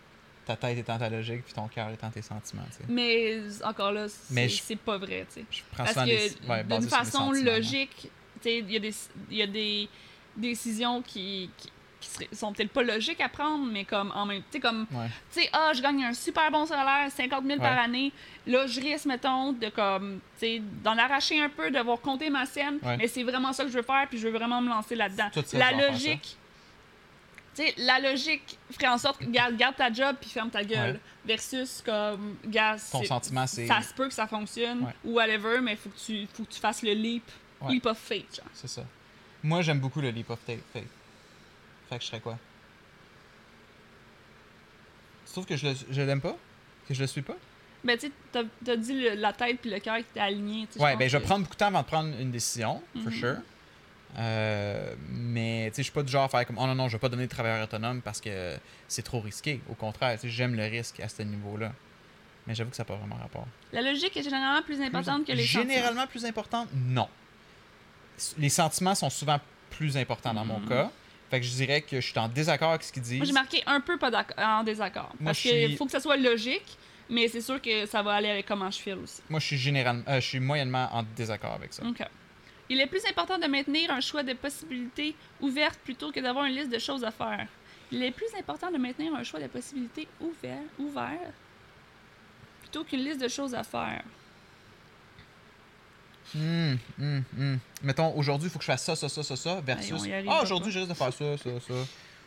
Ta 0.46 0.56
tête 0.56 0.78
étant 0.78 0.98
ta 0.98 1.08
logique 1.10 1.44
puis 1.44 1.52
ton 1.54 1.68
cœur 1.68 1.90
étant 1.90 2.10
tes 2.10 2.22
sentiments. 2.22 2.62
Mais 2.88 3.40
encore 3.64 3.92
là, 3.92 4.06
c'est 4.08 4.48
je- 4.48 4.74
pas 4.76 4.96
vrai. 4.98 5.26
Je 5.50 5.60
prends 5.72 5.84
Parce 5.84 5.94
que 5.96 6.04
des 6.04 6.32
ouais, 6.48 6.64
d'une 6.64 6.88
façon 6.88 7.26
moi. 7.26 7.40
logique, 7.40 7.96
tu 8.00 8.08
sais, 8.42 8.58
il 8.58 8.70
y, 8.70 8.76
a 8.76 8.80
des- 8.80 8.94
y 9.30 9.42
a 9.42 9.46
des 9.46 9.88
décisions 10.36 11.02
qui, 11.02 11.50
qui, 11.56 11.70
qui 12.00 12.08
seraient- 12.10 12.28
sont 12.32 12.52
peut-être 12.52 12.70
pas 12.72 12.82
logiques 12.82 13.20
à 13.20 13.28
prendre, 13.28 13.64
mais 13.66 13.84
comme 13.84 14.12
en 14.14 14.24
même 14.26 14.40
tu 14.42 14.46
sais, 14.52 14.60
comme, 14.60 14.86
Ouais. 14.92 15.08
tu 15.32 15.40
sais, 15.42 15.48
ah, 15.52 15.72
je 15.74 15.82
gagne 15.82 16.04
un 16.04 16.14
super 16.14 16.50
bon 16.50 16.64
salaire, 16.66 17.10
50 17.10 17.44
000 17.44 17.58
par 17.60 17.78
année. 17.78 18.12
Là, 18.46 18.66
je 18.66 18.80
risque, 18.80 19.06
mettons, 19.06 19.52
de 19.52 19.68
comme, 19.68 20.20
tu 20.38 20.46
sais, 20.46 20.62
d'en 20.84 20.96
arracher 20.96 21.40
un 21.42 21.48
peu, 21.48 21.70
d'avoir 21.70 22.00
compté 22.00 22.30
ma 22.30 22.46
scène, 22.46 22.78
Ouais. 22.82 22.96
mais 22.96 23.08
c'est 23.08 23.22
vraiment 23.24 23.52
ça 23.52 23.64
que 23.64 23.70
je 23.70 23.76
veux 23.76 23.82
faire, 23.82 24.06
puis 24.08 24.18
je 24.18 24.28
veux 24.28 24.32
vraiment 24.36 24.60
me 24.60 24.68
lancer 24.68 24.94
là-dedans. 24.94 25.28
La 25.54 25.72
logique. 25.72 26.36
Tu 27.54 27.64
sais, 27.64 27.74
la 27.78 27.98
logique 27.98 28.56
ferait 28.70 28.86
en 28.86 28.98
sorte 28.98 29.18
que 29.18 29.24
garde, 29.24 29.56
garde 29.56 29.74
ta 29.74 29.92
job 29.92 30.14
puis 30.20 30.30
ferme 30.30 30.50
ta 30.50 30.62
gueule. 30.62 31.00
Versus 31.24 31.82
comme, 31.84 32.36
gars, 32.46 32.76
Ton 32.92 33.00
c'est- 33.00 33.06
sentiment, 33.06 33.46
c'est. 33.46 33.66
ça 33.66 33.82
se 33.82 33.92
peut 33.92 34.06
que 34.06 34.14
ça 34.14 34.26
fonctionne 34.28 34.86
ou 35.04 35.14
whatever, 35.14 35.60
mais 35.60 35.74
faut 35.74 35.88
que 35.90 35.98
tu, 35.98 36.26
faut 36.32 36.44
que 36.44 36.52
tu 36.52 36.60
fasses 36.60 36.82
le 36.82 36.92
leap, 36.92 37.24
leap 37.68 37.84
of 37.86 37.98
faith. 37.98 38.40
C'est 38.54 38.68
ça. 38.68 38.82
Moi, 39.42 39.62
j'aime 39.62 39.80
beaucoup 39.80 40.00
le 40.00 40.10
leap 40.10 40.30
of 40.30 40.38
faith. 40.46 40.62
Fait 41.88 41.96
que 41.98 42.02
je 42.04 42.08
serais 42.08 42.20
quoi? 42.20 42.38
Tu 45.26 45.32
trouves 45.32 45.46
que 45.46 45.56
je 45.56 45.68
le, 45.68 45.74
je 45.90 46.02
l'aime 46.02 46.20
pas? 46.20 46.36
Que 46.86 46.94
je 46.94 47.00
le 47.00 47.06
suis 47.06 47.22
pas? 47.22 47.36
Ben, 47.84 47.96
tu 47.96 48.06
sais, 48.06 48.12
t'as 48.32 48.42
t'as 48.64 48.76
dit 48.76 49.00
le- 49.00 49.14
la 49.14 49.32
tête 49.32 49.60
puis 49.60 49.70
le 49.70 49.78
cœur 49.78 49.96
qui 49.96 50.02
étaient 50.02 50.20
alignés. 50.20 50.66
sais, 50.70 50.80
Ouais, 50.80 50.96
ben 50.96 51.08
je 51.08 51.16
vais 51.16 51.22
prendre 51.22 51.42
beaucoup 51.42 51.54
de 51.54 51.58
temps 51.58 51.66
avant 51.68 51.82
de 51.82 51.86
prendre 51.86 52.08
une 52.18 52.30
décision, 52.30 52.82
for 52.94 53.12
Mhm. 53.12 53.12
sure. 53.12 53.36
Euh, 54.18 54.94
mais 55.10 55.66
tu 55.70 55.76
sais, 55.76 55.82
je 55.82 55.84
suis 55.84 55.92
pas 55.92 56.02
du 56.02 56.10
genre 56.10 56.24
à 56.24 56.28
faire 56.28 56.46
comme 56.46 56.56
oh 56.58 56.66
non, 56.66 56.74
non, 56.74 56.88
je 56.88 56.94
vais 56.94 56.98
pas 56.98 57.10
donner 57.10 57.26
de 57.26 57.30
travailleur 57.30 57.62
autonome 57.62 58.00
parce 58.00 58.20
que 58.20 58.56
c'est 58.88 59.02
trop 59.02 59.20
risqué. 59.20 59.60
Au 59.70 59.74
contraire, 59.74 60.14
tu 60.14 60.22
sais, 60.22 60.28
j'aime 60.30 60.54
le 60.56 60.64
risque 60.64 60.98
à 61.00 61.08
ce 61.08 61.22
niveau-là. 61.22 61.72
Mais 62.46 62.54
j'avoue 62.54 62.70
que 62.70 62.76
ça 62.76 62.82
n'a 62.82 62.86
pas 62.86 62.96
vraiment 62.96 63.16
rapport. 63.16 63.46
La 63.72 63.82
logique 63.82 64.16
est 64.16 64.22
généralement 64.22 64.62
plus 64.62 64.80
importante 64.80 65.26
que 65.26 65.32
les 65.32 65.42
Généralement 65.44 66.06
plus 66.06 66.24
importante, 66.24 66.68
non. 66.74 67.08
Les 68.38 68.48
sentiments 68.48 68.94
sont 68.94 69.10
souvent 69.10 69.38
plus 69.70 69.96
importants 69.98 70.32
dans 70.32 70.46
mon 70.46 70.58
Mhm. 70.60 70.68
cas. 70.68 70.90
Fait 71.30 71.40
que 71.40 71.46
je 71.46 71.52
dirais 71.52 71.82
que 71.82 72.00
je 72.00 72.06
suis 72.06 72.18
en 72.18 72.28
désaccord 72.28 72.70
avec 72.70 72.82
ce 72.82 72.92
qu'ils 72.92 73.02
disent. 73.02 73.18
Moi, 73.18 73.26
j'ai 73.26 73.32
marqué 73.32 73.62
un 73.66 73.80
peu 73.80 73.98
pas 73.98 74.10
en 74.38 74.62
désaccord. 74.62 75.14
Moi, 75.20 75.30
parce 75.32 75.38
je 75.38 75.48
qu'il 75.48 75.76
faut 75.76 75.84
que 75.84 75.90
ça 75.90 76.00
soit 76.00 76.16
logique, 76.16 76.78
mais 77.10 77.28
c'est 77.28 77.40
sûr 77.40 77.60
que 77.60 77.86
ça 77.86 78.02
va 78.02 78.14
aller 78.14 78.30
avec 78.30 78.46
comment 78.46 78.70
je 78.70 78.78
file 78.78 78.98
aussi. 79.02 79.20
Moi, 79.28 79.40
je 79.40 79.46
suis 79.46 79.58
généralement, 79.58 80.04
euh, 80.08 80.20
je 80.20 80.26
suis 80.26 80.40
moyennement 80.40 80.88
en 80.92 81.02
désaccord 81.02 81.52
avec 81.52 81.74
ça. 81.74 81.84
OK. 81.86 82.02
Il 82.70 82.80
est 82.80 82.86
plus 82.86 83.04
important 83.06 83.38
de 83.38 83.46
maintenir 83.46 83.90
un 83.90 84.00
choix 84.00 84.22
de 84.22 84.34
possibilités 84.34 85.14
ouvertes 85.40 85.80
plutôt 85.84 86.12
que 86.12 86.20
d'avoir 86.20 86.44
une 86.44 86.54
liste 86.54 86.70
de 86.70 86.78
choses 86.78 87.04
à 87.04 87.10
faire. 87.10 87.46
Il 87.90 88.02
est 88.02 88.10
plus 88.10 88.28
important 88.38 88.70
de 88.70 88.76
maintenir 88.76 89.14
un 89.14 89.22
choix 89.22 89.40
de 89.40 89.46
possibilités 89.46 90.06
ouvert, 90.20 90.58
ouvert 90.78 91.32
plutôt 92.60 92.84
qu'une 92.84 93.00
liste 93.00 93.20
de 93.20 93.28
choses 93.28 93.54
à 93.54 93.62
faire. 93.62 94.02
Hum, 96.36 96.78
hum, 97.00 97.24
hum. 97.38 97.58
Mettons, 97.82 98.12
aujourd'hui, 98.16 98.48
il 98.48 98.50
faut 98.50 98.58
que 98.58 98.64
je 98.64 98.70
fasse 98.70 98.84
ça, 98.84 98.94
ça, 98.96 99.08
ça, 99.08 99.22
ça, 99.22 99.36
ça, 99.36 99.56
Hey, 99.56 99.62
versus. 99.64 100.02
Ah, 100.28 100.42
aujourd'hui, 100.42 100.70
je 100.72 100.78
risque 100.80 100.90
de 100.90 100.94
faire 100.94 101.12
ça, 101.12 101.36
ça, 101.38 101.50
ça. 101.66 101.74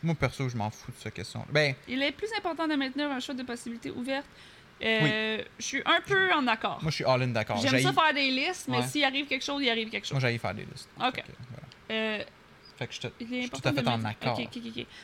Moi, 0.03 0.15
perso, 0.15 0.49
je 0.49 0.57
m'en 0.57 0.69
fous 0.71 0.91
de 0.91 0.97
cette 0.97 1.13
question. 1.13 1.45
Ben, 1.51 1.75
Il 1.87 2.01
est 2.01 2.11
plus 2.11 2.29
important 2.37 2.67
de 2.67 2.73
maintenir 2.75 3.11
un 3.11 3.19
choix 3.19 3.35
de 3.35 3.43
possibilités 3.43 3.91
ouvertes. 3.91 4.25
Euh, 4.83 5.43
Je 5.59 5.63
suis 5.63 5.81
un 5.85 5.99
peu 6.03 6.33
en 6.33 6.47
accord. 6.47 6.79
moi, 6.81 6.89
je 6.89 6.95
suis 6.95 7.05
all-in 7.05 7.27
d'accord. 7.27 7.57
J'aime 7.57 7.79
ça 7.81 7.93
faire 7.93 8.13
des 8.15 8.31
listes, 8.31 8.67
mais 8.67 8.77
Ouais. 8.77 8.87
s'il 8.87 9.03
arrive 9.03 9.27
quelque 9.27 9.43
chose, 9.45 9.61
il 9.61 9.69
arrive 9.69 9.89
quelque 9.89 10.05
chose. 10.05 10.13
Moi, 10.13 10.21
j'aille 10.21 10.39
faire 10.39 10.55
des 10.55 10.65
listes. 10.65 10.89
Ok. 10.99 11.15
Fait 11.17 11.21
que, 11.21 11.27
voilà. 11.51 11.67
Euh, 11.91 12.23
Fait 12.79 12.87
que 12.87 12.93
je, 12.95 12.99
te- 13.01 13.07
Il 13.19 13.27
je 13.27 13.33
suis 13.41 13.49
tout 13.51 13.61
à 13.63 13.73
fait 13.73 13.81
de 13.83 13.87
en 13.87 14.03
accord. 14.05 14.39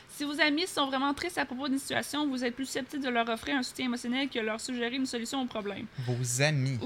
Si 0.08 0.24
vos 0.24 0.40
amis 0.40 0.66
sont 0.66 0.88
vraiment 0.88 1.14
tristes 1.14 1.38
à 1.38 1.46
propos 1.46 1.68
d'une 1.68 1.78
situation, 1.78 2.26
vous 2.28 2.44
êtes 2.44 2.56
plus 2.56 2.66
susceptible 2.66 3.04
de 3.04 3.08
leur 3.08 3.28
offrir 3.28 3.54
un 3.56 3.62
soutien 3.62 3.84
émotionnel 3.84 4.28
que 4.28 4.40
leur 4.40 4.60
suggérer 4.60 4.96
une 4.96 5.06
solution 5.06 5.40
au 5.42 5.46
problème. 5.46 5.86
Vos 6.00 6.42
amis 6.42 6.76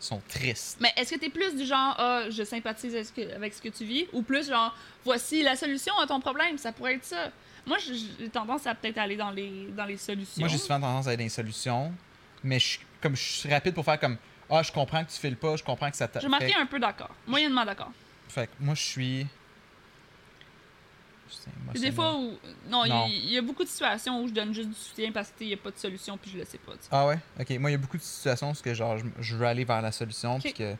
sont 0.00 0.20
tristes. 0.28 0.78
Mais 0.80 0.92
est-ce 0.96 1.14
que 1.14 1.18
t'es 1.20 1.30
plus 1.30 1.54
du 1.56 1.64
genre, 1.66 1.94
ah, 1.98 2.22
je 2.30 2.42
sympathise 2.44 2.94
avec 2.94 3.06
ce, 3.06 3.12
que, 3.12 3.34
avec 3.34 3.54
ce 3.54 3.60
que 3.62 3.68
tu 3.68 3.84
vis, 3.84 4.06
ou 4.12 4.22
plus 4.22 4.48
genre, 4.48 4.74
voici 5.04 5.42
la 5.42 5.56
solution 5.56 5.96
à 5.98 6.06
ton 6.06 6.20
problème, 6.20 6.56
ça 6.58 6.72
pourrait 6.72 6.94
être 6.94 7.04
ça. 7.04 7.30
Moi, 7.66 7.76
j'ai 7.78 8.28
tendance 8.30 8.66
à 8.66 8.74
peut-être 8.74 8.98
aller 8.98 9.16
dans 9.16 9.30
les, 9.30 9.66
dans 9.76 9.84
les 9.84 9.96
solutions. 9.98 10.40
Moi, 10.40 10.48
j'ai 10.48 10.58
souvent 10.58 10.80
tendance 10.80 11.06
à 11.06 11.10
aller 11.10 11.16
dans 11.18 11.22
les 11.24 11.28
solutions, 11.28 11.92
mais 12.44 12.58
je, 12.58 12.66
suis- 12.66 12.80
comme 13.02 13.16
je 13.16 13.22
suis 13.22 13.48
rapide 13.52 13.74
pour 13.74 13.84
faire 13.84 13.98
comme 14.00 14.16
Ah, 14.48 14.62
je 14.62 14.72
comprends 14.72 15.04
que 15.04 15.10
tu 15.10 15.18
files 15.18 15.36
pas, 15.36 15.56
je 15.56 15.62
comprends 15.64 15.90
que 15.90 15.96
ça 15.96 16.08
t'a. 16.08 16.26
Marqué 16.28 16.48
fait, 16.48 16.54
un 16.54 16.66
peu 16.66 16.78
d'accord, 16.78 17.10
moyennement 17.26 17.64
d'accord. 17.64 17.90
fait 18.28 18.46
que 18.46 18.52
moi, 18.60 18.74
je 18.74 18.82
suis. 18.82 19.26
C'est 21.74 21.80
des 21.80 21.92
fois 21.92 22.14
où. 22.16 22.38
Non, 22.68 22.84
il 22.84 23.30
y- 23.30 23.38
a 23.38 23.42
beaucoup 23.42 23.64
de 23.64 23.68
situations 23.68 24.22
où 24.22 24.28
je 24.28 24.32
donne 24.32 24.52
juste 24.54 24.68
du 24.68 24.74
soutien 24.74 25.12
parce 25.12 25.30
qu'il 25.30 25.46
n'y 25.48 25.54
a 25.54 25.56
pas 25.56 25.70
de 25.70 25.78
solution 25.78 26.16
puis 26.18 26.30
je 26.30 26.38
le 26.38 26.44
sais 26.44 26.58
pas. 26.58 26.72
Ah 26.90 27.06
ouais? 27.06 27.18
Ok. 27.40 27.50
Moi, 27.58 27.70
il 27.70 27.72
y 27.72 27.76
a 27.76 27.78
beaucoup 27.78 27.96
de 27.98 28.02
situations 28.02 28.50
où 28.50 28.54
que, 28.62 28.74
genre, 28.74 28.98
je, 28.98 29.04
je 29.20 29.36
veux 29.36 29.46
aller 29.46 29.64
vers 29.64 29.82
la 29.82 29.92
solution. 29.92 30.36
Ok. 30.36 30.42
puis 30.42 30.52
que, 30.54 30.74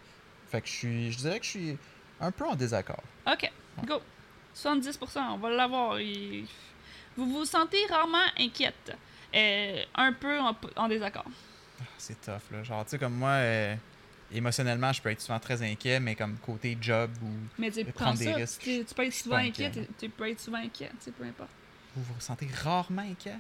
fait 0.50 0.60
que 0.60 0.66
je 0.68 0.72
suis. 0.72 1.12
Je 1.12 1.18
dirais 1.18 1.38
que 1.38 1.44
je 1.44 1.50
suis 1.50 1.78
un 2.20 2.30
peu 2.30 2.46
en 2.46 2.54
désaccord. 2.56 3.02
Ok, 3.30 3.50
go. 3.86 4.00
70%, 4.56 5.18
on 5.34 5.36
va 5.38 5.50
l'avoir. 5.50 5.98
Vous 7.16 7.26
vous 7.26 7.44
sentez 7.44 7.78
rarement 7.88 8.18
inquiète. 8.38 8.96
Euh, 9.34 9.82
un 9.94 10.12
peu 10.12 10.38
en, 10.40 10.56
en 10.76 10.88
désaccord. 10.88 11.26
Ah, 11.80 11.84
C'est 11.98 12.20
tough, 12.20 12.50
là. 12.50 12.62
Genre, 12.64 12.84
tu 12.84 12.90
sais, 12.92 12.98
comme 12.98 13.14
moi, 13.14 13.30
euh, 13.30 13.74
émotionnellement, 14.32 14.92
je 14.92 15.00
peux 15.02 15.10
être 15.10 15.20
souvent 15.20 15.38
très 15.38 15.62
inquiet, 15.62 16.00
mais 16.00 16.14
comme 16.14 16.36
côté 16.38 16.76
job 16.80 17.10
ou 17.22 17.28
Mais 17.58 17.70
prendre 17.94 18.18
des 18.18 18.24
ça, 18.26 18.34
risques, 18.34 18.60
tu, 18.62 18.84
tu 18.84 18.94
peux 18.94 19.04
être 19.06 19.14
souvent 19.14 19.36
inquiet, 19.36 19.66
inquiet, 19.66 19.86
tu- 19.98 20.06
tu 20.06 20.08
peux 20.08 20.28
être 20.28 20.40
souvent 20.40 20.58
inquiet, 20.58 20.90
peu 21.18 21.24
importe. 21.24 21.50
vous 21.96 22.02
vous 22.02 22.14
ressentez 22.14 22.48
rarement 22.62 23.02
inquiet? 23.02 23.36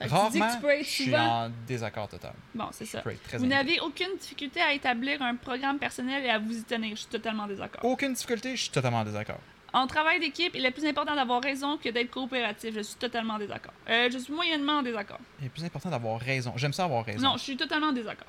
Tu 0.00 0.08
Rarement, 0.08 0.28
dis 0.30 0.40
que 0.40 0.54
tu 0.56 0.60
peux 0.60 0.70
être 0.70 0.84
je 0.84 0.90
suis 0.90 1.16
en 1.16 1.50
désaccord 1.66 2.06
total. 2.08 2.34
Bon, 2.54 2.68
c'est 2.70 2.84
ça. 2.84 3.02
Vous 3.38 3.46
n'avez 3.46 3.80
aucune 3.80 4.14
difficulté 4.20 4.60
à 4.60 4.74
établir 4.74 5.22
un 5.22 5.34
programme 5.36 5.78
personnel 5.78 6.22
et 6.22 6.28
à 6.28 6.38
vous 6.38 6.52
y 6.58 6.62
tenir. 6.64 6.90
Je 6.90 7.00
suis 7.00 7.08
totalement 7.10 7.46
désaccord. 7.46 7.82
Aucune 7.82 8.12
difficulté, 8.12 8.54
je 8.56 8.60
suis 8.62 8.70
totalement 8.70 8.98
en 8.98 9.04
désaccord. 9.04 9.40
En 9.72 9.86
travail 9.86 10.20
d'équipe, 10.20 10.52
il 10.54 10.64
est 10.66 10.70
plus 10.70 10.84
important 10.86 11.14
d'avoir 11.14 11.42
raison 11.42 11.78
que 11.78 11.88
d'être 11.88 12.10
coopératif. 12.10 12.74
Je 12.74 12.80
suis 12.80 12.96
totalement 12.96 13.34
en 13.34 13.38
désaccord. 13.38 13.72
Euh, 13.88 14.10
je 14.12 14.18
suis 14.18 14.32
moyennement 14.34 14.78
en 14.78 14.82
désaccord. 14.82 15.18
Il 15.40 15.46
est 15.46 15.50
plus 15.50 15.64
important 15.64 15.88
d'avoir 15.88 16.20
raison. 16.20 16.52
J'aime 16.56 16.74
ça 16.74 16.84
avoir 16.84 17.04
raison. 17.04 17.20
Non, 17.30 17.36
je 17.38 17.42
suis 17.42 17.56
totalement 17.56 17.88
en 17.88 17.92
désaccord. 17.92 18.28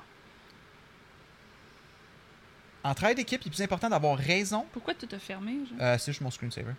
En 2.84 2.94
travail 2.94 3.14
d'équipe, 3.14 3.40
il 3.44 3.48
est 3.48 3.50
plus 3.50 3.62
important 3.62 3.88
d'avoir 3.90 4.16
raison. 4.18 4.64
Pourquoi 4.72 4.94
tu 4.94 5.06
t'as 5.06 5.18
fermé? 5.18 5.52
genre? 5.68 5.78
Euh, 5.80 5.98
c'est 5.98 6.12
juste 6.12 6.20
mon 6.20 6.30
screensaver. 6.30 6.72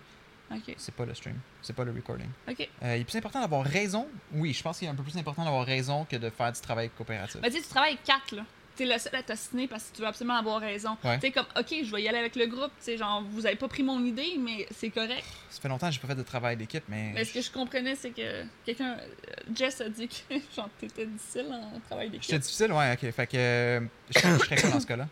Ok, 0.51 0.73
C'est 0.77 0.95
pas 0.95 1.05
le 1.05 1.13
stream. 1.13 1.35
C'est 1.61 1.75
pas 1.75 1.83
le 1.83 1.91
recording. 1.91 2.27
ok. 2.49 2.67
Euh, 2.83 2.95
il 2.97 3.01
est 3.01 3.03
plus 3.05 3.17
important 3.17 3.39
d'avoir 3.39 3.63
raison. 3.63 4.07
Oui, 4.31 4.51
je 4.53 4.63
pense 4.63 4.79
qu'il 4.79 4.87
est 4.87 4.91
un 4.91 4.95
peu 4.95 5.03
plus 5.03 5.15
important 5.17 5.43
d'avoir 5.43 5.63
raison 5.65 6.05
que 6.09 6.15
de 6.15 6.29
faire 6.31 6.51
du 6.51 6.59
travail 6.59 6.89
coopératif. 6.97 7.39
Ben, 7.41 7.51
tu 7.51 7.57
sais, 7.57 7.63
tu 7.63 7.69
travailles 7.69 7.91
avec 7.93 8.03
quatre, 8.03 8.31
là. 8.35 8.43
T'es 8.75 8.85
le 8.85 8.97
seul 8.97 9.13
à 9.15 9.21
t'assiner 9.21 9.67
parce 9.67 9.83
que 9.89 9.95
tu 9.97 10.01
veux 10.01 10.07
absolument 10.07 10.37
avoir 10.37 10.61
raison. 10.61 10.97
Ouais. 11.03 11.19
Tu 11.19 11.27
sais, 11.27 11.31
comme, 11.33 11.45
OK, 11.55 11.67
je 11.83 11.91
vais 11.95 12.01
y 12.01 12.07
aller 12.07 12.17
avec 12.17 12.35
le 12.37 12.47
groupe. 12.47 12.71
Tu 12.79 12.85
sais, 12.85 12.97
genre, 12.97 13.21
vous 13.29 13.45
avez 13.45 13.57
pas 13.57 13.67
pris 13.67 13.83
mon 13.83 14.03
idée, 14.03 14.37
mais 14.39 14.65
c'est 14.71 14.89
correct. 14.89 15.25
Ça 15.49 15.61
fait 15.61 15.67
longtemps 15.67 15.87
que 15.87 15.93
j'ai 15.93 15.99
pas 15.99 16.07
fait 16.07 16.15
de 16.15 16.23
travail 16.23 16.55
d'équipe, 16.57 16.85
mais. 16.87 17.11
Mais 17.13 17.25
ce 17.25 17.33
que 17.33 17.41
je 17.41 17.51
comprenais, 17.51 17.95
c'est 17.95 18.11
que 18.11 18.45
quelqu'un. 18.65 18.93
euh, 18.93 19.33
Jess 19.53 19.81
a 19.81 19.89
dit 19.89 20.07
que, 20.07 20.33
genre, 20.55 20.69
t'étais 20.79 21.05
difficile 21.05 21.47
en 21.51 21.79
travail 21.81 22.09
d'équipe. 22.09 22.23
J'étais 22.23 22.39
difficile, 22.39 22.71
ouais, 22.71 22.93
ok. 22.93 23.11
Fait 23.11 23.27
que. 23.27 23.37
euh, 23.37 23.79
Je 24.15 24.19
je 24.19 24.37
serais 24.39 24.55
quoi 24.55 24.69
dans 24.71 24.79
ce 24.79 24.87
cas-là? 24.87 25.07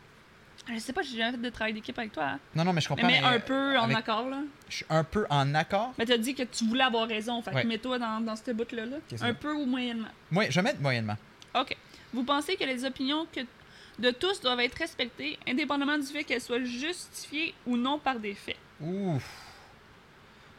Je 0.74 0.80
sais 0.80 0.92
pas, 0.94 1.02
j'ai 1.02 1.18
jamais 1.18 1.32
fait 1.32 1.38
de 1.44 1.50
travail 1.50 1.74
d'équipe 1.74 1.98
avec 1.98 2.12
toi. 2.12 2.26
Hein? 2.26 2.40
Non, 2.56 2.66
non, 2.66 2.74
mais 2.74 2.82
je 2.82 2.88
comprends. 2.90 3.08
mais 3.08 3.22
mais, 3.22 3.28
un 3.28 3.34
euh, 3.36 3.40
peu 3.40 3.78
en 3.78 3.84
avec- 3.86 3.98
accord, 3.98 4.28
là. 4.30 4.40
Je 4.70 4.76
suis 4.78 4.86
un 4.90 5.04
peu 5.04 5.26
en 5.30 5.56
accord. 5.56 5.94
Mais 5.98 6.06
t'as 6.06 6.18
dit 6.18 6.36
que 6.36 6.44
tu 6.44 6.66
voulais 6.68 6.84
avoir 6.84 7.08
raison. 7.08 7.42
Fait 7.42 7.52
que 7.52 7.56
Ouais. 7.56 7.64
mets-toi 7.64 7.98
dans, 8.00 8.20
dans 8.20 8.36
ce 8.36 8.52
bout-là. 8.52 8.86
Là. 8.86 8.98
Un 9.22 9.34
peu 9.34 9.54
ou 9.54 9.66
moyennement. 9.66 10.10
Moi, 10.30 10.50
je 10.50 10.56
vais 10.56 10.62
mettre 10.64 10.82
moyennement. 10.82 11.16
OK. 11.56 11.76
Vous 12.14 12.24
pensez 12.24 12.56
que 12.58 12.64
les 12.66 12.84
opinions 12.86 13.26
que 13.34 13.42
de 14.00 14.12
tous 14.12 14.42
doivent 14.42 14.60
être 14.60 14.76
respectées, 14.78 15.40
indépendamment 15.48 15.98
du 15.98 16.06
fait 16.06 16.24
qu'elles 16.24 16.42
soient 16.42 16.64
justifiées 16.64 17.54
ou 17.66 17.78
non 17.78 17.98
par 18.00 18.20
des 18.20 18.34
faits? 18.34 18.58
Ouf. 18.82 19.24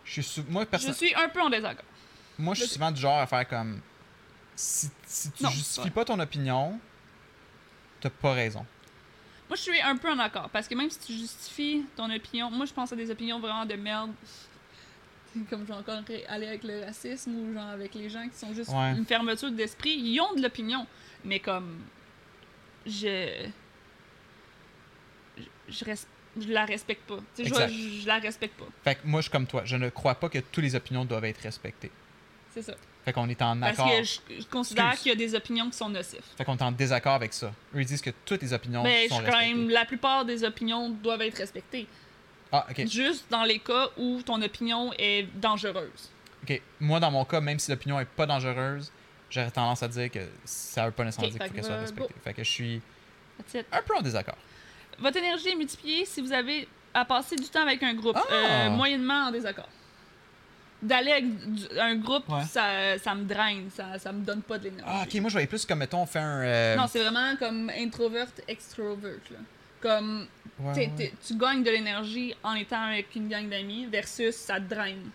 Je 0.04 0.12
suis, 0.12 0.22
sou- 0.22 0.44
moi, 0.48 0.64
Je 0.72 0.90
suis 0.92 1.14
un 1.14 1.28
peu 1.28 1.40
en 1.42 1.50
désaccord. 1.50 1.84
moi, 2.38 2.54
je 2.54 2.62
suis 2.62 2.70
souvent 2.72 2.90
du 2.90 3.00
genre 3.00 3.18
à 3.18 3.26
faire 3.26 3.46
comme. 3.46 3.80
Si, 4.56 4.88
si 5.06 5.30
tu 5.32 5.42
Non, 5.42 5.50
justifies 5.50 5.90
pas 5.90 6.04
ton 6.04 6.18
opinion, 6.18 6.80
t'as 8.00 8.10
pas 8.10 8.32
raison. 8.32 8.64
Moi, 9.48 9.56
je 9.56 9.62
suis 9.62 9.80
un 9.80 9.96
peu 9.96 10.10
en 10.10 10.18
accord. 10.18 10.48
Parce 10.50 10.68
que 10.68 10.74
même 10.74 10.90
si 10.90 10.98
tu 10.98 11.12
justifies 11.14 11.84
ton 11.96 12.10
opinion, 12.14 12.50
moi, 12.50 12.66
je 12.66 12.72
pense 12.72 12.92
à 12.92 12.96
des 12.96 13.10
opinions 13.10 13.40
vraiment 13.40 13.64
de 13.66 13.74
merde. 13.74 14.12
Comme 15.50 15.60
je 15.62 15.66
vais 15.66 15.74
encore 15.74 16.00
aller 16.28 16.46
avec 16.46 16.64
le 16.64 16.84
racisme 16.84 17.34
ou 17.34 17.52
genre 17.54 17.68
avec 17.68 17.94
les 17.94 18.08
gens 18.10 18.26
qui 18.28 18.36
sont 18.36 18.52
juste 18.54 18.70
Ouais. 18.70 18.92
une 18.96 19.04
fermeture 19.06 19.50
d'esprit. 19.50 19.90
Ils 19.96 20.20
ont 20.20 20.34
de 20.34 20.42
l'opinion. 20.42 20.86
Mais 21.24 21.38
comme. 21.40 21.80
Je. 22.86 23.46
Je, 25.68 25.84
res- 25.84 26.06
je 26.40 26.48
la 26.52 26.64
respecte 26.64 27.02
pas. 27.08 27.18
Je, 27.38 27.44
je 27.44 28.06
la 28.06 28.18
respecte 28.18 28.58
pas. 28.58 28.66
Fait 28.82 28.94
que 28.96 29.00
moi, 29.06 29.20
je 29.20 29.24
suis 29.24 29.30
comme 29.32 29.46
toi. 29.46 29.62
Je 29.64 29.76
ne 29.76 29.90
crois 29.90 30.14
pas 30.14 30.28
que 30.28 30.38
toutes 30.38 30.64
les 30.64 30.74
opinions 30.74 31.04
doivent 31.04 31.24
être 31.26 31.40
respectées. 31.42 31.90
C'est 32.54 32.62
ça. 32.62 32.74
Fait 33.08 33.14
qu'on 33.14 33.26
est 33.30 33.40
en 33.40 33.58
Parce 33.58 33.78
accord. 33.78 33.90
que 33.90 34.02
je, 34.02 34.18
je 34.40 34.44
considère 34.48 34.94
qu'il 34.94 35.08
y 35.08 35.12
a 35.12 35.14
des 35.14 35.34
opinions 35.34 35.70
qui 35.70 35.78
sont 35.78 35.88
nocives. 35.88 36.20
Fait 36.36 36.44
qu'on 36.44 36.58
est 36.58 36.62
en 36.62 36.72
désaccord 36.72 37.14
avec 37.14 37.32
ça. 37.32 37.46
Eux, 37.74 37.80
ils 37.80 37.86
disent 37.86 38.02
que 38.02 38.10
toutes 38.26 38.42
les 38.42 38.52
opinions 38.52 38.82
Mais 38.82 39.04
je 39.04 39.08
sont 39.08 39.20
quand 39.20 39.24
respectées. 39.24 39.54
même. 39.54 39.70
La 39.70 39.86
plupart 39.86 40.26
des 40.26 40.44
opinions 40.44 40.90
doivent 40.90 41.22
être 41.22 41.38
respectées. 41.38 41.86
Ah, 42.52 42.66
ok. 42.70 42.86
Juste 42.86 43.24
dans 43.30 43.44
les 43.44 43.60
cas 43.60 43.88
où 43.96 44.20
ton 44.20 44.42
opinion 44.42 44.92
est 44.98 45.22
dangereuse. 45.40 46.10
Ok. 46.42 46.60
Moi, 46.80 47.00
dans 47.00 47.10
mon 47.10 47.24
cas, 47.24 47.40
même 47.40 47.58
si 47.58 47.70
l'opinion 47.70 47.98
est 47.98 48.04
pas 48.04 48.26
dangereuse, 48.26 48.92
j'aurais 49.30 49.50
tendance 49.50 49.82
à 49.82 49.88
dire 49.88 50.10
que 50.10 50.28
ça 50.44 50.84
veut 50.84 50.92
pas 50.92 51.04
nécessairement 51.04 51.34
Ok, 51.34 51.38
dire 51.38 51.46
qu'il 51.46 51.48
faut 51.48 51.54
qu'elle 51.54 51.62
que, 51.62 51.66
soit 51.66 51.80
respectée. 51.80 52.14
Fait 52.24 52.34
que 52.34 52.44
je 52.44 52.50
suis 52.50 52.82
un 53.72 53.82
peu 53.82 53.96
en 53.96 54.02
désaccord. 54.02 54.36
Votre 54.98 55.16
énergie 55.16 55.48
est 55.48 55.56
multipliée 55.56 56.04
si 56.04 56.20
vous 56.20 56.32
avez 56.32 56.68
à 56.92 57.06
passer 57.06 57.36
du 57.36 57.48
temps 57.48 57.62
avec 57.62 57.82
un 57.82 57.94
groupe. 57.94 58.18
Ah! 58.18 58.34
Euh, 58.34 58.70
moyennement 58.70 59.28
en 59.28 59.30
désaccord. 59.30 59.68
D'aller 60.80 61.10
avec 61.10 61.24
un 61.80 61.96
groupe, 61.96 62.28
Ouais. 62.28 62.44
ça, 62.44 62.96
ça 62.98 63.14
me 63.14 63.24
draine, 63.24 63.68
ça, 63.74 63.98
ça 63.98 64.12
me 64.12 64.24
donne 64.24 64.42
pas 64.42 64.58
de 64.58 64.64
l'énergie. 64.64 64.84
Ah, 64.86 65.02
ok. 65.04 65.14
Moi, 65.20 65.28
je 65.28 65.34
voyais 65.34 65.46
plus 65.48 65.66
comme, 65.66 65.80
mettons, 65.80 66.02
on 66.02 66.06
fait 66.06 66.20
un. 66.20 66.40
euh, 66.42 66.76
Non, 66.76 66.86
c'est 66.86 67.00
vraiment 67.02 67.34
comme 67.36 67.68
introvert, 67.76 68.28
extrovert. 68.46 69.18
Là. 69.32 69.38
Comme 69.80 70.26
ouais, 70.60 70.74
ouais. 70.96 71.12
tu 71.26 71.36
gagnes 71.36 71.64
de 71.64 71.70
l'énergie 71.70 72.34
en 72.44 72.54
étant 72.54 72.80
avec 72.82 73.14
une 73.16 73.28
gang 73.28 73.48
d'amis 73.48 73.86
versus 73.86 74.34
ça 74.36 74.60
te 74.60 74.72
draine. 74.72 75.10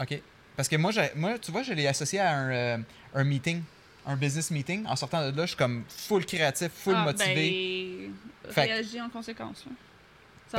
Ok. 0.00 0.20
Parce 0.56 0.68
que 0.68 0.76
moi, 0.76 0.90
moi, 1.14 1.38
tu 1.38 1.50
vois, 1.52 1.62
je 1.62 1.72
l'ai 1.72 1.86
associé 1.86 2.18
à 2.20 2.32
un, 2.36 2.50
euh, 2.50 2.78
un 3.14 3.24
meeting, 3.24 3.62
un 4.06 4.16
business 4.16 4.50
meeting. 4.50 4.84
En 4.86 4.96
sortant 4.96 5.30
de 5.30 5.36
là, 5.36 5.42
je 5.44 5.48
suis 5.48 5.56
comme 5.56 5.84
full 5.88 6.24
créatif, 6.26 6.70
full 6.72 6.94
ah, 6.96 7.04
motivé. 7.04 8.10
Ben, 8.44 8.52
Fait 8.52 8.62
réagis 8.64 9.00
en 9.00 9.08
conséquence. 9.08 9.64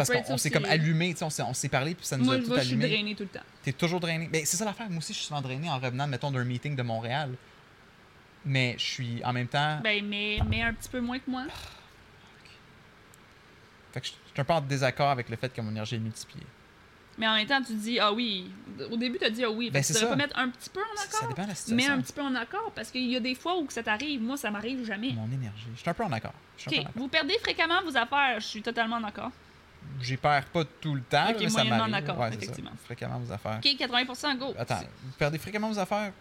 Ça 0.03 0.05
parce 0.13 0.27
qu'on 0.27 0.33
on 0.33 0.37
s'est 0.37 0.51
comme 0.51 0.65
allumé, 0.65 1.15
on 1.21 1.29
s'est- 1.53 1.69
parlé, 1.69 1.95
puis 1.95 2.05
ça 2.05 2.17
nous 2.17 2.25
Moi, 2.25 2.35
a 2.35 2.39
tout 2.39 2.47
vois, 2.47 2.59
je 2.59 2.63
suis 2.65 2.73
allumé. 2.73 2.89
drainé 2.89 3.15
tout 3.15 3.23
le 3.23 3.29
temps. 3.29 3.45
T'es 3.63 3.71
toujours 3.73 3.99
drainé. 3.99 4.29
Mais 4.31 4.45
c'est 4.45 4.57
ça 4.57 4.65
l'affaire. 4.65 4.89
Moi 4.89 4.97
aussi, 4.99 5.13
je 5.13 5.17
suis 5.19 5.27
souvent 5.27 5.41
drainé 5.41 5.69
en 5.69 5.79
revenant, 5.79 6.07
mettons, 6.07 6.31
d'un 6.31 6.43
meeting 6.43 6.75
de 6.75 6.83
Montréal. 6.83 7.31
mais 8.47 8.75
je 8.77 8.83
suis 8.83 9.23
en 9.25 9.33
même 9.33 9.47
temps. 9.47 9.79
Ben, 9.83 10.05
mais, 10.05 10.37
mais 10.47 10.61
un 10.61 10.73
petit 10.73 10.87
peu 10.89 10.99
moins 10.99 11.17
que 11.17 11.29
moi. 11.29 11.45
Fait 13.93 14.01
que 14.01 14.07
je 14.07 14.11
suis 14.11 14.19
un 14.37 14.43
peu 14.43 14.53
en 14.53 14.61
désaccord 14.61 15.09
avec 15.09 15.29
le 15.29 15.35
fait 15.35 15.53
que 15.53 15.61
mon 15.61 15.71
énergie 15.71 15.95
est 15.95 15.99
multipliée. 15.99 16.45
Mais 17.17 17.27
en 17.29 17.35
même 17.35 17.47
temps, 17.47 17.61
tu 17.61 17.73
dis, 17.73 17.97
ah 17.97 18.11
oui. 18.11 18.51
Au 18.91 18.97
début, 18.97 19.17
tu 19.17 19.23
as 19.23 19.29
dit, 19.29 19.43
ah 19.45 19.49
oui. 19.49 19.69
Ben, 19.71 19.81
tu 19.81 19.93
devrais 19.93 20.03
ça. 20.05 20.09
pas 20.11 20.15
mettre 20.17 20.37
un 20.37 20.49
petit 20.49 20.69
peu 20.69 20.81
en 20.81 20.97
Ça 20.97 21.03
accord. 21.17 21.29
dépend 21.29 21.43
de 21.43 21.47
la 21.47 21.55
situation. 21.55 21.87
Mais 21.93 21.97
un 21.97 22.01
petit 22.01 22.11
peu 22.11 22.21
en 22.21 22.35
accord, 22.35 22.71
parce 22.75 22.91
qu'il 22.91 23.09
y 23.09 23.15
a 23.15 23.21
des 23.21 23.35
fois 23.35 23.57
où 23.57 23.65
ça 23.69 23.81
t'arrive. 23.83 24.21
Moi, 24.21 24.35
ça 24.35 24.51
m'arrive 24.51 24.85
jamais. 24.85 25.13
Mon 25.13 25.31
énergie. 25.31 25.67
Je 25.75 25.79
suis 25.79 25.89
un 25.89 25.93
peu 25.93 26.03
en 26.03 26.11
accord. 26.11 26.33
Peu 26.65 26.75
en 26.75 26.79
accord. 26.81 26.91
vous 26.95 27.07
perdez 27.07 27.37
fréquemment 27.41 27.81
vos 27.83 27.95
affaires. 27.95 28.39
Je 28.41 28.45
suis 28.47 28.61
totalement 28.61 28.99
d'accord. 28.99 29.31
J'y 30.01 30.17
perds 30.17 30.45
pas 30.45 30.63
tout 30.81 30.93
le 30.95 31.01
temps, 31.01 31.29
Ok, 31.29 31.38
mais 31.39 31.49
ça 31.49 31.63
m'arrive. 31.63 31.91
d'accord, 31.93 32.19
Ouais, 32.19 32.29
ça. 32.29 32.36
effectivement. 32.36 32.71
Fréquemment 32.83 33.19
vos 33.19 33.31
affaires. 33.31 33.57
Ok, 33.57 33.65
80% 33.65 34.38
go. 34.38 34.53
Attends, 34.57 34.79
vous 35.03 35.11
perdez 35.17 35.38
fréquemment 35.38 35.69
vos 35.69 35.79
affaires? 35.79 36.11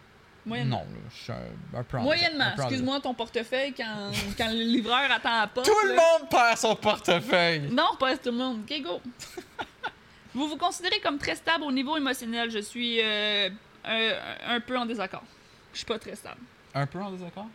Moyennement. 0.47 0.85
Non, 0.91 1.01
je 1.11 1.23
suis 1.23 1.33
un, 1.33 1.79
un 1.79 1.83
peu 1.83 1.99
en 1.99 2.03
Moyennement. 2.03 2.53
Excuse-moi, 2.57 3.01
ton 3.01 3.15
portefeuille 3.15 3.73
quand, 3.75 4.11
quand 4.37 4.49
le 4.51 4.59
livreur 4.63 5.11
attend 5.11 5.41
à 5.41 5.47
porte. 5.47 5.67
Tout 5.67 5.87
le 5.87 5.95
monde 5.95 6.29
perd 6.31 6.59
son 6.59 6.77
portefeuille! 6.77 7.69
Non, 7.73 7.97
pas 7.99 8.17
tout 8.19 8.31
le 8.31 8.37
monde. 8.37 8.61
Ok, 8.71 8.83
go. 8.83 9.01
vous 10.35 10.49
vous 10.49 10.57
considérez 10.57 11.01
comme 11.01 11.19
très 11.19 11.35
stable 11.35 11.65
au 11.65 11.73
niveau 11.73 11.97
émotionnel. 11.97 12.51
Je 12.51 12.59
suis 12.59 13.01
euh, 13.03 13.49
un, 13.85 14.11
un 14.57 14.61
peu 14.61 14.77
en 14.77 14.85
désaccord. 14.87 15.23
Je 15.73 15.79
suis 15.79 15.87
pas 15.87 15.99
très 15.99 16.15
stable. 16.15 16.41
Un 16.75 16.87
peu 16.87 17.01
en 17.01 17.11
désaccord? 17.11 17.47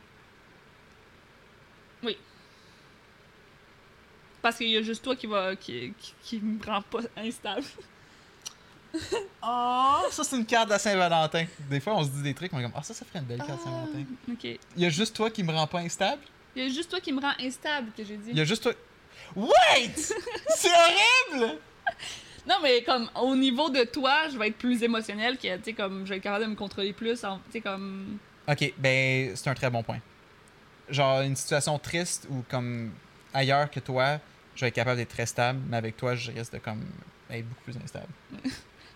Parce 4.42 4.58
qu'il 4.58 4.70
y 4.70 4.78
a 4.78 4.82
juste 4.82 5.04
toi 5.04 5.16
qui 5.16 5.28
va 5.28 5.56
qui, 5.56 5.94
qui, 5.98 6.14
qui 6.22 6.40
me 6.40 6.64
rend 6.66 6.82
pas 6.82 7.00
instable. 7.18 7.66
Oh, 9.44 10.02
ça 10.12 10.24
c'est 10.24 10.38
une 10.38 10.46
carte 10.46 10.68
de 10.68 10.74
la 10.74 10.80
Saint-Valentin. 10.80 11.46
Des 11.70 11.80
fois, 11.80 11.96
on 11.96 12.04
se 12.04 12.10
dit 12.10 12.24
des 12.24 12.34
trucs, 12.34 12.52
on 12.54 12.60
est 12.60 12.64
comme, 12.64 12.72
ah, 12.76 12.84
ça, 12.84 12.94
ça 12.94 13.06
ferait 13.06 13.20
une 13.20 13.26
belle 13.26 13.38
carte 13.40 13.60
de 13.60 13.64
Saint-Valentin. 13.64 14.06
Ok. 14.32 14.44
Il 14.44 14.84
y 14.84 14.86
a 14.86 14.90
juste 14.90 15.16
toi 15.16 15.30
qui 15.30 15.44
me 15.44 15.52
rend 15.52 15.68
pas 15.68 15.80
instable? 15.80 16.22
Il 16.56 16.64
y 16.64 16.66
a 16.66 16.70
juste 16.74 16.90
toi 16.90 17.00
qui 17.00 17.12
me 17.12 17.22
rend 17.22 17.34
instable 17.40 17.92
que 17.96 18.04
j'ai 18.04 18.18
dit. 18.18 18.32
Il 18.32 18.38
y 18.38 18.42
a 18.42 18.46
juste 18.46 18.64
toi. 18.64 18.74
Wait! 19.36 20.14
c'est 20.56 20.70
horrible! 20.70 21.58
Non, 22.48 22.56
mais 22.64 22.82
comme 22.82 23.08
au 23.22 23.36
niveau 23.36 23.70
de 23.70 23.84
toi, 23.84 24.28
je 24.32 24.38
vais 24.38 24.48
être 24.48 24.58
plus 24.58 24.82
émotionnel 24.82 25.38
que, 25.38 25.56
tu 25.58 25.64
sais, 25.66 25.74
comme 25.74 26.06
je 26.06 26.10
vais 26.10 26.18
être 26.18 26.24
capable 26.24 26.46
de 26.46 26.50
me 26.50 26.56
contrôler 26.56 26.94
plus. 26.94 27.20
Tu 27.20 27.28
sais, 27.52 27.62
comme. 27.62 28.18
Ok, 28.48 28.74
ben, 28.78 29.36
c'est 29.36 29.50
un 29.50 29.54
très 29.54 29.70
bon 29.70 29.84
point. 29.84 30.00
Genre, 30.90 31.22
une 31.22 31.36
situation 31.36 31.78
triste 31.78 32.28
ou 32.32 32.44
comme 32.50 32.92
ailleurs 33.34 33.69
que 33.69 33.80
toi, 33.80 34.19
je 34.55 34.61
vais 34.61 34.67
être 34.69 34.75
capable 34.75 34.97
d'être 34.97 35.09
très 35.09 35.25
stable, 35.25 35.59
mais 35.67 35.77
avec 35.77 35.97
toi, 35.97 36.15
je 36.15 36.32
risque 36.32 36.53
de 36.53 36.57
comme 36.59 36.84
être 37.30 37.47
beaucoup 37.47 37.63
plus 37.63 37.77
instable. 37.84 38.07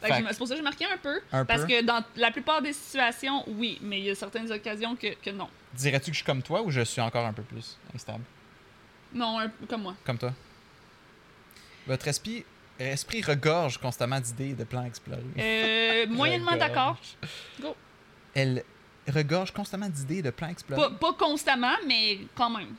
C'est 0.05 0.37
pour 0.37 0.47
ça 0.47 0.55
que 0.55 0.57
j'ai 0.57 0.63
marqué 0.63 0.85
un 0.85 0.97
peu. 0.97 1.21
Un 1.31 1.45
parce 1.45 1.61
peu. 1.61 1.67
que 1.67 1.81
dans 1.81 2.03
la 2.17 2.31
plupart 2.31 2.61
des 2.61 2.73
situations, 2.73 3.43
oui, 3.47 3.79
mais 3.81 3.99
il 3.99 4.05
y 4.05 4.09
a 4.09 4.15
certaines 4.15 4.51
occasions 4.51 4.95
que, 4.97 5.15
que 5.15 5.29
non. 5.29 5.47
Dirais-tu 5.73 6.07
que 6.07 6.11
je 6.11 6.17
suis 6.17 6.25
comme 6.25 6.41
toi 6.41 6.61
ou 6.61 6.71
je 6.71 6.81
suis 6.81 6.99
encore 6.99 7.25
un 7.25 7.31
peu 7.33 7.43
plus 7.43 7.77
instable? 7.95 8.23
Non, 9.13 9.39
un 9.39 9.49
comme 9.69 9.83
moi. 9.83 9.95
Comme 10.05 10.17
toi. 10.17 10.33
Votre 11.87 12.07
esprit, 12.07 12.43
esprit 12.79 13.21
regorge 13.21 13.77
constamment 13.77 14.19
d'idées 14.19 14.49
et 14.49 14.53
de 14.55 14.63
plans 14.63 14.83
explorés. 14.83 15.23
Euh, 15.37 16.07
moyennement 16.09 16.57
d'accord. 16.57 16.99
Go. 17.61 17.75
Elle 18.33 18.63
regorge 19.07 19.51
constamment 19.51 19.89
d'idées 19.89 20.17
et 20.17 20.21
de 20.21 20.31
plans 20.31 20.49
explorés. 20.49 20.81
Pas, 20.81 20.91
pas 20.91 21.13
constamment, 21.13 21.75
mais 21.87 22.19
quand 22.35 22.49
même. 22.49 22.75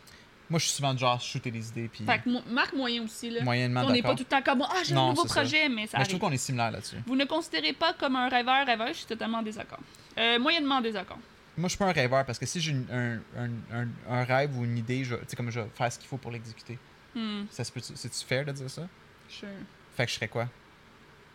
Moi, 0.51 0.59
je 0.61 0.67
suis 0.67 0.75
souvent 0.75 0.93
du 0.93 1.01
genre 1.01 1.21
shooter 1.21 1.51
des 1.51 1.69
idées 1.69 1.89
puis 1.89 2.05
Fait 2.05 2.19
que 2.19 2.29
marque 2.53 2.75
moyen 2.75 3.03
aussi, 3.03 3.31
là. 3.31 3.43
moyennement 3.43 3.83
On 3.87 3.91
n'est 3.91 4.03
pas 4.03 4.11
tout 4.15 4.19
le 4.21 4.25
temps 4.27 4.43
comme 4.43 4.63
Ah, 4.63 4.83
j'ai 4.85 4.95
un 4.95 5.09
nouveau 5.09 5.27
ça. 5.27 5.41
projet, 5.41 5.69
mais 5.69 5.87
ça 5.87 5.99
Mais 5.99 6.05
je 6.05 6.11
trouve 6.11 6.21
arrive. 6.23 6.29
qu'on 6.31 6.33
est 6.33 6.39
similaires 6.39 6.71
là-dessus. 6.71 6.97
Vous 7.07 7.17
ne 7.17 7.25
considérez 7.25 7.73
pas 7.73 7.95
comme 7.95 8.17
un 8.17 8.29
rêveur, 8.29 8.67
rêveur, 8.67 8.89
je 8.89 8.93
suis 8.95 9.07
totalement 9.07 9.39
en 9.39 9.43
désaccord. 9.43 9.81
Euh, 10.19 10.39
moyennement 10.39 10.77
en 10.77 10.81
désaccord. 10.83 11.19
Moi, 11.57 11.69
je 11.69 11.71
suis 11.71 11.79
pas 11.79 11.87
un 11.87 11.93
rêveur 11.93 12.25
parce 12.27 12.39
que 12.39 12.47
si 12.47 12.61
j'ai 12.61 12.73
un, 12.93 13.15
un, 13.39 13.51
un, 13.73 13.89
un 14.11 14.25
rêve 14.25 14.57
ou 14.59 14.65
une 14.65 14.77
idée, 14.77 15.03
je, 15.05 15.15
tu 15.15 15.23
sais, 15.29 15.37
comme 15.37 15.51
je 15.51 15.61
vais 15.61 15.67
faire 15.75 15.91
ce 15.93 15.99
qu'il 15.99 16.09
faut 16.09 16.17
pour 16.19 16.31
l'exécuter. 16.31 16.79
Hmm, 17.15 17.45
Ça 17.51 17.65
se 17.65 17.73
peut 17.73 17.81
C'est-tu 17.81 18.25
fair 18.27 18.45
de 18.45 18.53
dire 18.53 18.69
ça? 18.69 18.83
sure. 19.29 19.49
Fait 19.97 20.05
que 20.05 20.11
je 20.11 20.17
serais 20.17 20.29
quoi? 20.29 20.49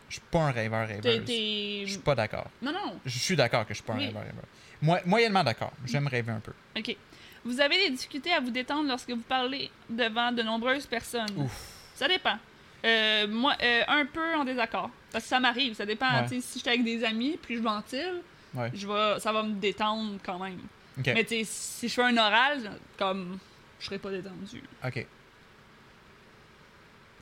Je 0.08 0.14
suis 0.14 0.22
pas 0.30 0.40
un 0.40 0.50
rêveur 0.50 0.86
rêveur. 0.86 1.22
Je 1.26 1.84
suis 1.86 1.98
pas 1.98 2.14
d'accord. 2.14 2.48
Non, 2.60 2.72
non. 2.72 2.98
Je 3.06 3.18
suis 3.18 3.36
d'accord 3.36 3.62
que 3.66 3.70
je 3.72 3.78
suis 3.78 3.84
pas 3.84 3.94
un 3.94 3.98
Oui. 3.98 4.06
rêveur 4.06 4.22
rêveur. 4.22 4.44
Moi, 4.82 5.00
moyennement 5.06 5.42
d'accord. 5.44 5.72
J'aime 5.86 6.06
rêver 6.08 6.32
un 6.32 6.40
peu. 6.40 6.52
OK. 6.76 6.96
Vous 7.44 7.60
avez 7.60 7.76
des 7.78 7.90
difficultés 7.90 8.32
à 8.32 8.40
vous 8.40 8.50
détendre 8.50 8.88
lorsque 8.88 9.10
vous 9.10 9.22
parlez 9.22 9.70
devant 9.88 10.30
de 10.32 10.42
nombreuses 10.42 10.86
personnes. 10.86 11.30
Ouf. 11.36 11.68
Ça 11.94 12.06
dépend. 12.08 12.38
Euh, 12.84 13.26
moi, 13.28 13.54
euh, 13.62 13.82
un 13.88 14.06
peu 14.06 14.34
en 14.36 14.44
désaccord. 14.44 14.90
Parce 15.12 15.24
que 15.24 15.28
ça 15.30 15.40
m'arrive. 15.40 15.74
Ça 15.74 15.86
dépend. 15.86 16.22
Ouais. 16.26 16.40
Si 16.40 16.58
j'étais 16.58 16.70
avec 16.70 16.84
des 16.84 17.04
amis 17.04 17.38
puis 17.40 17.56
je 17.56 17.62
ventile, 17.62 18.22
Ouais. 18.54 18.70
je 18.74 18.86
vais, 18.86 19.20
ça 19.20 19.32
va 19.32 19.42
me 19.42 19.54
détendre 19.54 20.18
quand 20.24 20.38
même. 20.38 20.58
Mais 21.06 21.24
si 21.44 21.88
je 21.88 21.94
fais 21.94 22.02
un 22.02 22.16
oral, 22.16 22.72
comme 22.98 23.38
je 23.78 23.86
serais 23.86 23.98
pas 23.98 24.10
détendu. 24.10 24.62
Ok. 24.84 25.06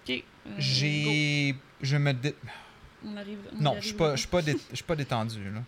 OK. 0.08 0.10
euh, 0.46 0.50
J'ai. 0.58 1.54
Je 1.80 1.96
me. 1.96 2.12
dé-. 2.12 2.34
On 3.04 3.16
arrive. 3.16 3.38
on 3.52 3.62
Non, 3.62 3.76
je 3.78 3.86
suis 3.86 3.94
pas, 3.94 4.16
suis 4.16 4.28
dé- 4.42 4.56
suis 4.72 4.84
détendu, 4.96 5.44
là. 5.50 5.60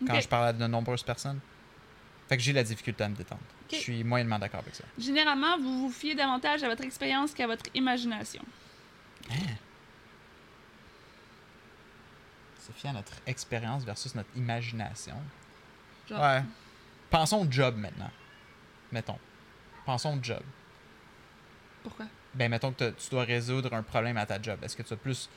Quand 0.06 0.20
je 0.20 0.28
parle 0.28 0.46
à 0.48 0.52
de 0.52 0.66
nombreuses 0.66 1.02
personnes. 1.02 1.40
Fait 2.28 2.36
que 2.36 2.42
j'ai 2.42 2.52
la 2.52 2.64
difficulté 2.64 3.04
à 3.04 3.08
me 3.08 3.14
détendre. 3.14 3.40
Je 3.70 3.76
suis 3.76 4.02
moyennement 4.04 4.38
d'accord 4.38 4.60
avec 4.60 4.74
ça. 4.74 4.84
Généralement, 4.98 5.58
vous 5.58 5.82
vous 5.82 5.90
fiez 5.92 6.14
davantage 6.14 6.62
à 6.64 6.68
votre 6.68 6.82
expérience 6.82 7.32
qu'à 7.34 7.46
votre 7.46 7.64
imagination. 7.74 8.42
C'est 12.58 12.74
fier 12.74 12.92
notre 12.92 13.12
expérience 13.26 13.84
versus 13.84 14.14
notre 14.14 14.28
imagination? 14.36 15.16
Genre, 16.08 16.20
Ouais. 16.20 16.42
Pensons 17.10 17.46
au 17.46 17.50
job 17.50 17.76
maintenant. 17.76 18.10
Mettons. 18.90 19.18
Pensons 19.84 20.18
au 20.18 20.22
job. 20.22 20.42
Pourquoi? 21.84 22.06
Ben, 22.34 22.50
mettons 22.50 22.72
que 22.72 22.90
tu 22.90 23.10
dois 23.10 23.22
résoudre 23.24 23.72
un 23.72 23.82
problème 23.82 24.16
à 24.16 24.26
ta 24.26 24.42
job. 24.42 24.58
Est-ce 24.62 24.76
que 24.76 24.82
tu 24.82 24.90
vas 24.90 24.96
plus 24.96 25.28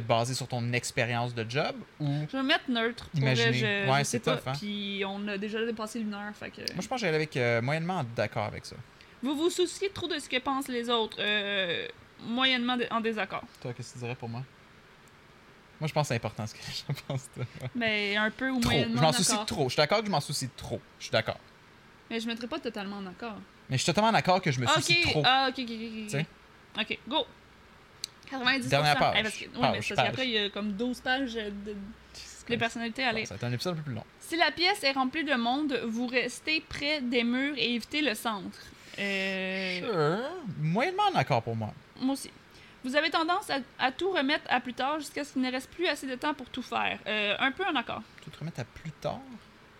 te 0.00 0.04
baser 0.06 0.34
sur 0.34 0.48
ton 0.48 0.72
expérience 0.72 1.34
de 1.34 1.44
job 1.48 1.74
ou. 2.00 2.06
Je 2.30 2.36
vais 2.36 2.42
me 2.42 2.48
mettre 2.48 2.70
neutre. 2.70 3.08
Imaginer. 3.14 3.48
vrai, 3.48 3.84
je, 3.84 3.90
Ouais, 3.90 3.98
je 4.00 4.04
c'est 4.04 4.20
tough, 4.20 4.38
hein. 4.46 4.52
Puis 4.58 5.02
on 5.06 5.26
a 5.28 5.38
déjà 5.38 5.64
dépassé 5.64 6.00
une 6.00 6.14
heure, 6.14 6.34
fait 6.34 6.50
que... 6.50 6.60
Moi, 6.74 6.82
je 6.82 6.88
pense 6.88 7.00
que 7.00 7.06
j'allais 7.06 7.16
avec 7.16 7.36
euh, 7.36 7.62
moyennement 7.62 8.04
d'accord 8.14 8.44
avec 8.44 8.66
ça. 8.66 8.76
Vous 9.22 9.34
vous 9.34 9.50
souciez 9.50 9.90
trop 9.90 10.08
de 10.08 10.18
ce 10.18 10.28
que 10.28 10.38
pensent 10.38 10.68
les 10.68 10.88
autres. 10.90 11.16
Euh, 11.20 11.86
moyennement 12.20 12.76
en 12.90 13.00
désaccord. 13.00 13.42
Toi, 13.60 13.72
qu'est-ce 13.72 13.94
que 13.94 13.98
tu 13.98 14.04
dirais 14.04 14.14
pour 14.14 14.28
moi? 14.28 14.42
Moi, 15.80 15.88
je 15.88 15.92
pense 15.92 16.04
que 16.04 16.08
c'est 16.08 16.16
important 16.16 16.46
ce 16.46 16.54
que 16.54 16.60
je 16.60 17.00
pense. 17.06 17.28
Toi. 17.34 17.44
Mais 17.74 18.16
un 18.16 18.30
peu 18.30 18.50
ou 18.50 18.60
Trop. 18.60 18.70
Je 18.70 18.76
moyennement 18.76 19.02
m'en 19.02 19.12
soucie 19.12 19.30
d'accord. 19.30 19.46
trop. 19.46 19.64
Je 19.64 19.72
suis 19.74 19.76
d'accord 19.76 20.00
que 20.00 20.06
je 20.06 20.10
m'en 20.10 20.20
soucie 20.20 20.48
trop. 20.56 20.80
Je 20.98 21.04
suis 21.04 21.12
d'accord. 21.12 21.38
Mais 22.10 22.20
je 22.20 22.26
mettrais 22.26 22.46
pas 22.46 22.58
totalement 22.58 22.96
en 22.96 23.06
accord. 23.06 23.36
Mais 23.68 23.76
je 23.76 23.82
suis 23.82 23.92
totalement 23.92 24.12
d'accord 24.12 24.40
que 24.40 24.50
je 24.52 24.60
me 24.60 24.66
soucie 24.66 25.02
trop. 25.02 25.22
ah, 25.24 25.48
ok, 25.50 25.58
ok, 25.58 25.70
ok. 25.70 26.10
sais? 26.10 26.20
ok. 26.20 26.26
Ok, 26.78 26.98
go. 27.08 27.26
90%. 28.30 28.68
Dernière 28.68 28.98
page. 28.98 29.14
Eh, 29.18 29.22
parce 29.22 29.36
que, 29.36 29.44
ouais, 29.44 29.50
Page, 29.60 29.72
mais 29.72 29.82
c'est 29.82 29.94
parce 29.94 29.96
page. 29.96 30.06
qu'après, 30.06 30.26
il 30.28 30.32
y 30.32 30.38
a 30.38 30.50
comme 30.50 30.72
12 30.72 31.00
pages 31.00 31.34
de, 31.34 31.74
de 32.48 32.56
personnalités 32.56 33.04
à 33.04 33.12
lire. 33.12 33.26
ça 33.26 33.34
va 33.34 33.36
être 33.38 33.44
un 33.44 33.52
épisode 33.52 33.74
un 33.74 33.76
peu 33.76 33.82
plus 33.82 33.94
long. 33.94 34.04
Si 34.20 34.36
la 34.36 34.50
pièce 34.50 34.82
est 34.84 34.92
remplie 34.92 35.24
de 35.24 35.34
monde, 35.34 35.80
vous 35.86 36.06
restez 36.06 36.60
près 36.68 37.00
des 37.00 37.22
murs 37.24 37.54
et 37.56 37.74
évitez 37.74 38.02
le 38.02 38.14
centre. 38.14 38.58
Euh, 38.98 39.78
Sure. 39.80 40.30
Moyennement 40.58 41.10
d'accord 41.14 41.42
pour 41.42 41.54
moi. 41.56 41.72
Moi 42.00 42.14
aussi. 42.14 42.30
Vous 42.84 42.94
avez 42.96 43.10
tendance 43.10 43.50
à, 43.50 43.58
à 43.78 43.90
tout 43.90 44.10
remettre 44.12 44.44
à 44.48 44.60
plus 44.60 44.74
tard 44.74 45.00
jusqu'à 45.00 45.24
ce 45.24 45.32
qu'il 45.32 45.42
ne 45.42 45.50
reste 45.50 45.70
plus 45.70 45.86
assez 45.88 46.06
de 46.06 46.14
temps 46.14 46.34
pour 46.34 46.48
tout 46.48 46.62
faire. 46.62 46.98
Euh, 47.06 47.34
un 47.38 47.50
peu 47.50 47.64
en 47.64 47.74
accord. 47.74 48.02
Tu 48.22 48.30
te 48.30 48.38
remettre 48.38 48.60
à 48.60 48.64
plus 48.64 48.92
tard? 48.92 49.18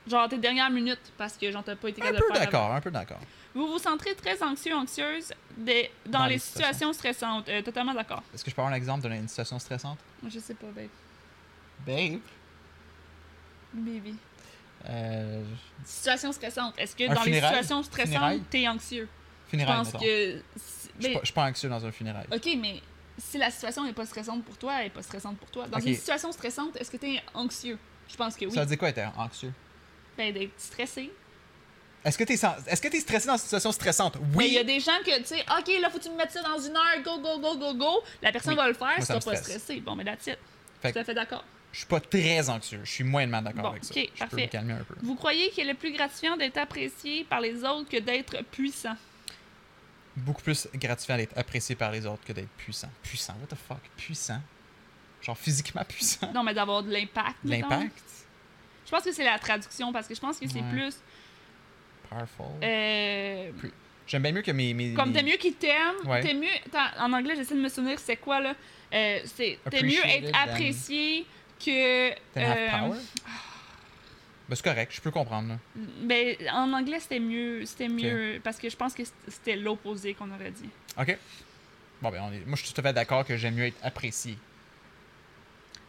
Genre 0.09 0.28
tes 0.28 0.38
dernières 0.38 0.70
minutes 0.70 1.12
parce 1.18 1.36
que 1.36 1.50
j'en 1.50 1.62
t'ai 1.62 1.74
pas 1.74 1.88
été 1.88 2.00
Un 2.00 2.07
capable 2.07 2.18
peu 2.22 2.28
de 2.28 2.32
le 2.34 2.38
faire. 2.40 2.50
d'accord, 2.52 2.72
un 2.72 2.80
peu 2.80 2.90
d'accord. 2.90 3.20
Vous 3.54 3.66
vous 3.66 3.78
sentirez 3.78 4.14
très 4.14 4.40
anxieux, 4.42 4.74
anxieuse 4.74 5.32
des- 5.57 5.90
dans, 6.04 6.20
Dans 6.20 6.26
les, 6.26 6.34
les 6.34 6.38
situations 6.38 6.92
stressantes. 6.92 7.48
Euh, 7.48 7.62
totalement 7.62 7.94
d'accord. 7.94 8.22
Est-ce 8.34 8.44
que 8.44 8.50
je 8.50 8.54
peux 8.54 8.61
avoir 8.62 8.72
un 8.72 8.76
exemple 8.76 9.09
d'une 9.09 9.26
situation 9.28 9.59
stressante? 9.59 9.98
Je 10.28 10.38
sais 10.38 10.54
pas, 10.54 10.66
babe. 10.66 10.88
Babe? 11.86 12.20
Baby. 13.72 14.14
Euh, 14.88 15.42
Situation 15.84 16.32
stressante. 16.32 16.74
Est-ce 16.78 16.94
que 16.94 17.04
Un 17.11 17.14
dans 17.14 17.22
les 17.24 17.34
situations 17.34 17.82
stressantes, 17.82 18.40
t'es 18.50 18.68
anxieux? 18.68 19.09
Je 19.46 19.50
funérailles, 19.50 19.76
pense 19.82 19.92
que. 19.92 20.42
Je 21.00 21.09
pas- 21.12 21.18
je 21.20 21.24
suis 21.24 21.34
pas 21.34 21.44
anxieux 21.44 21.68
dans 21.68 21.84
un 21.84 21.92
funérail. 21.92 22.26
Ok, 22.32 22.48
mais 22.61 22.80
si 23.18 23.38
la 23.38 23.50
situation 23.50 23.84
n'est 23.84 23.92
pas 23.92 24.07
stressante 24.07 24.44
pour 24.44 24.57
toi, 24.57 24.80
elle 24.80 24.86
est 24.86 24.90
pas 24.90 25.02
stressante 25.02 25.36
pour 25.38 25.50
toi. 25.50 25.66
Dans 25.66 25.80
une 25.80 25.94
situation 25.94 26.30
stressante, 26.32 26.76
est-ce 26.76 26.90
que 26.90 26.96
t'es 26.96 27.20
anxieux? 27.34 27.78
Je 28.09 28.16
pense 28.16 28.36
que 28.36 28.44
oui. 28.44 28.52
Ça 28.52 28.61
veut 28.61 28.66
dire 28.66 28.78
quoi 28.78 28.88
être 28.90 29.00
anxieux? 29.18 29.52
Ben, 30.16 30.32
d'être 30.32 30.52
stressé. 30.58 31.10
Est-ce 32.04 32.16
que 32.16 32.24
que 32.24 32.88
t'es 32.88 33.00
stressé 33.00 33.26
dans 33.26 33.32
une 33.34 33.38
situation 33.40 33.72
stressante? 33.72 34.16
Mais 34.36 34.46
il 34.46 34.52
y 34.52 34.56
Oui. 34.56 34.58
a 34.58 34.64
des 34.64 34.78
gens 34.80 34.92
que, 35.04 35.18
tu 35.18 35.24
sais, 35.26 35.40
OK, 35.58 35.80
là, 35.80 35.90
faut 35.90 35.98
que 35.98 36.04
tu 36.04 36.10
me 36.10 36.16
mettes 36.16 36.30
ça 36.30 36.42
dans 36.42 36.58
une 36.58 36.76
heure, 36.76 37.02
go, 37.04 37.18
go, 37.18 37.38
go, 37.40 37.56
go, 37.56 37.74
go. 37.74 38.02
La 38.22 38.30
personne 38.30 38.52
Oui. 38.52 38.56
va 38.58 38.68
le 38.68 38.74
faire, 38.74 38.94
tu 38.96 39.02
ça 39.02 39.20
seras 39.20 39.32
pas 39.32 39.36
stressé. 39.36 39.80
Bon, 39.80 39.96
mais. 39.96 40.04
Fait 40.80 40.92
Tout 40.92 40.98
à 40.98 41.04
fait 41.04 41.14
d'accord. 41.14 41.44
Je 41.72 41.78
suis 41.78 41.86
pas 41.88 42.00
très 42.00 42.48
anxieux. 42.48 42.80
Je 42.84 42.90
suis 42.90 43.04
moyennement 43.04 43.42
d'accord 43.42 43.62
Bon, 43.64 43.70
avec 43.70 43.84
ça. 43.84 43.92
ok, 43.92 43.96
je 44.00 44.10
peux 44.12 44.18
parfait. 44.18 44.42
me 44.42 44.46
calmer 44.46 44.72
un 44.74 44.84
peu. 44.84 44.94
Vous 45.02 45.14
croyez 45.16 45.50
qu'il 45.50 45.68
est 45.68 45.74
plus 45.74 45.92
gratifiant 45.92 46.36
d'être 46.36 46.56
apprécié 46.58 47.24
par 47.24 47.40
les 47.40 47.64
autres 47.64 47.88
que 47.90 47.98
d'être 47.98 48.42
puissant? 48.52 48.94
Beaucoup 50.16 50.42
plus 50.42 50.68
gratifiant 50.74 51.16
d'être 51.16 51.36
apprécié 51.36 51.74
par 51.74 51.90
les 51.90 52.06
autres 52.06 52.24
que 52.24 52.32
d'être 52.32 52.48
puissant. 52.56 52.88
Puissant, 53.02 53.34
what 53.40 53.48
the 53.48 53.58
fuck? 53.68 53.80
Puissant? 53.96 54.40
Genre 55.20 55.36
physiquement 55.36 55.84
puissant? 55.84 56.32
Non, 56.32 56.42
mais 56.42 56.54
d'avoir 56.54 56.82
de 56.82 56.90
l'impact. 56.92 57.36
L'impact? 57.44 58.02
Je 58.87 58.91
pense 58.91 59.03
que 59.05 59.12
c'est 59.12 59.24
la 59.24 59.39
traduction 59.39 59.93
parce 59.93 60.07
que 60.09 60.14
je 60.14 60.20
pense 60.20 60.39
que 60.39 60.49
c'est 60.49 60.61
Ouais. 60.61 60.70
plus 60.70 60.95
Powerful. 62.09 62.47
Euh, 62.62 63.51
J'aime 64.07 64.22
bien 64.22 64.30
mieux 64.32 64.43
que 64.43 64.53
mes. 64.53 64.72
mes 64.72 64.95
comme 64.95 65.09
mes- 65.11 65.14
t'es 65.16 65.22
mieux 65.24 65.37
qu'ils 65.37 65.55
t'aiment, 65.55 66.07
Ouais. 66.07 66.20
t'es 66.22 66.32
mieux. 66.34 66.47
en 66.99 67.12
anglais, 67.12 67.34
j'essaie 67.37 67.57
de 67.57 67.61
me 67.61 67.68
souvenir 67.68 67.99
c'est 67.99 68.16
quoi 68.16 68.41
là? 68.41 68.55
Euh, 68.95 69.18
c'est 69.24 69.59
t'es 69.68 69.82
mieux 69.82 70.05
être 70.07 70.30
apprécié 70.34 71.26
que. 71.59 72.11
Euh, 72.12 72.14
power? 72.70 72.99
Ben, 74.49 74.55
c'est 74.55 74.62
correct, 74.64 74.93
je 74.95 75.01
peux 75.01 75.11
comprendre. 75.11 75.49
là. 75.49 75.59
ben, 76.03 76.37
en 76.53 76.72
anglais, 76.72 77.01
c'était 77.01 77.18
mieux, 77.18 77.66
c'était 77.66 77.89
mieux 77.89 78.41
parce 78.45 78.59
que 78.59 78.70
je 78.70 78.76
pense 78.76 78.95
que 78.95 79.03
c'était 79.26 79.57
l'opposé 79.57 80.14
qu'on 80.14 80.30
aurait 80.32 80.53
dit. 80.53 80.70
Ok. 80.97 81.18
Bon, 82.01 82.11
ben, 82.11 82.22
on 82.22 82.32
est... 82.32 82.47
moi, 82.47 82.55
je 82.57 82.64
suis 82.64 82.72
tout 82.72 82.80
à 82.80 82.84
fait 82.84 82.93
d'accord 82.93 83.26
que 83.26 83.37
j'aime 83.37 83.55
mieux 83.57 83.66
être 83.66 83.78
apprécié. 83.82 84.39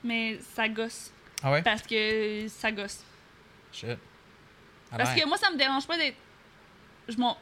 Mais 0.04 0.40
ça 0.56 0.68
gosse 0.70 1.12
Ah 1.44 1.52
ouais? 1.52 1.62
parce 1.62 1.82
que 1.84 2.48
ça 2.50 2.72
gosse. 2.72 3.00
Shit. 3.72 3.98
Ah 4.92 4.98
Parce 4.98 5.14
ben. 5.14 5.22
que 5.22 5.28
moi, 5.28 5.38
ça 5.38 5.52
me 5.52 5.58
dérange 5.58 5.86
pas 5.86 5.98
d'être. 5.98 6.16
Je 7.08 7.18
m'en. 7.18 7.38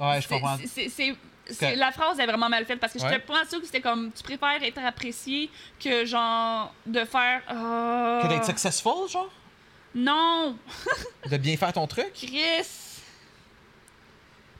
Ouais, 0.00 0.20
je 0.20 0.28
comprends. 0.28 0.56
c'est- 0.66 1.16
que- 1.58 1.78
La 1.78 1.92
phrase 1.92 2.18
est 2.20 2.26
vraiment 2.26 2.48
mal 2.48 2.66
faite 2.66 2.78
parce 2.78 2.92
que 2.92 2.98
Ouais. 2.98 3.08
j'étais 3.08 3.20
pas 3.24 3.44
sûre 3.46 3.58
que 3.60 3.66
c'était 3.66 3.80
comme 3.80 4.12
tu 4.12 4.22
préfères 4.22 4.62
être 4.62 4.78
apprécié 4.84 5.50
que 5.82 6.04
genre 6.04 6.74
de 6.84 7.04
faire. 7.04 7.42
ah, 7.48 8.20
Que 8.22 8.28
d'être 8.28 8.44
successful, 8.44 9.08
genre? 9.08 9.30
Non! 9.94 10.58
De 11.30 11.36
bien 11.38 11.56
faire 11.56 11.72
ton 11.72 11.86
truc? 11.86 12.12
Chris! 12.12 12.66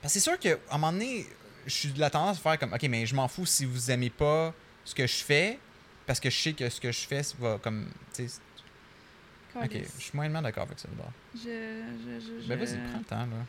Parce 0.01 0.15
que 0.15 0.21
c'est 0.21 0.21
sûr 0.21 0.39
qu'à 0.39 0.55
un 0.71 0.79
moment 0.79 0.93
donné, 0.93 1.27
je 1.67 1.73
suis 1.75 1.89
de 1.93 2.01
la 2.01 2.09
tendance 2.11 2.39
à 2.39 2.41
faire 2.41 2.59
comme, 2.59 2.73
ok, 2.73 2.83
mais 2.85 3.05
je 3.05 3.15
m'en 3.15 3.29
fous 3.29 3.45
si 3.47 3.65
vous 3.65 3.91
aimez 3.91 4.11
pas 4.11 4.55
ce 4.85 4.95
que 4.95 5.07
je 5.07 5.17
fais, 5.17 5.59
parce 6.07 6.21
que 6.21 6.31
je 6.31 6.39
sais 6.39 6.53
que 6.55 6.69
ce 6.71 6.81
que 6.81 6.91
je 6.93 7.01
fais 7.07 7.21
va 7.39 7.59
comme, 7.63 7.89
ok, 9.65 9.83
je 9.97 10.03
suis 10.03 10.11
moyennement 10.15 10.43
d'accord 10.43 10.65
avec 10.65 10.79
ça 10.79 10.89
d'abord. 10.89 11.13
Je. 11.35 11.41
Je. 11.41 12.21
Je. 12.21 12.41
je... 12.43 12.49
Ben 12.49 12.59
vas-y, 12.59 12.77
prends 12.91 12.99
le 12.99 13.05
temps, 13.05 13.27
là. 13.27 13.45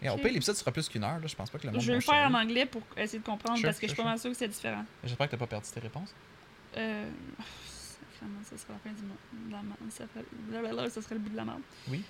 Et 0.00 0.08
au 0.08 0.12
Ok. 0.14 0.22
pire, 0.22 0.32
l'épisode 0.32 0.54
sera 0.54 0.70
plus 0.70 0.88
qu'une 0.88 1.02
heure, 1.02 1.18
là, 1.18 1.26
je 1.26 1.34
pense 1.34 1.50
pas 1.50 1.58
que 1.58 1.66
le 1.66 1.72
monde 1.72 1.80
Je 1.80 1.86
vais 1.86 1.92
va 1.94 1.98
le 1.98 2.00
faire 2.02 2.28
en 2.30 2.34
anglais 2.34 2.66
pour 2.66 2.82
essayer 2.96 3.18
de 3.18 3.24
comprendre 3.24 3.58
Sure, 3.58 3.66
parce 3.68 3.78
que 3.78 3.86
je 3.86 3.90
suis 3.90 3.96
sure, 3.96 4.04
pas 4.04 4.10
mal 4.10 4.18
sûre 4.18 4.30
que 4.30 4.36
c'est 4.36 4.46
différent. 4.48 4.84
J'espère 5.02 5.26
que 5.26 5.32
t'as 5.32 5.36
pas 5.38 5.46
perdu 5.48 5.68
tes 5.72 5.80
réponses. 5.80 6.14
Euh. 6.76 7.10
Ça 8.44 8.56
sera 8.58 8.72
la 8.72 8.78
fin 8.80 8.90
du 8.90 9.02
monde. 9.02 9.16
la. 9.50 9.90
Ça, 9.90 10.04
blablabla, 10.48 10.90
ça 10.90 11.00
serait 11.02 11.14
le 11.14 11.20
bout 11.20 11.30
de 11.30 11.36
la 11.36 11.44
merde. 11.44 11.60
Oui. 11.88 12.02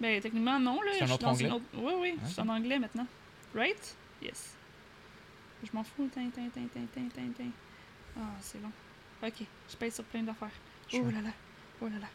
Ben, 0.00 0.20
techniquement, 0.20 0.58
non, 0.58 0.80
là. 0.82 0.90
C'est 0.92 1.02
un 1.04 1.06
je 1.06 1.12
suis 1.14 1.24
autre 1.24 1.40
une 1.42 1.52
autre- 1.52 1.64
Oui, 1.74 1.92
oui, 1.98 2.18
je 2.26 2.30
suis 2.32 2.40
en 2.42 2.48
anglais 2.48 2.78
maintenant. 2.78 3.06
Right? 3.54 3.96
Yes. 4.22 4.54
Je 5.62 5.70
m'en 5.72 5.82
fous. 5.84 6.08
Tin, 6.14 6.28
tin, 6.30 6.48
tin, 6.54 6.66
tin, 6.72 6.86
tin, 6.94 7.08
tin, 7.14 7.28
tin. 7.36 7.50
Ah, 8.18 8.20
c'est 8.40 8.60
long. 8.60 8.72
Ok, 9.22 9.46
je 9.70 9.76
paye 9.76 9.90
sur 9.90 10.04
plein 10.04 10.22
d'affaires. 10.22 10.50
Sure. 10.88 11.02
Oh 11.06 11.10
là 11.10 11.20
là. 11.22 11.30
Oh 11.80 11.86
là 11.88 11.98
là. 12.00 12.06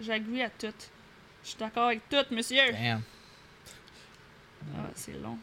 J'agree 0.00 0.42
à 0.42 0.50
tout. 0.50 0.66
Je 1.42 1.48
suis 1.48 1.58
d'accord 1.58 1.86
avec 1.86 2.08
tout, 2.08 2.16
monsieur. 2.34 2.70
Damn. 2.72 3.02
Ah, 4.76 4.90
c'est 4.94 5.18
long. 5.20 5.38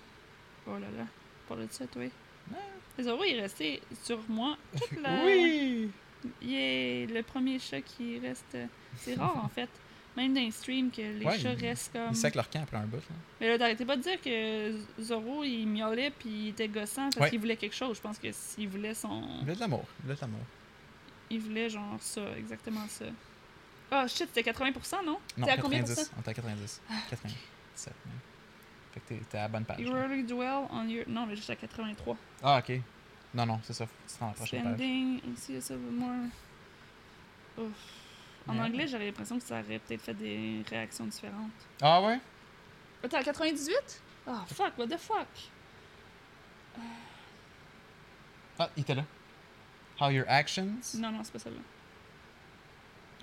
Oh 0.67 0.73
là 0.73 0.87
là. 0.97 1.05
Parle 1.47 1.67
de 1.67 1.71
ça, 1.71 1.85
toi? 1.87 2.03
Euros, 2.99 3.23
il 3.27 3.35
est 3.37 3.41
resté 3.41 3.81
sur 4.03 4.19
moi 4.29 4.57
toute 4.77 5.01
la... 5.01 5.09
Oui! 5.25 5.89
Il 6.41 6.53
est 6.53 7.05
le 7.07 7.21
premier 7.23 7.57
chat 7.59 7.81
qui 7.81 8.19
reste... 8.19 8.55
C'est 8.97 9.15
rare, 9.15 9.43
en 9.43 9.49
fait. 9.49 9.69
Même 10.15 10.33
dans 10.33 10.41
les 10.41 10.51
streams, 10.51 10.91
que 10.91 11.01
les 11.01 11.25
Ouais, 11.25 11.39
chats 11.39 11.53
il- 11.53 11.65
restent 11.65 11.91
comme... 11.91 12.09
Il 12.11 12.15
sac 12.15 12.35
leur 12.35 12.49
camp 12.49 12.61
après 12.61 12.77
un 12.77 12.85
bout, 12.85 12.97
là. 12.97 13.15
Mais 13.41 13.47
là, 13.49 13.57
t'arrêtais 13.57 13.83
pas 13.85 13.97
de 13.97 14.03
dire 14.03 14.21
que 14.21 14.77
Zoro, 15.01 15.43
il 15.43 15.65
miaulait 15.67 16.11
puis 16.11 16.29
il 16.29 16.47
était 16.49 16.67
gossant 16.67 17.05
parce 17.09 17.17
Ouais. 17.17 17.29
qu'il 17.31 17.39
voulait 17.39 17.57
quelque 17.57 17.75
chose. 17.75 17.97
Je 17.97 18.01
pense 18.01 18.19
que 18.19 18.31
s'il 18.31 18.69
voulait 18.69 18.93
son... 18.93 19.23
Il 19.37 19.39
voulait 19.41 19.55
de 19.55 19.59
l'amour. 19.59 19.85
Il 19.99 20.03
voulait 20.03 20.15
de 20.15 20.21
l'amour. 20.21 20.39
Il 21.31 21.39
voulait 21.39 21.69
genre 21.69 21.97
ça, 21.99 22.21
exactement 22.37 22.85
ça. 22.87 23.05
Ah, 23.95 24.07
shit, 24.07 24.27
c'était 24.33 24.41
80%, 24.51 25.05
non? 25.05 25.19
Non, 25.37 25.45
T'es 25.45 25.51
à 25.51 25.57
combien 25.57 25.79
90. 25.81 25.93
pour 25.95 26.03
ça? 26.05 26.11
On 26.17 26.21
était 26.21 26.29
à 26.31 26.33
90. 26.33 26.81
97. 27.11 27.93
même. 28.05 28.13
Fait 28.93 28.99
que 28.99 29.05
t'es- 29.07 29.21
t'es 29.29 29.37
à 29.37 29.41
la 29.43 29.47
bonne 29.49 29.65
page. 29.65 29.79
You 29.79 29.93
là. 29.93 30.01
really 30.07 30.23
dwell 30.23 30.65
on 30.71 30.87
your... 30.87 31.05
Non, 31.07 31.25
mais 31.27 31.35
juste 31.35 31.49
à 31.51 31.55
83. 31.55 32.17
Ah, 32.43 32.57
ok. 32.59 32.79
Non, 33.35 33.45
non, 33.45 33.59
c'est 33.63 33.73
ça. 33.73 33.85
Seras 34.07 34.19
dans 34.21 34.27
la 34.27 34.33
prochaine 34.33 34.63
page. 34.63 34.73
Spending, 34.73 35.35
see 35.35 35.73
more. 35.91 36.11
Ouf. 37.57 37.71
En 38.47 38.55
Ouais. 38.57 38.61
anglais, 38.65 38.87
j'aurais 38.87 39.05
l'impression 39.05 39.37
que 39.37 39.43
ça 39.45 39.59
aurait 39.61 39.79
peut-être 39.79 40.01
fait 40.01 40.13
des 40.15 40.63
réactions 40.69 41.05
différentes. 41.05 41.51
Ah 41.81 42.01
ouais? 42.01 42.19
Attends, 43.03 43.17
à 43.17 43.23
98? 43.23 44.01
Ah, 44.27 44.43
fuck, 44.47 44.77
what 44.77 44.87
the 44.87 44.97
fuck? 44.97 45.27
Ah, 48.59 48.69
il 48.75 48.81
était 48.81 48.95
là. 48.95 49.05
How 49.99 50.09
your 50.09 50.25
actions? 50.27 50.95
Non, 50.95 51.11
non, 51.11 51.23
c'est 51.23 51.31
pas 51.33 51.39
celle-là. 51.39 51.59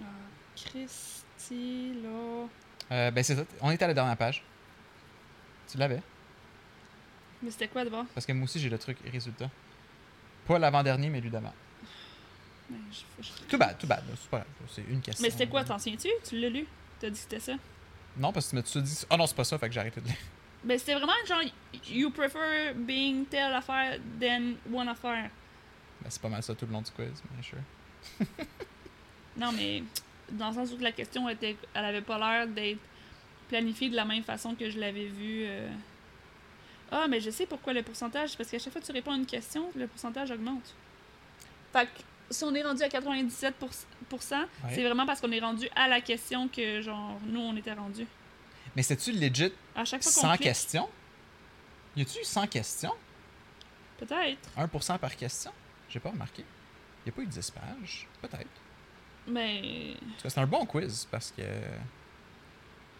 Ah, 0.00 0.04
Christy, 0.56 1.94
là. 2.02 2.46
Euh, 2.92 3.10
ben 3.10 3.22
c'est 3.24 3.36
ça. 3.36 3.44
On 3.60 3.70
était 3.70 3.84
à 3.84 3.88
la 3.88 3.94
dernière 3.94 4.16
page. 4.16 4.42
Tu 5.70 5.78
l'avais? 5.78 6.02
Mais 7.42 7.50
c'était 7.50 7.68
quoi 7.68 7.84
d'abord? 7.84 8.04
Parce 8.14 8.26
que 8.26 8.32
moi 8.32 8.44
aussi 8.44 8.58
j'ai 8.60 8.68
le 8.68 8.78
truc 8.78 8.98
résultat. 9.10 9.48
Pas 10.46 10.58
l'avant-dernier, 10.58 11.08
mais 11.08 11.20
lui 11.20 11.30
d'avant. 11.30 11.54
Mais 12.68 12.76
je- 12.90 13.22
je- 13.24 13.30
Tout 13.48 13.56
bad, 13.58 13.78
tout 13.78 13.86
bad. 13.86 14.00
là. 14.08 14.14
C'est 14.20 14.30
pas 14.30 14.38
grave. 14.38 14.48
C'est 14.68 14.82
une 14.88 15.00
question. 15.00 15.22
Mais 15.22 15.30
c'était 15.30 15.46
quoi, 15.46 15.64
t'en 15.64 15.78
souviens-tu? 15.78 16.08
Tu 16.28 16.38
l'as 16.40 16.48
lu? 16.50 16.66
T'as 16.98 17.08
dit 17.08 17.14
que 17.14 17.18
c'était 17.20 17.40
ça? 17.40 17.52
Non, 18.16 18.32
parce 18.32 18.46
que 18.46 18.50
tu 18.50 18.56
m'as 18.56 18.62
tout 18.62 18.80
dit. 18.80 19.04
Ah 19.08 19.16
non, 19.16 19.26
c'est 19.26 19.36
pas 19.36 19.44
ça, 19.44 19.56
fait 19.58 19.68
que 19.68 19.72
j'ai 19.74 19.80
arrêté 19.80 20.00
de 20.00 20.06
lire. 20.06 20.16
Ben, 20.62 20.78
c'était 20.78 20.94
vraiment 20.94 21.12
genre, 21.26 21.40
you 21.88 22.10
prefer 22.10 22.74
being 22.74 23.24
telle 23.26 23.54
affaire 23.54 23.98
than 24.20 24.54
one 24.72 24.88
affaire. 24.88 25.30
Ben, 26.02 26.10
c'est 26.10 26.20
pas 26.20 26.28
mal 26.28 26.42
ça 26.42 26.54
tout 26.54 26.66
le 26.66 26.72
long 26.72 26.82
du 26.82 26.90
quiz, 26.90 27.22
mais 27.36 27.42
sure. 27.42 27.58
Non, 29.36 29.52
mais 29.52 29.82
dans 30.32 30.48
le 30.48 30.54
sens 30.54 30.72
où 30.72 30.78
la 30.78 30.92
question 30.92 31.28
était, 31.28 31.56
elle 31.74 31.84
avait 31.84 32.02
pas 32.02 32.18
l'air 32.18 32.46
d'être 32.48 32.80
planifiée 33.48 33.90
de 33.90 33.96
la 33.96 34.04
même 34.04 34.22
façon 34.22 34.54
que 34.54 34.70
je 34.70 34.78
l'avais 34.78 35.06
vue. 35.06 35.42
euh. 35.44 35.68
Ah, 36.92 37.06
mais 37.08 37.20
je 37.20 37.30
sais 37.30 37.46
pourquoi 37.46 37.72
le 37.72 37.82
pourcentage, 37.82 38.36
parce 38.36 38.50
qu'à 38.50 38.58
chaque 38.58 38.72
fois 38.72 38.80
que 38.80 38.86
tu 38.86 38.92
réponds 38.92 39.12
à 39.12 39.16
une 39.16 39.26
question, 39.26 39.70
le 39.76 39.86
pourcentage 39.86 40.30
augmente. 40.30 40.74
Fait 41.72 41.86
que 41.86 42.00
si 42.30 42.42
on 42.44 42.54
est 42.54 42.62
rendu 42.62 42.82
à 42.82 42.88
97%, 42.88 43.52
Ouais. 44.12 44.46
c'est 44.74 44.82
vraiment 44.84 45.06
parce 45.06 45.20
qu'on 45.20 45.30
est 45.32 45.40
rendu 45.40 45.68
à 45.76 45.86
la 45.88 46.00
question 46.00 46.48
que, 46.48 46.80
genre, 46.82 47.18
nous, 47.26 47.40
on 47.40 47.56
était 47.56 47.72
rendu. 47.72 48.06
Mais 48.76 48.82
c'est-tu 48.82 49.12
legit 49.12 49.52
À 49.74 49.84
chaque 49.84 50.02
fois 50.02 50.12
qu'on 50.12 50.20
100 50.20 50.28
clique, 50.36 50.42
questions? 50.42 50.88
Y 51.96 52.02
a-tu 52.02 52.18
eu 52.20 52.24
100 52.24 52.46
questions? 52.48 52.94
Peut-être. 53.98 54.48
1% 54.56 54.98
par 54.98 55.14
question? 55.16 55.52
J'ai 55.88 56.00
pas 56.00 56.10
remarqué. 56.10 56.44
Y 57.06 57.08
a 57.08 57.12
pas 57.12 57.22
eu 57.22 57.26
10 57.26 57.50
pages? 57.50 58.06
Peut-être. 58.22 58.46
Mais. 59.30 59.94
C'est 60.18 60.38
un 60.38 60.46
bon 60.46 60.66
quiz 60.66 61.06
parce 61.10 61.30
que. 61.30 61.42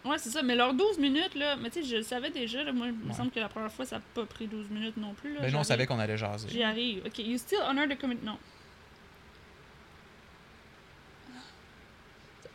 Ouais, 0.07 0.17
c'est 0.17 0.29
ça. 0.31 0.41
Mais 0.41 0.55
leurs 0.55 0.73
12 0.73 0.97
minutes, 0.97 1.35
là, 1.35 1.55
mais 1.57 1.69
tu 1.69 1.83
sais, 1.83 1.89
je 1.89 1.95
le 1.97 2.03
savais 2.03 2.31
déjà. 2.31 2.63
Là, 2.63 2.71
moi, 2.71 2.87
il 2.87 2.93
me 2.93 3.13
semble 3.13 3.29
que 3.31 3.39
la 3.39 3.49
première 3.49 3.71
fois, 3.71 3.85
ça 3.85 3.97
n'a 3.97 4.01
pas 4.15 4.25
pris 4.25 4.47
12 4.47 4.69
minutes 4.69 4.97
non 4.97 5.13
plus. 5.13 5.33
Là, 5.35 5.41
Ben, 5.41 5.51
nous, 5.51 5.59
on 5.59 5.63
savait 5.63 5.85
qu'on 5.85 5.99
allait 5.99 6.17
jaser. 6.17 6.49
J'y 6.49 6.63
arrive. 6.63 7.03
Ok, 7.05 7.19
you 7.19 7.37
still 7.37 7.59
honor 7.67 7.87
the 7.87 7.99
commit. 7.99 8.17
Non. 8.23 8.37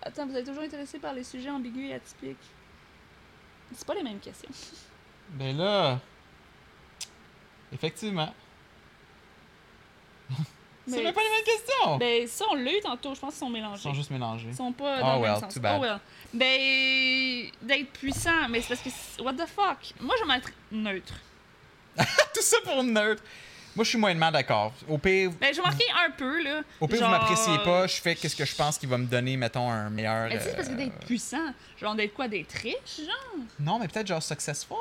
Attends, 0.02 0.26
vous 0.26 0.36
êtes 0.36 0.46
toujours 0.46 0.62
intéressé 0.62 0.98
par 0.98 1.14
les 1.14 1.24
sujets 1.24 1.50
ambigus 1.50 1.90
et 1.90 1.94
atypiques? 1.94 2.36
C'est 3.72 3.86
pas 3.86 3.94
les 3.94 4.02
mêmes 4.02 4.20
questions. 4.20 4.50
Ben 5.30 5.56
là. 5.56 5.98
Effectivement. 7.72 8.32
C'est 10.88 11.02
même 11.02 11.12
pas 11.14 11.20
les 11.22 11.30
mêmes 11.30 11.44
questions! 11.44 11.96
Ben, 11.98 12.26
ça, 12.26 12.44
on 12.50 12.54
l'a 12.54 12.72
eu 12.72 12.80
tantôt. 12.80 13.14
Je 13.14 13.20
pense 13.20 13.30
qu'ils 13.34 13.38
sont 13.40 13.46
Ils 13.48 13.52
mélangés. 13.54 13.82
sont 13.82 13.94
juste 13.94 14.10
mélangés. 14.10 14.48
Ils 14.50 14.56
sont 14.56 14.72
pas 14.72 14.96
Oh 14.98 15.00
dans 15.02 15.14
le 15.16 15.20
well, 15.22 15.30
même 15.32 15.40
sens. 15.40 15.54
too 15.54 15.60
bad. 15.60 15.76
Oh 15.78 15.82
well. 15.82 15.98
Ben, 16.32 17.50
d'être 17.62 17.90
puissant, 17.92 18.48
mais 18.48 18.60
c'est 18.60 18.68
parce 18.76 18.80
que. 18.82 19.22
What 19.22 19.34
the 19.34 19.46
fuck? 19.48 19.78
Moi, 20.00 20.14
je 20.20 20.26
vais 20.26 20.34
mettre 20.34 20.50
neutre. 20.72 21.14
Tout 21.96 22.42
ça 22.42 22.56
pour 22.64 22.82
nerd. 22.84 23.18
Moi, 23.74 23.84
je 23.84 23.90
suis 23.90 23.98
moyennement 23.98 24.30
d'accord. 24.30 24.72
Au 24.88 24.96
pire, 24.96 25.30
Ben, 25.38 25.54
je 25.54 25.60
marquer 25.60 25.84
un 26.06 26.10
peu, 26.10 26.42
là. 26.42 26.62
au 26.80 26.88
pire 26.88 26.98
Genre- 26.98 27.10
vous 27.10 27.14
m'appréciez 27.18 27.58
pas, 27.58 27.86
je 27.86 28.00
fais 28.00 28.14
qu'est-ce 28.14 28.34
que 28.34 28.44
je 28.46 28.54
pense 28.54 28.78
qui 28.78 28.86
va 28.86 28.96
me 28.96 29.04
donner, 29.04 29.36
mettons, 29.36 29.70
un 29.70 29.90
meilleur. 29.90 30.30
Sais, 30.32 30.40
c'est 30.40 30.56
parce 30.56 30.68
que 30.68 30.72
euh, 30.72 30.76
d'être 30.76 30.98
puissant. 31.04 31.52
Genre, 31.78 31.94
d'être 31.94 32.14
quoi? 32.14 32.26
D'être 32.26 32.52
riche, 32.54 32.96
genre? 33.04 33.44
Non, 33.60 33.78
mais 33.78 33.86
peut-être 33.88 34.06
genre 34.06 34.22
successful. 34.22 34.76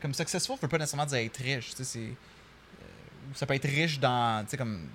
Comme 0.00 0.14
successful, 0.14 0.56
veut 0.60 0.68
pas 0.68 0.78
nécessairement 0.78 1.04
dire 1.06 1.18
être 1.18 1.36
riche. 1.36 1.70
Tu 1.70 1.76
sais, 1.76 1.84
c'est. 1.84 2.12
Euh, 3.28 3.34
ça 3.34 3.46
peut 3.46 3.54
être 3.54 3.68
riche 3.68 3.98
dans. 3.98 4.44
Comme. 4.56 4.88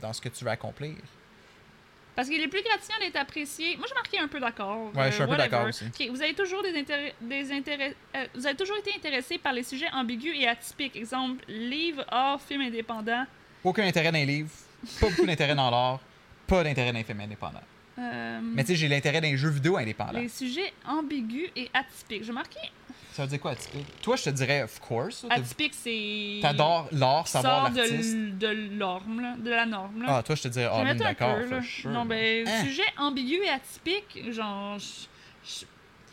Dans 0.00 0.12
ce 0.12 0.20
que 0.20 0.28
tu 0.28 0.44
veux 0.44 0.50
accomplir. 0.50 0.94
Parce 2.14 2.28
qu'il 2.28 2.40
est 2.40 2.48
plus 2.48 2.62
gratifiant 2.62 2.98
d'être 3.00 3.16
apprécié. 3.16 3.76
Moi, 3.76 3.86
j'ai 3.88 3.94
marqué 3.94 4.18
un 4.18 4.28
peu 4.28 4.38
d'accord. 4.38 4.92
Ouais, 4.94 5.06
je 5.08 5.14
suis 5.14 5.22
un 5.22 5.26
peu 5.26 5.32
whatever. 5.32 5.50
d'accord 5.50 5.68
aussi. 5.68 6.08
Vous 6.08 6.22
avez 6.22 6.34
toujours 6.34 6.62
des 6.62 6.78
intérêts, 6.78 7.14
des 7.20 7.50
intérêts, 7.52 7.96
euh, 8.14 8.26
vous 8.34 8.46
avez 8.46 8.54
toujours 8.56 8.76
été 8.76 8.92
intéressé 8.94 9.38
par 9.38 9.52
les 9.52 9.64
sujets 9.64 9.90
ambigus 9.92 10.32
et 10.36 10.46
atypiques. 10.46 10.94
Exemple, 10.94 11.42
livre, 11.48 12.04
art, 12.08 12.40
film 12.40 12.60
indépendant. 12.60 13.24
Aucun 13.64 13.84
intérêt 13.84 14.12
dans 14.12 14.18
les 14.18 14.26
livres, 14.26 14.50
pas 15.00 15.08
beaucoup 15.08 15.26
d'intérêt 15.26 15.54
dans 15.56 15.70
l'art, 15.70 16.00
pas 16.46 16.62
d'intérêt 16.62 16.92
dans 16.92 16.98
les 16.98 17.04
films 17.04 17.20
indépendants. 17.20 17.62
Euh, 17.98 18.40
Mais 18.42 18.62
tu 18.62 18.72
sais, 18.72 18.76
j'ai 18.76 18.88
l'intérêt 18.88 19.20
dans 19.20 19.28
les 19.28 19.36
jeux 19.36 19.50
vidéo 19.50 19.76
indépendants. 19.76 20.20
les 20.20 20.28
sujets 20.28 20.72
ambigus 20.86 21.48
et 21.56 21.68
atypiques. 21.72 22.24
J'ai 22.24 22.32
marqué 22.32 22.58
Ça 23.14 23.22
veut 23.22 23.28
dire 23.28 23.38
quoi, 23.40 23.52
atypique? 23.52 23.86
Toi, 24.02 24.16
je 24.16 24.24
te 24.24 24.30
dirais, 24.30 24.62
of 24.64 24.80
course. 24.80 25.24
atypique, 25.30 25.72
c'est. 25.74 26.40
T'adores 26.42 26.88
l'art, 26.90 27.28
savoir 27.28 27.70
l'artiste? 27.72 28.16
de 28.16 28.48
l'orme, 28.76 29.20
là, 29.20 29.34
de 29.38 29.50
la 29.50 29.66
norme. 29.66 30.02
Là. 30.02 30.16
Ah, 30.16 30.22
toi, 30.24 30.34
je 30.34 30.42
te 30.42 30.48
dirais, 30.48 30.66
un 30.66 30.94
d'accord, 30.96 31.36
sure. 31.62 31.90
Non, 31.92 32.04
ben, 32.06 32.44
Hein? 32.46 32.64
sujet 32.64 32.82
ambigu 32.98 33.36
et 33.44 33.50
atypique, 33.50 34.32
genre. 34.32 34.78
je- 34.80 35.06
je- 35.48 35.64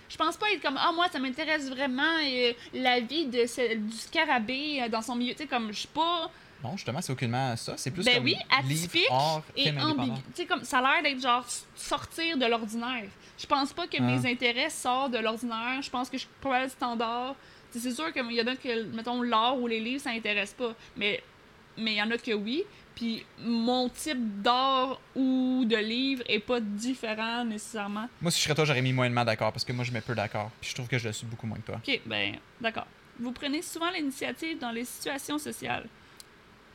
je 0.10 0.18
pense 0.18 0.38
pas 0.38 0.52
être 0.52 0.62
comme 0.62 0.78
ah 0.78 0.92
moi 0.94 1.08
ça 1.12 1.18
m'intéresse 1.20 1.70
vraiment 1.70 2.18
euh, 2.22 2.52
la 2.74 3.00
vie 3.00 3.26
de 3.28 3.46
ce- 3.48 3.76
du 3.76 3.94
scarabée 3.96 4.82
euh, 4.84 4.90
dans 4.90 5.02
son 5.02 5.16
milieu, 5.16 5.32
tu 5.32 5.40
sais 5.40 5.48
comme 5.48 5.72
je 5.72 5.80
suis 5.80 5.88
pas 5.88 6.30
Non, 6.64 6.78
justement, 6.78 7.02
c'est 7.02 7.12
aucunement 7.12 7.56
ça. 7.58 7.74
C'est 7.78 7.92
plus 7.92 8.06
Ben 8.06 8.16
comme 8.16 8.26
oui, 8.26 8.36
livre, 8.66 8.84
atypique 8.86 9.08
art, 9.10 9.42
et 9.56 9.70
ambigu. 9.72 10.46
Comme 10.48 10.64
ça 10.64 10.80
a 10.80 10.82
l'air 11.02 11.04
d'être 11.04 11.22
genre 11.22 11.46
sortir 11.76 12.38
de 12.38 12.46
l'ordinaire. 12.46 13.06
Je 13.38 13.46
pense 13.48 13.74
pas 13.74 13.88
que 13.88 13.98
Ah. 14.00 14.04
mes 14.04 14.30
intérêts 14.32 14.70
sortent 14.70 15.14
de 15.14 15.18
l'ordinaire, 15.18 15.82
je 15.82 15.90
pense 15.90 16.10
que 16.10 16.18
je 16.18 16.22
suis 16.24 16.30
pas 16.42 16.70
standard. 16.70 17.36
C'est 17.72 17.92
sûr 17.92 18.12
qu'il 18.14 18.30
y 18.32 18.42
en 18.42 18.48
a 18.48 18.56
que 18.56 18.84
mettons 18.94 19.22
l'art 19.22 19.58
ou 19.58 19.66
les 19.66 19.80
livres 19.80 20.02
ça 20.02 20.10
intéresse 20.12 20.54
pas, 20.54 20.74
mais 20.98 21.24
mais 21.78 21.94
il 21.94 21.98
y 21.98 22.02
en 22.02 22.12
a 22.12 22.18
que 22.18 22.34
oui. 22.34 22.64
Puis 22.96 23.26
mon 23.40 23.88
type 23.90 24.42
d'art 24.42 25.00
ou 25.16 25.64
de 25.66 25.78
livre 25.78 26.22
est 26.28 26.40
pas 26.40 26.60
différent 26.60 27.46
nécessairement. 27.46 28.08
Moi, 28.22 28.30
si 28.30 28.40
je 28.40 28.44
serais 28.44 28.54
toi, 28.56 28.66
j'aurais 28.66 28.82
mis 28.82 28.92
moyennement 28.92 29.24
d'accord 29.24 29.54
parce 29.54 29.64
que 29.64 29.72
moi, 29.72 29.86
je 29.86 29.92
mets 29.94 30.02
peu 30.02 30.14
d'accord. 30.14 30.52
Puis 30.60 30.70
je 30.72 30.76
trouve 30.76 30.88
que 30.90 30.98
je 30.98 31.08
le 31.08 31.14
suis 31.14 31.26
beaucoup 31.26 31.48
moins 31.48 31.58
que 31.58 31.66
toi. 31.68 31.76
Ok, 31.78 32.02
ben 32.06 32.36
d'accord. 32.60 32.86
Vous 33.20 33.32
prenez 33.32 33.62
souvent 33.62 33.90
l'initiative 33.90 34.60
dans 34.60 34.72
les 34.72 34.84
situations 34.84 35.38
sociales. 35.40 35.88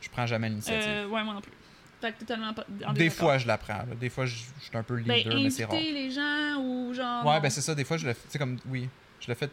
Je 0.01 0.09
prends 0.09 0.25
jamais 0.25 0.49
l'initiative. 0.49 0.87
Euh, 0.89 1.07
ouais, 1.07 1.23
moi 1.23 1.33
non 1.33 1.41
plus. 1.41 1.51
Fait 1.99 2.11
que 2.13 2.19
totalement 2.19 2.53
pas. 2.53 2.65
Des 2.93 3.09
fois, 3.09 3.37
je 3.39 3.47
la 3.47 3.57
prends. 3.57 3.73
là. 3.79 3.95
Des 3.99 4.09
fois, 4.09 4.25
je, 4.27 4.35
je 4.35 4.65
suis 4.65 4.77
un 4.77 4.83
peu 4.83 4.97
Ben, 5.01 5.15
leader, 5.17 5.33
mais 5.39 5.49
c'est 5.49 5.65
rare. 5.65 5.73
inviter 5.75 5.91
les 5.93 6.11
gens 6.11 6.57
ou 6.61 6.93
genre. 6.93 7.25
Ouais, 7.25 7.39
ben 7.39 7.49
c'est 7.49 7.61
ça. 7.61 7.73
Des 7.73 7.83
fois, 7.83 7.97
je 7.97 8.05
le 8.07 8.13
fais. 8.13 8.21
Tu 8.25 8.31
sais, 8.33 8.37
comme, 8.39 8.59
oui, 8.67 8.87
je 9.19 9.27
le 9.29 9.33
fais. 9.33 9.49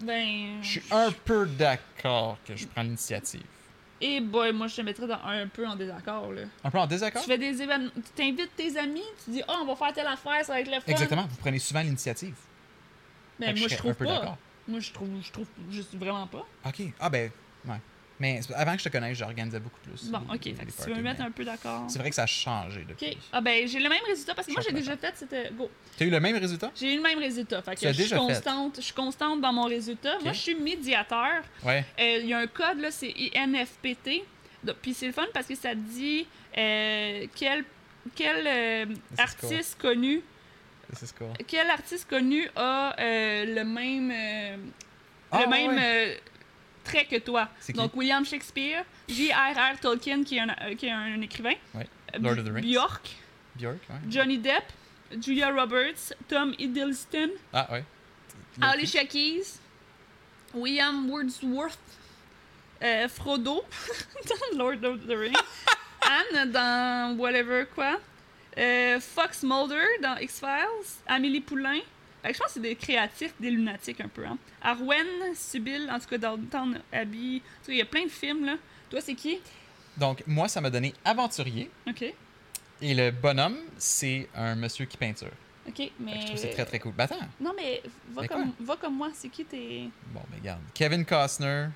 Ben. 0.00 0.60
Je 0.62 0.68
suis 0.80 0.82
un 0.90 1.12
peu 1.24 1.46
d'accord 1.46 2.38
que 2.44 2.56
je 2.56 2.66
prends 2.66 2.82
l'initiative. 2.82 3.42
Et 4.00 4.20
boy, 4.20 4.52
moi 4.52 4.66
je 4.66 4.74
te 4.76 4.80
mettrais 4.82 5.06
dans 5.06 5.20
un 5.24 5.46
peu 5.46 5.66
en 5.66 5.76
désaccord 5.76 6.32
là. 6.32 6.42
Un 6.64 6.70
peu 6.70 6.78
en 6.78 6.86
désaccord? 6.86 7.22
Tu 7.22 7.28
fais 7.28 7.38
des 7.38 7.62
événements, 7.62 7.90
tu 7.94 8.02
t'invites 8.14 8.54
tes 8.56 8.76
amis, 8.76 9.04
tu 9.24 9.30
dis 9.30 9.42
oh 9.48 9.52
on 9.62 9.66
va 9.66 9.76
faire 9.76 9.92
telle 9.94 10.08
affaire, 10.08 10.44
ça 10.44 10.52
va 10.52 10.60
être 10.60 10.66
le 10.66 10.80
fun. 10.80 10.88
Exactement. 10.88 11.22
Vous 11.30 11.36
prenez 11.36 11.60
souvent 11.60 11.80
l'initiative. 11.80 12.34
Ben 13.38 13.46
moi 13.46 13.54
je 13.54 13.62
serais 13.62 13.76
trouve 13.76 13.90
un 13.92 13.94
peu 13.94 14.04
pas. 14.04 14.12
d'accord. 14.18 14.38
Moi 14.68 14.80
je 14.80 14.92
trouve, 14.92 15.08
je 15.22 15.30
trouve 15.32 15.46
juste 15.70 15.94
vraiment 15.94 16.26
pas. 16.26 16.44
Ok. 16.66 16.82
Ah, 17.00 17.08
ben, 17.08 17.30
ouais. 17.66 17.76
Mais 18.20 18.40
avant 18.54 18.72
que 18.74 18.78
je 18.78 18.84
te 18.84 18.88
connaisse, 18.90 19.18
j'organisais 19.18 19.58
beaucoup 19.58 19.80
plus. 19.80 20.08
Bon, 20.08 20.20
ok, 20.32 20.44
les 20.44 20.54
fait 20.54 20.64
que 20.66 20.72
si 20.72 20.82
tu 20.84 20.88
veux 20.90 20.94
me 20.94 21.02
mettre 21.02 21.22
un 21.22 21.30
peu 21.32 21.44
d'accord. 21.44 21.84
C'est 21.88 21.98
vrai 21.98 22.10
que 22.10 22.14
ça 22.14 22.22
a 22.22 22.26
changé 22.26 22.84
depuis. 22.88 23.08
Ok. 23.10 23.16
Ah 23.32 23.40
ben 23.40 23.66
j'ai 23.66 23.80
le 23.80 23.88
même 23.88 24.02
résultat 24.06 24.34
parce 24.34 24.46
que 24.46 24.52
moi 24.52 24.62
j'ai 24.64 24.72
déjà 24.72 24.96
fait 24.96 25.12
c'était 25.16 25.50
go. 25.52 25.68
T'as 25.98 26.04
eu 26.04 26.10
le 26.10 26.20
même 26.20 26.36
résultat? 26.36 26.70
J'ai 26.76 26.92
eu 26.92 26.96
le 26.96 27.02
même 27.02 27.18
résultat. 27.18 27.60
Fait 27.62 27.74
Tu 27.74 27.86
que 27.86 27.92
je 27.92 28.02
suis 28.02 28.14
constante, 28.16 28.76
je 28.76 28.82
suis 28.82 28.94
constante 28.94 29.40
dans 29.40 29.52
mon 29.52 29.64
résultat. 29.64 30.18
Moi 30.22 30.32
je 30.32 30.38
suis 30.40 30.54
médiateur. 30.54 31.42
Ouais. 31.64 31.84
Euh, 31.98 32.18
Il 32.22 32.28
y 32.28 32.32
a 32.34 32.38
un 32.38 32.46
code, 32.46 32.78
là, 32.78 32.90
c'est 32.92 33.12
INFPT. 33.34 34.22
Puis 34.80 34.94
c'est 34.94 35.06
le 35.06 35.12
fun 35.12 35.26
parce 35.34 35.46
que 35.46 35.54
ça 35.54 35.74
dit 35.74 36.26
euh, 36.56 37.26
quel, 37.34 37.64
quel 38.14 38.46
euh, 38.46 38.86
artiste 39.18 39.76
connu 39.80 40.22
C'est 40.94 41.06
ce 41.06 41.12
qu'on. 41.14 41.32
quel 41.46 41.68
artiste 41.68 42.08
connu 42.08 42.48
a 42.56 42.94
euh, 42.98 43.44
le 43.56 43.64
même 43.64 44.10
euh, 44.10 44.56
Ah, 45.30 45.42
le 45.42 45.48
même 45.50 45.74
ouais. 45.76 46.20
Trait 46.84 47.06
que 47.06 47.16
toi. 47.16 47.48
Donc 47.74 47.94
William 47.96 48.24
Shakespeare, 48.24 48.84
J.R.R. 49.08 49.80
Tolkien 49.80 50.22
qui 50.24 50.36
est 50.36 50.40
un, 50.40 50.48
euh, 50.62 50.74
qui 50.74 50.86
est 50.86 50.90
un 50.90 51.20
écrivain, 51.20 51.54
Ouais. 51.74 51.86
euh, 52.14 52.18
Lord 52.20 52.38
of 52.38 52.44
the 52.44 52.52
Rings. 52.52 52.62
Bjork, 52.64 53.10
ouais. 53.88 53.96
Johnny 54.10 54.38
Depp, 54.38 54.64
Julia 55.20 55.50
Roberts, 55.52 56.12
Tom 56.28 56.54
Hiddleston, 56.58 57.30
Ah, 57.52 57.68
ouais. 57.72 57.84
Alicia 58.60 59.04
Keys, 59.04 59.58
William 60.54 61.08
Wordsworth, 61.10 61.78
euh, 62.82 63.08
Frodo 63.08 63.64
dans 64.52 64.58
Lord 64.58 64.84
of 64.84 65.06
the 65.06 65.16
Rings, 65.16 65.34
Anne 66.34 66.50
dans 66.52 67.16
Whatever 67.18 67.64
quoi, 67.74 67.98
euh, 68.58 69.00
Fox 69.00 69.42
Mulder 69.42 69.84
dans 70.02 70.16
X-Files, 70.18 71.00
Amélie 71.06 71.40
Poulain. 71.40 71.80
Fait 72.24 72.30
que 72.30 72.36
je 72.36 72.38
pense 72.38 72.48
que 72.48 72.54
c'est 72.54 72.60
des 72.60 72.74
créatifs, 72.74 73.34
des 73.38 73.50
lunatiques 73.50 74.00
un 74.00 74.08
peu. 74.08 74.24
Hein. 74.24 74.38
Arwen, 74.62 75.06
Sibyl, 75.34 75.90
en 75.92 75.98
tout 75.98 76.08
cas 76.08 76.16
Downton 76.16 76.80
Abbey. 76.90 77.42
Il 77.68 77.74
y 77.76 77.82
a 77.82 77.84
plein 77.84 78.04
de 78.04 78.10
films 78.10 78.46
là. 78.46 78.56
Toi, 78.88 79.02
c'est 79.02 79.14
qui? 79.14 79.40
Donc, 79.98 80.22
moi, 80.26 80.48
ça 80.48 80.62
m'a 80.62 80.70
donné 80.70 80.94
aventurier. 81.04 81.70
Ok. 81.86 82.02
Et 82.80 82.94
le 82.94 83.10
bonhomme, 83.10 83.58
c'est 83.76 84.26
un 84.34 84.54
monsieur 84.54 84.86
qui 84.86 84.96
peinture. 84.96 85.32
Ok, 85.68 85.90
mais. 86.00 86.12
je 86.12 86.18
trouve 86.20 86.30
que 86.32 86.36
c'est 86.40 86.50
très 86.50 86.64
très 86.64 86.78
cool. 86.78 86.92
Ben 86.92 87.04
attends. 87.04 87.18
Non, 87.38 87.52
mais 87.54 87.82
va, 88.10 88.22
Mais 88.22 88.28
comme, 88.28 88.52
va 88.58 88.76
comme 88.76 88.96
moi, 88.96 89.10
c'est 89.12 89.28
qui 89.28 89.44
tes. 89.44 89.90
Bon, 90.06 90.22
ben 90.30 90.38
regarde. 90.38 90.62
Kevin 90.72 91.04
Costner. 91.04 91.66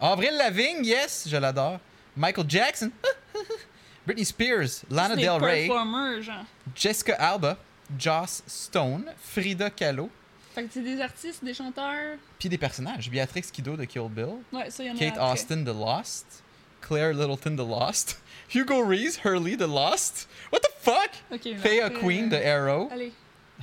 Avril 0.00 0.36
Lavigne, 0.38 0.84
yes, 0.84 1.26
je 1.28 1.36
l'adore. 1.36 1.80
Michael 2.16 2.48
Jackson. 2.48 2.92
Britney 4.06 4.24
Spears. 4.24 4.84
Lana 4.88 5.16
Del 5.16 5.42
Rey. 5.42 5.66
genre. 5.66 6.44
Jessica 6.76 7.14
Alba. 7.14 7.58
Joss 7.96 8.42
Stone. 8.46 9.04
Frida 9.18 9.70
Kahlo. 9.70 10.10
Fait 10.54 10.64
que 10.64 10.70
c'est 10.72 10.82
des 10.82 11.00
artistes, 11.00 11.44
des 11.44 11.54
chanteurs. 11.54 12.16
Puis 12.38 12.48
des 12.48 12.58
personnages. 12.58 13.10
Béatrix 13.10 13.42
Kiddo 13.52 13.76
de 13.76 13.84
Kill 13.84 14.08
Bill. 14.10 14.36
Ouais, 14.52 14.70
ça, 14.70 14.82
y 14.82 14.90
en 14.90 14.96
Kate. 14.96 15.16
Austin 15.18 15.58
de 15.58 15.70
Lost. 15.70 16.42
Claire 16.80 17.12
Littleton 17.12 17.52
de 17.52 17.62
Lost. 17.62 18.20
Hugo 18.54 18.84
Reese, 18.84 19.18
Hurley 19.24 19.56
de 19.56 19.66
Lost. 19.66 20.28
What 20.52 20.60
the 20.60 20.70
fuck? 20.80 21.10
Ok, 21.32 21.40
mais 21.44 21.56
Faye 21.58 21.80
après, 21.80 22.00
Queen 22.00 22.28
de 22.28 22.36
euh, 22.36 22.56
Arrow. 22.72 22.88
Allez. 22.90 23.12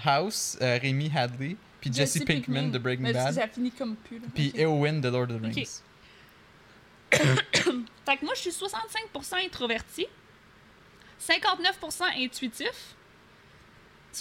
House, 0.03 0.57
euh, 0.61 0.77
Rémi 0.81 1.11
Hadley. 1.15 1.55
Puis 1.81 1.91
Jesse, 1.93 2.23
Pinkman, 2.25 2.71
de 2.71 2.77
Breaking 2.79 3.03
Mais 3.03 3.13
Bad. 3.13 3.33
Ça 3.33 3.47
finit 3.47 3.71
comme 3.71 3.95
plus. 3.95 4.19
là. 4.19 4.25
Puis 4.33 4.49
Ok. 4.49 4.59
Eowyn 4.59 4.99
de 5.01 5.09
Lord 5.09 5.31
of 5.31 5.41
the. 5.41 5.55
Rings. 5.55 5.81
Fait 8.05 8.17
que 8.17 8.25
moi, 8.25 8.33
je 8.35 8.41
suis 8.41 8.51
65% 8.51 9.45
introverti, 9.45 10.07
59% 11.21 12.03
intuitif. 12.17 12.94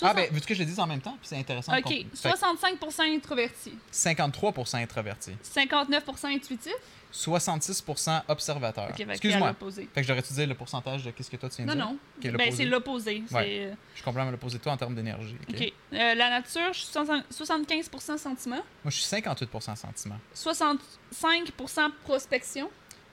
Ah, 0.02 0.12
60 0.12 0.16
ben, 0.16 0.28
veux-tu 0.32 0.46
que 0.46 0.54
je 0.54 0.58
le 0.60 0.64
dise 0.66 0.80
en 0.80 0.86
même 0.86 1.00
temps? 1.00 1.16
Puis 1.20 1.28
c'est 1.28 1.36
intéressant. 1.38 1.76
Ok, 1.76 1.84
que 1.84 2.16
65% 2.16 3.14
introverti, 3.16 3.72
53% 3.92 4.82
introverti. 4.82 5.32
59% 5.42 6.26
intuitif? 6.34 6.72
66% 7.12 8.22
observateur. 8.26 8.88
Ok, 8.90 8.96
fait 8.96 9.04
que 9.04 9.10
Excuse-moi. 9.12 9.54
Fait 9.70 9.86
que 10.00 10.02
j'aurais 10.02 10.22
dû 10.22 10.34
dire 10.34 10.46
le 10.48 10.54
pourcentage 10.54 11.04
de 11.04 11.12
qu'est-ce 11.12 11.30
que 11.30 11.36
toi 11.36 11.48
tu 11.48 11.62
viens 11.62 11.66
de 11.72 11.78
Non, 11.78 11.86
dire? 11.92 11.96
non. 12.24 12.30
Ok, 12.32 12.36
ben, 12.38 12.52
c'est 12.52 12.64
l'opposé. 12.64 13.22
Ouais. 13.30 13.68
euh, 13.70 13.74
Je 13.94 14.02
comprends 14.02 14.28
l'opposé 14.28 14.58
de 14.58 14.62
toi 14.64 14.72
en 14.72 14.76
termes 14.76 14.96
d'énergie. 14.96 15.36
ok? 15.48 15.72
Euh, 15.92 16.14
la 16.14 16.30
nature, 16.30 16.72
je 16.72 16.78
suis 16.80 16.88
60 16.88 17.24
75% 17.30 18.18
sentiment, 18.18 18.56
Moi, 18.56 18.90
je 18.90 18.96
suis 18.96 19.06
58% 19.16 19.76
sentiment. 19.76 20.18
65% 20.34 21.90
prospection. 22.04 22.68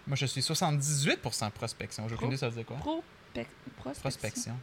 Moi, 0.08 0.16
je 0.16 0.26
suis 0.26 0.42
78% 0.42 1.52
prospection. 1.52 2.08
J'ai 2.08 2.16
aucune 2.16 2.30
idée 2.30 2.38
ça 2.38 2.50
veut 2.50 2.56
dire 2.56 2.66
quoi? 2.66 2.78
Pro 2.78 3.04
prospection. 3.78 4.02
Prospection. 4.02 4.54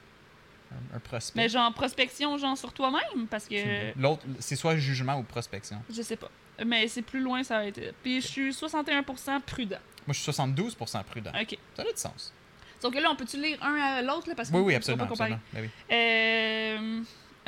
Un, 0.70 0.96
un 0.96 1.00
prospect. 1.00 1.40
Mais 1.40 1.48
genre 1.48 1.72
prospection, 1.72 2.36
genre 2.38 2.56
sur 2.58 2.72
toi-même, 2.72 3.26
parce 3.30 3.46
que 3.48 3.98
L'autre, 3.98 4.22
c'est 4.38 4.56
soit 4.56 4.76
jugement 4.76 5.18
ou 5.18 5.22
prospection. 5.22 5.78
je 5.94 6.02
sais 6.02 6.16
pas. 6.16 6.30
Mais 6.66 6.88
c'est 6.88 7.02
plus 7.02 7.20
loin, 7.20 7.42
ça 7.42 7.58
va 7.58 7.66
être. 7.66 7.94
Puis 8.02 8.20
je 8.20 8.26
suis 8.26 8.50
61% 8.50 9.40
prudent. 9.42 9.78
Moi, 10.06 10.14
je 10.14 10.20
suis 10.20 10.30
72% 10.32 11.04
prudent. 11.04 11.30
Ok. 11.40 11.56
Ça 11.76 11.82
a 11.82 11.84
du 11.84 11.90
sens. 11.94 12.32
Sauf 12.80 12.92
que 12.94 12.98
là, 12.98 13.10
on 13.10 13.16
peut-tu 13.16 13.40
lire 13.40 13.58
un 13.62 13.74
à 13.74 14.02
l'autre, 14.02 14.28
là, 14.28 14.34
parce 14.34 14.50
que 14.50 14.54
Oui, 14.56 14.62
oui, 14.62 14.74
absolument. 14.74 15.04
pas 15.06 15.10
absolument. 15.12 15.40
Ben 15.52 15.62
oui. 15.62 15.70
Euh, 15.94 17.00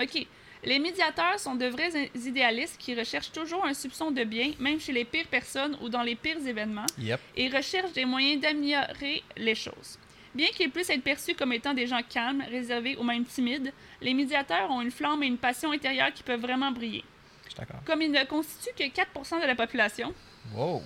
ok. 0.02 0.26
Les 0.62 0.78
médiateurs 0.78 1.38
sont 1.40 1.54
de 1.54 1.66
vrais 1.66 2.10
idéalistes 2.14 2.76
qui 2.78 2.94
recherchent 2.94 3.32
toujours 3.32 3.64
un 3.64 3.72
soupçon 3.72 4.10
de 4.10 4.24
bien, 4.24 4.52
même 4.58 4.78
chez 4.78 4.92
les 4.92 5.04
pires 5.06 5.26
personnes 5.28 5.76
ou 5.80 5.88
dans 5.88 6.02
les 6.02 6.14
pires 6.16 6.44
événements, 6.46 6.84
Yep. 6.98 7.18
et 7.36 7.48
recherchent 7.48 7.92
des 7.94 8.04
moyens 8.04 8.42
d'améliorer 8.42 9.22
les 9.38 9.54
choses. 9.54 9.98
Bien 10.34 10.46
qu'ils 10.48 10.70
puissent 10.70 10.90
être 10.90 11.02
perçus 11.02 11.34
comme 11.34 11.52
étant 11.52 11.74
des 11.74 11.86
gens 11.86 12.00
calmes, 12.08 12.44
réservés 12.50 12.96
ou 12.96 13.02
même 13.02 13.24
timides, 13.24 13.72
les 14.00 14.14
médiateurs 14.14 14.70
ont 14.70 14.80
une 14.80 14.90
flamme 14.92 15.22
et 15.22 15.26
une 15.26 15.38
passion 15.38 15.72
intérieure 15.72 16.12
qui 16.12 16.22
peuvent 16.22 16.40
vraiment 16.40 16.70
briller. 16.70 17.04
Je 17.46 17.50
suis 17.50 17.58
d'accord. 17.58 17.80
Comme 17.84 18.00
ils 18.02 18.10
ne 18.12 18.24
constituent 18.24 18.74
que 18.78 18.84
4% 18.84 19.40
de 19.42 19.46
la 19.46 19.56
population, 19.56 20.14
Wow. 20.54 20.82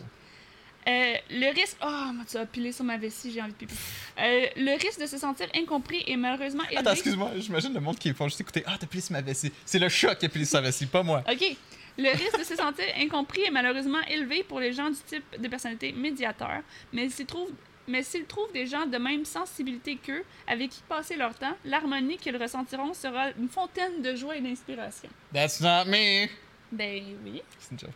euh, 0.88 1.14
le 1.30 1.54
risque. 1.54 1.76
Oh, 1.84 2.10
tu 2.30 2.36
as 2.38 2.46
pilé 2.46 2.72
sur 2.72 2.84
ma 2.84 2.96
vessie, 2.96 3.32
j'ai 3.32 3.42
envie 3.42 3.52
de 3.52 3.56
pipi. 3.58 3.74
Euh, 4.18 4.46
le 4.56 4.72
risque 4.82 4.98
de 5.00 5.06
se 5.06 5.18
sentir 5.18 5.46
incompris 5.54 6.02
est 6.06 6.16
malheureusement 6.16 6.62
élevé. 6.64 6.78
Attends, 6.78 6.92
excuse-moi, 6.92 7.32
j'imagine 7.36 7.74
le 7.74 7.80
monde 7.80 7.98
qui 7.98 8.12
font 8.14 8.28
juste 8.28 8.40
écouter. 8.40 8.62
Ah, 8.66 8.76
t'as 8.80 8.86
plié 8.86 9.02
sur 9.02 9.12
ma 9.12 9.20
vessie. 9.20 9.52
C'est 9.66 9.78
le 9.78 9.88
chat 9.90 10.14
qui 10.14 10.24
a 10.26 10.28
plié 10.30 10.44
sur 10.46 10.52
sa 10.52 10.60
vessie, 10.62 10.86
pas 10.86 11.02
moi. 11.02 11.22
OK. 11.30 11.56
Le 11.96 12.10
risque 12.10 12.38
de 12.38 12.44
se 12.44 12.56
sentir 12.56 12.86
incompris 12.98 13.42
est 13.42 13.50
malheureusement 13.50 14.00
élevé 14.08 14.42
pour 14.42 14.58
les 14.58 14.72
gens 14.72 14.90
du 14.90 14.96
type 15.06 15.24
de 15.40 15.46
personnalité 15.48 15.92
médiateur, 15.92 16.62
mais 16.92 17.08
s'ils 17.08 17.26
trouvent, 17.26 17.52
mais 17.86 18.02
s'ils 18.02 18.24
trouvent 18.26 18.52
des 18.52 18.66
gens 18.66 18.86
de 18.86 18.96
même 18.98 19.24
sensibilité 19.24 19.96
qu'eux, 19.96 20.24
avec 20.46 20.70
qui 20.70 20.82
passer 20.88 21.16
leur 21.16 21.34
temps, 21.34 21.56
l'harmonie 21.64 22.16
qu'ils 22.16 22.36
ressentiront 22.36 22.94
sera 22.94 23.30
une 23.38 23.48
fontaine 23.48 24.02
de 24.02 24.14
joie 24.14 24.36
et 24.36 24.40
d'inspiration. 24.40 25.08
That's 25.32 25.60
not 25.60 25.84
me. 25.86 26.26
Ben 26.72 27.02
oui. 27.24 27.42
C'est 27.58 27.72
une 27.72 27.78
joke. 27.78 27.90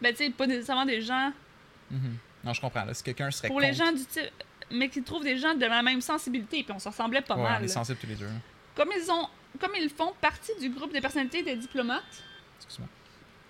Ben 0.00 0.12
tu 0.14 0.24
sais, 0.24 0.30
pas 0.30 0.46
nécessairement 0.46 0.86
des 0.86 1.00
gens... 1.00 1.32
Mhm. 1.90 2.16
Non, 2.44 2.52
je 2.54 2.60
comprends. 2.60 2.84
Là, 2.84 2.94
si 2.94 3.02
quelqu'un 3.02 3.30
serait 3.30 3.48
Pour 3.48 3.60
les 3.60 3.72
gens 3.74 3.92
du 3.92 4.04
type... 4.04 4.30
Mais 4.72 4.88
qui 4.88 5.02
trouvent 5.02 5.24
des 5.24 5.36
gens 5.36 5.54
de 5.54 5.66
la 5.66 5.82
même 5.82 6.00
sensibilité, 6.00 6.62
puis 6.62 6.72
on 6.72 6.78
s'en 6.78 6.90
ressemblait 6.90 7.22
pas 7.22 7.34
Ouais, 7.36 7.42
mal. 7.42 7.58
on 7.60 7.64
est 7.64 7.68
sensibles 7.68 7.98
tous 7.98 8.06
les 8.06 8.14
deux. 8.14 8.28
Comme 8.76 8.90
ils 8.96 9.10
ont... 9.10 9.28
Comme 9.58 9.72
ils 9.76 9.90
font 9.90 10.12
partie 10.20 10.52
du 10.60 10.70
groupe 10.70 10.92
des 10.92 11.00
personnalités 11.00 11.42
des 11.42 11.56
diplomates, 11.56 12.22
Excuse-moi. 12.58 12.88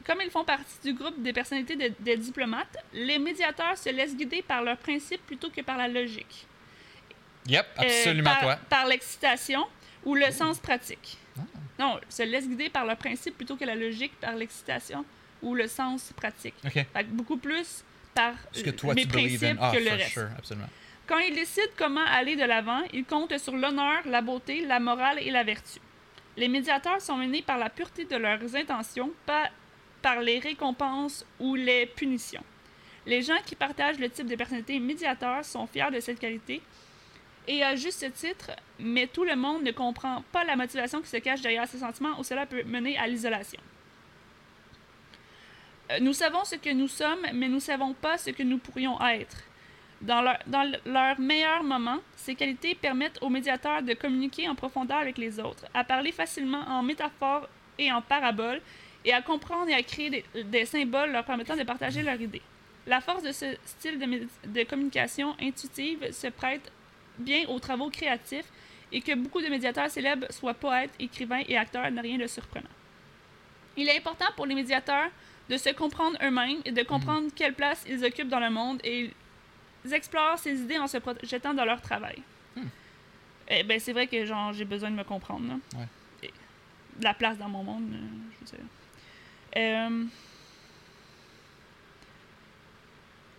Comme 0.06 0.20
ils 0.24 0.30
font 0.30 0.44
partie 0.44 0.78
du 0.82 0.94
groupe 0.94 1.20
des 1.22 1.32
personnalités 1.32 1.76
de- 1.76 1.92
des 2.00 2.16
diplomates, 2.16 2.76
les 2.92 3.18
médiateurs 3.18 3.76
se 3.76 3.90
laissent 3.90 4.16
guider 4.16 4.42
par 4.42 4.62
leurs 4.62 4.78
principes 4.78 5.24
plutôt 5.26 5.50
que 5.50 5.60
par 5.60 5.76
la 5.76 5.88
logique. 5.88 6.46
Yep, 7.46 7.66
Euh, 7.78 7.82
absolument 7.82 8.30
par, 8.30 8.40
toi. 8.40 8.56
Par 8.68 8.86
l'excitation 8.86 9.66
ou 10.04 10.14
le 10.14 10.30
sens 10.30 10.58
pratique. 10.58 11.18
Ah. 11.38 11.42
Non, 11.78 12.00
se 12.08 12.22
laissent 12.22 12.48
guider 12.48 12.68
par 12.68 12.86
le 12.86 12.94
principe 12.94 13.36
plutôt 13.36 13.56
que 13.56 13.64
la 13.64 13.74
logique, 13.74 14.12
par 14.20 14.34
l'excitation 14.34 15.04
ou 15.42 15.54
le 15.54 15.66
sens 15.68 16.12
pratique. 16.14 16.54
OK. 16.64 16.72
Fait 16.72 16.86
que 17.04 17.04
beaucoup 17.10 17.36
plus 17.38 17.82
par 18.14 18.34
que 18.52 18.70
toi, 18.70 18.94
mes 18.94 19.06
principes 19.06 19.56
Ah, 19.60 19.70
que 19.74 19.78
le 19.78 19.90
reste. 19.90 20.10
sure, 20.12 20.28
absolument. 20.36 20.68
Quand 21.06 21.18
ils 21.18 21.34
décident 21.34 21.72
comment 21.76 22.04
aller 22.06 22.36
de 22.36 22.44
l'avant, 22.44 22.82
ils 22.92 23.04
comptent 23.04 23.36
sur 23.38 23.56
l'honneur, 23.56 24.02
la 24.06 24.20
beauté, 24.20 24.64
la 24.66 24.78
morale 24.80 25.18
et 25.20 25.30
la 25.30 25.42
vertu. 25.42 25.80
Les 26.36 26.48
médiateurs 26.48 27.00
sont 27.00 27.16
menés 27.16 27.42
par 27.42 27.58
la 27.58 27.68
pureté 27.70 28.04
de 28.04 28.16
leurs 28.16 28.54
intentions, 28.54 29.10
pas 29.26 29.50
par 30.02 30.20
les 30.20 30.38
récompenses 30.38 31.24
ou 31.38 31.54
les 31.54 31.86
punitions. 31.86 32.42
Les 33.06 33.22
gens 33.22 33.38
qui 33.44 33.54
partagent 33.54 33.98
le 33.98 34.08
type 34.10 34.26
de 34.26 34.36
personnalité 34.36 34.78
médiateur 34.78 35.44
sont 35.44 35.66
fiers 35.66 35.90
de 35.92 36.00
cette 36.00 36.18
qualité, 36.18 36.60
et 37.48 37.62
à 37.64 37.74
juste 37.74 38.12
titre, 38.12 38.50
mais 38.78 39.06
tout 39.06 39.24
le 39.24 39.34
monde 39.34 39.62
ne 39.62 39.72
comprend 39.72 40.22
pas 40.30 40.44
la 40.44 40.56
motivation 40.56 41.00
qui 41.00 41.08
se 41.08 41.16
cache 41.16 41.40
derrière 41.40 41.66
ces 41.66 41.78
sentiments 41.78 42.18
ou 42.18 42.22
cela 42.22 42.46
peut 42.46 42.62
mener 42.64 42.96
à 42.98 43.06
l'isolation. 43.06 43.60
Euh, 45.90 45.98
Nous 46.00 46.12
savons 46.12 46.44
ce 46.44 46.56
que 46.56 46.70
nous 46.72 46.86
sommes, 46.88 47.26
mais 47.32 47.48
nous 47.48 47.54
ne 47.56 47.60
savons 47.60 47.94
pas 47.94 48.18
ce 48.18 48.30
que 48.30 48.42
nous 48.42 48.58
pourrions 48.58 49.00
être. 49.06 49.38
Dans 50.02 50.22
leur, 50.22 50.38
dans 50.46 50.62
le- 50.62 50.78
leur 50.90 51.18
meilleur 51.20 51.62
moment, 51.62 51.98
ces 52.16 52.34
qualités 52.34 52.74
permettent 52.74 53.18
aux 53.22 53.28
médiateurs 53.28 53.82
de 53.82 53.94
communiquer 53.94 54.48
en 54.48 54.54
profondeur 54.54 54.98
avec 54.98 55.18
les 55.18 55.40
autres, 55.40 55.64
à 55.74 55.82
parler 55.84 56.12
facilement 56.12 56.62
en 56.68 56.82
métaphores 56.82 57.48
et 57.78 57.90
en 57.92 58.00
paraboles, 58.00 58.60
et 59.04 59.12
à 59.12 59.22
comprendre 59.22 59.68
et 59.68 59.74
à 59.74 59.82
créer 59.82 60.10
des, 60.10 60.24
des 60.44 60.66
symboles 60.66 61.12
leur 61.12 61.24
permettant 61.24 61.56
de 61.56 61.62
partager 61.62 62.02
leurs 62.02 62.20
idées. 62.20 62.42
La 62.86 63.00
force 63.00 63.22
de 63.22 63.32
ce 63.32 63.56
style 63.64 63.98
de, 63.98 64.64
communication 64.64 65.36
intuitive 65.40 66.12
se 66.12 66.28
prête 66.28 66.72
bien 67.18 67.46
aux 67.48 67.58
travaux 67.58 67.90
créatifs 67.90 68.46
et 68.90 69.00
que 69.00 69.14
beaucoup 69.14 69.40
de 69.40 69.48
médiateurs 69.48 69.90
célèbres 69.90 70.26
soient 70.30 70.54
poètes, 70.54 70.90
écrivains 70.98 71.42
et 71.46 71.56
acteurs 71.56 71.90
n'a 71.90 72.02
rien 72.02 72.18
de 72.18 72.26
surprenant. 72.26 72.68
Il 73.76 73.88
est 73.88 73.96
important 73.96 74.26
pour 74.34 74.46
les 74.46 74.54
médiateurs 74.54 75.10
de 75.48 75.56
se 75.56 75.70
comprendre 75.70 76.16
eux-mêmes 76.22 76.60
et 76.64 76.72
de 76.72 76.82
comprendre 76.82 77.30
quelle 77.34 77.54
place 77.54 77.84
ils 77.88 78.04
occupent 78.04 78.28
dans 78.28 78.40
le 78.40 78.50
monde 78.50 78.80
et 78.82 79.10
ils 79.84 79.94
explorent 79.94 80.38
ces 80.38 80.60
idées 80.60 80.78
en 80.78 80.86
se 80.86 80.98
projetant 80.98 81.54
dans 81.54 81.64
leur 81.64 81.80
travail. 81.80 82.22
Hmm. 82.56 82.68
Eh 83.48 83.62
ben, 83.62 83.78
c'est 83.78 83.92
vrai 83.92 84.06
que 84.06 84.24
genre 84.24 84.52
j'ai 84.52 84.64
besoin 84.64 84.90
de 84.90 84.96
me 84.96 85.04
comprendre. 85.04 85.46
là. 85.48 85.78
Ouais. 85.78 85.86
Et 86.22 86.30
la 87.02 87.14
place 87.14 87.38
dans 87.38 87.48
mon 87.48 87.62
monde, 87.62 87.88
euh, 87.92 88.06
je 88.32 88.52
veux 88.52 88.58
dire. 88.58 88.66
Euh, 89.56 90.04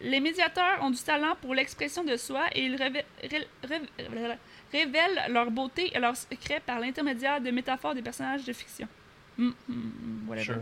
Les 0.04 0.20
médiateurs 0.20 0.80
ont 0.82 0.90
du 0.90 0.98
talent 1.02 1.36
pour 1.42 1.54
l'expression 1.54 2.04
de 2.04 2.18
soi 2.18 2.46
et 2.56 2.66
ils 2.66 2.76
révé- 2.76 3.06
ré- 3.22 3.48
ré- 3.64 4.38
révèlent 4.72 5.22
leur 5.30 5.52
beauté 5.52 5.92
et 5.96 6.00
leurs 6.00 6.18
secrets 6.18 6.60
par 6.60 6.80
l'intermédiaire 6.80 7.40
de 7.40 7.52
métaphores 7.52 7.94
des 7.94 8.02
personnages 8.02 8.44
de 8.44 8.52
fiction. 8.52 8.88
Hmm, 9.38 9.52
hmm, 9.70 9.74
hmm. 10.34 10.38
Sure. 10.40 10.56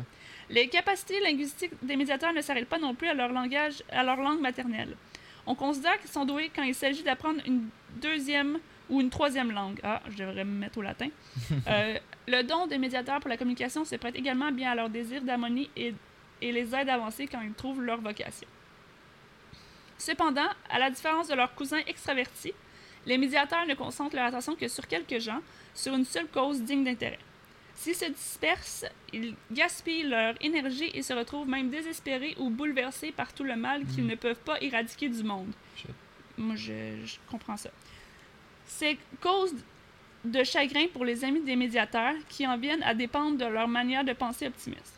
Les 0.50 0.68
capacités 0.68 1.22
linguistiques 1.22 1.72
des 1.82 1.96
médiateurs 1.96 2.34
ne 2.34 2.42
s'arrêtent 2.42 2.68
pas 2.68 2.80
non 2.80 2.94
plus 2.94 3.08
à 3.08 3.14
leur 3.14 3.32
langage, 3.32 3.82
à 3.92 4.04
leur 4.04 4.18
langue 4.18 4.42
maternelle. 4.42 4.98
On 5.46 5.56
considère 5.56 5.98
qu'ils 6.00 6.10
sont 6.12 6.26
doués 6.26 6.52
quand 6.54 6.64
il 6.64 6.76
s'agit 6.76 7.04
d'apprendre 7.04 7.40
une 7.46 7.70
deuxième 8.02 8.60
ou 8.90 9.02
une 9.02 9.10
troisième 9.10 9.52
langue. 9.52 9.80
Ah, 9.84 10.02
je 10.10 10.18
devrais 10.18 10.44
me 10.46 10.52
mettre 10.60 10.78
au 10.78 10.82
latin. 10.82 11.10
Euh, 11.68 11.98
le 12.28 12.42
don 12.44 12.68
des 12.68 12.78
médiateurs 12.78 13.20
pour 13.20 13.30
la 13.30 13.38
communication 13.38 13.86
se 13.86 13.96
prête 13.96 14.16
également 14.16 14.52
bien 14.52 14.72
à 14.72 14.76
leur 14.76 14.90
désir 14.90 15.22
d'harmonie 15.24 15.70
et, 15.76 15.94
et 16.42 16.52
les 16.52 16.76
aide 16.76 16.90
à 16.90 16.96
avancer 16.96 17.28
quand 17.28 17.42
ils 17.42 17.54
trouvent 17.54 17.82
leur 17.82 18.00
vocation. 18.02 18.48
Cependant, 19.98 20.48
à 20.70 20.80
la 20.80 20.90
différence 20.90 21.28
de 21.28 21.36
leurs 21.36 21.54
cousins 21.56 21.82
extravertis, 21.88 22.54
les 23.06 23.18
médiateurs 23.18 23.66
ne 23.66 23.74
concentrent 23.74 24.16
leur 24.16 24.26
attention 24.26 24.56
que 24.56 24.68
sur 24.68 24.88
quelques 24.88 25.20
gens, 25.20 25.42
sur 25.74 25.94
une 25.94 26.06
seule 26.06 26.28
cause 26.28 26.62
digne 26.62 26.84
d'intérêt. 26.84 27.20
S'ils 27.76 27.96
se 27.96 28.06
dispersent, 28.06 28.86
ils 29.14 29.36
gaspillent 29.52 30.04
leur 30.04 30.36
énergie 30.42 30.92
et 30.94 31.02
se 31.02 31.14
retrouvent 31.14 31.48
même 31.48 31.70
désespérés 31.70 32.36
ou 32.38 32.50
bouleversés 32.50 33.12
par 33.12 33.34
tout 33.34 33.44
le 33.44 33.56
mal 33.56 33.86
qu'ils 33.86 34.04
Mm. 34.04 34.08
ne 34.08 34.16
peuvent 34.16 34.40
pas 34.44 34.62
éradiquer 34.62 35.10
du 35.10 35.24
monde. 35.24 35.52
Shit. 35.78 35.90
Moi, 36.38 36.56
je, 36.56 36.98
je 37.06 37.16
comprends 37.30 37.58
ça. 37.58 37.70
C'est 38.72 38.98
cause 39.20 39.54
de 40.24 40.44
chagrin 40.44 40.86
pour 40.94 41.04
les 41.04 41.26
amis 41.26 41.42
des 41.42 41.56
médiateurs 41.56 42.14
qui 42.30 42.46
en 42.46 42.56
viennent 42.58 42.84
à 42.84 42.94
dépendre 42.94 43.38
de 43.38 43.46
leur 43.46 43.68
manière 43.68 44.04
de 44.04 44.14
penser 44.14 44.48
optimiste. 44.48 44.94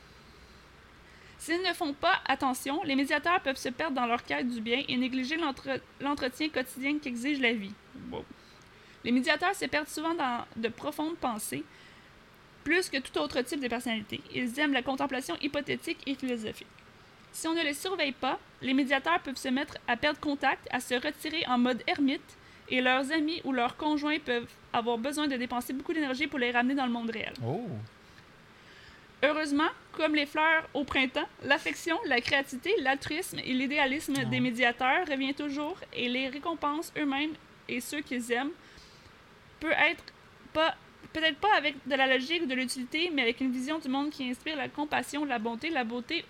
S'ils 1.40 1.62
ne 1.62 1.74
font 1.74 1.94
pas 1.94 2.20
attention, 2.26 2.84
les 2.84 2.96
médiateurs 2.96 3.40
peuvent 3.42 3.58
se 3.58 3.70
perdre 3.70 3.96
dans 3.96 4.06
leur 4.06 4.24
quête 4.24 4.48
du 4.48 4.62
bien 4.62 4.84
et 4.88 4.98
négliger 4.98 5.38
l'entre- 5.38 5.82
l'entretien 6.00 6.50
quotidien 6.50 7.00
qu'exige 7.00 7.40
la 7.40 7.54
vie. 7.54 7.74
Les 9.04 9.12
médiateurs 9.12 9.56
se 9.56 9.66
perdent 9.66 9.88
souvent 9.88 10.14
dans 10.14 10.46
de 10.56 10.68
profondes 10.68 11.18
pensées, 11.18 11.64
plus 12.64 12.90
que 12.90 12.98
tout 12.98 13.18
autre 13.20 13.42
type 13.42 13.62
de 13.62 13.68
personnalité. 13.68 14.22
Ils 14.36 14.60
aiment 14.60 14.74
la 14.74 14.84
contemplation 14.84 15.36
hypothétique 15.42 15.98
et 16.06 16.14
philosophique. 16.14 16.68
Si 17.32 17.48
on 17.48 17.54
ne 17.54 17.64
les 17.64 17.74
surveille 17.74 18.12
pas, 18.12 18.38
les 18.62 18.74
médiateurs 18.74 19.22
peuvent 19.22 19.38
se 19.38 19.48
mettre 19.48 19.78
à 19.88 19.98
perdre 19.98 20.20
contact, 20.20 20.68
à 20.72 20.80
se 20.80 20.94
retirer 20.94 21.44
en 21.48 21.58
mode 21.58 21.82
ermite, 21.88 22.38
et 22.72 22.82
leurs 22.82 23.12
amis 23.12 23.42
ou 23.44 23.52
leurs 23.52 23.78
conjoints 23.78 24.18
peuvent 24.20 24.48
avoir 24.74 24.98
besoin 24.98 25.28
de 25.28 25.36
dépenser 25.36 25.74
beaucoup 25.74 25.94
d'énergie 25.94 26.28
pour 26.28 26.40
les 26.40 26.52
ramener 26.52 26.74
dans 26.74 26.86
le 26.86 26.92
monde 26.92 27.12
réel. 27.12 27.34
Oh. 27.46 27.68
Heureusement, 29.24 29.70
comme 29.92 30.16
les 30.16 30.26
fleurs 30.26 30.68
au 30.74 30.84
printemps, 30.84 31.28
l'affection, 31.44 31.98
la 32.08 32.22
créativité, 32.22 32.74
l'altruisme 32.80 33.38
et 33.40 33.54
l'idéalisme 33.54 34.14
Ah. 34.18 34.26
des 34.26 34.40
médiateurs 34.40 35.06
revient 35.08 35.34
toujours 35.36 35.78
et 35.94 36.10
les 36.10 36.28
récompenses 36.30 36.92
eux-mêmes 36.98 37.34
et 37.70 37.82
ceux 37.82 38.02
qu'ils 38.02 38.32
aiment 38.32 38.52
peut 39.60 39.72
être 39.72 40.04
pas 40.54 40.76
peut-être 41.14 41.38
pas 41.40 41.54
avec 41.58 41.76
de 41.86 41.94
la 41.96 42.08
logique 42.08 42.44
ou 42.44 42.46
de 42.46 42.56
l'utilité, 42.56 43.12
mais 43.14 43.24
avec 43.24 43.42
une 43.42 43.52
vision 43.52 43.80
du 43.80 43.90
monde 43.90 44.12
qui 44.12 44.30
inspire 44.30 44.56
la 44.56 44.70
compassion, 44.70 45.26
la 45.26 45.40
bonté, 45.40 45.70
la 45.70 45.84
beauté 45.84 46.24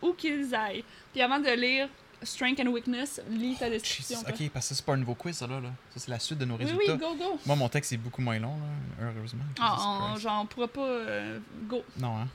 où 0.00 0.12
qu'ils 0.12 0.54
aillent. 0.54 0.84
Puis 1.12 1.20
avant 1.20 1.40
de 1.40 1.50
lire 1.50 1.88
Strength 2.22 2.60
and 2.60 2.68
Weakness, 2.70 3.20
lis 3.30 3.56
ta 3.58 3.70
description. 3.70 4.18
Jesus. 4.20 4.30
Ok, 4.44 4.50
parce 4.52 4.68
que 4.68 4.74
c'est 4.74 4.84
pas 4.84 4.94
un 4.94 4.96
nouveau 4.98 5.14
quiz, 5.14 5.36
ça, 5.36 5.46
là. 5.46 5.60
là. 5.60 5.68
Ça, 5.94 6.00
c'est 6.00 6.10
la 6.10 6.18
suite 6.18 6.38
de 6.38 6.44
nos 6.44 6.56
Oui, 6.56 6.64
résultats. 6.64 6.94
oui, 6.94 6.98
go, 6.98 7.14
go. 7.14 7.38
Moi, 7.46 7.56
mon 7.56 7.68
texte 7.68 7.92
est 7.92 7.96
beaucoup 7.96 8.22
moins 8.22 8.38
long, 8.38 8.56
là, 9.00 9.06
heureusement. 9.16 9.44
Ah, 9.60 10.12
on, 10.14 10.16
genre, 10.18 10.42
on 10.42 10.46
pourra 10.46 10.68
pas. 10.68 10.80
euh, 10.80 11.38
go. 11.68 11.82
Non, 11.98 12.16
hein. 12.18 12.28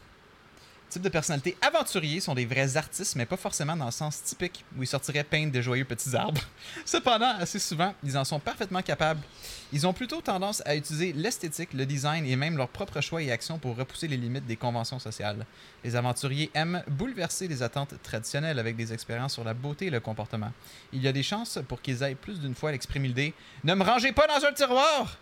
Type 0.93 1.01
de 1.01 1.09
personnalité 1.09 1.57
aventuriers 1.59 2.19
sont 2.19 2.35
des 2.35 2.45
vrais 2.45 2.77
artistes, 2.77 3.15
mais 3.15 3.25
pas 3.25 3.35
forcément 3.35 3.75
dans 3.75 3.87
le 3.87 3.91
sens 3.91 4.21
typique 4.21 4.63
où 4.77 4.83
ils 4.83 4.87
sortiraient 4.87 5.23
peindre 5.23 5.51
de 5.51 5.59
joyeux 5.59 5.85
petits 5.85 6.15
arbres. 6.15 6.39
Cependant, 6.85 7.35
assez 7.39 7.57
souvent, 7.57 7.95
ils 8.03 8.15
en 8.15 8.23
sont 8.23 8.39
parfaitement 8.39 8.83
capables. 8.83 9.21
Ils 9.71 9.87
ont 9.87 9.93
plutôt 9.93 10.21
tendance 10.21 10.61
à 10.67 10.75
utiliser 10.75 11.11
l'esthétique, 11.13 11.73
le 11.73 11.87
design 11.87 12.27
et 12.27 12.35
même 12.35 12.57
leurs 12.57 12.69
propres 12.69 13.01
choix 13.01 13.23
et 13.23 13.31
actions 13.31 13.57
pour 13.57 13.75
repousser 13.75 14.07
les 14.07 14.17
limites 14.17 14.45
des 14.45 14.55
conventions 14.55 14.99
sociales. 14.99 15.47
Les 15.83 15.95
aventuriers 15.95 16.51
aiment 16.53 16.83
bouleverser 16.87 17.47
les 17.47 17.63
attentes 17.63 17.95
traditionnelles 18.03 18.59
avec 18.59 18.75
des 18.75 18.93
expériences 18.93 19.33
sur 19.33 19.43
la 19.43 19.55
beauté 19.55 19.87
et 19.87 19.89
le 19.89 19.99
comportement. 19.99 20.51
Il 20.91 21.01
y 21.01 21.07
a 21.07 21.11
des 21.11 21.23
chances 21.23 21.57
pour 21.67 21.81
qu'ils 21.81 22.03
aillent 22.03 22.13
plus 22.13 22.39
d'une 22.39 22.53
fois 22.53 22.69
à 22.69 22.71
l'exprimer 22.73 23.07
l'idée 23.07 23.33
Ne 23.63 23.73
me 23.73 23.83
rangez 23.83 24.11
pas 24.11 24.27
dans 24.27 24.45
un 24.45 24.53
tiroir 24.53 25.17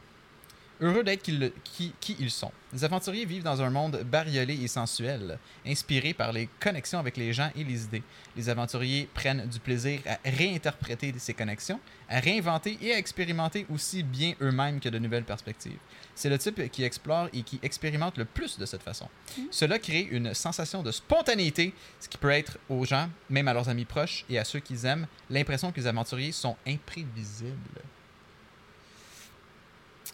Heureux 0.83 1.03
d'être 1.03 1.21
qui, 1.21 1.33
le- 1.33 1.53
qui- 1.63 1.93
qui 1.99 2.15
ils 2.19 2.31
sont. 2.31 2.51
Les 2.73 2.83
aventuriers 2.83 3.25
vivent 3.25 3.43
dans 3.43 3.61
un 3.61 3.69
monde 3.69 4.01
bariolé 4.03 4.55
et 4.63 4.67
sensuel, 4.67 5.37
inspiré 5.65 6.13
par 6.15 6.31
les 6.33 6.49
connexions 6.59 6.97
avec 6.97 7.17
les 7.17 7.33
gens 7.33 7.51
et 7.55 7.63
les 7.63 7.83
idées. 7.83 8.01
Les 8.35 8.49
aventuriers 8.49 9.07
prennent 9.13 9.45
du 9.47 9.59
plaisir 9.59 9.99
à 10.07 10.17
réinterpréter 10.27 11.13
ces 11.19 11.35
connexions, 11.35 11.79
à 12.09 12.19
réinventer 12.19 12.79
et 12.81 12.93
à 12.93 12.97
expérimenter 12.97 13.67
aussi 13.71 14.01
bien 14.01 14.33
eux-mêmes 14.41 14.79
que 14.79 14.89
de 14.89 14.97
nouvelles 14.97 15.23
perspectives. 15.23 15.77
C'est 16.15 16.29
le 16.29 16.39
type 16.39 16.71
qui 16.71 16.83
explore 16.83 17.29
et 17.31 17.43
qui 17.43 17.59
expérimente 17.61 18.17
le 18.17 18.25
plus 18.25 18.57
de 18.57 18.65
cette 18.65 18.81
façon. 18.83 19.07
Cela 19.51 19.77
crée 19.77 20.07
une 20.09 20.33
sensation 20.33 20.81
de 20.81 20.91
spontanéité, 20.91 21.73
ce 21.99 22.09
qui 22.09 22.17
peut 22.17 22.31
être 22.31 22.57
aux 22.69 22.85
gens, 22.85 23.07
même 23.29 23.47
à 23.47 23.53
leurs 23.53 23.69
amis 23.69 23.85
proches 23.85 24.25
et 24.29 24.39
à 24.39 24.43
ceux 24.43 24.59
qu'ils 24.59 24.85
aiment, 24.85 25.05
l'impression 25.29 25.71
que 25.71 25.79
les 25.79 25.85
aventuriers 25.87 26.31
sont 26.31 26.55
imprévisibles. 26.67 27.81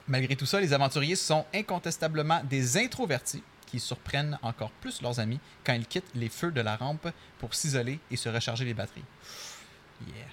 Malgré 0.08 0.36
tout 0.36 0.46
ça, 0.46 0.60
les 0.60 0.74
aventuriers 0.74 1.16
sont 1.16 1.46
incontestablement 1.54 2.42
des 2.44 2.78
introvertis 2.78 3.44
qui 3.66 3.80
surprennent 3.80 4.40
encore 4.42 4.72
plus 4.72 5.02
leurs 5.02 5.20
amis 5.20 5.40
quand 5.64 5.74
ils 5.74 5.86
quittent 5.86 6.12
les 6.16 6.30
feux 6.30 6.52
de 6.52 6.62
la 6.62 6.76
rampe 6.78 7.10
pour 7.38 7.54
s'isoler 7.54 8.00
et 8.10 8.16
se 8.16 8.30
recharger 8.30 8.66
les 8.66 8.74
batteries. 8.74 9.04
Yeah, 10.08 10.26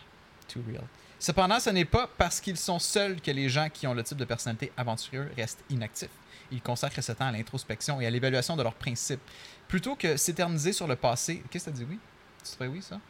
too 0.49 0.61
real. 0.69 0.85
Cependant, 1.19 1.59
ce 1.59 1.71
n'est 1.71 1.85
pas 1.85 2.09
parce 2.19 2.41
qu'ils 2.41 2.57
sont 2.57 2.79
seuls 2.79 3.21
que 3.21 3.31
les 3.31 3.49
gens 3.49 3.69
qui 3.71 3.87
ont 3.87 3.95
le 3.95 4.03
type 4.03 4.19
de 4.19 4.25
personnalité 4.25 4.73
aventureuse 4.77 5.29
restent 5.37 5.65
inactifs. 5.71 6.11
Ils 6.53 6.61
consacrent 6.61 7.03
ce 7.03 7.13
temps 7.13 7.27
à 7.27 7.33
l'introspection 7.33 8.01
et 8.01 8.07
à 8.07 8.11
l'évaluation 8.11 8.57
de 8.57 8.63
leurs 8.63 8.75
principes. 8.75 9.23
Plutôt 9.67 9.97
que 9.97 10.17
s'éterniser 10.17 10.73
sur 10.73 10.87
le 10.87 10.97
passé. 10.97 11.43
Qu'est-ce 11.51 11.67
que 11.67 11.71
tu 11.71 11.79
dit? 11.79 11.87
Oui? 11.89 11.99
Tu 12.45 12.57
dirais 12.57 12.69
oui, 12.69 12.83
ça? 12.83 13.01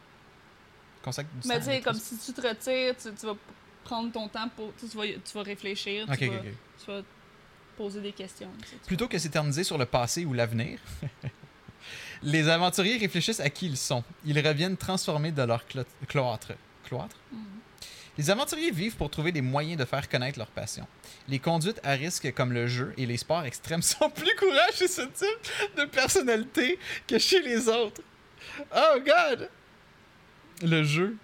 Consacre 1.03 1.29
du 1.29 1.47
Mais 1.47 1.59
tu 1.59 1.65
sais, 1.65 1.81
comme 1.81 1.99
si 1.99 2.17
tu 2.17 2.33
te 2.33 2.41
retires, 2.41 2.95
tu, 2.95 3.13
tu 3.13 3.25
vas 3.25 3.35
prendre 3.85 4.11
ton 4.11 4.27
temps 4.27 4.49
pour. 4.55 4.73
Tu, 4.77 4.85
vas, 4.97 5.05
tu 5.05 5.33
vas 5.33 5.43
réfléchir, 5.43 6.05
tu, 6.17 6.27
vas, 6.27 6.35
ok. 6.35 6.43
tu 6.83 6.91
vas 6.91 7.01
poser 7.77 8.01
des 8.01 8.11
questions. 8.11 8.49
tu 8.61 8.67
sais, 8.69 8.75
tu 8.81 8.87
Plutôt 8.87 9.07
que 9.07 9.17
s'éterniser 9.17 9.63
sur 9.63 9.77
le 9.77 9.85
passé 9.85 10.25
ou 10.25 10.33
l'avenir, 10.33 10.79
les 12.23 12.47
aventuriers 12.49 12.97
réfléchissent 12.97 13.39
à 13.39 13.49
qui 13.49 13.67
ils 13.67 13.77
sont. 13.77 14.03
Ils 14.25 14.39
reviennent 14.45 14.77
transformés 14.77 15.31
de 15.31 15.41
leur 15.43 15.63
clo- 15.65 15.85
cloître. 16.07 16.51
Cloître? 16.85 17.15
Mhm. 17.31 17.39
Les 18.17 18.29
aventuriers 18.29 18.71
vivent 18.71 18.95
pour 18.95 19.09
trouver 19.09 19.31
des 19.33 19.41
moyens 19.41 19.77
de 19.77 19.83
faire 19.85 20.07
connaître 20.07 20.39
leur 20.39 20.47
passion. 20.47 20.87
Les 21.27 21.37
conduites 21.39 21.81
à 21.83 21.91
risque 21.91 22.33
comme 22.33 22.53
le 22.53 22.65
jeu 22.65 22.93
et 22.97 23.05
les 23.05 23.17
sports 23.17 23.43
extrêmes 23.43 23.81
sont 23.93 24.09
plus 24.09 24.35
courants 24.37 24.71
chez 24.73 24.87
ce 24.87 25.01
type 25.01 25.75
de 25.77 25.83
personnalité 25.85 26.79
que 27.07 27.19
chez 27.19 27.41
les 27.41 27.67
autres. 27.67 28.01
Oh 28.75 28.99
god! 29.05 29.49
Le 30.61 30.83
jeu. 30.83 31.17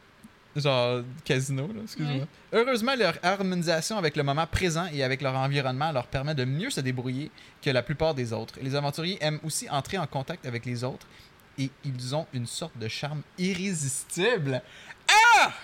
Genre 0.55 1.03
casino, 1.23 1.67
là, 1.67 1.81
excuse-moi. 1.83 2.25
Heureusement, 2.51 2.95
leur 2.95 3.13
harmonisation 3.23 3.97
avec 3.97 4.15
le 4.17 4.23
moment 4.23 4.45
présent 4.45 4.87
et 4.91 5.03
avec 5.03 5.21
leur 5.21 5.35
environnement 5.35 5.91
leur 5.91 6.07
permet 6.07 6.35
de 6.35 6.43
mieux 6.43 6.69
se 6.69 6.81
débrouiller 6.81 7.31
que 7.61 7.69
la 7.69 7.81
plupart 7.81 8.13
des 8.13 8.33
autres. 8.33 8.55
Les 8.61 8.75
aventuriers 8.75 9.17
aiment 9.21 9.39
aussi 9.43 9.69
entrer 9.69 9.97
en 9.97 10.07
contact 10.07 10.45
avec 10.45 10.65
les 10.65 10.83
autres 10.83 11.07
et 11.57 11.69
ils 11.85 12.15
ont 12.15 12.27
une 12.33 12.47
sorte 12.47 12.77
de 12.77 12.87
charme 12.87 13.21
irrésistible. 13.37 14.61
Ah! 15.07 15.53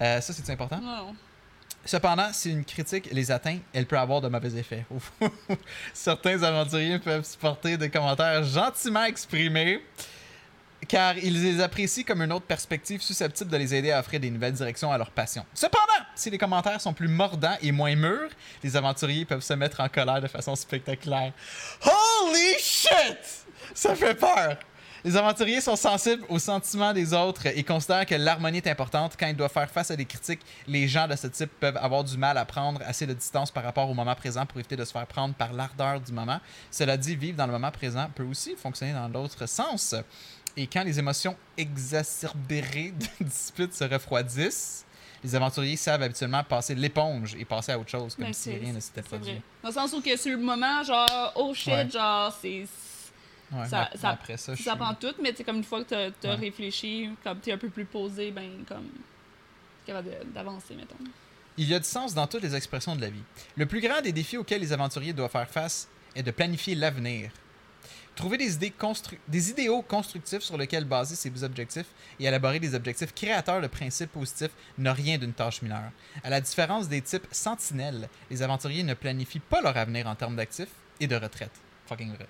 Euh, 0.00 0.22
ça, 0.22 0.32
c'est 0.32 0.50
important? 0.50 0.80
Non. 0.80 1.14
Cependant, 1.84 2.32
si 2.32 2.50
une 2.50 2.64
critique 2.64 3.08
les 3.12 3.30
atteint, 3.30 3.58
elle 3.72 3.86
peut 3.86 3.98
avoir 3.98 4.20
de 4.20 4.28
mauvais 4.28 4.56
effets. 4.56 4.86
Certains 5.92 6.42
aventuriers 6.42 6.98
peuvent 6.98 7.24
supporter 7.24 7.76
des 7.76 7.90
commentaires 7.90 8.42
gentiment 8.42 9.04
exprimés, 9.04 9.82
car 10.88 11.16
ils 11.18 11.42
les 11.42 11.60
apprécient 11.60 12.04
comme 12.04 12.22
une 12.22 12.32
autre 12.32 12.46
perspective 12.46 13.00
susceptible 13.02 13.50
de 13.50 13.56
les 13.56 13.74
aider 13.74 13.90
à 13.90 14.00
offrir 14.00 14.20
des 14.20 14.30
nouvelles 14.30 14.52
directions 14.52 14.92
à 14.92 14.98
leur 14.98 15.10
passion. 15.10 15.44
Cependant, 15.54 15.82
si 16.14 16.30
les 16.30 16.38
commentaires 16.38 16.80
sont 16.80 16.92
plus 16.92 17.08
mordants 17.08 17.56
et 17.62 17.72
moins 17.72 17.94
mûrs, 17.94 18.30
les 18.62 18.76
aventuriers 18.76 19.24
peuvent 19.24 19.42
se 19.42 19.54
mettre 19.54 19.80
en 19.80 19.88
colère 19.88 20.20
de 20.20 20.28
façon 20.28 20.54
spectaculaire. 20.54 21.32
Holy 21.84 22.58
shit! 22.58 23.46
Ça 23.74 23.94
fait 23.94 24.14
peur! 24.14 24.58
Les 25.04 25.16
aventuriers 25.16 25.60
sont 25.60 25.74
sensibles 25.74 26.24
aux 26.28 26.38
sentiments 26.38 26.92
des 26.92 27.12
autres 27.12 27.46
et 27.46 27.64
considèrent 27.64 28.06
que 28.06 28.14
l'harmonie 28.14 28.58
est 28.58 28.68
importante. 28.68 29.16
Quand 29.18 29.26
ils 29.26 29.34
doivent 29.34 29.50
faire 29.50 29.68
face 29.68 29.90
à 29.90 29.96
des 29.96 30.04
critiques, 30.04 30.42
les 30.68 30.86
gens 30.86 31.08
de 31.08 31.16
ce 31.16 31.26
type 31.26 31.50
peuvent 31.58 31.76
avoir 31.76 32.04
du 32.04 32.16
mal 32.16 32.38
à 32.38 32.44
prendre 32.44 32.80
assez 32.86 33.04
de 33.04 33.12
distance 33.12 33.50
par 33.50 33.64
rapport 33.64 33.90
au 33.90 33.94
moment 33.94 34.14
présent 34.14 34.46
pour 34.46 34.60
éviter 34.60 34.76
de 34.76 34.84
se 34.84 34.92
faire 34.92 35.06
prendre 35.08 35.34
par 35.34 35.52
l'ardeur 35.52 36.00
du 36.00 36.12
moment. 36.12 36.38
Cela 36.70 36.96
dit, 36.96 37.16
vivre 37.16 37.36
dans 37.36 37.46
le 37.46 37.52
moment 37.52 37.72
présent 37.72 38.08
peut 38.14 38.22
aussi 38.22 38.54
fonctionner 38.54 38.92
dans 38.92 39.08
l'autre 39.08 39.46
sens. 39.46 39.96
Et 40.56 40.66
quand 40.66 40.82
les 40.84 40.98
émotions 40.98 41.36
exacerbées 41.56 42.92
de 42.92 43.06
dispute 43.24 43.72
se 43.74 43.84
refroidissent, 43.84 44.84
les 45.24 45.34
aventuriers 45.34 45.76
savent 45.76 46.02
habituellement 46.02 46.42
passer 46.44 46.74
l'éponge 46.74 47.34
et 47.36 47.44
passer 47.44 47.72
à 47.72 47.78
autre 47.78 47.90
chose, 47.90 48.14
comme 48.16 48.26
Ben, 48.26 48.32
si 48.32 48.42
c'est- 48.50 48.56
rien 48.58 48.72
ne 48.72 48.80
s'était 48.80 49.02
C'est 49.02 49.08
produit. 49.08 49.32
vrai. 49.32 49.42
Dans 49.62 49.68
le 49.68 49.74
sens 49.74 49.92
où 49.92 50.00
que 50.02 50.16
sur 50.16 50.32
le 50.32 50.42
moment, 50.42 50.82
genre, 50.82 51.32
oh 51.36 51.54
shit, 51.54 51.72
Ouais. 51.72 51.88
genre, 51.90 52.36
c'est. 52.40 52.66
Ouais, 53.52 53.68
Ça- 53.68 53.90
ça- 53.94 54.08
après 54.10 54.36
ça, 54.38 54.54
je 54.54 54.62
Ça 54.62 54.70
suis- 54.72 54.78
prend 54.80 54.94
tout, 54.94 55.14
mais 55.22 55.30
tu 55.30 55.38
sais, 55.38 55.44
comme 55.44 55.56
une 55.58 55.64
fois 55.64 55.84
que 55.84 55.88
t'as 55.90 56.10
t'as 56.10 56.30
Ouais. 56.30 56.34
réfléchi, 56.46 57.10
comme 57.22 57.38
t'es 57.38 57.52
un 57.52 57.58
peu 57.58 57.68
plus 57.68 57.84
posé, 57.84 58.30
ben, 58.30 58.64
comme. 58.68 58.88
capable 59.86 60.10
d'avancer, 60.32 60.74
mettons. 60.74 60.94
Il 61.58 61.68
y 61.68 61.74
a 61.74 61.78
du 61.80 61.84
sens 61.84 62.14
dans 62.14 62.26
toutes 62.26 62.42
les 62.42 62.54
expressions 62.54 62.94
de 62.96 63.00
la 63.00 63.10
vie. 63.10 63.22
Le 63.56 63.66
plus 63.66 63.80
grand 63.80 64.00
des 64.00 64.12
défis 64.12 64.36
auxquels 64.38 64.60
les 64.60 64.72
aventuriers 64.72 65.12
doivent 65.12 65.30
faire 65.30 65.48
face 65.50 65.88
est 66.14 66.22
de 66.22 66.30
planifier 66.30 66.74
l'avenir. 66.76 67.30
Trouver 68.14 68.36
des, 68.36 68.54
idées 68.54 68.72
constru- 68.78 69.16
des 69.26 69.50
idéaux 69.50 69.80
constructifs 69.80 70.42
sur 70.42 70.58
lesquels 70.58 70.84
baser 70.84 71.14
ses 71.14 71.44
objectifs 71.44 71.86
et 72.20 72.26
élaborer 72.26 72.60
des 72.60 72.74
objectifs 72.74 73.14
créateurs 73.14 73.62
de 73.62 73.66
principes 73.66 74.12
positifs 74.12 74.50
n'a 74.76 74.92
rien 74.92 75.16
d'une 75.16 75.32
tâche 75.32 75.62
mineure. 75.62 75.90
À 76.22 76.28
la 76.28 76.40
différence 76.40 76.88
des 76.88 77.00
types 77.00 77.26
sentinelles, 77.30 78.08
les 78.30 78.42
aventuriers 78.42 78.82
ne 78.82 78.94
planifient 78.94 79.40
pas 79.40 79.62
leur 79.62 79.76
avenir 79.76 80.06
en 80.06 80.14
termes 80.14 80.36
d'actifs 80.36 80.68
et 81.00 81.06
de 81.06 81.16
retraite. 81.16 81.52
Fucking 81.86 82.14
vrai. 82.14 82.26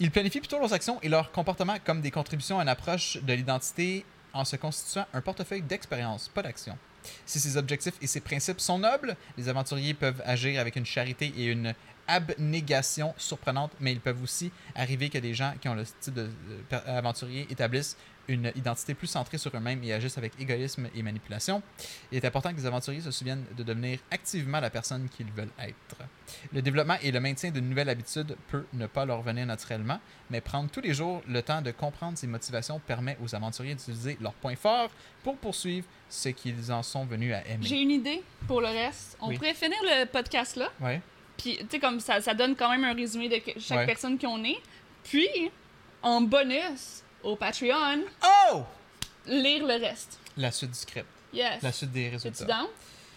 Ils 0.00 0.10
planifient 0.10 0.40
plutôt 0.40 0.58
leurs 0.58 0.72
actions 0.72 1.00
et 1.00 1.08
leurs 1.08 1.30
comportements 1.30 1.78
comme 1.84 2.00
des 2.00 2.10
contributions 2.10 2.58
à 2.58 2.62
une 2.62 2.68
approche 2.68 3.18
de 3.22 3.32
l'identité 3.32 4.04
en 4.32 4.44
se 4.44 4.56
constituant 4.56 5.06
un 5.14 5.20
portefeuille 5.22 5.62
d'expérience, 5.62 6.28
pas 6.28 6.42
d'action. 6.42 6.76
Si 7.24 7.38
ces 7.38 7.56
objectifs 7.56 7.94
et 8.02 8.06
ces 8.06 8.20
principes 8.20 8.60
sont 8.60 8.80
nobles, 8.80 9.16
les 9.38 9.48
aventuriers 9.48 9.94
peuvent 9.94 10.20
agir 10.26 10.60
avec 10.60 10.76
une 10.76 10.84
charité 10.84 11.32
et 11.36 11.46
une 11.46 11.72
abnégation 12.08 13.14
surprenante, 13.16 13.72
mais 13.80 13.92
ils 13.92 14.00
peuvent 14.00 14.22
aussi 14.22 14.50
arriver 14.74 15.08
que 15.10 15.18
des 15.18 15.34
gens 15.34 15.52
qui 15.60 15.68
ont 15.68 15.74
le 15.74 15.84
style 15.84 16.14
de 16.14 16.22
euh, 16.22 16.60
per- 16.68 16.80
aventurier 16.86 17.46
établissent 17.50 17.96
une 18.28 18.50
identité 18.56 18.94
plus 18.94 19.06
centrée 19.06 19.38
sur 19.38 19.54
eux-mêmes 19.56 19.84
et 19.84 19.92
agissent 19.92 20.18
avec 20.18 20.32
égoïsme 20.40 20.88
et 20.96 21.02
manipulation. 21.04 21.62
Il 22.10 22.18
est 22.18 22.24
important 22.24 22.50
que 22.50 22.56
les 22.56 22.66
aventuriers 22.66 23.00
se 23.00 23.12
souviennent 23.12 23.44
de 23.56 23.62
devenir 23.62 24.00
activement 24.10 24.58
la 24.58 24.68
personne 24.68 25.08
qu'ils 25.08 25.30
veulent 25.30 25.52
être. 25.60 25.96
Le 26.52 26.60
développement 26.60 26.96
et 27.02 27.12
le 27.12 27.20
maintien 27.20 27.52
d'une 27.52 27.68
nouvelle 27.68 27.88
habitude 27.88 28.36
peut 28.48 28.66
ne 28.72 28.88
pas 28.88 29.04
leur 29.04 29.22
venir 29.22 29.46
naturellement, 29.46 30.00
mais 30.28 30.40
prendre 30.40 30.68
tous 30.68 30.80
les 30.80 30.92
jours 30.92 31.22
le 31.28 31.40
temps 31.40 31.62
de 31.62 31.70
comprendre 31.70 32.18
ces 32.18 32.26
motivations 32.26 32.80
permet 32.80 33.16
aux 33.22 33.32
aventuriers 33.32 33.76
d'utiliser 33.76 34.18
leurs 34.20 34.34
points 34.34 34.56
forts 34.56 34.90
pour 35.22 35.36
poursuivre 35.36 35.86
ce 36.08 36.30
qu'ils 36.30 36.72
en 36.72 36.82
sont 36.82 37.04
venus 37.04 37.32
à 37.32 37.46
aimer. 37.46 37.64
J'ai 37.64 37.80
une 37.80 37.92
idée 37.92 38.24
pour 38.48 38.60
le 38.60 38.66
reste. 38.66 39.16
On 39.20 39.28
Oui. 39.28 39.36
pourrait 39.36 39.54
finir 39.54 39.78
le 39.84 40.04
podcast 40.04 40.56
là, 40.56 40.68
Ouais. 40.80 41.00
Puis 41.36 41.56
tu 41.58 41.66
sais, 41.70 41.78
comme 41.78 42.00
ça, 42.00 42.20
ça 42.20 42.34
donne 42.34 42.54
quand 42.56 42.70
même 42.70 42.84
un 42.84 42.94
résumé 42.94 43.28
de 43.28 43.36
que- 43.38 43.58
chaque 43.60 43.78
Ouais. 43.78 43.86
personne 43.86 44.18
qu'on 44.18 44.42
est. 44.44 44.58
Puis, 45.04 45.28
en 46.02 46.20
bonus, 46.20 47.02
au 47.22 47.36
Patreon, 47.36 48.00
Oh! 48.50 48.62
lire 49.26 49.64
le 49.66 49.80
reste. 49.80 50.18
La 50.36 50.50
suite 50.50 50.70
du 50.72 50.78
script. 50.78 51.06
Yes. 51.32 51.62
La 51.62 51.72
suite 51.72 51.92
des 51.92 52.08
résultats. 52.10 52.44
down? 52.44 52.66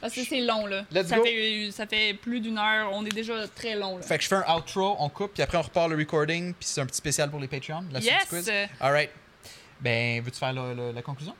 Parce 0.01 0.13
que 0.15 0.23
c'est 0.23 0.39
long, 0.41 0.65
là. 0.65 0.85
Let's 0.91 1.07
ça, 1.09 1.17
go. 1.17 1.23
Fait, 1.25 1.71
ça 1.71 1.85
fait 1.85 2.13
plus 2.13 2.39
d'une 2.39 2.57
heure. 2.57 2.89
On 2.93 3.05
est 3.05 3.09
déjà 3.13 3.47
très 3.49 3.75
long, 3.75 3.97
là. 3.97 4.03
Fait 4.03 4.17
que 4.17 4.23
je 4.23 4.29
fais 4.29 4.35
un 4.35 4.55
outro, 4.55 4.95
on 4.97 5.09
coupe, 5.09 5.33
puis 5.33 5.43
après 5.43 5.57
on 5.57 5.61
repart 5.61 5.89
le 5.89 5.97
recording, 5.97 6.53
puis 6.53 6.67
c'est 6.67 6.79
un 6.81 6.85
petit 6.85 6.97
spécial 6.97 7.29
pour 7.29 7.39
les 7.39 7.47
Patreons, 7.49 7.83
la 7.91 7.99
suite 7.99 8.11
yes! 8.13 8.23
du 8.23 8.29
quiz. 8.29 8.49
euh, 8.49 8.65
Alright. 8.79 9.09
Ben, 9.81 10.21
veux-tu 10.23 10.37
faire 10.39 10.53
le- 10.53 10.91
la 10.93 11.01
conclusion? 11.01 11.35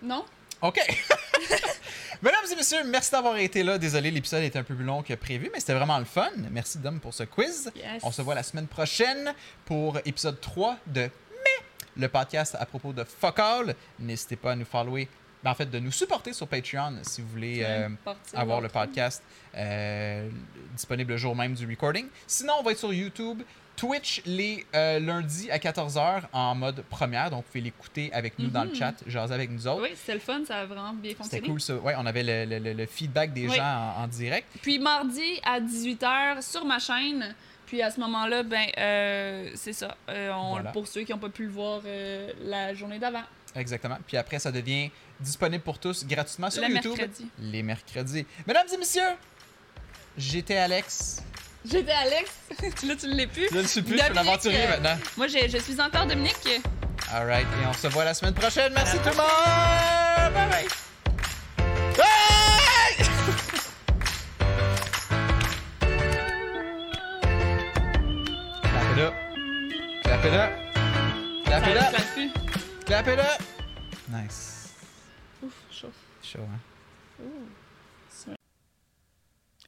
non? 0.00 0.24
OK. 0.60 0.78
Mesdames 2.22 2.44
et 2.52 2.56
messieurs, 2.56 2.84
merci 2.86 3.10
d'avoir 3.10 3.36
été 3.36 3.62
là. 3.62 3.78
Désolé, 3.78 4.10
l'épisode 4.10 4.42
est 4.42 4.54
un 4.56 4.62
peu 4.62 4.74
plus 4.74 4.84
long 4.84 5.02
que 5.02 5.14
prévu, 5.14 5.50
mais 5.52 5.60
c'était 5.60 5.74
vraiment 5.74 5.98
le 5.98 6.04
fun. 6.04 6.30
Merci, 6.50 6.78
Dom, 6.78 7.00
pour 7.00 7.12
ce 7.12 7.24
quiz. 7.24 7.70
Yes. 7.74 8.02
On 8.02 8.12
se 8.12 8.22
voit 8.22 8.34
la 8.34 8.42
semaine 8.42 8.68
prochaine 8.68 9.34
pour 9.64 9.98
épisode 10.04 10.40
3 10.40 10.76
de 10.86 11.00
Mais, 11.00 11.66
le 11.96 12.08
podcast 12.08 12.56
à 12.58 12.64
propos 12.66 12.92
de 12.92 13.04
Fuck 13.04 13.38
All. 13.40 13.74
N'hésitez 13.98 14.36
pas 14.36 14.52
à 14.52 14.56
nous 14.56 14.64
follower, 14.64 15.08
ben, 15.42 15.50
en 15.50 15.54
fait, 15.54 15.68
de 15.68 15.78
nous 15.80 15.90
supporter 15.90 16.32
sur 16.32 16.46
Patreon 16.46 16.98
si 17.02 17.20
vous 17.20 17.28
voulez 17.28 17.62
euh, 17.64 17.88
avoir 18.34 18.60
le 18.60 18.68
podcast 18.68 19.22
euh, 19.56 20.28
disponible 20.74 21.12
le 21.12 21.16
jour 21.16 21.34
même 21.34 21.54
du 21.54 21.66
recording. 21.66 22.06
Sinon, 22.28 22.54
on 22.60 22.62
va 22.62 22.70
être 22.70 22.78
sur 22.78 22.92
YouTube. 22.92 23.42
Twitch 23.76 24.22
les 24.26 24.64
euh, 24.74 25.00
lundis 25.00 25.50
à 25.50 25.58
14h 25.58 26.22
en 26.32 26.54
mode 26.54 26.82
première, 26.90 27.30
donc 27.30 27.38
vous 27.44 27.50
pouvez 27.50 27.60
l'écouter 27.62 28.12
avec 28.12 28.38
nous 28.38 28.48
dans 28.48 28.64
le 28.64 28.70
Mhm. 28.70 28.76
chat, 28.76 28.94
jaser 29.06 29.34
avec 29.34 29.50
nous 29.50 29.66
autres. 29.66 29.82
Oui, 29.82 29.90
c'était 29.96 30.14
le 30.14 30.20
fun, 30.20 30.42
ça 30.46 30.58
a 30.60 30.66
vraiment 30.66 30.92
bien 30.92 31.10
C'était 31.12 31.22
fonctionné. 31.22 31.48
cool 31.48 31.60
ça. 31.60 31.74
Ouais, 31.76 31.94
on 31.98 32.06
avait 32.06 32.22
le, 32.22 32.58
le- 32.58 32.72
le- 32.74 32.86
feedback 32.86 33.32
des 33.32 33.48
Oui. 33.48 33.56
gens 33.56 33.94
en, 33.98 34.04
en 34.04 34.06
direct. 34.06 34.46
Puis 34.62 34.78
mardi 34.78 35.40
à 35.44 35.58
18h 35.60 36.42
sur 36.42 36.64
ma 36.64 36.78
chaîne. 36.78 37.34
Puis 37.66 37.80
à 37.80 37.90
ce 37.90 37.98
moment-là, 38.00 38.42
ben, 38.42 38.66
euh, 38.76 39.50
c'est 39.54 39.72
ça. 39.72 39.96
Euh, 40.10 40.30
on, 40.32 40.50
Voilà. 40.52 40.70
Pour 40.72 40.86
ceux 40.86 41.02
qui 41.04 41.12
n'ont 41.12 41.18
pas 41.18 41.30
pu 41.30 41.44
le 41.44 41.50
voir 41.52 41.80
euh, 41.86 42.30
la 42.42 42.74
journée 42.74 42.98
d'avant. 42.98 43.22
Exactement. 43.56 43.96
Puis 44.06 44.16
après, 44.18 44.38
ça 44.38 44.52
devient 44.52 44.90
disponible 45.18 45.62
pour 45.64 45.78
tous 45.78 46.04
gratuitement 46.06 46.50
sur 46.50 46.62
Le 46.62 46.68
YouTube. 46.68 46.92
mercredi. 46.98 47.26
Les 47.38 47.62
mercredis. 47.62 48.26
Mesdames 48.46 48.66
et 48.72 48.76
messieurs, 48.76 49.02
j'étais 50.18 50.56
Alex. 50.56 51.22
J'étais 51.64 51.92
Alex. 51.92 52.30
Là, 52.86 52.94
tu 52.96 53.06
ne 53.06 53.14
l'es 53.14 53.26
plus. 53.26 53.48
Je 53.52 53.58
ne 53.58 53.62
suis 53.66 53.82
plus, 53.82 53.92
je 53.96 54.02
suis 54.02 54.02
un 54.02 54.08
Dominique, 54.14 54.28
aventurier 54.28 54.64
euh, 54.64 54.68
maintenant. 54.70 54.98
Moi, 55.16 55.26
j'ai- 55.28 55.48
je 55.48 55.58
suis 55.58 55.80
encore 55.80 56.06
Dominique. 56.06 56.48
Alright, 57.12 57.46
et 57.62 57.66
on 57.66 57.72
se 57.72 57.86
voit 57.88 58.04
la 58.04 58.14
semaine 58.14 58.34
prochaine. 58.34 58.72
Merci 58.74 58.96
tout 58.98 59.10
le 59.10 59.16
monde! 59.16 60.34
Bye 60.34 60.48
bye! 60.48 60.68
Clap 70.02 70.24
it 70.24 70.34
up. 70.34 70.50
Clap 71.44 71.66
it 71.66 71.76
up. 71.76 71.94
It. 72.16 72.84
Clap 72.86 73.08
it 73.08 73.18
up. 73.18 73.40
Nice. 74.10 74.72
Ouf, 75.42 75.54
chaud. 75.70 75.92
Chaud, 76.22 76.40
hein? 76.42 76.60
Ouh. 77.22 78.36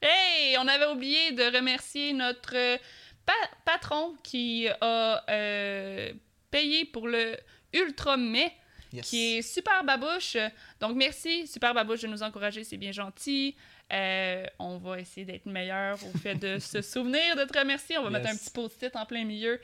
Hey, 0.06 0.56
on 0.58 0.68
avait 0.68 0.86
oublié 0.86 1.32
de 1.32 1.44
remercier 1.56 2.12
notre 2.12 2.54
euh, 2.54 2.76
pa- 3.24 3.32
patron 3.64 4.14
qui 4.22 4.68
a 4.80 5.24
euh, 5.30 6.12
payé 6.50 6.84
pour 6.84 7.08
le 7.08 7.36
Ultra 7.72 8.16
Mai, 8.16 8.52
Yes. 8.92 9.06
qui 9.08 9.38
est 9.38 9.42
Super 9.42 9.82
Babouche. 9.82 10.36
Donc 10.78 10.94
merci, 10.94 11.48
Super 11.48 11.74
Babouche, 11.74 12.02
de 12.02 12.06
nous 12.06 12.22
encourager, 12.22 12.62
c'est 12.62 12.76
bien 12.76 12.92
gentil. 12.92 13.56
Euh, 13.92 14.46
on 14.60 14.76
va 14.78 15.00
essayer 15.00 15.26
d'être 15.26 15.46
meilleur 15.46 15.98
au 16.04 16.16
fait 16.18 16.36
de 16.36 16.60
se 16.60 16.80
souvenir 16.92 17.34
de 17.34 17.42
te 17.44 17.58
remercier. 17.58 17.98
On 17.98 18.04
va 18.04 18.10
mettre 18.10 18.28
un 18.28 18.36
petit 18.36 18.50
post-it 18.50 18.94
en 18.94 19.04
plein 19.04 19.24
milieu. 19.24 19.60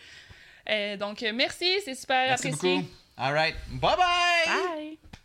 Euh, 0.69 0.97
donc 0.97 1.21
merci, 1.35 1.71
c'est 1.85 1.95
super 1.95 2.27
Merci 2.29 2.49
apprécié. 2.49 2.77
beaucoup. 2.79 2.89
Alright. 3.17 3.55
Bye 3.69 3.97
bye! 3.97 4.47
Bye! 4.47 5.20